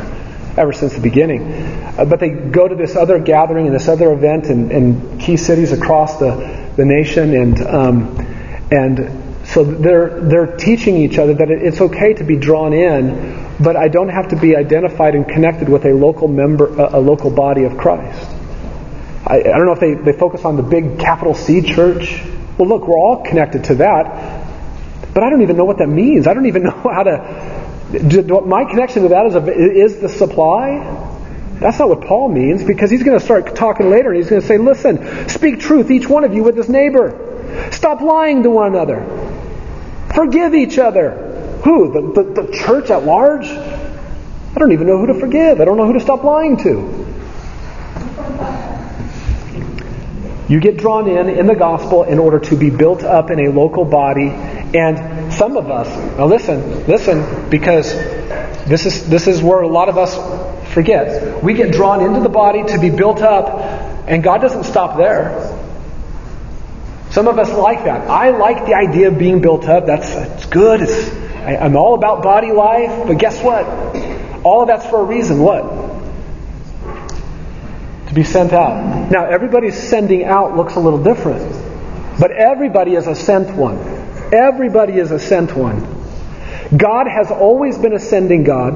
ever 0.59 0.73
since 0.73 0.95
the 0.95 1.01
beginning. 1.01 1.53
Uh, 1.53 2.05
but 2.05 2.19
they 2.19 2.31
go 2.31 2.67
to 2.67 2.75
this 2.75 2.97
other 2.97 3.21
gathering 3.21 3.67
and 3.67 3.75
this 3.75 3.87
other 3.87 4.13
event 4.13 4.47
in, 4.47 4.73
in 4.73 5.19
key 5.19 5.37
cities 5.37 5.71
across 5.71 6.19
the, 6.19 6.73
the 6.77 6.85
nation, 6.85 7.35
and 7.35 7.61
um, 7.67 8.19
and 8.73 9.47
so 9.47 9.63
they're 9.63 10.21
they're 10.21 10.57
teaching 10.57 10.97
each 10.97 11.19
other 11.19 11.35
that 11.35 11.51
it's 11.51 11.81
okay 11.81 12.15
to 12.15 12.25
be 12.25 12.37
drawn 12.37 12.73
in, 12.73 13.48
but 13.61 13.77
I 13.77 13.89
don't 13.89 14.09
have 14.09 14.29
to 14.29 14.37
be 14.37 14.57
identified 14.57 15.15
and 15.15 15.27
connected 15.27 15.69
with 15.69 15.85
a 15.85 15.93
local 15.93 16.29
member, 16.29 16.67
a, 16.67 17.01
local 17.01 17.31
body 17.31 17.65
of 17.65 17.77
Christ. 17.77 18.29
I, 19.27 19.41
I 19.41 19.43
don't 19.43 19.67
know 19.67 19.73
if 19.73 19.81
they, 19.81 19.95
they 19.95 20.13
focus 20.13 20.45
on 20.45 20.57
the 20.57 20.63
big 20.63 20.99
capital 20.99 21.35
C 21.35 21.63
church. 21.63 22.23
Well, 22.57 22.69
look, 22.69 22.87
we're 22.87 22.97
all 22.97 23.25
connected 23.25 23.65
to 23.65 23.75
that. 23.77 24.47
But 25.13 25.23
I 25.23 25.31
don't 25.31 25.43
even 25.43 25.57
know 25.57 25.65
what 25.65 25.79
that 25.79 25.89
means. 25.89 26.27
I 26.27 26.35
don't 26.35 26.47
even 26.47 26.63
know 26.65 26.71
how 26.71 27.03
to. 27.03 28.43
My 28.47 28.65
connection 28.65 29.03
to 29.03 29.09
that 29.09 29.27
is, 29.27 29.35
a, 29.35 29.53
is 29.53 30.01
the 30.01 30.09
supply. 30.09 31.07
That's 31.59 31.79
not 31.79 31.89
what 31.89 32.03
Paul 32.03 32.29
means 32.29 32.63
because 32.63 32.91
he's 32.91 33.03
going 33.03 33.19
to 33.19 33.25
start 33.25 33.57
talking 33.57 33.91
later 33.91 34.11
and 34.11 34.19
he's 34.19 34.31
going 34.31 34.43
to 34.43 34.47
say, 34.47 34.59
listen, 34.59 35.29
speak 35.29 35.59
truth, 35.59 35.91
each 35.91 36.09
one 36.09 36.23
of 36.23 36.33
you, 36.33 36.45
with 36.45 36.57
his 36.57 36.69
neighbor. 36.69 37.71
Stop 37.73 38.01
lying 38.01 38.45
to 38.45 38.51
one 38.51 38.69
another. 38.69 39.01
Forgive 40.15 40.55
each 40.55 40.79
other. 40.79 41.28
Who? 41.69 41.93
The, 41.93 42.23
the, 42.23 42.43
the 42.43 42.53
church 42.53 42.89
at 42.89 43.05
large? 43.05 43.45
I 43.45 44.55
don't 44.55 44.73
even 44.73 44.87
know 44.87 44.97
who 44.97 45.09
to 45.09 45.21
forgive. 45.21 45.61
I 45.61 45.67
don't 45.67 45.77
know 45.77 45.85
who 45.85 45.93
to 45.93 46.01
stop 46.01 46.25
lying 46.25 46.57
to. 46.59 47.05
You 50.49 50.61
get 50.61 50.79
drawn 50.79 51.11
in 51.11 51.29
in 51.29 51.47
the 51.47 51.55
gospel 51.55 52.05
in 52.05 52.19
order 52.19 52.39
to 52.39 52.57
be 52.57 52.71
built 52.71 53.03
up 53.05 53.31
in 53.31 53.39
a 53.47 53.51
local 53.51 53.85
body. 53.85 54.31
And 54.31 55.31
some 55.31 55.59
of 55.59 55.71
us, 55.71 55.89
now 56.17 56.25
listen, 56.25 56.87
listen, 56.87 57.51
because 57.51 57.93
this 58.65 58.87
is, 58.87 59.07
this 59.07 59.27
is 59.27 59.43
where 59.43 59.61
a 59.61 59.69
lot 59.69 59.91
of 59.91 59.99
us 59.99 60.15
forget. 60.73 61.45
We 61.45 61.53
get 61.53 61.73
drawn 61.73 62.03
into 62.03 62.21
the 62.21 62.31
body 62.31 62.65
to 62.65 62.79
be 62.79 62.89
built 62.89 63.21
up, 63.21 63.61
and 64.09 64.23
God 64.23 64.41
doesn't 64.41 64.65
stop 64.65 64.97
there. 64.97 65.55
Some 67.11 67.29
of 67.29 67.39
us 67.39 67.51
like 67.53 67.85
that. 67.85 68.09
I 68.09 68.31
like 68.31 68.65
the 68.65 68.75
idea 68.75 69.09
of 69.09 69.19
being 69.19 69.43
built 69.43 69.67
up. 69.67 69.85
That's, 69.85 70.15
that's 70.15 70.47
good. 70.47 70.81
It's, 70.81 71.28
I, 71.47 71.57
I'm 71.57 71.77
all 71.77 71.95
about 71.95 72.23
body 72.23 72.53
life. 72.53 73.07
But 73.07 73.19
guess 73.19 73.43
what? 73.43 73.65
All 74.45 74.63
of 74.63 74.69
that's 74.69 74.87
for 74.87 75.01
a 75.01 75.05
reason. 75.05 75.41
What? 75.41 75.89
to 78.09 78.15
be 78.15 78.25
sent 78.25 78.53
out. 78.53 79.11
Now, 79.11 79.27
everybody's 79.27 79.79
sending 79.79 80.25
out 80.25 80.57
looks 80.57 80.77
a 80.77 80.81
little 80.81 81.03
different, 81.03 81.53
but 82.19 82.31
everybody 82.33 82.95
is 82.95 83.07
a 83.07 83.15
sent 83.15 83.55
one. 83.55 83.79
Everybody 84.33 84.95
is 84.95 85.11
a 85.11 85.19
sent 85.19 85.55
one. 85.55 85.97
God 86.77 87.07
has 87.07 87.31
always 87.31 87.79
been 87.79 87.93
a 87.93 87.99
sending 87.99 88.45
God. 88.45 88.75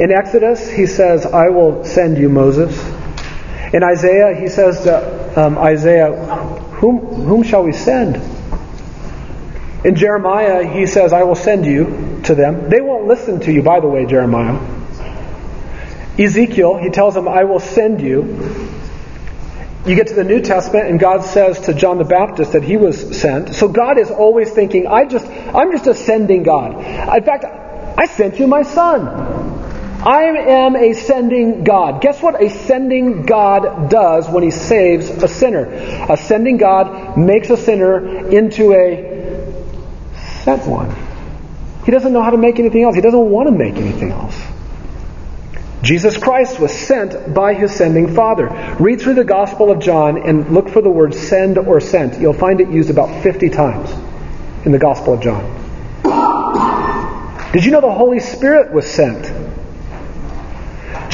In 0.00 0.10
Exodus, 0.10 0.70
he 0.70 0.86
says, 0.86 1.24
I 1.24 1.48
will 1.48 1.84
send 1.84 2.18
you 2.18 2.28
Moses. 2.28 2.78
In 3.72 3.82
Isaiah, 3.82 4.34
he 4.38 4.48
says 4.48 4.82
to 4.84 5.40
um, 5.40 5.58
Isaiah, 5.58 6.12
whom, 6.12 6.98
whom 6.98 7.42
shall 7.42 7.64
we 7.64 7.72
send? 7.72 8.16
In 9.84 9.94
Jeremiah, 9.94 10.66
he 10.66 10.86
says, 10.86 11.12
I 11.12 11.24
will 11.24 11.34
send 11.34 11.66
you 11.66 12.20
to 12.24 12.34
them. 12.34 12.70
They 12.70 12.80
won't 12.80 13.06
listen 13.06 13.40
to 13.40 13.52
you, 13.52 13.62
by 13.62 13.80
the 13.80 13.86
way, 13.86 14.06
Jeremiah. 14.06 14.58
Ezekiel, 16.18 16.78
he 16.78 16.90
tells 16.90 17.14
them, 17.14 17.28
I 17.28 17.44
will 17.44 17.60
send 17.60 18.00
you. 18.00 18.22
You 19.86 19.94
get 19.94 20.06
to 20.06 20.14
the 20.14 20.24
New 20.24 20.40
Testament 20.40 20.88
and 20.88 20.98
God 20.98 21.24
says 21.24 21.60
to 21.66 21.74
John 21.74 21.98
the 21.98 22.04
Baptist 22.04 22.52
that 22.52 22.62
he 22.62 22.78
was 22.78 23.20
sent. 23.20 23.54
So 23.54 23.68
God 23.68 23.98
is 23.98 24.10
always 24.10 24.50
thinking, 24.50 24.86
I 24.86 25.04
just, 25.04 25.26
I'm 25.26 25.72
just 25.72 25.86
a 25.86 25.94
sending 25.94 26.42
God. 26.42 26.76
In 26.78 27.24
fact, 27.24 27.44
I 27.44 28.06
sent 28.06 28.38
you 28.38 28.46
my 28.46 28.62
son. 28.62 29.06
I 29.06 30.22
am 30.22 30.76
a 30.76 30.94
sending 30.94 31.64
God. 31.64 32.00
Guess 32.00 32.22
what 32.22 32.42
a 32.42 32.48
sending 32.48 33.24
God 33.24 33.90
does 33.90 34.28
when 34.28 34.42
he 34.42 34.50
saves 34.50 35.10
a 35.10 35.28
sinner? 35.28 35.64
A 36.10 36.16
sending 36.16 36.56
God 36.56 37.18
makes 37.18 37.50
a 37.50 37.56
sinner 37.56 38.28
into 38.28 38.72
a 38.72 39.14
sent 40.44 40.66
one. 40.66 40.94
He 41.84 41.90
doesn't 41.90 42.12
know 42.12 42.22
how 42.22 42.30
to 42.30 42.36
make 42.36 42.58
anything 42.58 42.84
else. 42.84 42.94
He 42.94 43.00
doesn't 43.00 43.30
want 43.30 43.48
to 43.48 43.52
make 43.52 43.76
anything 43.76 44.10
else. 44.10 44.40
Jesus 45.82 46.16
Christ 46.16 46.58
was 46.58 46.72
sent 46.72 47.34
by 47.34 47.52
his 47.52 47.70
sending 47.70 48.14
Father. 48.14 48.76
Read 48.80 49.02
through 49.02 49.14
the 49.14 49.24
Gospel 49.24 49.70
of 49.70 49.80
John 49.80 50.16
and 50.16 50.50
look 50.50 50.70
for 50.70 50.80
the 50.80 50.88
word 50.88 51.14
send 51.14 51.58
or 51.58 51.80
sent. 51.80 52.20
You'll 52.20 52.32
find 52.32 52.60
it 52.60 52.70
used 52.70 52.88
about 52.88 53.22
50 53.22 53.50
times 53.50 53.90
in 54.64 54.72
the 54.72 54.78
Gospel 54.78 55.14
of 55.14 55.20
John. 55.20 55.44
Did 57.52 57.64
you 57.66 57.70
know 57.70 57.82
the 57.82 57.92
Holy 57.92 58.18
Spirit 58.18 58.72
was 58.72 58.86
sent? 58.90 59.26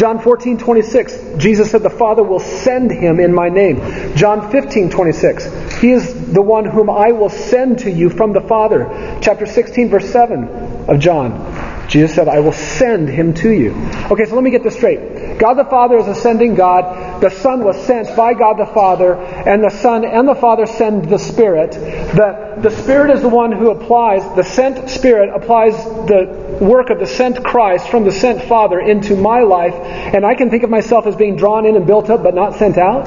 John 0.00 0.18
14, 0.18 0.56
26, 0.56 1.36
Jesus 1.36 1.70
said, 1.70 1.82
The 1.82 1.90
Father 1.90 2.22
will 2.22 2.40
send 2.40 2.90
him 2.90 3.20
in 3.20 3.34
my 3.34 3.50
name. 3.50 4.16
John 4.16 4.50
15, 4.50 4.88
26, 4.88 5.74
He 5.78 5.90
is 5.90 6.32
the 6.32 6.40
one 6.40 6.64
whom 6.64 6.88
I 6.88 7.12
will 7.12 7.28
send 7.28 7.80
to 7.80 7.90
you 7.90 8.08
from 8.08 8.32
the 8.32 8.40
Father. 8.40 9.18
Chapter 9.20 9.44
16, 9.44 9.90
verse 9.90 10.08
7 10.08 10.48
of 10.88 11.00
John. 11.00 11.86
Jesus 11.90 12.14
said, 12.14 12.28
I 12.28 12.40
will 12.40 12.54
send 12.54 13.10
him 13.10 13.34
to 13.34 13.50
you. 13.50 13.74
Okay, 14.10 14.24
so 14.24 14.36
let 14.36 14.42
me 14.42 14.50
get 14.50 14.62
this 14.62 14.76
straight. 14.76 15.38
God 15.38 15.54
the 15.54 15.66
Father 15.66 15.98
is 15.98 16.08
a 16.08 16.14
sending 16.14 16.54
God. 16.54 17.09
The 17.20 17.30
Son 17.30 17.62
was 17.62 17.76
sent 17.84 18.16
by 18.16 18.32
God 18.32 18.54
the 18.58 18.66
Father, 18.72 19.14
and 19.14 19.62
the 19.62 19.70
Son 19.70 20.04
and 20.04 20.26
the 20.26 20.34
Father 20.34 20.64
send 20.64 21.10
the 21.10 21.18
Spirit. 21.18 21.72
The, 21.72 22.58
the 22.62 22.70
Spirit 22.70 23.10
is 23.10 23.20
the 23.20 23.28
one 23.28 23.52
who 23.52 23.70
applies, 23.70 24.22
the 24.36 24.42
sent 24.42 24.88
Spirit 24.88 25.28
applies 25.34 25.74
the 25.84 26.58
work 26.62 26.88
of 26.88 26.98
the 26.98 27.06
sent 27.06 27.44
Christ 27.44 27.88
from 27.88 28.04
the 28.04 28.12
sent 28.12 28.42
Father 28.44 28.80
into 28.80 29.16
my 29.16 29.40
life, 29.40 29.74
and 29.74 30.24
I 30.24 30.34
can 30.34 30.48
think 30.48 30.62
of 30.62 30.70
myself 30.70 31.06
as 31.06 31.14
being 31.14 31.36
drawn 31.36 31.66
in 31.66 31.76
and 31.76 31.86
built 31.86 32.08
up 32.08 32.22
but 32.22 32.34
not 32.34 32.54
sent 32.54 32.78
out? 32.78 33.06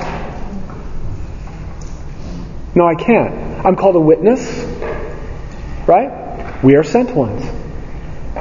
No, 2.75 2.87
I 2.87 2.95
can't. 2.95 3.65
I'm 3.65 3.75
called 3.75 3.95
a 3.95 3.99
witness, 3.99 4.41
right? 5.87 6.63
We 6.63 6.75
are 6.75 6.83
sent 6.83 7.15
ones. 7.15 7.43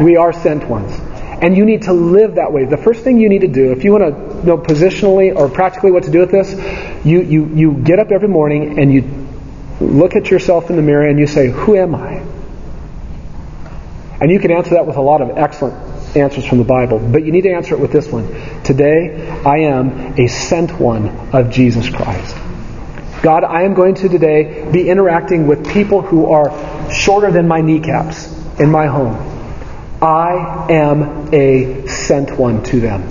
We 0.01 0.17
are 0.17 0.33
sent 0.33 0.69
ones. 0.69 1.12
And 1.43 1.57
you 1.57 1.65
need 1.65 1.83
to 1.83 1.93
live 1.93 2.37
that 2.37 2.53
way. 2.53 2.65
The 2.67 2.77
first 2.77 3.03
thing 3.03 3.19
you 3.19 3.29
need 3.29 3.41
to 3.41 3.49
do, 3.49 3.73
if 3.73 3.83
you 3.83 3.91
want 3.93 4.05
to 4.15 4.47
know 4.47 4.57
positionally 4.57 5.35
or 5.35 5.49
practically 5.49 5.91
what 5.91 6.05
to 6.05 6.11
do 6.11 6.21
with 6.21 6.31
this, 6.31 6.53
you, 7.05 7.21
you, 7.21 7.47
you 7.47 7.73
get 7.75 7.99
up 7.99 8.13
every 8.13 8.29
morning 8.29 8.79
and 8.79 8.93
you 8.93 9.03
look 9.81 10.15
at 10.15 10.31
yourself 10.31 10.71
in 10.71 10.77
the 10.77 10.83
mirror 10.83 11.09
and 11.09 11.19
you 11.19 11.27
say, 11.27 11.51
Who 11.51 11.77
am 11.77 11.97
I? 11.97 12.25
And 14.21 14.31
you 14.31 14.39
can 14.39 14.53
answer 14.53 14.71
that 14.71 14.87
with 14.87 14.97
a 14.97 15.01
lot 15.01 15.21
of 15.21 15.37
excellent 15.37 15.75
answers 16.17 16.47
from 16.47 16.59
the 16.59 16.65
Bible, 16.65 17.01
but 17.01 17.25
you 17.25 17.33
need 17.33 17.41
to 17.43 17.53
answer 17.53 17.75
it 17.75 17.81
with 17.81 17.91
this 17.91 18.07
one. 18.07 18.29
Today, 18.63 19.29
I 19.45 19.59
am 19.59 20.15
a 20.17 20.29
sent 20.29 20.79
one 20.79 21.09
of 21.35 21.51
Jesus 21.51 21.89
Christ. 21.89 22.37
God, 23.23 23.43
I 23.43 23.63
am 23.63 23.75
going 23.75 23.97
to 23.97 24.09
today 24.09 24.69
be 24.71 24.89
interacting 24.89 25.49
with 25.49 25.69
people 25.73 26.03
who 26.03 26.31
are 26.31 26.93
shorter 26.93 27.33
than 27.33 27.49
my 27.49 27.61
kneecaps 27.61 28.33
in 28.61 28.71
my 28.71 28.87
home. 28.87 29.42
I 30.03 30.67
am 30.69 31.33
a 31.33 31.87
sent 31.87 32.37
one 32.37 32.65
to 32.65 32.81
them. 32.81 33.09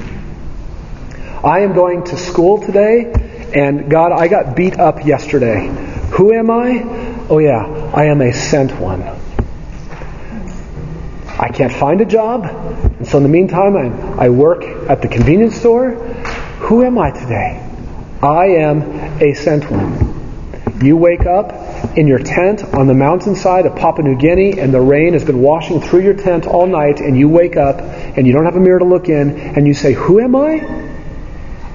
I 1.41 1.61
am 1.61 1.71
going 1.71 2.03
to 2.03 2.17
school 2.17 2.61
today, 2.61 3.13
and 3.55 3.89
God, 3.89 4.11
I 4.11 4.27
got 4.27 4.57
beat 4.57 4.77
up 4.77 5.05
yesterday. 5.05 5.67
Who 6.11 6.33
am 6.33 6.51
I? 6.51 6.83
Oh, 7.29 7.37
yeah, 7.37 7.91
I 7.95 8.07
am 8.07 8.19
a 8.19 8.33
sent 8.33 8.77
one. 8.77 9.03
I 11.39 11.47
can't 11.47 11.71
find 11.71 12.01
a 12.01 12.05
job, 12.05 12.43
and 12.43 13.07
so 13.07 13.15
in 13.17 13.23
the 13.23 13.29
meantime, 13.29 13.77
I, 13.77 14.25
I 14.25 14.29
work 14.29 14.65
at 14.89 15.01
the 15.01 15.07
convenience 15.07 15.55
store. 15.55 15.91
Who 16.59 16.83
am 16.83 16.97
I 16.97 17.11
today? 17.11 17.65
I 18.21 18.47
am 18.47 18.81
a 19.21 19.33
sent 19.33 19.71
one. 19.71 20.83
You 20.83 20.97
wake 20.97 21.25
up 21.25 21.53
in 21.95 22.07
your 22.07 22.19
tent 22.19 22.63
on 22.63 22.87
the 22.87 22.93
mountainside 22.93 23.65
of 23.65 23.75
Papua 23.75 24.07
New 24.07 24.17
Guinea, 24.17 24.59
and 24.59 24.73
the 24.73 24.81
rain 24.81 25.13
has 25.13 25.23
been 25.23 25.41
washing 25.41 25.81
through 25.81 26.01
your 26.01 26.13
tent 26.13 26.45
all 26.45 26.67
night, 26.67 26.99
and 26.99 27.17
you 27.17 27.29
wake 27.29 27.57
up 27.57 27.79
and 27.81 28.25
you 28.25 28.33
don't 28.33 28.45
have 28.45 28.55
a 28.55 28.59
mirror 28.59 28.79
to 28.79 28.85
look 28.85 29.09
in, 29.09 29.37
and 29.37 29.67
you 29.67 29.73
say, 29.73 29.93
Who 29.93 30.19
am 30.19 30.35
I? 30.35 30.91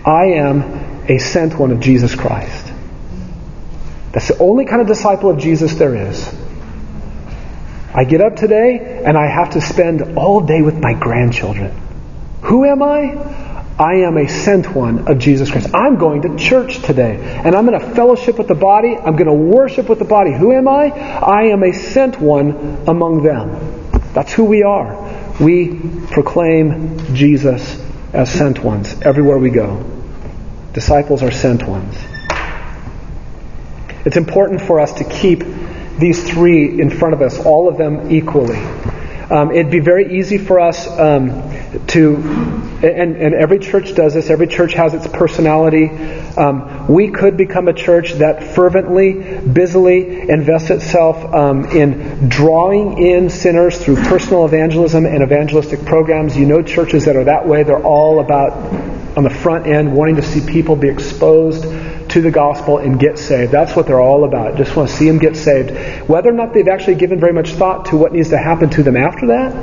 I 0.05 0.25
am 0.37 0.63
a 1.09 1.19
sent 1.19 1.59
one 1.59 1.73
of 1.73 1.81
Jesus 1.81 2.15
Christ. 2.15 2.73
That's 4.13 4.29
the 4.29 4.39
only 4.39 4.65
kind 4.65 4.81
of 4.81 4.87
disciple 4.87 5.31
of 5.31 5.39
Jesus 5.39 5.75
there 5.75 5.95
is. 5.95 6.35
I 7.95 8.05
get 8.05 8.21
up 8.21 8.37
today 8.37 9.03
and 9.05 9.17
I 9.17 9.27
have 9.27 9.51
to 9.51 9.61
spend 9.61 10.19
all 10.19 10.41
day 10.41 10.63
with 10.63 10.79
my 10.79 10.95
grandchildren. 10.95 11.75
Who 12.43 12.65
am 12.65 12.83
I? 12.83 13.56
I 13.79 13.97
am 13.97 14.17
a 14.17 14.27
sent 14.27 14.75
one 14.75 15.07
of 15.07 15.19
Jesus 15.19 15.51
Christ. 15.51 15.75
I'm 15.75 15.97
going 15.97 16.23
to 16.23 16.37
church 16.37 16.81
today 16.81 17.19
and 17.45 17.55
I'm 17.55 17.67
going 17.67 17.79
to 17.79 17.95
fellowship 17.95 18.39
with 18.39 18.49
the 18.49 18.55
body. 18.55 18.97
I'm 18.97 19.17
going 19.17 19.27
to 19.27 19.35
worship 19.35 19.89
with 19.89 19.99
the 19.99 20.07
body. 20.07 20.33
Who 20.33 20.53
am 20.53 20.67
I? 20.67 20.89
I 20.89 21.49
am 21.49 21.63
a 21.63 21.73
sent 21.73 22.19
one 22.19 22.85
among 22.89 23.23
them. 23.23 23.91
That's 24.15 24.33
who 24.33 24.45
we 24.45 24.63
are. 24.63 25.35
We 25.39 25.79
proclaim 26.11 27.15
Jesus 27.15 27.79
as 28.15 28.33
sent 28.33 28.65
ones 28.65 28.95
everywhere 29.03 29.37
we 29.37 29.51
go. 29.51 29.85
Disciples 30.73 31.23
are 31.23 31.31
sent 31.31 31.69
ones. 31.69 31.95
It's 34.07 34.17
important 34.17 34.63
for 34.63 34.81
us 34.81 34.95
to 34.95 35.05
keep 35.05 35.45
these 35.99 36.27
three 36.31 36.81
in 36.81 36.89
front 36.89 37.13
of 37.13 37.21
us, 37.21 37.39
all 37.39 37.69
of 37.69 37.77
them 37.77 38.11
equally. 38.11 38.57
Um, 39.29 39.51
it'd 39.51 39.73
be 39.73 39.81
very 39.81 40.19
easy 40.19 40.39
for 40.39 40.61
us 40.61 40.87
um, 40.87 41.31
to, 41.89 42.17
and, 42.83 43.17
and, 43.17 43.35
every 43.35 43.59
church 43.59 43.95
does 43.97 44.15
this, 44.15 44.31
every 44.31 44.47
church 44.47 44.73
has 44.75 44.95
its 44.95 45.09
personality. 45.09 45.89
Um, 46.37 46.87
we 46.87 47.11
could 47.11 47.37
become 47.37 47.67
a 47.67 47.73
church 47.73 48.13
that 48.15 48.55
fervently, 48.55 49.41
busily 49.41 50.31
invests 50.31 50.71
itself 50.71 51.17
um, 51.35 51.65
in 51.77 52.29
drawing 52.29 52.99
in 52.99 53.29
sinners 53.29 53.83
through 53.85 53.97
personal 53.97 54.45
evangelism 54.45 55.07
and 55.07 55.25
evangelistic 55.25 55.85
programs. 55.85 56.37
You 56.37 56.47
know 56.47 56.63
churches 56.63 57.07
that 57.07 57.17
are 57.17 57.25
that 57.25 57.49
way. 57.49 57.65
They're 57.65 57.83
all 57.83 58.21
about, 58.21 58.53
on 59.17 59.25
the 59.25 59.31
front 59.31 59.67
end, 59.67 59.93
wanting 59.93 60.17
to 60.17 60.23
see 60.23 60.41
people 60.41 60.77
be 60.77 60.89
exposed 60.89 61.65
to 62.17 62.23
the 62.23 62.31
gospel 62.31 62.79
and 62.79 62.99
get 62.99 63.19
saved. 63.19 63.53
That's 63.53 63.77
what 63.77 63.87
they're 63.87 64.01
all 64.01 64.25
about. 64.25 64.57
Just 64.57 64.75
want 64.75 64.89
to 64.89 64.97
see 64.97 65.07
them 65.07 65.19
get 65.19 65.37
saved. 65.37 66.09
Whether 66.09 66.31
or 66.31 66.33
not 66.33 66.55
they've 66.55 66.67
actually 66.67 66.95
given 66.95 67.21
very 67.21 67.35
much 67.35 67.51
thought 67.51 67.87
to 67.87 67.99
what 67.99 68.13
needs 68.13 68.31
to 68.31 68.39
happen 68.39 68.71
to 68.71 68.83
them 68.83 68.97
after 68.97 69.27
that 69.27 69.55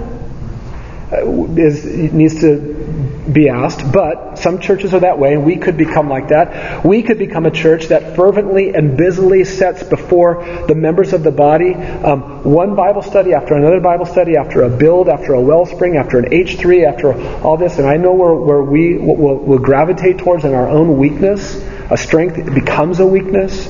uh, 1.14 1.26
needs 1.26 2.42
to 2.42 3.26
be 3.32 3.50
asked, 3.50 3.92
but 3.92 4.38
some 4.38 4.60
churches 4.60 4.94
are 4.94 5.00
that 5.00 5.18
way, 5.18 5.34
and 5.34 5.46
we 5.46 5.56
could 5.56 5.78
become 5.78 6.10
like 6.10 6.28
that. 6.28 6.86
We 6.86 7.02
could 7.02 7.18
become 7.18 7.46
a 7.46 7.52
church 7.52 7.88
that 7.88 8.16
fervently 8.16 8.76
and 8.76 8.98
busily 8.98 9.46
sets 9.46 9.82
before 9.82 10.44
the 10.68 10.76
members 10.76 11.14
of 11.14 11.24
the 11.24 11.32
body 11.32 11.74
um, 11.74 12.44
one 12.44 12.76
Bible 12.76 13.02
study 13.02 13.34
after 13.34 13.56
another 13.56 13.80
Bible 13.80 14.06
study, 14.06 14.38
after 14.38 14.64
a 14.64 14.70
build, 14.70 15.10
after 15.10 15.34
a 15.34 15.42
wellspring, 15.42 15.98
after 15.98 16.20
an 16.20 16.26
H3, 16.26 16.88
after 16.88 17.14
all 17.42 17.58
this. 17.58 17.78
And 17.80 17.88
I 17.88 17.98
know 17.98 18.14
where, 18.14 18.34
where 18.34 18.64
we 18.64 18.98
will, 18.98 19.38
will 19.38 19.60
gravitate 19.60 20.20
towards 20.20 20.46
in 20.46 20.54
our 20.54 20.68
own 20.68 20.98
weakness 20.98 21.56
a 21.90 21.98
strength 21.98 22.54
becomes 22.54 23.00
a 23.00 23.06
weakness. 23.06 23.68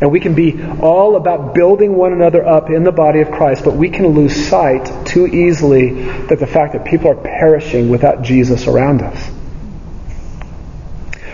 And 0.00 0.12
we 0.12 0.20
can 0.20 0.34
be 0.34 0.62
all 0.80 1.16
about 1.16 1.54
building 1.54 1.96
one 1.96 2.12
another 2.12 2.46
up 2.46 2.70
in 2.70 2.84
the 2.84 2.92
body 2.92 3.20
of 3.20 3.32
Christ, 3.32 3.64
but 3.64 3.74
we 3.74 3.90
can 3.90 4.06
lose 4.06 4.48
sight 4.48 5.06
too 5.06 5.26
easily 5.26 6.04
that 6.26 6.38
the 6.38 6.46
fact 6.46 6.74
that 6.74 6.84
people 6.84 7.10
are 7.10 7.16
perishing 7.16 7.88
without 7.88 8.22
Jesus 8.22 8.68
around 8.68 9.02
us. 9.02 9.30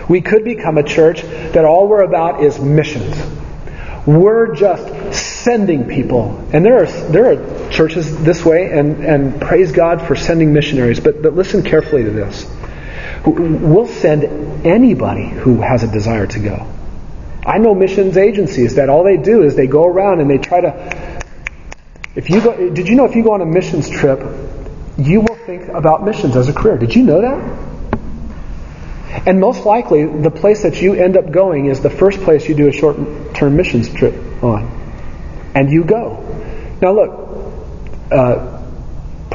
We 0.09 0.21
could 0.21 0.43
become 0.43 0.77
a 0.77 0.83
church 0.83 1.21
that 1.21 1.63
all 1.63 1.87
we're 1.87 2.03
about 2.03 2.43
is 2.43 2.59
missions. 2.59 3.15
We're 4.05 4.55
just 4.55 5.13
sending 5.43 5.87
people. 5.87 6.47
And 6.53 6.63
there 6.63 6.83
are, 6.83 6.85
there 6.85 7.33
are 7.33 7.69
churches 7.71 8.23
this 8.23 8.45
way, 8.45 8.71
and, 8.71 9.03
and 9.03 9.41
praise 9.41 9.71
God 9.71 10.01
for 10.01 10.15
sending 10.15 10.53
missionaries, 10.53 10.99
but, 10.99 11.21
but 11.21 11.33
listen 11.33 11.63
carefully 11.63 12.03
to 12.03 12.11
this. 12.11 12.45
We'll 13.25 13.87
send 13.87 14.23
anybody 14.65 15.27
who 15.27 15.61
has 15.61 15.83
a 15.83 15.87
desire 15.87 16.27
to 16.27 16.39
go. 16.39 16.67
I 17.45 17.59
know 17.59 17.75
missions 17.75 18.17
agencies 18.17 18.75
that 18.75 18.89
all 18.89 19.03
they 19.03 19.17
do 19.17 19.43
is 19.43 19.55
they 19.55 19.67
go 19.67 19.85
around 19.85 20.19
and 20.19 20.29
they 20.29 20.37
try 20.39 20.61
to. 20.61 21.21
If 22.15 22.29
you 22.29 22.41
go, 22.41 22.69
did 22.69 22.87
you 22.87 22.95
know 22.95 23.05
if 23.05 23.15
you 23.15 23.23
go 23.23 23.33
on 23.33 23.41
a 23.41 23.45
missions 23.45 23.89
trip, 23.89 24.19
you 24.97 25.21
will 25.21 25.35
think 25.45 25.67
about 25.67 26.03
missions 26.03 26.35
as 26.35 26.49
a 26.49 26.53
career? 26.53 26.77
Did 26.77 26.95
you 26.95 27.03
know 27.03 27.21
that? 27.21 27.65
And 29.27 29.39
most 29.39 29.65
likely, 29.65 30.05
the 30.05 30.31
place 30.31 30.63
that 30.63 30.81
you 30.81 30.93
end 30.93 31.17
up 31.17 31.31
going 31.31 31.67
is 31.67 31.81
the 31.81 31.89
first 31.89 32.21
place 32.21 32.47
you 32.47 32.55
do 32.55 32.67
a 32.67 32.71
short-term 32.71 33.55
missions 33.55 33.91
trip 33.93 34.15
on, 34.43 34.69
and 35.55 35.71
you 35.71 35.83
go. 35.83 36.21
Now, 36.81 36.91
look, 36.93 38.11
uh, 38.11 38.54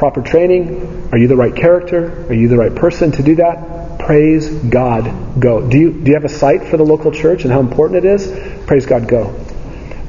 proper 0.01 0.23
training. 0.23 1.09
Are 1.11 1.17
you 1.19 1.27
the 1.27 1.35
right 1.35 1.55
character? 1.55 2.25
Are 2.27 2.33
you 2.33 2.47
the 2.47 2.57
right 2.57 2.73
person 2.73 3.11
to 3.11 3.21
do 3.21 3.35
that? 3.35 3.99
Praise 3.99 4.49
God, 4.49 5.39
go. 5.39 5.69
Do 5.69 5.77
you, 5.77 5.91
do 5.91 6.09
you 6.09 6.15
have 6.15 6.25
a 6.25 6.35
site 6.43 6.63
for 6.63 6.77
the 6.77 6.83
local 6.83 7.11
church 7.11 7.43
and 7.43 7.53
how 7.53 7.59
important 7.59 8.03
it 8.03 8.09
is? 8.09 8.65
Praise 8.65 8.87
God, 8.87 9.07
go. 9.07 9.31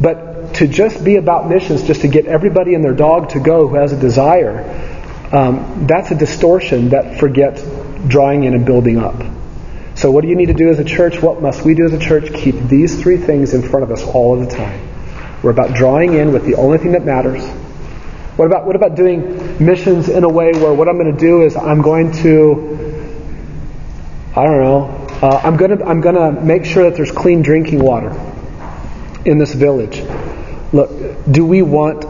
But 0.00 0.54
to 0.54 0.66
just 0.66 1.04
be 1.04 1.16
about 1.16 1.50
missions, 1.50 1.86
just 1.86 2.00
to 2.00 2.08
get 2.08 2.24
everybody 2.24 2.72
and 2.74 2.82
their 2.82 2.94
dog 2.94 3.28
to 3.32 3.40
go 3.40 3.68
who 3.68 3.74
has 3.74 3.92
a 3.92 4.00
desire, 4.00 4.64
um, 5.30 5.86
that's 5.86 6.10
a 6.10 6.14
distortion 6.14 6.88
that 6.88 7.20
forgets 7.20 7.62
drawing 8.08 8.44
in 8.44 8.54
and 8.54 8.64
building 8.64 8.96
up. 8.96 9.22
So, 9.94 10.10
what 10.10 10.22
do 10.22 10.28
you 10.28 10.36
need 10.36 10.46
to 10.46 10.54
do 10.54 10.70
as 10.70 10.78
a 10.78 10.84
church? 10.84 11.20
What 11.20 11.42
must 11.42 11.66
we 11.66 11.74
do 11.74 11.84
as 11.84 11.92
a 11.92 11.98
church? 11.98 12.32
Keep 12.32 12.66
these 12.66 12.98
three 12.98 13.18
things 13.18 13.52
in 13.52 13.60
front 13.60 13.84
of 13.84 13.90
us 13.90 14.02
all 14.02 14.40
of 14.40 14.48
the 14.48 14.56
time. 14.56 14.80
We're 15.42 15.50
about 15.50 15.74
drawing 15.74 16.14
in 16.14 16.32
with 16.32 16.46
the 16.46 16.54
only 16.54 16.78
thing 16.78 16.92
that 16.92 17.04
matters. 17.04 17.44
What 18.36 18.46
about 18.46 18.66
what 18.66 18.76
about 18.76 18.94
doing 18.94 19.64
missions 19.64 20.08
in 20.08 20.24
a 20.24 20.28
way 20.28 20.52
where 20.52 20.72
what 20.72 20.88
I'm 20.88 20.98
going 20.98 21.12
to 21.12 21.20
do 21.20 21.42
is 21.42 21.56
I'm 21.56 21.82
going 21.82 22.12
to 22.22 22.82
I 24.34 24.44
don't 24.44 24.62
know. 24.62 24.84
Uh, 25.20 25.40
I'm 25.44 25.56
gonna 25.58 25.84
I'm 25.84 26.00
gonna 26.00 26.32
make 26.32 26.64
sure 26.64 26.84
that 26.84 26.96
there's 26.96 27.12
clean 27.12 27.42
drinking 27.42 27.80
water 27.80 28.10
in 29.26 29.38
this 29.38 29.52
village. 29.52 30.02
Look, 30.72 30.90
do 31.30 31.44
we 31.44 31.60
want 31.60 32.06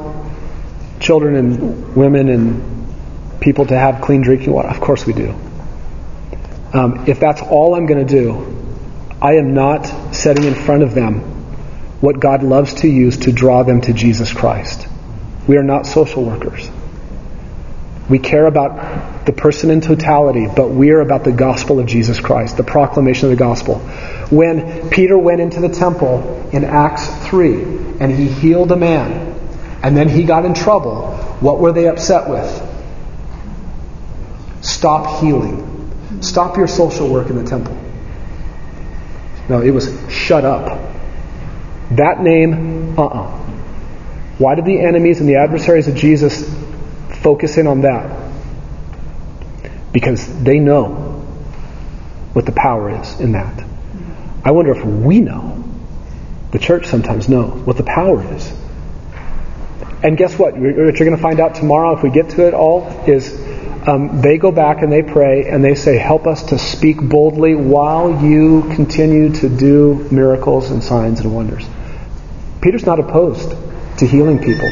children 1.01 1.35
and 1.35 1.97
women 1.97 2.29
and 2.29 3.41
people 3.41 3.67
to 3.67 3.77
have 3.77 4.01
clean 4.03 4.23
drinking 4.23 4.53
water? 4.53 4.69
Of 4.69 4.81
course 4.81 5.05
we 5.05 5.15
do. 5.15 5.35
Um, 6.73 7.05
if 7.09 7.19
that's 7.19 7.43
all 7.43 7.75
I'm 7.75 7.87
going 7.87 8.07
to 8.07 8.11
do, 8.23 8.63
I 9.21 9.35
am 9.35 9.53
not 9.53 10.15
setting 10.15 10.45
in 10.45 10.55
front 10.55 10.85
of 10.85 10.95
them 10.95 11.21
what 12.01 12.19
God 12.19 12.43
loves 12.43 12.75
to 12.75 12.89
use 12.89 13.19
to 13.19 13.33
draw 13.33 13.63
them 13.65 13.81
to 13.83 13.93
Jesus 13.93 14.33
Christ. 14.33 14.87
We 15.47 15.57
are 15.57 15.63
not 15.63 15.87
social 15.87 16.25
workers. 16.25 16.71
We 18.09 18.19
care 18.19 18.47
about 18.47 19.27
the 19.27 19.33
person 19.33 19.71
in 19.71 19.81
totality, 19.81 20.47
but 20.55 20.71
we 20.71 20.91
are 20.91 21.01
about 21.01 21.25
the 21.25 21.33
gospel 21.33 21.79
of 21.79 21.87
Jesus 21.87 22.21
Christ, 22.21 22.57
the 22.57 22.65
proclamation 22.65 23.27
of 23.27 23.31
the 23.31 23.43
gospel. 23.43 23.79
When 24.31 24.91
Peter 24.91 25.17
went 25.17 25.41
into 25.41 25.61
the 25.61 25.69
temple 25.69 26.51
in 26.53 26.65
Acts 26.65 27.07
3 27.29 27.63
and 28.01 28.13
he 28.13 28.29
healed 28.29 28.73
a 28.73 28.77
man, 28.77 29.33
and 29.83 29.97
then 29.97 30.09
he 30.09 30.25
got 30.25 30.45
in 30.45 30.55
trouble, 30.55 31.17
what 31.41 31.59
were 31.59 31.73
they 31.73 31.89
upset 31.89 32.29
with? 32.29 32.69
Stop 34.63 35.21
healing. 35.21 36.21
Stop 36.21 36.57
your 36.57 36.69
social 36.69 37.09
work 37.09 37.31
in 37.31 37.37
the 37.37 37.49
temple. 37.49 37.77
No, 39.49 39.61
it 39.61 39.71
was 39.71 39.91
shut 40.09 40.45
up. 40.45 40.79
That 41.91 42.21
name, 42.21 42.99
uh 42.99 43.07
uh-uh. 43.07 43.23
uh 43.23 43.42
Why 44.39 44.55
did 44.55 44.65
the 44.65 44.81
enemies 44.81 45.21
and 45.21 45.29
the 45.29 45.37
adversaries 45.37 45.89
of 45.89 45.95
Jesus 45.95 46.49
focus 47.23 47.57
in 47.57 47.67
on 47.67 47.83
that 47.83 48.33
because 49.93 50.43
they 50.43 50.59
know 50.59 50.89
what 52.33 52.47
the 52.47 52.53
power 52.53 52.91
is 53.01 53.21
in 53.21 53.33
that. 53.33 53.65
I 54.45 54.51
wonder 54.51 54.73
if 54.73 54.85
we 54.85 55.21
know, 55.21 55.63
the 56.51 56.59
church 56.59 56.87
sometimes 56.87 57.29
know, 57.29 57.45
what 57.45 57.77
the 57.77 57.85
power 57.85 58.23
is. 58.35 58.53
And 60.03 60.17
guess 60.17 60.37
what? 60.37 60.55
What 60.55 60.63
you're 60.63 60.93
going 60.93 61.17
to 61.17 61.23
find 61.23 61.39
out 61.39 61.55
tomorrow, 61.55 61.97
if 61.97 62.03
we 62.03 62.11
get 62.11 62.31
to 62.31 62.49
it 62.49 62.55
all, 62.55 62.89
is 63.07 63.33
um, 63.87 64.21
they 64.21 64.39
go 64.39 64.51
back 64.51 64.83
and 64.83 64.91
they 64.91 65.03
pray 65.03 65.49
and 65.49 65.63
they 65.63 65.77
say, 65.77 65.97
Help 65.97 66.27
us 66.27 66.43
to 66.45 66.59
speak 66.59 67.01
boldly 67.01 67.55
while 67.55 68.25
you 68.25 68.63
continue 68.75 69.33
to 69.35 69.49
do 69.49 70.09
miracles 70.11 70.71
and 70.71 70.83
signs 70.83 71.21
and 71.21 71.33
wonders. 71.33 71.65
Peter's 72.61 72.87
not 72.87 72.99
opposed 72.99 73.53
to 73.99 74.07
healing 74.07 74.39
people 74.39 74.69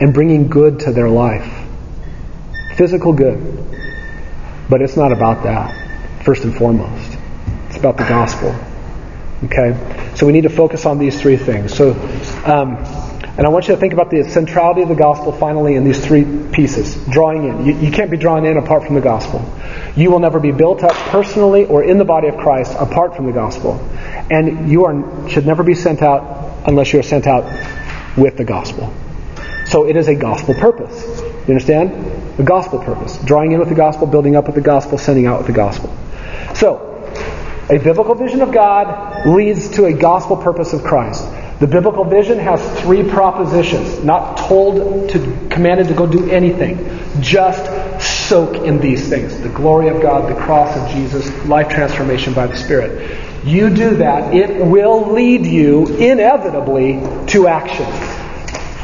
and 0.00 0.12
bringing 0.12 0.48
good 0.48 0.80
to 0.80 0.92
their 0.92 1.08
life. 1.08 1.48
Physical 2.76 3.12
good. 3.12 3.62
But 4.68 4.82
it's 4.82 4.96
not 4.96 5.12
about 5.12 5.42
that, 5.44 6.24
first 6.24 6.44
and 6.44 6.56
foremost. 6.56 7.18
It's 7.68 7.76
about 7.76 7.96
the 7.96 8.04
gospel. 8.04 8.54
Okay? 9.44 10.12
So 10.16 10.26
we 10.26 10.32
need 10.32 10.42
to 10.42 10.50
focus 10.50 10.86
on 10.86 10.98
these 10.98 11.20
three 11.20 11.36
things. 11.36 11.74
So, 11.74 11.92
um, 12.44 12.76
and 13.36 13.46
I 13.46 13.48
want 13.48 13.66
you 13.66 13.74
to 13.74 13.80
think 13.80 13.92
about 13.92 14.10
the 14.10 14.24
centrality 14.24 14.82
of 14.82 14.88
the 14.88 14.94
gospel 14.94 15.32
finally 15.32 15.74
in 15.74 15.84
these 15.84 16.04
three 16.04 16.24
pieces. 16.52 16.94
Drawing 17.06 17.44
in. 17.44 17.66
You, 17.66 17.74
you, 17.74 17.90
can't 17.90 18.10
be 18.10 18.18
drawn 18.18 18.44
in 18.44 18.58
apart 18.58 18.84
from 18.84 18.94
the 18.94 19.00
gospel. 19.00 19.42
You 19.96 20.10
will 20.10 20.20
never 20.20 20.38
be 20.38 20.52
built 20.52 20.82
up 20.82 20.92
personally 21.10 21.64
or 21.64 21.82
in 21.82 21.96
the 21.96 22.04
body 22.04 22.28
of 22.28 22.36
Christ 22.36 22.74
apart 22.78 23.16
from 23.16 23.26
the 23.26 23.32
gospel. 23.32 23.80
And 24.30 24.70
you 24.70 24.84
are, 24.84 25.28
should 25.30 25.46
never 25.46 25.62
be 25.62 25.74
sent 25.74 26.02
out 26.02 26.66
unless 26.66 26.92
you 26.92 26.98
are 26.98 27.02
sent 27.02 27.26
out 27.26 27.44
with 28.16 28.36
the 28.36 28.44
gospel. 28.44 28.92
So 29.66 29.86
it 29.86 29.96
is 29.96 30.08
a 30.08 30.14
gospel 30.14 30.54
purpose. 30.54 31.20
You 31.20 31.48
understand? 31.48 32.40
A 32.40 32.42
gospel 32.42 32.78
purpose. 32.78 33.16
Drawing 33.24 33.52
in 33.52 33.58
with 33.58 33.68
the 33.68 33.74
gospel, 33.74 34.06
building 34.06 34.36
up 34.36 34.46
with 34.46 34.54
the 34.54 34.60
gospel, 34.60 34.98
sending 34.98 35.26
out 35.26 35.38
with 35.38 35.46
the 35.46 35.52
gospel. 35.52 35.96
So, 36.54 36.88
a 37.70 37.78
biblical 37.78 38.14
vision 38.14 38.42
of 38.42 38.52
God 38.52 39.26
leads 39.26 39.70
to 39.70 39.86
a 39.86 39.92
gospel 39.92 40.36
purpose 40.36 40.72
of 40.72 40.82
Christ. 40.82 41.24
The 41.60 41.66
biblical 41.66 42.04
vision 42.04 42.38
has 42.38 42.60
three 42.80 43.08
propositions, 43.08 44.02
not 44.02 44.36
told 44.36 45.10
to, 45.10 45.48
commanded 45.48 45.88
to 45.88 45.94
go 45.94 46.06
do 46.06 46.28
anything. 46.28 47.00
Just 47.20 47.64
soak 48.28 48.56
in 48.66 48.80
these 48.80 49.08
things. 49.08 49.40
The 49.40 49.48
glory 49.48 49.88
of 49.88 50.02
God, 50.02 50.28
the 50.28 50.40
cross 50.40 50.76
of 50.76 50.90
Jesus, 50.90 51.30
life 51.46 51.68
transformation 51.68 52.34
by 52.34 52.48
the 52.48 52.56
Spirit. 52.56 53.31
You 53.44 53.70
do 53.70 53.96
that, 53.96 54.34
it 54.34 54.64
will 54.64 55.12
lead 55.12 55.44
you 55.46 55.86
inevitably 55.86 57.26
to 57.28 57.48
action. 57.48 57.90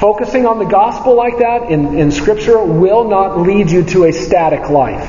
Focusing 0.01 0.47
on 0.47 0.59
the 0.59 0.65
gospel 0.65 1.17
like 1.17 1.39
that 1.39 1.71
in, 1.71 1.99
in 1.99 2.11
Scripture 2.11 2.63
will 2.63 3.09
not 3.09 3.39
lead 3.39 3.71
you 3.71 3.85
to 3.85 4.05
a 4.05 4.13
static 4.13 4.69
life, 4.69 5.09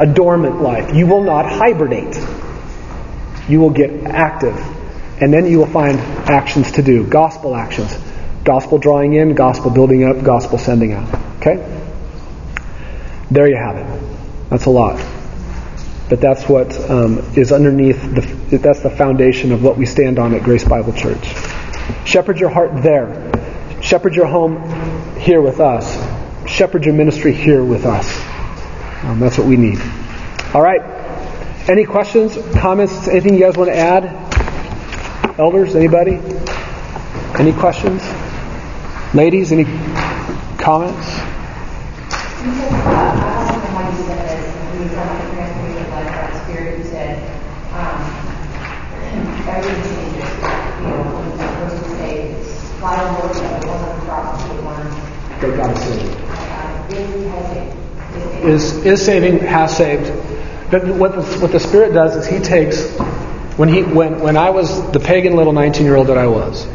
a 0.00 0.06
dormant 0.06 0.62
life. 0.62 0.94
You 0.94 1.06
will 1.06 1.22
not 1.22 1.46
hibernate. 1.46 2.16
You 3.48 3.60
will 3.60 3.70
get 3.70 4.04
active 4.04 4.56
and 5.20 5.32
then 5.32 5.46
you 5.46 5.58
will 5.58 5.66
find 5.66 5.98
actions 6.28 6.72
to 6.72 6.82
do, 6.82 7.06
gospel 7.06 7.54
actions. 7.54 7.96
Gospel 8.42 8.78
drawing 8.78 9.12
in, 9.12 9.34
gospel 9.34 9.70
building 9.70 10.04
up, 10.04 10.24
gospel 10.24 10.58
sending 10.58 10.94
out. 10.94 11.08
Okay? 11.36 11.56
There 13.30 13.48
you 13.48 13.56
have 13.56 13.76
it. 13.76 14.50
That's 14.50 14.64
a 14.64 14.70
lot. 14.70 14.98
But 16.12 16.20
that's 16.20 16.46
what 16.46 16.78
um, 16.90 17.20
is 17.36 17.52
underneath, 17.52 17.98
the, 18.50 18.58
that's 18.58 18.80
the 18.80 18.90
foundation 18.90 19.50
of 19.50 19.62
what 19.62 19.78
we 19.78 19.86
stand 19.86 20.18
on 20.18 20.34
at 20.34 20.42
Grace 20.42 20.62
Bible 20.62 20.92
Church. 20.92 21.24
Shepherd 22.04 22.38
your 22.38 22.50
heart 22.50 22.82
there. 22.82 23.32
Shepherd 23.80 24.14
your 24.14 24.26
home 24.26 24.60
here 25.18 25.40
with 25.40 25.58
us. 25.58 25.96
Shepherd 26.46 26.84
your 26.84 26.92
ministry 26.92 27.32
here 27.32 27.64
with 27.64 27.86
us. 27.86 28.14
Um, 29.04 29.20
that's 29.20 29.38
what 29.38 29.46
we 29.46 29.56
need. 29.56 29.78
All 30.52 30.60
right. 30.60 30.82
Any 31.66 31.86
questions, 31.86 32.36
comments, 32.58 33.08
anything 33.08 33.32
you 33.32 33.40
guys 33.40 33.56
want 33.56 33.70
to 33.70 33.76
add? 33.78 34.04
Elders, 35.38 35.74
anybody? 35.74 36.20
Any 37.38 37.54
questions? 37.54 38.02
Ladies, 39.14 39.50
any 39.50 39.64
comments? 40.58 41.08
That 55.40 55.56
God 55.56 55.76
is 55.76 55.82
saving. 55.82 56.10
Is, 58.48 58.86
is 58.86 59.04
saving, 59.04 59.38
has 59.40 59.76
saved. 59.76 60.10
But 60.70 60.86
what 60.86 61.14
the, 61.14 61.22
what 61.38 61.52
the 61.52 61.60
Spirit 61.60 61.92
does 61.92 62.16
is 62.16 62.26
He 62.26 62.38
takes 62.38 62.90
when, 63.56 63.68
he, 63.68 63.82
when, 63.82 64.20
when 64.20 64.38
I 64.38 64.50
was 64.50 64.90
the 64.92 65.00
pagan 65.00 65.36
little 65.36 65.52
19 65.52 65.84
year 65.84 65.96
old 65.96 66.06
that 66.06 66.16
I 66.16 66.26
was, 66.26 66.66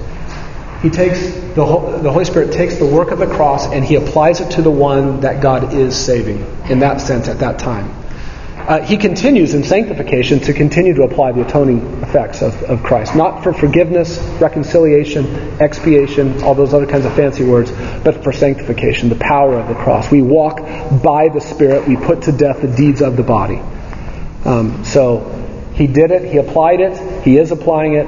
he 0.83 0.91
takes 0.91 1.31
the, 1.31 1.65
the 2.03 2.11
Holy 2.11 2.25
Spirit 2.25 2.53
takes 2.53 2.75
the 2.75 2.85
work 2.85 3.09
of 3.09 3.17
the 3.17 3.25
cross 3.25 3.65
and 3.65 3.83
he 3.83 3.95
applies 3.95 4.41
it 4.41 4.51
to 4.51 4.61
the 4.61 4.69
one 4.69 5.21
that 5.21 5.41
God 5.41 5.73
is 5.73 5.95
saving 5.95 6.45
in 6.69 6.79
that 6.79 7.01
sense 7.01 7.27
at 7.27 7.39
that 7.39 7.57
time. 7.57 7.91
Uh, 8.67 8.81
he 8.81 8.97
continues 8.97 9.53
in 9.53 9.63
sanctification 9.63 10.41
to 10.41 10.51
continue 10.51 10.93
to 10.93 11.03
apply 11.03 11.31
the 11.31 11.41
atoning 11.41 11.79
effects 12.03 12.41
of, 12.41 12.61
of 12.63 12.83
Christ. 12.83 13.15
Not 13.15 13.41
for 13.41 13.53
forgiveness, 13.53 14.19
reconciliation, 14.41 15.25
expiation, 15.61 16.43
all 16.43 16.53
those 16.53 16.73
other 16.73 16.85
kinds 16.85 17.05
of 17.05 17.15
fancy 17.15 17.45
words, 17.45 17.71
but 18.03 18.25
for 18.25 18.33
sanctification, 18.33 19.07
the 19.07 19.15
power 19.15 19.57
of 19.57 19.69
the 19.69 19.73
cross. 19.73 20.11
We 20.11 20.21
walk 20.21 20.59
by 21.01 21.29
the 21.29 21.39
Spirit, 21.39 21.87
we 21.87 21.95
put 21.95 22.23
to 22.23 22.33
death 22.33 22.61
the 22.61 22.67
deeds 22.67 23.01
of 23.01 23.15
the 23.15 23.23
body. 23.23 23.61
Um, 24.43 24.83
so 24.83 25.37
he 25.77 25.85
did 25.85 26.09
it, 26.09 26.31
He 26.31 26.39
applied 26.39 26.81
it, 26.81 27.23
He 27.23 27.37
is 27.37 27.51
applying 27.51 27.93
it, 27.93 28.07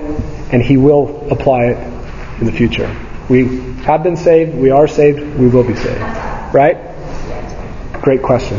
and 0.52 0.62
He 0.62 0.76
will 0.76 1.32
apply 1.32 1.68
it 1.68 1.78
in 2.40 2.48
the 2.48 2.52
future. 2.52 2.94
We 3.30 3.62
have 3.84 4.02
been 4.02 4.18
saved, 4.18 4.56
we 4.56 4.72
are 4.72 4.88
saved, 4.88 5.20
we 5.38 5.48
will 5.48 5.64
be 5.64 5.76
saved. 5.76 6.02
Right? 6.52 6.78
Great 8.02 8.24
question. 8.24 8.58